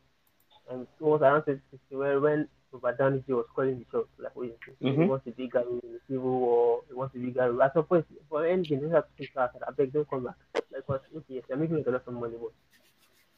and 0.70 0.82
it 0.82 1.02
was 1.02 1.22
around 1.22 1.44
2016 1.44 1.98
where 1.98 2.20
when 2.20 2.48
Robert 2.72 2.98
Downey 2.98 3.24
Jr. 3.26 3.36
was 3.36 3.46
calling 3.54 3.78
the 3.78 3.86
shots, 3.90 4.08
like, 4.18 4.32
oh, 4.36 4.42
he 4.42 4.52
Mhm. 4.82 5.08
wants 5.08 5.24
to 5.24 5.32
be 5.32 5.48
Gary 5.48 5.80
in 5.82 5.92
the 5.94 6.00
Civil 6.06 6.38
War, 6.40 6.82
he 6.88 6.94
wants 6.94 7.14
to 7.14 7.20
be 7.20 7.30
Gary. 7.32 7.58
At 7.60 7.72
some 7.72 7.84
point, 7.84 8.06
for 8.28 8.44
anything, 8.44 8.80
they 8.82 8.88
have 8.90 9.04
to 9.06 9.12
think 9.16 9.36
out, 9.36 9.50
I 9.66 9.70
beg, 9.70 9.92
don't 9.92 10.08
come 10.08 10.24
back. 10.24 10.36
Because, 10.70 11.00
okay, 11.16 11.34
yes, 11.34 11.44
you're 11.48 11.58
making 11.58 11.84
a 11.86 11.90
lot 11.90 12.06
of 12.06 12.14
money, 12.14 12.36
but 12.38 12.52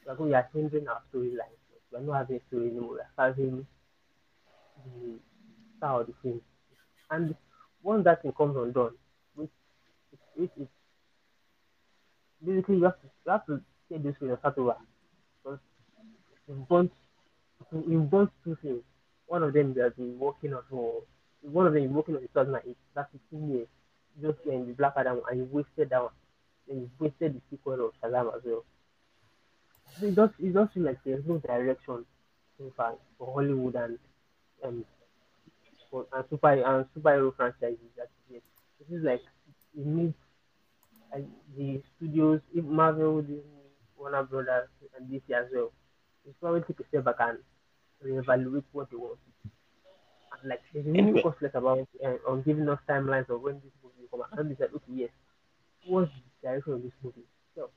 like, 0.05 0.19
we 0.19 0.33
are 0.33 0.49
changing 0.53 0.87
our 0.87 1.01
storyline. 1.13 1.55
We're 1.91 2.01
not 2.01 2.17
having 2.17 2.37
a 2.37 2.41
story 2.47 2.67
anymore, 2.69 2.89
we're 2.91 3.25
having 3.25 3.65
the 4.85 5.19
style 5.77 5.99
of 5.99 6.07
the 6.07 6.13
film. 6.21 6.41
And 7.09 7.35
once 7.83 8.03
that 8.03 8.21
thing 8.21 8.33
comes 8.33 8.57
undone, 8.57 8.95
which, 9.35 9.49
which 10.35 10.51
is 10.57 10.67
basically 12.45 12.77
you 12.77 12.83
have 12.83 12.99
to, 13.01 13.07
you 13.25 13.31
have 13.31 13.45
to 13.45 13.61
take 13.91 14.03
this 14.03 14.15
with 14.19 14.29
your 14.29 14.39
start 14.39 14.57
over. 14.57 14.75
Because 15.43 15.59
you've 16.47 16.67
burnt, 16.67 16.91
you've 17.71 18.11
two 18.43 18.57
things. 18.61 18.81
One 19.27 19.43
of 19.43 19.53
them 19.53 19.75
has 19.75 19.93
been 19.93 20.19
working 20.19 20.53
on 20.53 20.63
for, 20.69 21.03
one 21.41 21.67
of 21.67 21.73
them 21.73 21.83
is 21.83 21.91
working 21.91 22.15
on 22.15 22.21
2008, 22.21 22.75
that's 22.93 23.09
15 23.31 23.49
years, 23.49 23.67
just 24.21 24.37
in 24.45 24.67
the 24.67 24.73
Black 24.73 24.93
Adam, 24.97 25.21
and 25.29 25.39
you 25.39 25.49
wasted 25.51 25.89
that 25.89 26.01
one. 26.01 26.11
Then 26.67 26.77
you 26.77 26.91
wasted 26.99 27.35
the 27.35 27.41
sequel 27.49 27.73
of 27.85 27.91
Shazam 28.03 28.35
as 28.35 28.41
well. 28.43 28.65
So 29.99 30.05
it 30.05 30.15
does, 30.15 30.29
it 30.39 30.53
does 30.53 30.67
seem 30.73 30.83
like 30.83 30.99
there's 31.05 31.25
no 31.25 31.37
direction 31.37 32.05
so 32.57 32.73
far 32.77 32.95
for 33.17 33.33
Hollywood 33.33 33.75
and 33.75 33.97
um, 34.63 34.85
for, 35.89 36.05
and 36.13 36.23
super 36.29 36.51
and 36.51 36.85
superhero 36.95 37.35
franchises 37.35 37.79
that 37.97 38.09
yet. 38.29 38.41
This 38.79 38.99
is 38.99 39.03
like 39.03 39.21
it 39.77 39.85
needs 39.85 40.15
the 41.57 41.81
studios, 41.95 42.41
if 42.53 42.63
Marvel, 42.65 43.21
Disney, 43.21 43.43
Warner 43.97 44.23
Brothers, 44.23 44.69
and 44.97 45.09
DC 45.09 45.33
as 45.33 45.47
well. 45.53 45.71
It's 46.25 46.37
probably 46.39 46.61
take 46.61 46.79
a 46.79 46.87
step 46.87 47.03
back 47.05 47.15
and 47.19 47.39
reevaluate 48.03 48.63
what 48.71 48.89
they 48.89 48.97
want. 48.97 49.19
And 50.31 50.49
like 50.49 50.61
there's 50.73 50.85
really 50.85 51.13
Anyway. 51.13 51.21
costless 51.21 51.51
about 51.55 51.87
uh, 52.03 52.17
on 52.27 52.41
giving 52.43 52.67
us 52.69 52.79
timelines 52.89 53.29
of 53.29 53.41
when 53.41 53.55
this 53.61 53.73
movie 53.83 54.01
will 54.01 54.19
come 54.19 54.21
out. 54.31 54.39
And 54.39 54.49
they 54.51 54.55
said, 54.55 54.69
okay, 54.75 54.93
yes, 54.93 55.09
what's 55.85 56.11
the 56.41 56.47
direction 56.47 56.73
of 56.73 56.83
this 56.83 56.93
movie? 57.03 57.25
So 57.55 57.69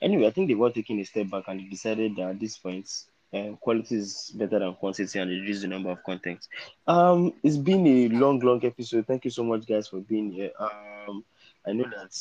Anyway, 0.00 0.26
I 0.26 0.30
think 0.30 0.48
they 0.48 0.54
were 0.54 0.70
taking 0.70 1.00
a 1.00 1.04
step 1.04 1.30
back 1.30 1.44
and 1.48 1.60
they 1.60 1.64
decided 1.64 2.16
that 2.16 2.30
at 2.30 2.40
this 2.40 2.56
point, 2.58 2.88
um, 3.34 3.56
quality 3.56 3.96
is 3.96 4.32
better 4.34 4.58
than 4.58 4.74
quantity 4.74 5.18
and 5.18 5.30
reduce 5.30 5.62
the 5.62 5.68
number 5.68 5.90
of 5.90 6.02
content. 6.04 6.46
Um, 6.86 7.32
it's 7.42 7.56
been 7.56 7.86
a 7.86 8.08
long, 8.08 8.38
long 8.40 8.64
episode. 8.64 9.06
Thank 9.06 9.24
you 9.24 9.30
so 9.30 9.42
much, 9.42 9.66
guys, 9.66 9.88
for 9.88 10.00
being 10.00 10.30
here. 10.30 10.50
Um, 10.58 11.24
I 11.66 11.72
know 11.72 11.84
that 11.84 12.16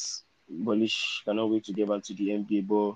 Bolish 0.51 1.23
cannot 1.23 1.49
wait 1.49 1.65
to 1.65 1.73
get 1.73 1.87
back 1.87 2.03
to 2.03 2.13
the 2.13 2.29
NBA, 2.29 2.67
but 2.67 2.95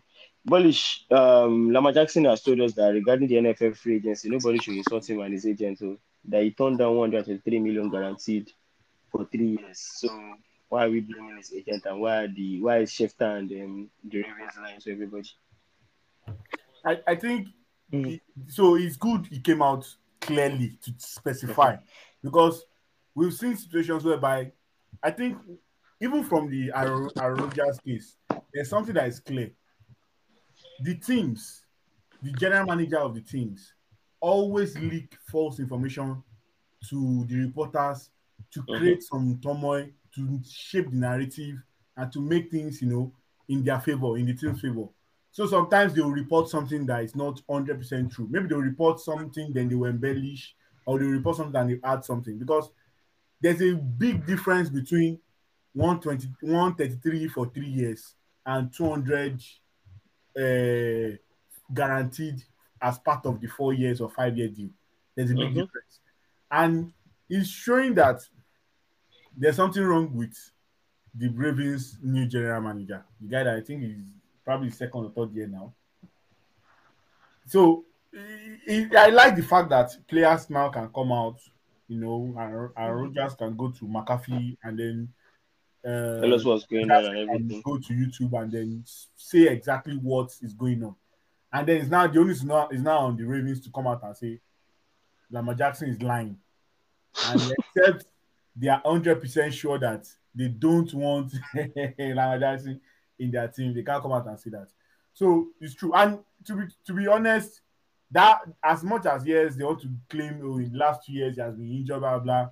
Bolish, 0.49 1.11
um, 1.11 1.71
Lamar 1.71 1.91
Jackson 1.91 2.25
has 2.25 2.41
told 2.41 2.59
us 2.61 2.73
that 2.73 2.89
regarding 2.93 3.27
the 3.27 3.35
NFL 3.35 3.77
free 3.77 3.97
agency, 3.97 4.29
nobody 4.29 4.57
should 4.59 4.75
insult 4.75 5.09
him 5.09 5.19
and 5.19 5.33
his 5.33 5.45
agent. 5.45 5.79
So 5.79 5.97
that 6.25 6.43
he 6.43 6.51
turned 6.51 6.79
down 6.79 6.95
123 6.95 7.59
million 7.59 7.89
guaranteed 7.89 8.51
for 9.11 9.25
three 9.25 9.57
years. 9.59 9.79
So 9.79 10.09
why 10.69 10.85
are 10.85 10.89
we 10.89 11.01
blaming 11.01 11.37
his 11.37 11.53
agent 11.53 11.85
and 11.85 12.01
why 12.01 12.27
the 12.27 12.61
why 12.61 12.79
is 12.79 12.91
Schefter 12.91 13.37
and 13.37 13.51
um, 13.51 13.89
the 14.03 14.17
Ravens 14.17 14.57
lying 14.61 14.79
to 14.81 14.91
everybody? 14.91 15.29
I, 16.85 16.99
I 17.07 17.15
think 17.15 17.47
Mm. 17.93 18.19
so 18.49 18.75
it's 18.75 18.97
good 18.97 19.25
he 19.27 19.39
came 19.39 19.61
out 19.61 19.87
clearly 20.19 20.77
to 20.83 20.93
specify 20.97 21.77
because 22.21 22.65
we've 23.15 23.33
seen 23.33 23.55
situations 23.55 24.03
whereby 24.03 24.51
I 25.01 25.11
think 25.11 25.37
even 26.01 26.23
from 26.23 26.49
the 26.49 26.71
Aaron 26.75 27.09
Rodgers 27.15 27.79
case, 27.79 28.17
there's 28.53 28.69
something 28.69 28.93
that 28.93 29.07
is 29.07 29.19
clear. 29.19 29.51
The 30.81 30.95
teams, 30.95 31.65
the 32.21 32.31
general 32.33 32.65
manager 32.65 32.99
of 32.99 33.15
the 33.15 33.21
teams, 33.21 33.73
always 34.19 34.77
leak 34.77 35.15
false 35.31 35.59
information 35.59 36.21
to 36.89 37.25
the 37.27 37.39
reporters 37.39 38.09
to 38.53 38.63
create 38.63 39.03
some 39.03 39.39
turmoil, 39.41 39.87
to 40.15 40.39
shape 40.47 40.91
the 40.91 40.97
narrative, 40.97 41.55
and 41.95 42.11
to 42.11 42.21
make 42.21 42.51
things, 42.51 42.81
you 42.81 42.89
know, 42.89 43.13
in 43.49 43.63
their 43.63 43.79
favor, 43.79 44.17
in 44.17 44.25
the 44.25 44.33
team's 44.33 44.61
favor. 44.61 44.85
So 45.31 45.45
sometimes 45.45 45.93
they 45.93 46.01
will 46.01 46.11
report 46.11 46.49
something 46.49 46.85
that 46.87 47.03
is 47.03 47.15
not 47.15 47.41
100% 47.47 48.11
true. 48.11 48.27
Maybe 48.29 48.47
they'll 48.47 48.59
report 48.59 48.99
something, 48.99 49.53
then 49.53 49.69
they 49.69 49.75
will 49.75 49.89
embellish, 49.89 50.55
or 50.85 50.99
they'll 50.99 51.09
report 51.09 51.37
something 51.37 51.59
and 51.61 51.69
they 51.69 51.79
add 51.87 52.03
something. 52.03 52.37
Because 52.39 52.71
there's 53.39 53.61
a 53.61 53.75
big 53.75 54.25
difference 54.25 54.69
between 54.69 55.19
120, 55.73 56.27
133 56.41 57.27
for 57.27 57.49
three 57.49 57.67
years 57.67 58.15
and 58.45 58.73
200 58.73 59.41
uh, 60.37 61.17
guaranteed 61.73 62.43
as 62.81 62.99
part 62.99 63.25
of 63.25 63.39
the 63.41 63.47
four 63.47 63.73
years 63.73 64.01
or 64.01 64.09
five 64.09 64.37
year 64.37 64.47
deal. 64.47 64.69
There's 65.15 65.31
a 65.31 65.35
big 65.35 65.53
Mhm. 65.53 65.53
difference. 65.53 65.99
And 66.49 66.93
it's 67.29 67.49
showing 67.49 67.93
that 67.95 68.21
there's 69.35 69.55
something 69.55 69.83
wrong 69.83 70.13
with 70.15 70.35
the 71.13 71.29
Ravens' 71.29 71.97
new 72.01 72.27
general 72.27 72.61
manager, 72.61 73.05
the 73.19 73.27
guy 73.27 73.43
that 73.43 73.55
I 73.55 73.61
think 73.61 73.83
is 73.83 73.97
probably 74.47 74.69
second 74.71 75.03
or 75.03 75.11
third 75.11 75.35
year 75.35 75.45
now. 75.47 75.73
So 77.45 77.83
I- 78.95 79.09
like 79.09 79.35
the 79.35 79.43
fact 79.43 79.69
that 79.69 79.91
players 80.07 80.49
now 80.49 80.69
can 80.69 80.87
come 80.95 81.11
out, 81.11 81.39
you 81.89 81.99
know, 81.99 82.33
and, 82.39 82.69
and 82.77 82.95
Rodgers 83.01 83.35
can 83.35 83.57
go 83.57 83.69
to 83.71 83.85
McAfee 83.85 84.57
and 84.63 84.79
then 84.79 85.09
uh, 85.85 86.21
Tell 86.21 86.33
us 86.33 86.45
what's 86.45 86.65
going 86.65 86.89
on 86.89 87.05
and 87.05 87.17
and 87.17 87.29
everything. 87.29 87.61
go 87.65 87.77
to 87.77 87.93
YouTube 87.93 88.41
and 88.41 88.49
then 88.51 88.83
say 89.17 89.47
exactly 89.49 89.95
what 89.97 90.33
is 90.41 90.53
going 90.53 90.81
on. 90.83 90.95
And 91.51 91.67
then 91.67 91.77
it's 91.81 91.89
now 91.89 92.07
the 92.07 92.19
only 92.19 92.31
is 92.31 92.43
now 92.45 92.69
is 92.69 92.81
now 92.81 92.99
on 92.99 93.17
the 93.17 93.23
Ravens 93.25 93.59
to 93.61 93.69
come 93.69 93.87
out 93.87 94.01
and 94.03 94.15
say 94.15 94.39
Lamar 95.29 95.55
Jackson 95.55 95.89
is 95.89 96.01
lying. 96.01 96.37
And 97.25 97.53
except 97.75 98.05
they 98.55 98.69
are 98.69 98.81
hundred 98.85 99.19
percent 99.21 99.53
sure 99.53 99.77
that 99.79 100.07
they 100.33 100.47
don't 100.47 100.93
want 100.93 101.33
Lamar 101.99 102.39
Jackson 102.39 102.79
in 103.19 103.31
their 103.31 103.47
team, 103.47 103.73
they 103.73 103.83
can't 103.83 104.01
come 104.01 104.11
out 104.11 104.27
and 104.27 104.39
say 104.39 104.49
that. 104.51 104.67
So 105.13 105.47
it's 105.59 105.73
true. 105.73 105.93
And 105.93 106.19
to 106.45 106.55
be 106.55 106.63
to 106.85 106.93
be 106.93 107.07
honest, 107.07 107.61
that 108.11 108.41
as 108.63 108.83
much 108.83 109.05
as 109.05 109.25
yes, 109.25 109.55
they 109.55 109.63
want 109.63 109.81
to 109.81 109.89
claim 110.09 110.41
oh, 110.43 110.57
in 110.57 110.71
the 110.71 110.77
last 110.77 111.05
two 111.05 111.13
years 111.13 111.35
he 111.35 111.41
has 111.41 111.55
been 111.55 111.71
injured, 111.71 111.99
blah 111.99 112.19
blah. 112.19 112.49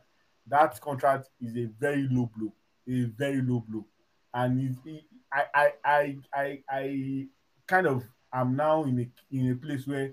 that 0.47 0.79
contract 0.81 1.29
is 1.41 1.55
a 1.55 1.65
very 1.79 2.07
low 2.09 2.29
blow, 2.35 2.51
a 2.87 3.03
very 3.17 3.41
low 3.41 3.63
blow, 3.67 3.85
and 4.33 4.77
it, 4.85 4.89
it, 4.89 5.03
I, 5.31 5.43
I, 5.53 5.73
I, 5.83 6.17
I, 6.33 6.63
I 6.69 7.27
kind 7.67 7.87
of 7.87 8.03
am 8.33 8.55
now 8.55 8.83
in 8.83 8.99
a 8.99 9.35
in 9.35 9.51
a 9.51 9.55
place 9.55 9.87
where 9.87 10.11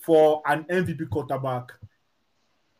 for 0.00 0.42
an 0.46 0.64
MVP 0.64 1.10
quarterback 1.10 1.72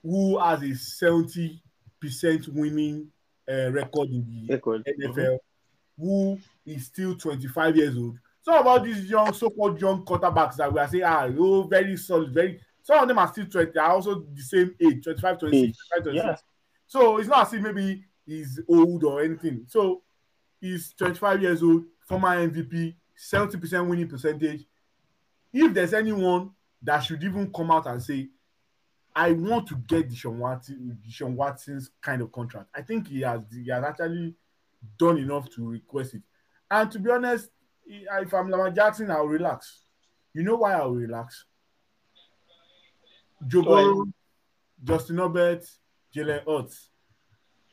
who 0.03 0.39
has 0.39 0.63
a 0.63 0.75
seventy 0.75 1.63
percent 2.01 2.49
winning 2.49 3.11
uh, 3.51 3.71
record 3.73 4.11
in 4.11 4.25
the 4.29 4.55
Record. 4.55 4.87
NFL, 5.01 5.39
who 5.99 6.39
is 6.67 6.87
still 6.87 7.15
25 7.15 7.77
years 7.77 7.97
old. 7.97 8.19
Some 8.43 8.57
about 8.57 8.85
these 8.85 9.09
young, 9.09 9.33
so-called 9.33 9.81
young 9.81 10.05
quarterbacks 10.05 10.57
that 10.57 10.73
we 10.73 10.79
are 10.79 10.89
saying, 10.89 11.05
ah, 11.05 11.29
oh, 11.39 11.63
very 11.63 11.97
solid, 11.97 12.33
very. 12.33 12.61
Some 12.83 12.99
of 12.99 13.09
them 13.09 13.19
are 13.19 13.29
still 13.29 13.47
20, 13.47 13.79
are 13.79 13.93
also 13.93 14.27
the 14.35 14.43
same 14.43 14.75
age, 14.81 15.03
25, 15.05 15.39
26, 15.39 15.69
Age. 15.69 15.77
25, 15.95 16.03
26. 16.03 16.15
Yeah. 16.15 16.37
So 16.87 17.17
it's 17.17 17.29
not 17.29 17.47
as 17.47 17.55
if 17.55 17.63
maybe 17.63 18.05
he's 18.27 18.61
old 18.69 19.05
or 19.05 19.23
anything. 19.23 19.65
So 19.67 20.03
he's 20.61 20.93
25 20.93 21.43
years 21.43 21.63
old, 21.63 21.85
former 22.07 22.29
MVP, 22.47 22.95
70% 23.19 23.89
winning 23.89 24.09
percentage. 24.09 24.65
If 25.53 25.73
there's 25.73 25.95
anyone 25.95 26.51
that 26.83 27.01
should 27.01 27.23
even 27.25 27.51
come 27.53 27.71
out 27.71 27.87
and 27.87 28.03
say, 28.03 28.29
I 29.17 29.33
want 29.33 29.69
to 29.69 29.77
get 29.77 30.11
Deshaun 30.11 30.37
Watson, 30.37 30.99
Deshaun 31.09 31.35
Watson's 31.35 31.91
kind 32.03 32.21
of 32.21 32.33
contract, 32.33 32.69
I 32.75 32.83
think 32.83 33.09
he 33.09 33.21
has 33.21 33.43
he 33.53 33.71
has 33.71 33.85
actually 33.85 34.35
done 34.99 35.19
enough 35.19 35.49
to 35.51 35.69
request 35.69 36.15
it. 36.15 36.23
And 36.71 36.91
to 36.91 36.99
be 36.99 37.11
honest, 37.11 37.51
if 37.87 38.33
I'm 38.35 38.51
Lamar 38.51 38.71
Jackson, 38.71 39.11
I'll 39.11 39.27
relax. 39.27 39.81
You 40.33 40.43
know 40.43 40.57
why 40.57 40.73
I'll 40.75 40.91
relax? 40.93 41.45
Burrow, 43.41 44.07
Justin 44.83 45.19
Herbert, 45.19 45.65
Jalen 46.15 46.45
Hurts. 46.47 46.89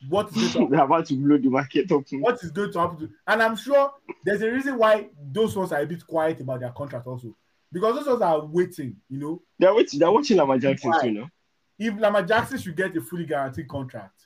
What 0.10 0.36
is 0.36 0.54
going 0.54 0.68
to 0.70 0.72
They're 0.76 0.86
about 0.86 1.06
to 1.08 1.16
blow 1.16 1.38
the 1.38 1.50
market 1.50 1.92
up. 1.92 2.02
what 2.14 2.44
is 2.44 2.52
going 2.52 2.72
to 2.74 2.80
happen 2.80 2.98
to 2.98 3.10
and 3.28 3.44
i'm 3.44 3.56
sure 3.56 3.92
there's 4.26 4.42
a 4.42 4.50
reason 4.52 4.76
why 4.80 5.08
those 5.32 5.56
ones 5.56 5.72
are 5.72 5.82
a 5.82 5.86
bit 5.86 6.06
quiet 6.08 6.40
about 6.42 6.60
their 6.62 6.72
contract 6.72 7.06
also 7.06 7.36
because 7.72 7.98
those 7.98 8.08
ones 8.08 8.22
are 8.24 8.44
waiting 8.48 8.96
you 9.10 9.20
know 9.20 9.42
They're 9.60 9.76
waiting. 9.76 10.00
They're 10.00 10.12
watching 10.12 10.38
Lamar 10.38 10.58
Jackson 10.58 10.90
Why? 10.90 11.02
too, 11.04 11.12
no? 11.12 11.30
if 11.78 11.96
Lamar 12.00 12.24
Jackson 12.24 12.58
should 12.58 12.76
get 12.76 12.98
a 12.98 13.02
fully 13.02 13.26
guaranteed 13.26 13.68
contract 13.68 14.21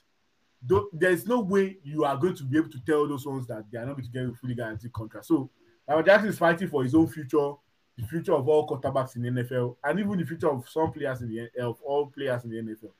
there's 0.92 1.26
no 1.26 1.40
way 1.40 1.78
you 1.82 2.04
are 2.04 2.16
going 2.16 2.34
to 2.34 2.44
be 2.44 2.58
able 2.58 2.70
to 2.70 2.80
tell 2.84 3.06
those 3.06 3.26
ones 3.26 3.46
that 3.46 3.64
they 3.70 3.78
are 3.78 3.86
not 3.86 3.94
going 3.96 4.04
to 4.04 4.10
get 4.10 4.24
a 4.24 4.32
fully 4.34 4.54
guaranteed 4.54 4.92
contract 4.92 5.26
so 5.26 5.50
Lamar 5.88 6.02
Jackson 6.02 6.28
is 6.30 6.38
fighting 6.38 6.68
for 6.68 6.82
his 6.82 6.94
own 6.94 7.06
future 7.06 7.52
the 7.98 8.06
future 8.06 8.34
of 8.34 8.46
all 8.48 8.66
quarterbacks 8.68 9.16
in 9.16 9.22
the 9.22 9.30
NFL 9.42 9.76
and 9.84 9.98
even 10.00 10.18
the 10.18 10.26
future 10.26 10.50
of 10.50 10.68
some 10.68 10.92
players 10.92 11.22
in 11.22 11.28
the 11.28 11.62
of 11.62 11.80
all 11.82 12.06
players 12.06 12.44
in 12.44 12.50
the 12.50 12.56
NFL 12.56 12.90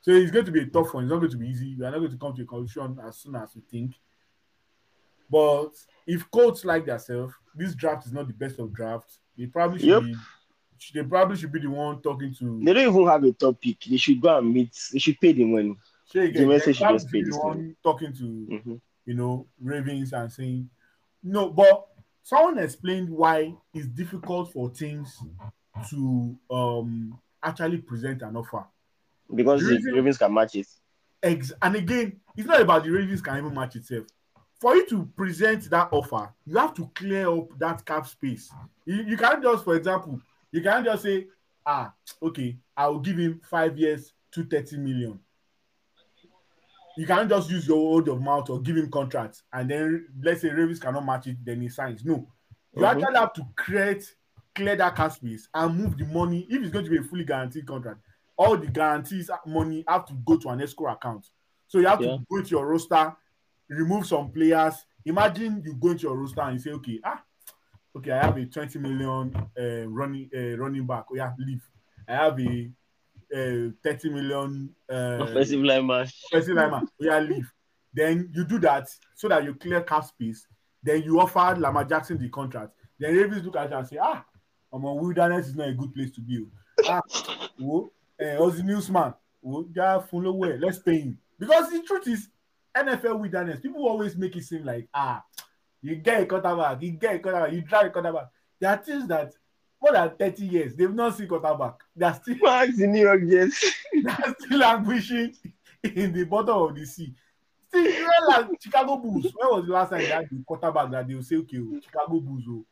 so 0.00 0.10
it's 0.10 0.30
going 0.30 0.44
to 0.44 0.52
be 0.52 0.60
a 0.60 0.66
tough 0.66 0.92
one 0.94 1.04
it's 1.04 1.10
not 1.10 1.18
going 1.18 1.30
to 1.30 1.36
be 1.38 1.48
easy 1.48 1.74
we 1.78 1.84
are 1.84 1.90
not 1.90 1.98
going 1.98 2.10
to 2.10 2.18
come 2.18 2.34
to 2.34 2.42
a 2.42 2.46
conclusion 2.46 2.98
as 3.06 3.16
soon 3.18 3.34
as 3.36 3.54
we 3.54 3.62
think 3.70 3.94
But 5.30 5.70
if 6.06 6.30
coaches 6.30 6.64
like 6.64 6.84
themselves, 6.86 7.34
this 7.54 7.74
draft 7.74 8.06
is 8.06 8.12
not 8.12 8.26
the 8.26 8.34
best 8.34 8.58
of 8.58 8.72
drafts. 8.72 9.18
They 9.36 9.46
probably 9.46 9.78
should 9.78 9.88
Yep. 9.88 10.02
be 10.02 10.16
they 10.92 11.02
probably 11.02 11.36
should 11.36 11.50
be 11.52 11.60
the 11.60 11.70
one 11.70 12.02
talking 12.02 12.34
to. 12.34 12.60
They 12.62 12.74
don't 12.74 12.88
even 12.94 13.06
have 13.06 13.24
a 13.24 13.32
top 13.32 13.58
pick. 13.60 13.80
They 13.84 13.96
should 13.96 14.20
go 14.20 14.36
and 14.36 14.52
meet. 14.52 14.76
They 14.92 14.98
should 14.98 15.18
pay 15.18 15.32
the 15.32 15.44
money. 15.44 15.76
The 16.12 16.30
they 16.30 16.44
message 16.44 16.76
should 16.76 16.88
just 16.88 17.10
be 17.10 17.22
the 17.22 17.36
one 17.36 17.76
talking 17.82 18.12
to 18.14 18.22
Mhm. 18.24 18.80
you 19.06 19.14
know 19.14 19.46
Ravens 19.60 20.12
and 20.12 20.30
saying 20.30 20.70
no, 21.22 21.50
but 21.50 21.86
someone 22.22 22.58
explained 22.58 23.08
why 23.08 23.54
it's 23.72 23.86
difficult 23.86 24.52
for 24.52 24.70
teams 24.70 25.18
to 25.90 26.38
um 26.50 27.18
actually 27.42 27.78
present 27.78 28.22
an 28.22 28.36
offer. 28.36 28.64
Because 29.34 29.62
The 29.66 29.78
the 29.78 29.92
Ravens 29.92 30.18
can 30.18 30.32
match 30.32 30.54
it. 30.54 30.66
Ex- 31.22 31.52
and 31.62 31.76
again, 31.76 32.20
it's 32.36 32.46
not 32.46 32.60
about 32.60 32.84
the 32.84 32.90
Ravens 32.90 33.22
can 33.22 33.38
even 33.38 33.54
match 33.54 33.76
itself. 33.76 34.06
For 34.60 34.76
you 34.76 34.86
to 34.88 35.06
present 35.16 35.68
that 35.70 35.88
offer, 35.90 36.32
you 36.46 36.56
have 36.58 36.74
to 36.74 36.86
clear 36.94 37.28
up 37.28 37.58
that 37.58 37.84
cap 37.84 38.06
space. 38.06 38.50
You, 38.84 39.02
you 39.02 39.16
can't 39.16 39.42
just, 39.42 39.64
for 39.64 39.74
example, 39.74 40.20
you 40.52 40.62
can't 40.62 40.84
just 40.84 41.02
say, 41.02 41.26
ah, 41.66 41.92
okay, 42.22 42.56
I 42.76 42.86
will 42.88 43.00
give 43.00 43.16
him 43.18 43.40
five 43.48 43.76
years, 43.78 44.12
230 44.30 44.78
million. 44.78 45.18
You 46.96 47.06
can't 47.06 47.28
just 47.28 47.50
use 47.50 47.66
your 47.66 47.94
word 47.94 48.08
of 48.08 48.20
mouth 48.20 48.48
or 48.50 48.60
give 48.60 48.76
him 48.76 48.90
contracts 48.90 49.42
and 49.52 49.70
then 49.70 50.06
let's 50.22 50.42
say 50.42 50.50
Ravens 50.50 50.78
cannot 50.78 51.04
match 51.04 51.26
it, 51.26 51.36
then 51.44 51.60
he 51.60 51.68
signs. 51.68 52.04
No. 52.04 52.28
You 52.76 52.82
Mhm. 52.82 52.90
actually 53.02 53.18
have 53.18 53.32
to 53.34 53.42
create 53.56 54.14
clear 54.54 54.76
that 54.76 54.94
cap 54.96 55.12
space 55.12 55.48
and 55.54 55.76
move 55.76 55.96
the 55.98 56.04
money 56.06 56.46
if 56.48 56.62
it's 56.62 56.70
going 56.70 56.84
to 56.84 56.90
be 56.90 56.98
a 56.98 57.02
fully 57.02 57.24
guaranteed 57.24 57.66
contract 57.66 58.00
all 58.36 58.56
the 58.56 58.66
guarantees 58.66 59.30
money 59.46 59.84
have 59.86 60.04
to 60.06 60.14
go 60.26 60.36
to 60.36 60.48
an 60.48 60.60
escrow 60.60 60.92
account. 60.92 61.30
So 61.68 61.78
you 61.78 61.86
have 61.86 62.00
Yeah. 62.00 62.16
to 62.16 62.24
go 62.28 62.42
to 62.42 62.48
your 62.48 62.66
roster, 62.66 63.16
remove 63.68 64.06
some 64.06 64.30
players. 64.32 64.74
Imagine 65.04 65.62
you 65.64 65.74
go 65.74 65.90
into 65.90 66.02
your 66.08 66.16
roster 66.16 66.40
and 66.42 66.54
you 66.54 66.58
say, 66.58 66.70
okay, 66.72 67.00
ah, 67.04 67.22
okay, 67.96 68.10
I 68.10 68.26
have 68.26 68.36
a 68.36 68.44
20 68.44 68.78
million 68.80 69.34
uh, 69.36 69.88
running 69.88 70.28
uh, 70.36 70.56
running 70.58 70.84
back. 70.84 71.06
Oh, 71.12 71.14
yeah, 71.14 71.32
leave. 71.38 71.62
I 72.08 72.12
have 72.14 72.40
a 72.40 72.70
uh, 73.32 73.72
30 73.82 74.10
million 74.10 74.70
uh, 74.90 75.18
Offensive 75.22 75.60
lineman. 75.62 76.06
offensive 76.26 76.54
lineman. 76.56 76.88
Yeah, 77.00 77.18
leave. 77.20 77.50
Then 77.92 78.30
you 78.34 78.44
do 78.44 78.58
that 78.60 78.88
so 79.14 79.28
that 79.28 79.44
you 79.44 79.54
clear 79.54 79.80
cap 79.82 80.04
space. 80.04 80.46
Then 80.82 81.02
you 81.02 81.20
offer 81.20 81.54
Lamar 81.58 81.84
Jackson 81.84 82.18
the 82.18 82.28
contract. 82.28 82.72
Then 82.98 83.14
Ravens 83.16 83.44
look 83.44 83.56
at 83.56 83.70
you 83.70 83.76
and 83.76 83.86
say, 83.86 83.98
ah, 84.00 84.24
I'm 84.72 84.84
on 84.84 84.96
wilderness 85.00 85.48
is 85.48 85.54
not 85.56 85.68
a 85.68 85.72
good 85.74 85.94
place 85.94 86.10
to 86.12 86.20
be. 86.20 86.44
Ah, 86.88 87.00
oh, 87.62 87.90
uh, 88.20 88.36
was 88.38 88.56
the 88.56 88.62
newsman. 88.64 89.14
Oh, 89.46 89.66
yeah, 89.74 90.00
follow 90.00 90.32
where? 90.32 90.58
Let's 90.58 90.78
pay 90.80 90.98
him. 91.00 91.18
Because 91.38 91.70
the 91.70 91.82
truth 91.82 92.08
is, 92.08 92.28
NFL 92.76 93.20
wilderness, 93.20 93.60
people 93.60 93.86
always 93.86 94.16
make 94.16 94.34
it 94.36 94.42
seem 94.44 94.64
like, 94.64 94.88
ah, 94.92 95.22
you 95.80 95.96
get 95.96 96.22
a 96.22 96.26
quarterback, 96.26 96.82
you 96.82 96.90
get 96.92 97.16
a 97.16 97.18
quarterback, 97.20 97.52
you 97.52 97.60
drive 97.62 97.86
a 97.86 97.90
quarterback. 97.90 98.26
There 98.60 98.70
are 98.70 98.76
things 98.76 99.06
that 99.08 99.34
more 99.84 99.92
than 99.92 100.16
30 100.16 100.46
years, 100.46 100.74
they've 100.74 100.92
not 100.92 101.16
seen 101.16 101.28
quarterback. 101.28 101.74
They're 101.94 102.14
still, 102.14 102.36
Max 102.42 102.76
the 102.78 102.86
New 102.86 103.02
York 103.02 103.28
Jets. 103.28 103.64
they're 104.02 104.34
still 104.40 104.58
languishing 104.58 105.36
in 105.82 106.12
the 106.12 106.24
bottom 106.24 106.56
of 106.56 106.74
the 106.74 106.86
sea. 106.86 107.14
Still, 107.68 107.84
you 107.84 108.02
know, 108.02 108.28
like 108.28 108.46
Chicago 108.62 108.96
Bulls. 108.96 109.32
When 109.36 109.50
was 109.50 109.66
the 109.66 109.72
last 109.72 109.90
time 109.90 109.98
they 109.98 110.06
had 110.06 110.28
the 110.30 110.42
quarterback 110.46 110.90
that 110.90 111.06
they 111.06 111.14
will 111.14 111.22
say, 111.22 111.36
okay, 111.36 111.58
oh, 111.58 111.80
Chicago 111.84 112.20
Bulls, 112.20 112.44
oh, 112.48 112.64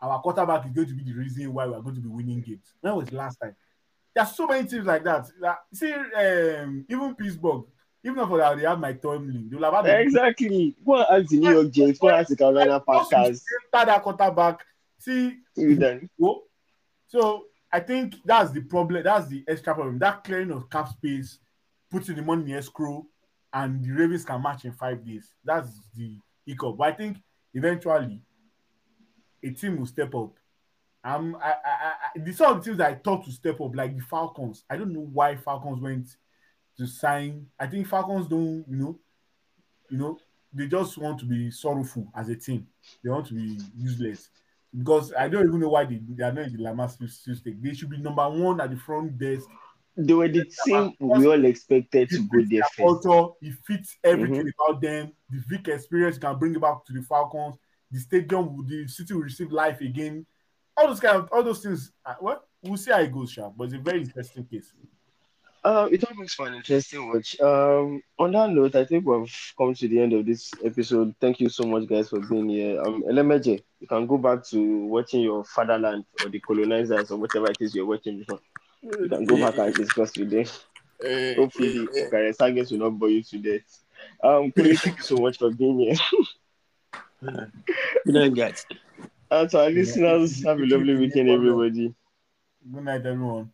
our 0.00 0.20
quarterback 0.20 0.66
is 0.66 0.72
going 0.72 0.88
to 0.88 0.94
be 0.94 1.04
the 1.04 1.12
reason 1.16 1.52
why 1.52 1.66
we 1.66 1.74
are 1.74 1.82
going 1.82 1.94
to 1.94 2.00
be 2.00 2.08
winning 2.08 2.40
games? 2.40 2.74
When 2.80 2.96
was 2.96 3.08
the 3.08 3.16
last 3.16 3.36
time? 3.40 3.54
There's 4.14 4.34
so 4.34 4.46
many 4.46 4.66
teams 4.66 4.86
like 4.86 5.04
that. 5.04 5.28
Like, 5.38 5.58
see, 5.72 5.92
um, 5.92 6.84
even 6.88 7.14
Pittsburgh, 7.14 7.64
even 8.02 8.18
if 8.18 8.58
they 8.58 8.62
have 8.64 8.80
Mike 8.80 9.00
Tomlin, 9.00 9.48
they'll 9.50 9.70
have 9.70 9.84
had 9.84 10.00
exactly. 10.00 10.74
Go 10.84 10.96
and 10.96 11.22
ask 11.22 11.30
the 11.30 11.38
New 11.38 11.50
York 11.50 11.70
Jets. 11.70 11.98
Go 11.98 12.08
and 12.08 12.16
ask 12.16 12.30
the 12.30 12.36
Carolina. 12.36 12.82
Start 12.82 13.36
that 13.72 14.02
quarterback. 14.02 14.64
See, 14.98 15.36
You 15.54 15.76
done. 15.76 16.08
Whoa. 16.16 16.42
So 17.06 17.46
I 17.72 17.80
think 17.80 18.16
that's 18.24 18.52
the 18.52 18.60
problem. 18.60 19.02
That's 19.02 19.28
the 19.28 19.44
extra 19.48 19.74
problem. 19.74 19.98
That 19.98 20.24
clearing 20.24 20.50
of 20.50 20.70
cap 20.70 20.88
space, 20.88 21.38
putting 21.90 22.16
the 22.16 22.22
money 22.22 22.52
in 22.52 22.58
escrow, 22.58 23.06
and 23.52 23.84
the 23.84 23.92
Ravens 23.92 24.24
can 24.24 24.42
match 24.42 24.64
in 24.64 24.72
five 24.72 25.04
days. 25.04 25.34
That's 25.44 25.68
the 25.94 26.18
hiccup. 26.44 26.76
But 26.76 26.88
I 26.88 26.92
think 26.92 27.18
eventually 27.54 28.22
a 29.42 29.50
team 29.50 29.78
will 29.78 29.86
step 29.86 30.14
up. 30.14 30.32
Um, 31.04 31.36
I, 31.40 31.50
I, 31.50 31.92
I, 32.14 32.18
the 32.18 32.32
some 32.32 32.56
of 32.56 32.58
the 32.58 32.64
teams 32.64 32.78
that 32.78 32.90
I 32.90 32.94
thought 32.94 33.24
to 33.24 33.32
step 33.32 33.60
up, 33.60 33.74
like 33.74 33.96
the 33.96 34.02
Falcons. 34.02 34.64
I 34.68 34.76
don't 34.76 34.92
know 34.92 35.08
why 35.12 35.36
Falcons 35.36 35.80
went 35.80 36.08
to 36.78 36.86
sign. 36.86 37.46
I 37.58 37.66
think 37.66 37.86
Falcons 37.86 38.26
don't, 38.26 38.64
you 38.68 38.76
know, 38.76 38.98
you 39.88 39.98
know, 39.98 40.18
they 40.52 40.66
just 40.66 40.98
want 40.98 41.20
to 41.20 41.26
be 41.26 41.50
sorrowful 41.50 42.08
as 42.16 42.28
a 42.28 42.34
team. 42.34 42.66
They 43.04 43.10
want 43.10 43.26
to 43.28 43.34
be 43.34 43.58
useless 43.76 44.30
because 44.76 45.12
I 45.12 45.28
don't 45.28 45.46
even 45.48 45.60
know 45.60 45.68
why 45.70 45.84
they, 45.84 46.00
they 46.08 46.24
are 46.24 46.32
not 46.32 46.44
in 46.46 46.56
the 46.56 46.62
Lamar 46.62 46.88
stake. 46.88 47.62
They 47.62 47.74
should 47.74 47.90
be 47.90 47.98
number 47.98 48.28
one 48.28 48.60
at 48.60 48.70
the 48.70 48.76
front 48.76 49.18
desk. 49.18 49.46
They 49.96 50.12
were 50.12 50.28
the 50.28 50.44
team 50.64 50.92
we 50.98 51.26
all 51.26 51.44
expected 51.46 52.10
to 52.10 52.18
go 52.28 52.44
there 52.50 52.62
first. 52.62 53.02
culture. 53.04 53.32
He 53.40 53.52
fits 53.66 53.96
everything 54.04 54.52
about 54.58 54.80
them. 54.82 55.12
The 55.30 55.42
Vic 55.48 55.68
experience 55.68 56.18
can 56.18 56.38
bring 56.38 56.54
it 56.54 56.60
back 56.60 56.84
to 56.84 56.92
the 56.92 57.02
Falcons. 57.02 57.56
The 57.90 58.00
stadium, 58.00 58.66
the 58.68 58.86
city 58.88 59.14
will 59.14 59.22
receive 59.22 59.50
life 59.52 59.80
again. 59.80 60.26
All 60.76 60.88
those 60.88 61.00
kind 61.00 61.16
of 61.16 61.28
all 61.32 61.42
those 61.42 61.62
things. 61.62 61.92
uh, 62.04 62.14
Well, 62.20 62.42
we'll 62.62 62.76
see 62.76 62.90
how 62.90 63.00
it 63.00 63.10
goes, 63.12 63.32
Sha. 63.32 63.48
But 63.48 63.64
it's 63.64 63.74
a 63.74 63.78
very 63.78 64.02
interesting 64.02 64.44
case. 64.44 64.70
Uh, 65.66 65.88
it 65.90 66.04
all 66.04 66.14
makes 66.14 66.32
for 66.32 66.46
an 66.46 66.54
interesting 66.54 67.08
watch. 67.08 67.40
Um, 67.40 68.00
on 68.20 68.30
that 68.30 68.50
note, 68.50 68.76
I 68.76 68.84
think 68.84 69.04
we've 69.04 69.52
come 69.58 69.74
to 69.74 69.88
the 69.88 70.00
end 70.00 70.12
of 70.12 70.24
this 70.24 70.52
episode. 70.64 71.12
Thank 71.20 71.40
you 71.40 71.48
so 71.48 71.64
much, 71.64 71.88
guys, 71.88 72.08
for 72.08 72.20
being 72.20 72.48
here. 72.48 72.80
Um, 72.80 73.02
Elemeje, 73.02 73.64
you 73.80 73.88
can 73.88 74.06
go 74.06 74.16
back 74.16 74.44
to 74.50 74.86
watching 74.86 75.22
your 75.22 75.42
fatherland 75.42 76.04
or 76.22 76.30
the 76.30 76.38
colonizers 76.38 77.10
or 77.10 77.18
whatever 77.18 77.50
it 77.50 77.56
is 77.58 77.74
you're 77.74 77.84
watching 77.84 78.18
before. 78.18 78.38
You 78.80 79.08
can 79.08 79.24
go 79.24 79.38
back 79.38 79.58
and 79.58 79.74
discuss 79.74 80.16
with 80.16 80.30
them. 80.30 80.46
Eh, 81.04 81.34
Hopefully, 81.34 81.88
eh, 81.96 82.00
eh. 82.00 82.10
Gareth 82.12 82.36
Sagas 82.36 82.70
will 82.70 82.78
not 82.78 82.90
bore 82.90 83.08
you 83.08 83.24
to 83.24 83.38
death. 83.38 83.82
Um, 84.22 84.52
Kunle, 84.52 84.78
thank 84.78 84.98
you 84.98 85.02
so 85.02 85.16
much 85.16 85.36
for 85.36 85.50
being 85.50 85.80
here. 85.80 85.96
Good 88.04 88.14
night, 88.14 88.34
guys. 88.36 88.64
And 89.28 89.50
to 89.50 89.58
our 89.58 89.70
listeners, 89.70 90.44
have 90.44 90.60
a 90.60 90.64
lovely 90.64 90.94
weekend, 90.94 91.28
everybody. 91.28 91.92
Good 92.72 92.84
night, 92.84 93.04
everyone. 93.04 93.50